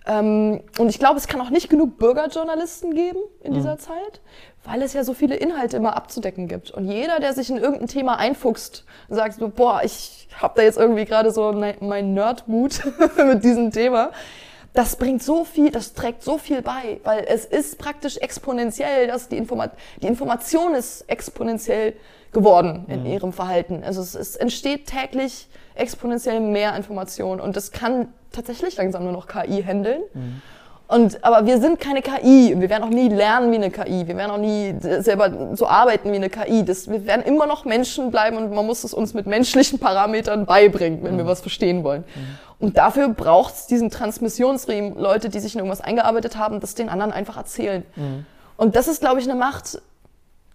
Ähm, 0.06 0.62
und 0.78 0.90
ich 0.90 1.00
glaube, 1.00 1.18
es 1.18 1.28
kann 1.28 1.42
auch 1.42 1.50
nicht 1.50 1.70
genug 1.70 1.98
Bürgerjournalisten 1.98 2.94
geben 2.94 3.20
in 3.42 3.54
dieser 3.54 3.74
mhm. 3.74 3.80
Zeit, 3.80 4.22
weil 4.64 4.82
es 4.82 4.94
ja 4.94 5.04
so 5.04 5.14
viele 5.14 5.36
Inhalte 5.36 5.78
immer 5.78 5.96
abzudecken 5.96 6.48
gibt. 6.48 6.72
Und 6.72 6.90
jeder, 6.90 7.20
der 7.20 7.34
sich 7.34 7.50
in 7.50 7.58
irgendein 7.58 7.88
Thema 7.88 8.18
einfuchst 8.18 8.86
sagt 9.10 9.36
so, 9.36 9.50
boah, 9.50 9.82
ich 9.84 10.28
habe 10.38 10.54
da 10.58 10.62
jetzt 10.62 10.78
irgendwie 10.78 11.06
gerade 11.06 11.32
so 11.32 11.52
mein 11.52 12.14
Nerdmut 12.14 12.82
mit 13.18 13.44
diesem 13.44 13.72
Thema, 13.72 14.12
das 14.74 14.96
bringt 14.96 15.24
so 15.24 15.46
viel, 15.46 15.72
das 15.72 15.94
trägt 15.94 16.24
so 16.24 16.38
viel 16.38 16.62
bei, 16.62 17.00
weil 17.04 17.26
es 17.28 17.46
ist 17.46 17.80
praktisch 17.80 18.18
exponentiell, 18.18 19.08
dass 19.08 19.28
die, 19.28 19.38
Informa 19.38 19.72
die 20.02 20.08
Information 20.08 20.76
ist 20.76 21.10
exponentiell 21.10 21.94
geworden 22.32 22.86
in 22.88 23.02
mhm. 23.02 23.06
ihrem 23.08 23.34
Verhalten. 23.34 23.84
Also 23.84 24.02
es, 24.02 24.14
es 24.14 24.36
entsteht 24.36 24.86
täglich 24.86 25.48
exponentiell 25.74 26.40
mehr 26.40 26.76
Information 26.76 27.40
und 27.40 27.56
das 27.56 27.72
kann 27.72 28.14
tatsächlich 28.32 28.78
langsam 28.78 29.04
nur 29.04 29.12
noch 29.12 29.28
KI 29.28 29.64
handeln. 29.64 30.02
Mhm. 30.14 30.42
Und, 30.90 31.24
aber 31.24 31.46
wir 31.46 31.62
sind 31.62 31.80
keine 31.80 32.02
KI 32.02 32.52
und 32.52 32.62
wir 32.62 32.70
werden 32.72 32.84
auch 32.84 32.90
nie 32.90 33.10
lernen 33.10 33.52
wie 33.52 33.58
eine 33.58 33.70
KI. 33.70 34.08
Wir 34.08 34.18
werden 34.18 34.32
auch 34.32 34.40
nie 34.40 34.74
selber 34.80 35.56
so 35.56 35.68
arbeiten 35.68 36.12
wie 36.12 36.16
eine 36.16 36.32
KI. 36.32 36.66
Das, 36.66 36.90
wir 36.90 37.06
werden 37.06 37.22
immer 37.22 37.46
noch 37.46 37.64
Menschen 37.64 38.10
bleiben 38.10 38.38
und 38.38 38.52
man 38.52 38.66
muss 38.66 38.84
es 38.84 38.96
uns 38.96 39.14
mit 39.14 39.28
menschlichen 39.28 39.78
Parametern 39.78 40.48
beibringen, 40.48 41.04
wenn 41.04 41.14
mhm. 41.14 41.18
wir 41.20 41.26
was 41.28 41.42
verstehen 41.42 41.84
wollen. 41.84 42.06
Mhm. 42.16 42.66
Und 42.66 42.78
dafür 42.78 43.08
braucht 43.10 43.54
es 43.54 43.68
diesen 43.68 43.92
Transmissionsriemen, 43.92 44.98
Leute, 44.98 45.30
die 45.30 45.40
sich 45.40 45.54
in 45.54 45.60
irgendwas 45.60 45.82
eingearbeitet 45.82 46.38
haben, 46.38 46.60
das 46.60 46.74
den 46.74 46.90
anderen 46.90 47.12
einfach 47.12 47.38
erzählen. 47.38 47.84
Mhm. 47.96 48.26
Und 48.58 48.76
das 48.76 48.88
ist, 48.88 49.00
glaube 49.00 49.20
ich, 49.20 49.30
eine 49.30 49.38
Macht, 49.38 49.80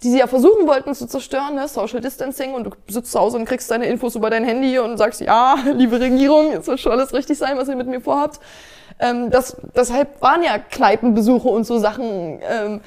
die 0.02 0.10
sie 0.10 0.18
ja 0.18 0.26
versuchen 0.26 0.66
wollten 0.66 0.96
zu 0.96 1.06
zerstören, 1.06 1.54
ne? 1.54 1.68
Social 1.68 2.00
Distancing 2.00 2.54
und 2.54 2.64
du 2.64 2.70
sitzt 2.88 3.12
zu 3.12 3.20
Hause 3.20 3.36
und 3.36 3.44
kriegst 3.44 3.70
deine 3.70 3.86
Infos 3.86 4.16
über 4.16 4.30
dein 4.30 4.42
Handy 4.42 4.80
und 4.80 4.98
sagst, 4.98 5.20
ja, 5.20 5.56
liebe 5.74 6.00
Regierung, 6.00 6.50
jetzt 6.50 6.66
wird 6.66 6.80
schon 6.80 6.90
alles 6.90 7.14
richtig 7.14 7.38
sein, 7.38 7.56
was 7.56 7.68
ihr 7.68 7.76
mit 7.76 7.86
mir 7.86 8.00
vorhabt. 8.00 8.40
Ähm, 8.98 9.30
das, 9.30 9.56
deshalb 9.74 10.20
waren 10.22 10.42
ja 10.42 10.58
Kneipenbesuche 10.58 11.48
und 11.48 11.64
so 11.64 11.78
Sachen 11.78 12.40
ähm, 12.48 12.80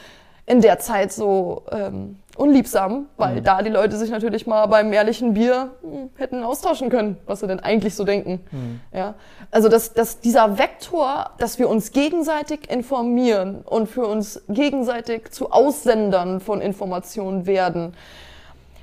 in 0.46 0.62
der 0.62 0.80
Zeit 0.80 1.12
so 1.12 1.64
ähm, 1.72 2.18
unliebsam, 2.38 3.08
weil 3.18 3.38
mhm. 3.38 3.44
da 3.44 3.62
die 3.62 3.70
Leute 3.70 3.98
sich 3.98 4.10
natürlich 4.10 4.48
mal 4.48 4.66
beim 4.68 4.94
ehrlichen 4.94 5.34
Bier 5.34 5.72
hm, 5.82 6.10
hätten 6.16 6.44
austauschen 6.44 6.90
können, 6.90 7.18
was 7.26 7.42
sie 7.42 7.48
denn 7.48 7.60
eigentlich 7.60 7.96
so 7.96 8.06
denken. 8.06 8.40
Mhm. 8.52 8.80
Ja, 8.94 9.16
also 9.52 9.68
dass, 9.70 9.94
dass 9.94 10.20
dieser 10.20 10.58
Vektor, 10.58 11.32
dass 11.40 11.60
wir 11.60 11.68
uns 11.68 11.92
gegenseitig 11.92 12.70
informieren 12.72 13.62
und 13.66 13.88
für 13.88 14.06
uns 14.06 14.42
gegenseitig 14.48 15.32
zu 15.32 15.52
Aussendern 15.52 16.40
von 16.40 16.62
Informationen 16.62 17.46
werden, 17.46 17.94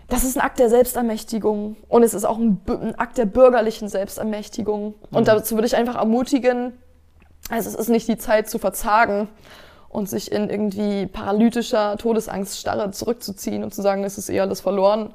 das 0.09 0.23
ist 0.23 0.37
ein 0.37 0.43
Akt 0.43 0.59
der 0.59 0.69
Selbstermächtigung 0.69 1.77
und 1.89 2.03
es 2.03 2.13
ist 2.13 2.27
auch 2.27 2.39
ein, 2.39 2.61
ein 2.69 2.95
Akt 2.99 3.17
der 3.17 3.25
bürgerlichen 3.25 3.89
Selbstermächtigung. 3.89 4.89
Mhm. 4.89 5.17
Und 5.17 5.29
dazu 5.29 5.55
würde 5.55 5.67
ich 5.67 5.77
einfach 5.77 5.95
ermutigen, 5.95 6.75
also 7.51 7.69
es 7.69 7.75
ist 7.75 7.89
nicht 7.89 8.09
die 8.09 8.19
Zeit 8.19 8.49
zu 8.49 8.59
verzagen 8.59 9.29
und 9.89 10.09
sich 10.09 10.33
in 10.33 10.51
irgendwie 10.51 11.07
paralytischer 11.07 11.97
Todesangst 11.97 12.69
zurückzuziehen 12.93 13.62
und 13.62 13.75
zu 13.75 13.83
sagen, 13.83 14.05
es 14.05 14.19
ist 14.19 14.29
eh 14.29 14.41
alles 14.41 14.61
verloren. 14.61 15.15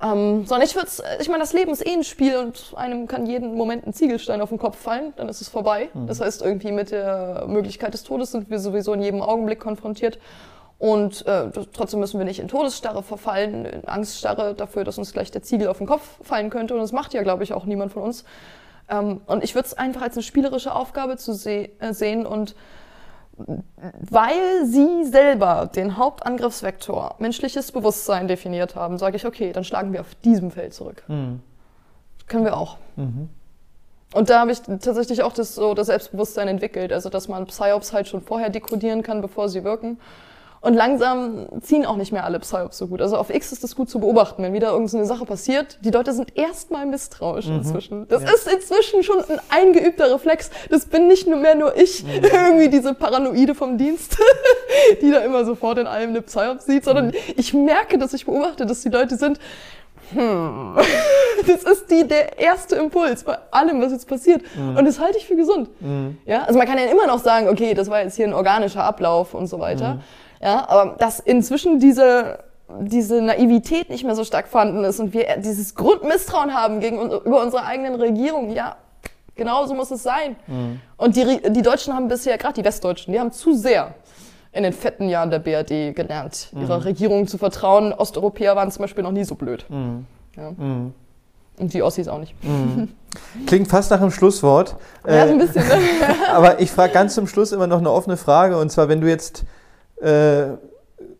Ähm, 0.00 0.46
sondern 0.46 0.66
ich 0.66 0.76
würde 0.76 0.88
ich 1.20 1.28
meine, 1.28 1.40
das 1.40 1.52
Leben 1.52 1.72
ist 1.72 1.84
eh 1.84 1.92
ein 1.92 2.04
Spiel 2.04 2.36
und 2.36 2.72
einem 2.76 3.08
kann 3.08 3.26
jeden 3.26 3.56
Moment 3.56 3.84
ein 3.84 3.92
Ziegelstein 3.92 4.40
auf 4.40 4.48
den 4.50 4.58
Kopf 4.58 4.78
fallen, 4.78 5.12
dann 5.16 5.28
ist 5.28 5.40
es 5.40 5.48
vorbei. 5.48 5.88
Mhm. 5.92 6.06
Das 6.06 6.20
heißt, 6.20 6.40
irgendwie 6.42 6.70
mit 6.70 6.92
der 6.92 7.46
Möglichkeit 7.48 7.94
des 7.94 8.04
Todes 8.04 8.30
sind 8.30 8.48
wir 8.48 8.60
sowieso 8.60 8.92
in 8.92 9.02
jedem 9.02 9.22
Augenblick 9.22 9.58
konfrontiert. 9.58 10.20
Und 10.78 11.26
äh, 11.26 11.50
trotzdem 11.72 11.98
müssen 11.98 12.18
wir 12.18 12.24
nicht 12.24 12.38
in 12.38 12.46
Todesstarre 12.46 13.02
verfallen, 13.02 13.64
in 13.64 13.88
Angststarre 13.88 14.54
dafür, 14.54 14.84
dass 14.84 14.96
uns 14.98 15.12
gleich 15.12 15.32
der 15.32 15.42
Ziegel 15.42 15.66
auf 15.66 15.78
den 15.78 15.88
Kopf 15.88 16.02
fallen 16.22 16.50
könnte. 16.50 16.74
Und 16.74 16.80
das 16.80 16.92
macht 16.92 17.14
ja, 17.14 17.22
glaube 17.22 17.42
ich, 17.42 17.52
auch 17.52 17.64
niemand 17.64 17.92
von 17.92 18.04
uns. 18.04 18.24
Ähm, 18.88 19.20
und 19.26 19.44
ich 19.44 19.54
würde 19.54 19.66
es 19.66 19.74
einfach 19.74 20.02
als 20.02 20.16
eine 20.16 20.22
spielerische 20.22 20.74
Aufgabe 20.74 21.16
zu 21.16 21.32
se 21.32 21.68
äh, 21.78 21.92
sehen 21.92 22.26
und 22.26 22.54
weil 24.10 24.66
sie 24.66 25.04
selber 25.04 25.70
den 25.72 25.96
Hauptangriffsvektor 25.96 27.14
menschliches 27.18 27.70
Bewusstsein 27.70 28.26
definiert 28.26 28.74
haben, 28.74 28.98
sage 28.98 29.16
ich, 29.16 29.26
okay, 29.26 29.52
dann 29.52 29.62
schlagen 29.62 29.92
wir 29.92 30.00
auf 30.00 30.14
diesem 30.24 30.50
Feld 30.50 30.74
zurück. 30.74 31.04
Mhm. 31.06 31.40
können 32.26 32.44
wir 32.44 32.56
auch. 32.56 32.78
Mhm. 32.96 33.28
Und 34.14 34.30
da 34.30 34.40
habe 34.40 34.50
ich 34.50 34.60
tatsächlich 34.62 35.22
auch 35.22 35.32
das, 35.32 35.54
so 35.54 35.74
das 35.74 35.86
Selbstbewusstsein 35.86 36.48
entwickelt, 36.48 36.92
also 36.92 37.10
dass 37.10 37.28
man 37.28 37.46
Psyops 37.46 37.92
halt 37.92 38.08
schon 38.08 38.22
vorher 38.22 38.50
dekodieren 38.50 39.02
kann, 39.02 39.20
bevor 39.20 39.48
sie 39.48 39.64
wirken. 39.64 39.98
Und 40.60 40.74
langsam 40.74 41.46
ziehen 41.60 41.86
auch 41.86 41.96
nicht 41.96 42.10
mehr 42.10 42.24
alle 42.24 42.40
Psyops 42.40 42.78
so 42.78 42.88
gut. 42.88 43.00
Also 43.00 43.16
auf 43.16 43.30
X 43.30 43.52
ist 43.52 43.62
das 43.62 43.76
gut 43.76 43.88
zu 43.88 44.00
beobachten, 44.00 44.42
wenn 44.42 44.52
wieder 44.52 44.72
irgendeine 44.72 45.04
Sache 45.04 45.24
passiert. 45.24 45.78
Die 45.82 45.90
Leute 45.90 46.12
sind 46.12 46.36
erstmal 46.36 46.84
misstrauisch 46.86 47.46
mhm. 47.46 47.56
inzwischen. 47.56 48.08
Das 48.08 48.22
ja. 48.22 48.30
ist 48.30 48.52
inzwischen 48.52 49.02
schon 49.04 49.18
ein 49.20 49.40
eingeübter 49.50 50.12
Reflex. 50.12 50.50
Das 50.68 50.86
bin 50.86 51.06
nicht 51.06 51.28
nur 51.28 51.38
mehr 51.38 51.54
nur 51.54 51.76
ich, 51.76 52.02
mhm. 52.02 52.24
irgendwie 52.24 52.68
diese 52.68 52.94
Paranoide 52.94 53.54
vom 53.54 53.78
Dienst, 53.78 54.18
die 55.02 55.10
da 55.10 55.20
immer 55.20 55.44
sofort 55.44 55.78
in 55.78 55.86
allem 55.86 56.10
eine 56.10 56.22
Psyop 56.22 56.60
sieht, 56.60 56.84
sondern 56.84 57.08
mhm. 57.08 57.14
ich 57.36 57.54
merke, 57.54 57.98
dass 57.98 58.12
ich 58.12 58.26
beobachte, 58.26 58.66
dass 58.66 58.80
die 58.80 58.88
Leute 58.88 59.16
sind, 59.16 59.38
hm, 60.12 60.76
das 61.46 61.64
ist 61.64 61.90
die, 61.90 62.06
der 62.06 62.38
erste 62.38 62.76
Impuls 62.76 63.24
bei 63.24 63.36
allem, 63.50 63.80
was 63.82 63.92
jetzt 63.92 64.08
passiert. 64.08 64.42
Mhm. 64.56 64.76
Und 64.76 64.84
das 64.86 64.98
halte 64.98 65.18
ich 65.18 65.26
für 65.26 65.36
gesund. 65.36 65.68
Mhm. 65.80 66.18
Ja, 66.24 66.42
also 66.44 66.58
man 66.58 66.66
kann 66.66 66.78
ja 66.78 66.86
immer 66.86 67.06
noch 67.06 67.18
sagen, 67.18 67.48
okay, 67.48 67.74
das 67.74 67.90
war 67.90 68.02
jetzt 68.02 68.16
hier 68.16 68.26
ein 68.26 68.34
organischer 68.34 68.84
Ablauf 68.84 69.34
und 69.34 69.46
so 69.46 69.58
weiter. 69.60 69.94
Mhm. 69.94 70.00
Ja, 70.40 70.68
aber 70.68 70.96
dass 70.98 71.20
inzwischen 71.20 71.80
diese 71.80 72.38
diese 72.80 73.22
Naivität 73.22 73.88
nicht 73.88 74.04
mehr 74.04 74.14
so 74.14 74.24
stark 74.24 74.46
vorhanden 74.48 74.84
ist 74.84 75.00
und 75.00 75.14
wir 75.14 75.38
dieses 75.38 75.74
Grundmisstrauen 75.74 76.52
haben 76.52 76.80
gegenüber 76.80 77.42
unserer 77.42 77.64
eigenen 77.64 77.94
Regierung, 77.94 78.50
ja, 78.50 78.76
genau 79.34 79.66
so 79.66 79.74
muss 79.74 79.90
es 79.90 80.02
sein. 80.02 80.36
Mhm. 80.46 80.80
Und 80.98 81.16
die, 81.16 81.40
die 81.50 81.62
Deutschen 81.62 81.94
haben 81.94 82.08
bisher, 82.08 82.36
gerade 82.36 82.54
die 82.54 82.64
Westdeutschen, 82.64 83.12
die 83.12 83.20
haben 83.20 83.32
zu 83.32 83.54
sehr 83.54 83.94
in 84.52 84.62
den 84.62 84.72
fetten 84.72 85.08
Jahren 85.08 85.30
der 85.30 85.38
BRD 85.38 85.94
gelernt, 85.94 86.48
mhm. 86.52 86.62
ihrer 86.62 86.84
Regierung 86.84 87.26
zu 87.26 87.38
vertrauen. 87.38 87.92
Osteuropäer 87.92 88.56
waren 88.56 88.70
zum 88.70 88.82
Beispiel 88.82 89.04
noch 89.04 89.12
nie 89.12 89.24
so 89.24 89.34
blöd. 89.34 89.64
Mhm. 89.68 90.06
Ja. 90.36 90.50
Mhm. 90.50 90.92
Und 91.58 91.74
die 91.74 91.82
Ossis 91.82 92.06
auch 92.08 92.18
nicht. 92.18 92.34
Mhm. 92.44 92.88
Klingt 93.46 93.68
fast 93.68 93.90
nach 93.90 94.00
einem 94.00 94.10
Schlusswort. 94.10 94.76
Ja, 95.06 95.26
so 95.26 95.32
ein 95.32 95.38
bisschen. 95.38 95.66
Ne? 95.66 95.74
aber 96.32 96.60
ich 96.60 96.70
frage 96.70 96.92
ganz 96.92 97.14
zum 97.14 97.26
Schluss 97.26 97.52
immer 97.52 97.66
noch 97.66 97.78
eine 97.78 97.90
offene 97.90 98.16
Frage. 98.16 98.58
Und 98.58 98.70
zwar, 98.70 98.88
wenn 98.88 99.00
du 99.00 99.08
jetzt 99.08 99.44
äh, 100.00 100.56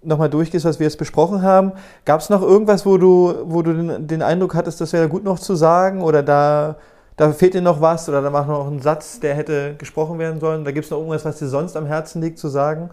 nochmal 0.02 0.30
durchgehst, 0.30 0.64
was 0.64 0.78
wir 0.78 0.86
jetzt 0.86 0.98
besprochen 0.98 1.42
haben. 1.42 1.72
Gab 2.04 2.20
es 2.20 2.30
noch 2.30 2.42
irgendwas, 2.42 2.86
wo 2.86 2.98
du, 2.98 3.34
wo 3.44 3.62
du 3.62 3.74
den, 3.74 4.06
den, 4.06 4.22
Eindruck 4.22 4.54
hattest, 4.54 4.80
das 4.80 4.92
wäre 4.92 5.08
gut 5.08 5.24
noch 5.24 5.38
zu 5.38 5.54
sagen 5.54 6.02
oder 6.02 6.22
da, 6.22 6.76
da 7.16 7.32
fehlt 7.32 7.54
dir 7.54 7.62
noch 7.62 7.80
was 7.80 8.08
oder 8.08 8.22
da 8.22 8.30
macht 8.30 8.48
noch 8.48 8.66
ein 8.66 8.80
Satz, 8.80 9.20
der 9.20 9.34
hätte 9.34 9.74
gesprochen 9.76 10.18
werden 10.18 10.40
sollen? 10.40 10.64
Da 10.64 10.72
gibt 10.72 10.84
es 10.84 10.90
noch 10.90 10.98
irgendwas, 10.98 11.24
was 11.24 11.38
dir 11.38 11.48
sonst 11.48 11.76
am 11.76 11.86
Herzen 11.86 12.22
liegt 12.22 12.38
zu 12.38 12.48
sagen 12.48 12.90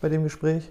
bei 0.00 0.08
dem 0.08 0.24
Gespräch? 0.24 0.70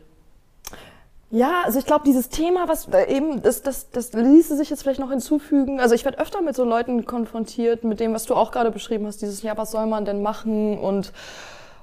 Ja, 1.33 1.61
also 1.63 1.79
ich 1.79 1.85
glaube, 1.85 2.03
dieses 2.05 2.27
Thema, 2.27 2.67
was 2.67 2.89
eben, 3.07 3.41
das, 3.41 3.61
das, 3.61 3.89
das 3.89 4.11
ließe 4.11 4.57
sich 4.57 4.69
jetzt 4.69 4.81
vielleicht 4.81 4.99
noch 4.99 5.11
hinzufügen. 5.11 5.79
Also 5.79 5.95
ich 5.95 6.03
werde 6.03 6.19
öfter 6.19 6.41
mit 6.41 6.57
so 6.57 6.65
Leuten 6.65 7.05
konfrontiert, 7.05 7.85
mit 7.85 8.01
dem, 8.01 8.13
was 8.13 8.25
du 8.25 8.35
auch 8.35 8.51
gerade 8.51 8.69
beschrieben 8.69 9.07
hast, 9.07 9.21
dieses, 9.21 9.41
ja, 9.41 9.57
was 9.57 9.71
soll 9.71 9.85
man 9.85 10.03
denn 10.03 10.21
machen 10.21 10.77
und 10.77 11.13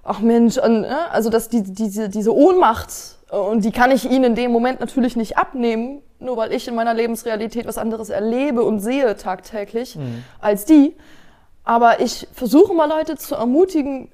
ach 0.02 0.20
Mensch, 0.20 0.58
und, 0.58 0.82
ne? 0.82 1.10
also 1.10 1.30
dass 1.30 1.48
die, 1.48 1.62
diese, 1.62 2.08
diese 2.08 2.34
Ohnmacht, 2.34 2.90
und 3.30 3.64
die 3.64 3.72
kann 3.72 3.90
ich 3.90 4.10
ihnen 4.10 4.24
in 4.24 4.34
dem 4.34 4.52
Moment 4.52 4.80
natürlich 4.80 5.16
nicht 5.16 5.36
abnehmen, 5.36 6.00
nur 6.18 6.36
weil 6.36 6.52
ich 6.52 6.66
in 6.66 6.74
meiner 6.74 6.94
Lebensrealität 6.94 7.66
was 7.66 7.78
anderes 7.78 8.10
erlebe 8.10 8.62
und 8.62 8.80
sehe 8.80 9.16
tagtäglich 9.16 9.96
mhm. 9.96 10.24
als 10.40 10.64
die. 10.64 10.96
Aber 11.64 12.00
ich 12.00 12.26
versuche 12.32 12.72
mal 12.72 12.88
Leute 12.88 13.16
zu 13.16 13.34
ermutigen, 13.34 14.08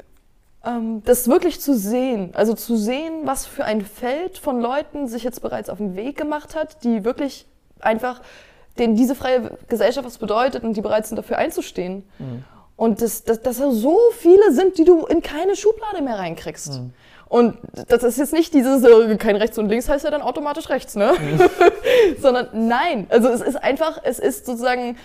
ähm, 0.65 1.03
das 1.05 1.29
wirklich 1.29 1.61
zu 1.61 1.77
sehen. 1.77 2.31
Also 2.35 2.55
zu 2.55 2.77
sehen, 2.77 3.21
was 3.25 3.47
für 3.47 3.65
ein 3.65 3.83
Feld 3.83 4.39
von 4.39 4.61
Leuten 4.61 5.07
sich 5.07 5.23
jetzt 5.23 5.41
bereits 5.41 5.71
auf 5.71 5.79
den 5.79 5.95
Weg 5.95 6.17
gemacht 6.17 6.57
hat, 6.57 6.83
die 6.85 7.05
wirklich 7.05 7.47
einfach, 7.81 8.21
denen 8.79 8.97
diese 8.97 9.15
freie 9.15 9.53
Gesellschaft 9.69 10.07
was 10.07 10.19
bedeutet 10.19 10.65
und 10.65 10.77
die 10.77 10.81
bereit 10.81 11.07
sind, 11.07 11.17
dafür 11.17 11.39
einzustehen. 11.39 12.05
Mhm. 12.19 12.45
Und 12.77 13.03
dass, 13.03 13.25
dass, 13.25 13.41
dass 13.41 13.59
da 13.59 13.71
so 13.71 13.99
viele 14.19 14.53
sind, 14.53 14.79
die 14.79 14.85
du 14.85 15.07
in 15.07 15.23
keine 15.23 15.55
Schublade 15.55 16.03
mehr 16.03 16.19
reinkriegst. 16.19 16.81
Mhm. 16.81 16.93
Und 17.29 17.59
das 17.89 18.03
ist 18.03 18.19
jetzt 18.19 18.33
nicht 18.33 18.53
dieses, 18.55 18.85
äh, 18.85 19.17
kein 19.17 19.37
rechts 19.37 19.59
und 19.59 19.69
links 19.69 19.89
heißt 19.89 20.05
ja 20.05 20.11
dann 20.11 20.23
automatisch 20.23 20.69
rechts, 20.69 20.95
ne? 20.95 21.15
Mhm. 21.19 21.41
Sondern 22.21 22.49
nein. 22.53 23.07
Also 23.09 23.29
es 23.29 23.41
ist 23.41 23.57
einfach, 23.57 24.01
es 24.03 24.19
ist 24.19 24.47
sozusagen 24.47 24.97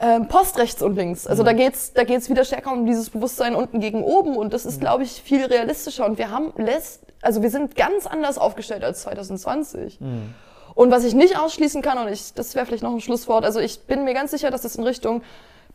ähm, 0.00 0.28
Post 0.28 0.58
rechts 0.58 0.82
und 0.82 0.96
links. 0.96 1.26
Also 1.26 1.42
mhm. 1.42 1.46
da 1.46 1.52
geht's, 1.52 1.92
da 1.92 2.04
geht's 2.04 2.28
wieder 2.28 2.44
stärker 2.44 2.72
um 2.72 2.86
dieses 2.86 3.10
Bewusstsein 3.10 3.54
unten 3.54 3.80
gegen 3.80 4.02
oben 4.02 4.36
und 4.36 4.52
das 4.52 4.64
ist, 4.66 4.76
mhm. 4.76 4.80
glaube 4.80 5.02
ich, 5.04 5.22
viel 5.22 5.44
realistischer. 5.44 6.06
Und 6.06 6.18
wir 6.18 6.30
haben 6.30 6.52
lässt, 6.56 7.02
also 7.22 7.42
wir 7.42 7.50
sind 7.50 7.76
ganz 7.76 8.06
anders 8.06 8.38
aufgestellt 8.38 8.84
als 8.84 9.02
2020. 9.02 10.00
Mhm. 10.00 10.34
Und 10.74 10.90
was 10.90 11.04
ich 11.04 11.14
nicht 11.14 11.38
ausschließen 11.38 11.82
kann, 11.82 11.98
und 11.98 12.08
ich, 12.08 12.34
das 12.34 12.54
wäre 12.54 12.64
vielleicht 12.64 12.84
noch 12.84 12.92
ein 12.92 13.00
Schlusswort, 13.00 13.44
also 13.44 13.58
ich 13.58 13.80
bin 13.80 14.04
mir 14.04 14.14
ganz 14.14 14.30
sicher, 14.30 14.50
dass 14.50 14.64
es 14.64 14.76
in 14.76 14.84
Richtung 14.84 15.22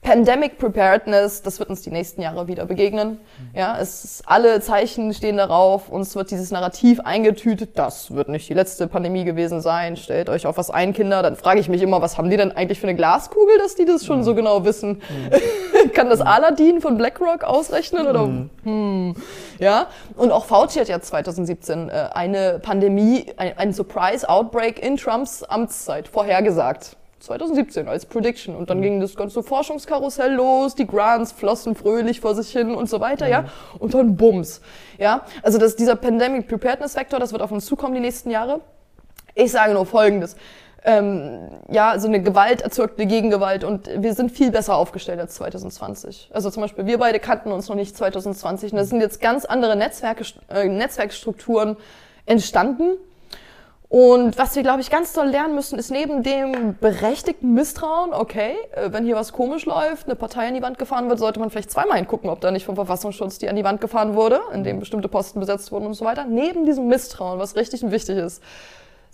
Pandemic 0.04 0.58
Preparedness, 0.58 1.42
das 1.42 1.60
wird 1.60 1.70
uns 1.70 1.82
die 1.82 1.90
nächsten 1.90 2.22
Jahre 2.22 2.48
wieder 2.50 2.66
begegnen. 2.66 3.20
Ja, 3.56 3.78
es 3.80 4.04
ist, 4.04 4.24
alle 4.26 4.60
Zeichen 4.60 5.14
stehen 5.14 5.38
darauf, 5.38 5.88
uns 5.88 6.16
wird 6.16 6.30
dieses 6.30 6.52
Narrativ 6.52 7.00
eingetütet, 7.00 7.80
das 7.80 8.14
wird 8.14 8.28
nicht 8.28 8.50
die 8.50 8.54
letzte 8.54 8.88
Pandemie 8.88 9.24
gewesen 9.24 9.62
sein, 9.62 9.96
stellt 9.96 10.30
euch 10.30 10.46
auf 10.46 10.58
was 10.58 10.70
ein, 10.70 10.94
Kinder. 10.94 11.24
Dann 11.24 11.38
frage 11.38 11.62
ich 11.62 11.70
mich 11.70 11.82
immer, 11.82 12.02
was 12.02 12.18
haben 12.18 12.30
die 12.30 12.36
denn 12.36 12.52
eigentlich 12.52 12.82
für 12.82 12.88
eine 12.88 12.98
Glaskugel, 12.98 13.58
dass 13.60 13.76
die 13.76 13.86
das 13.86 14.06
schon 14.06 14.20
mhm. 14.20 14.24
so 14.24 14.36
genau 14.36 14.66
wissen? 14.66 15.02
Mhm. 15.10 15.92
Kann 15.94 16.10
das 16.10 16.20
Aladdin 16.20 16.82
von 16.82 16.98
BlackRock 16.98 17.46
ausrechnen 17.46 18.06
oder? 18.06 18.28
Mhm. 18.28 18.50
Hm. 18.64 19.16
Ja, 19.60 19.88
und 20.16 20.32
auch 20.32 20.46
Fauci 20.46 20.80
hat 20.80 20.90
ja 20.90 21.00
2017 21.00 21.90
äh, 21.90 22.10
eine 22.14 22.60
Pandemie, 22.60 23.26
ein, 23.38 23.58
ein 23.58 23.74
Surprise 23.74 24.28
Outbreak 24.28 24.84
in 24.84 24.98
Trumps 24.98 25.44
Amtszeit 25.44 26.08
vorhergesagt. 26.08 26.98
2017 27.24 27.88
als 27.88 28.06
Prediction. 28.06 28.56
Und 28.56 28.70
dann 28.70 28.80
mhm. 28.80 28.84
ging 28.84 29.00
das 29.00 29.16
ganze 29.16 29.44
Forschungskarussell 29.44 30.34
los, 30.34 30.76
die 30.76 30.86
Grants 30.86 31.32
flossen 31.32 31.74
fröhlich 31.74 32.20
vor 32.20 32.36
sich 32.36 32.52
hin 32.52 32.76
und 32.76 32.90
so 32.90 33.00
weiter, 33.00 33.26
mhm. 33.26 33.32
ja. 33.32 33.46
Und 33.80 33.94
dann 33.94 34.18
Bums. 34.18 34.62
Ja. 34.98 35.26
Also 35.42 35.58
das, 35.58 35.76
dieser 35.76 35.96
Pandemic 35.96 36.48
Preparedness 36.48 36.96
Vector, 36.96 37.20
das 37.20 37.32
wird 37.32 37.42
auf 37.42 37.52
uns 37.52 37.66
zukommen 37.66 37.96
die 37.96 38.02
nächsten 38.02 38.30
Jahre. 38.30 38.60
Ich 39.36 39.52
sage 39.52 39.74
nur 39.74 39.86
Folgendes. 39.86 40.36
Ähm, 40.86 41.50
ja, 41.72 41.98
so 41.98 42.10
eine 42.10 42.22
Gewalt 42.22 42.62
erzeugt 42.62 43.00
eine 43.00 43.08
Gegengewalt 43.08 43.64
und 43.64 43.90
wir 43.96 44.14
sind 44.14 44.32
viel 44.32 44.52
besser 44.52 44.76
aufgestellt 44.76 45.18
als 45.18 45.36
2020. 45.36 46.30
Also 46.34 46.50
zum 46.50 46.62
Beispiel, 46.62 46.86
wir 46.86 46.98
beide 46.98 47.20
kannten 47.20 47.54
uns 47.54 47.70
noch 47.70 47.78
nicht 47.78 47.96
2020 47.96 48.74
und 48.74 48.78
da 48.80 48.84
sind 48.84 49.00
jetzt 49.00 49.22
ganz 49.22 49.46
andere 49.46 49.78
Netzwerke, 49.78 50.26
äh, 50.50 50.68
Netzwerkstrukturen 50.68 51.78
entstanden 52.26 52.98
und 53.94 54.40
was 54.40 54.56
wir, 54.56 54.64
glaube 54.64 54.82
ich, 54.82 54.90
ganz 54.90 55.14
doll 55.14 55.28
lernen 55.28 55.54
müssen, 55.54 55.78
ist 55.78 55.92
neben 55.92 56.24
dem 56.24 56.76
berechtigten 56.80 57.54
Misstrauen, 57.54 58.12
okay, 58.12 58.56
äh, 58.72 58.92
wenn 58.92 59.06
hier 59.06 59.16
was 59.16 59.34
komisch 59.34 59.68
läuft, 59.68 60.08
eine 60.08 60.16
Partei 60.16 60.48
an 60.48 60.56
die 60.56 60.64
Wand 60.64 60.80
gefahren 60.80 61.10
wird, 61.10 61.20
sollte 61.20 61.40
man 61.40 61.52
vielleicht 61.52 61.70
zweimal 61.70 61.98
hingucken, 61.98 62.32
ob 62.32 62.42
da 62.42 62.50
nicht 62.50 62.66
vom 62.66 62.74
Verfassungsschutz 62.74 63.38
die 63.38 63.50
an 63.50 63.56
die 63.56 63.64
Wand 63.64 63.82
gefahren 63.82 64.16
wurde, 64.16 64.42
in 64.52 64.64
dem 64.64 64.80
bestimmte 64.80 65.10
Posten 65.10 65.40
besetzt 65.40 65.72
wurden 65.72 65.86
und 65.86 65.94
so 65.94 66.06
weiter. 66.06 66.26
Neben 66.26 66.66
diesem 66.66 66.88
Misstrauen, 66.88 67.38
was 67.38 67.56
richtig 67.56 67.84
und 67.84 67.92
wichtig 67.92 68.18
ist, 68.18 68.42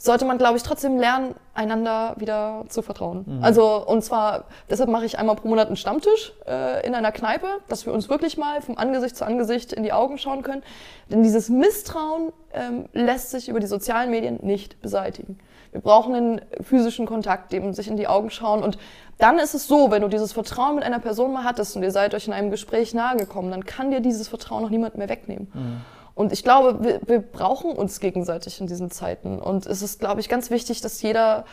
sollte 0.02 0.24
man, 0.24 0.38
glaube 0.38 0.56
ich, 0.56 0.64
trotzdem 0.64 0.98
lernen, 0.98 1.36
einander 1.54 2.16
wieder 2.18 2.64
zu 2.70 2.82
vertrauen. 2.82 3.26
Mhm. 3.28 3.44
Also, 3.44 3.86
und 3.86 4.02
zwar, 4.02 4.46
deshalb 4.70 4.90
mache 4.90 5.06
ich 5.06 5.20
einmal 5.20 5.36
pro 5.36 5.50
Monat 5.50 5.68
einen 5.68 5.76
Stammtisch 5.76 6.32
äh, 6.48 6.88
in 6.88 6.96
einer 6.96 7.12
Kneipe, 7.12 7.48
dass 7.68 7.86
wir 7.86 7.94
uns 7.94 8.08
wirklich 8.10 8.38
mal 8.38 8.62
vom 8.62 8.78
Angesicht 8.78 9.18
zu 9.18 9.26
Angesicht 9.26 9.74
in 9.74 9.84
die 9.84 9.92
Augen 9.92 10.18
schauen 10.18 10.42
können. 10.42 10.64
Denn 11.12 11.22
dieses 11.22 11.50
Misstrauen 11.50 12.32
ähm, 12.54 12.86
lässt 12.94 13.32
sich 13.32 13.50
über 13.50 13.60
die 13.60 13.68
sozialen 13.68 14.10
Medien 14.10 14.40
nicht 14.42 14.82
beseitigen. 14.82 15.38
Wir 15.74 15.82
brauchen 15.82 16.16
einen 16.16 16.42
physischen 16.62 17.06
Kontakt, 17.06 17.52
dem 17.52 17.74
sich 17.74 17.90
in 17.90 17.98
die 17.98 18.08
Augen 18.08 18.30
schauen. 18.30 18.64
Und 18.64 18.78
dann 19.18 19.38
ist 19.38 19.54
es 19.54 19.68
so, 19.68 19.92
wenn 19.92 20.02
du 20.02 20.08
dieses 20.08 20.32
Vertrauen 20.32 20.76
mit 20.76 20.86
einer 20.86 21.00
Person 21.00 21.34
mal 21.34 21.44
hattest 21.44 21.76
und 21.76 21.84
ihr 21.84 21.92
seid 21.92 22.16
euch 22.16 22.26
in 22.26 22.34
einem 22.34 22.52
Gespräch 22.52 22.94
nahegekommen, 22.94 23.52
dann 23.52 23.66
kann 23.66 23.92
dir 23.92 24.00
dieses 24.00 24.30
Vertrauen 24.30 24.64
noch 24.64 24.70
niemand 24.70 24.98
mehr 24.98 25.10
wegnehmen. 25.10 25.52
Mhm. 25.54 25.82
Und 26.20 26.34
ich 26.34 26.44
glaube, 26.44 26.84
wir, 26.84 27.00
wir 27.06 27.20
brauchen 27.22 27.72
uns 27.72 28.02
gegenseitig 28.02 28.60
in 28.60 28.68
diesen 28.68 28.92
Zeiten. 28.92 29.40
Und 29.40 29.66
es 29.66 29.82
ist, 29.82 30.02
glaube 30.02 30.20
ich, 30.20 30.28
ganz 30.28 30.50
wichtig, 30.50 30.82
dass 30.82 31.02
jeder 31.02 31.46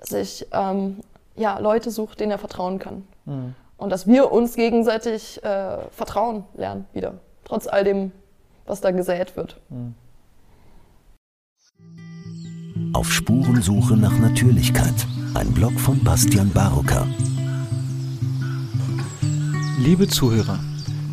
sich 0.00 0.48
ähm, 0.50 0.98
ja, 1.36 1.60
Leute 1.60 1.92
sucht, 1.92 2.18
denen 2.18 2.32
er 2.32 2.38
vertrauen 2.38 2.80
kann. 2.80 3.04
Mhm. 3.24 3.54
Und 3.76 3.90
dass 3.90 4.08
wir 4.08 4.32
uns 4.32 4.56
gegenseitig 4.56 5.40
äh, 5.44 5.76
vertrauen 5.92 6.42
lernen 6.54 6.86
wieder. 6.92 7.20
Trotz 7.44 7.68
all 7.68 7.84
dem, 7.84 8.10
was 8.66 8.80
da 8.80 8.90
gesät 8.90 9.36
wird. 9.36 9.60
Mhm. 9.68 9.94
Auf 12.92 13.12
Spurensuche 13.12 13.96
nach 13.96 14.18
Natürlichkeit. 14.18 15.06
Ein 15.34 15.52
Blog 15.52 15.78
von 15.78 16.02
Bastian 16.02 16.50
Barocker. 16.50 17.06
Liebe 19.78 20.08
Zuhörer, 20.08 20.58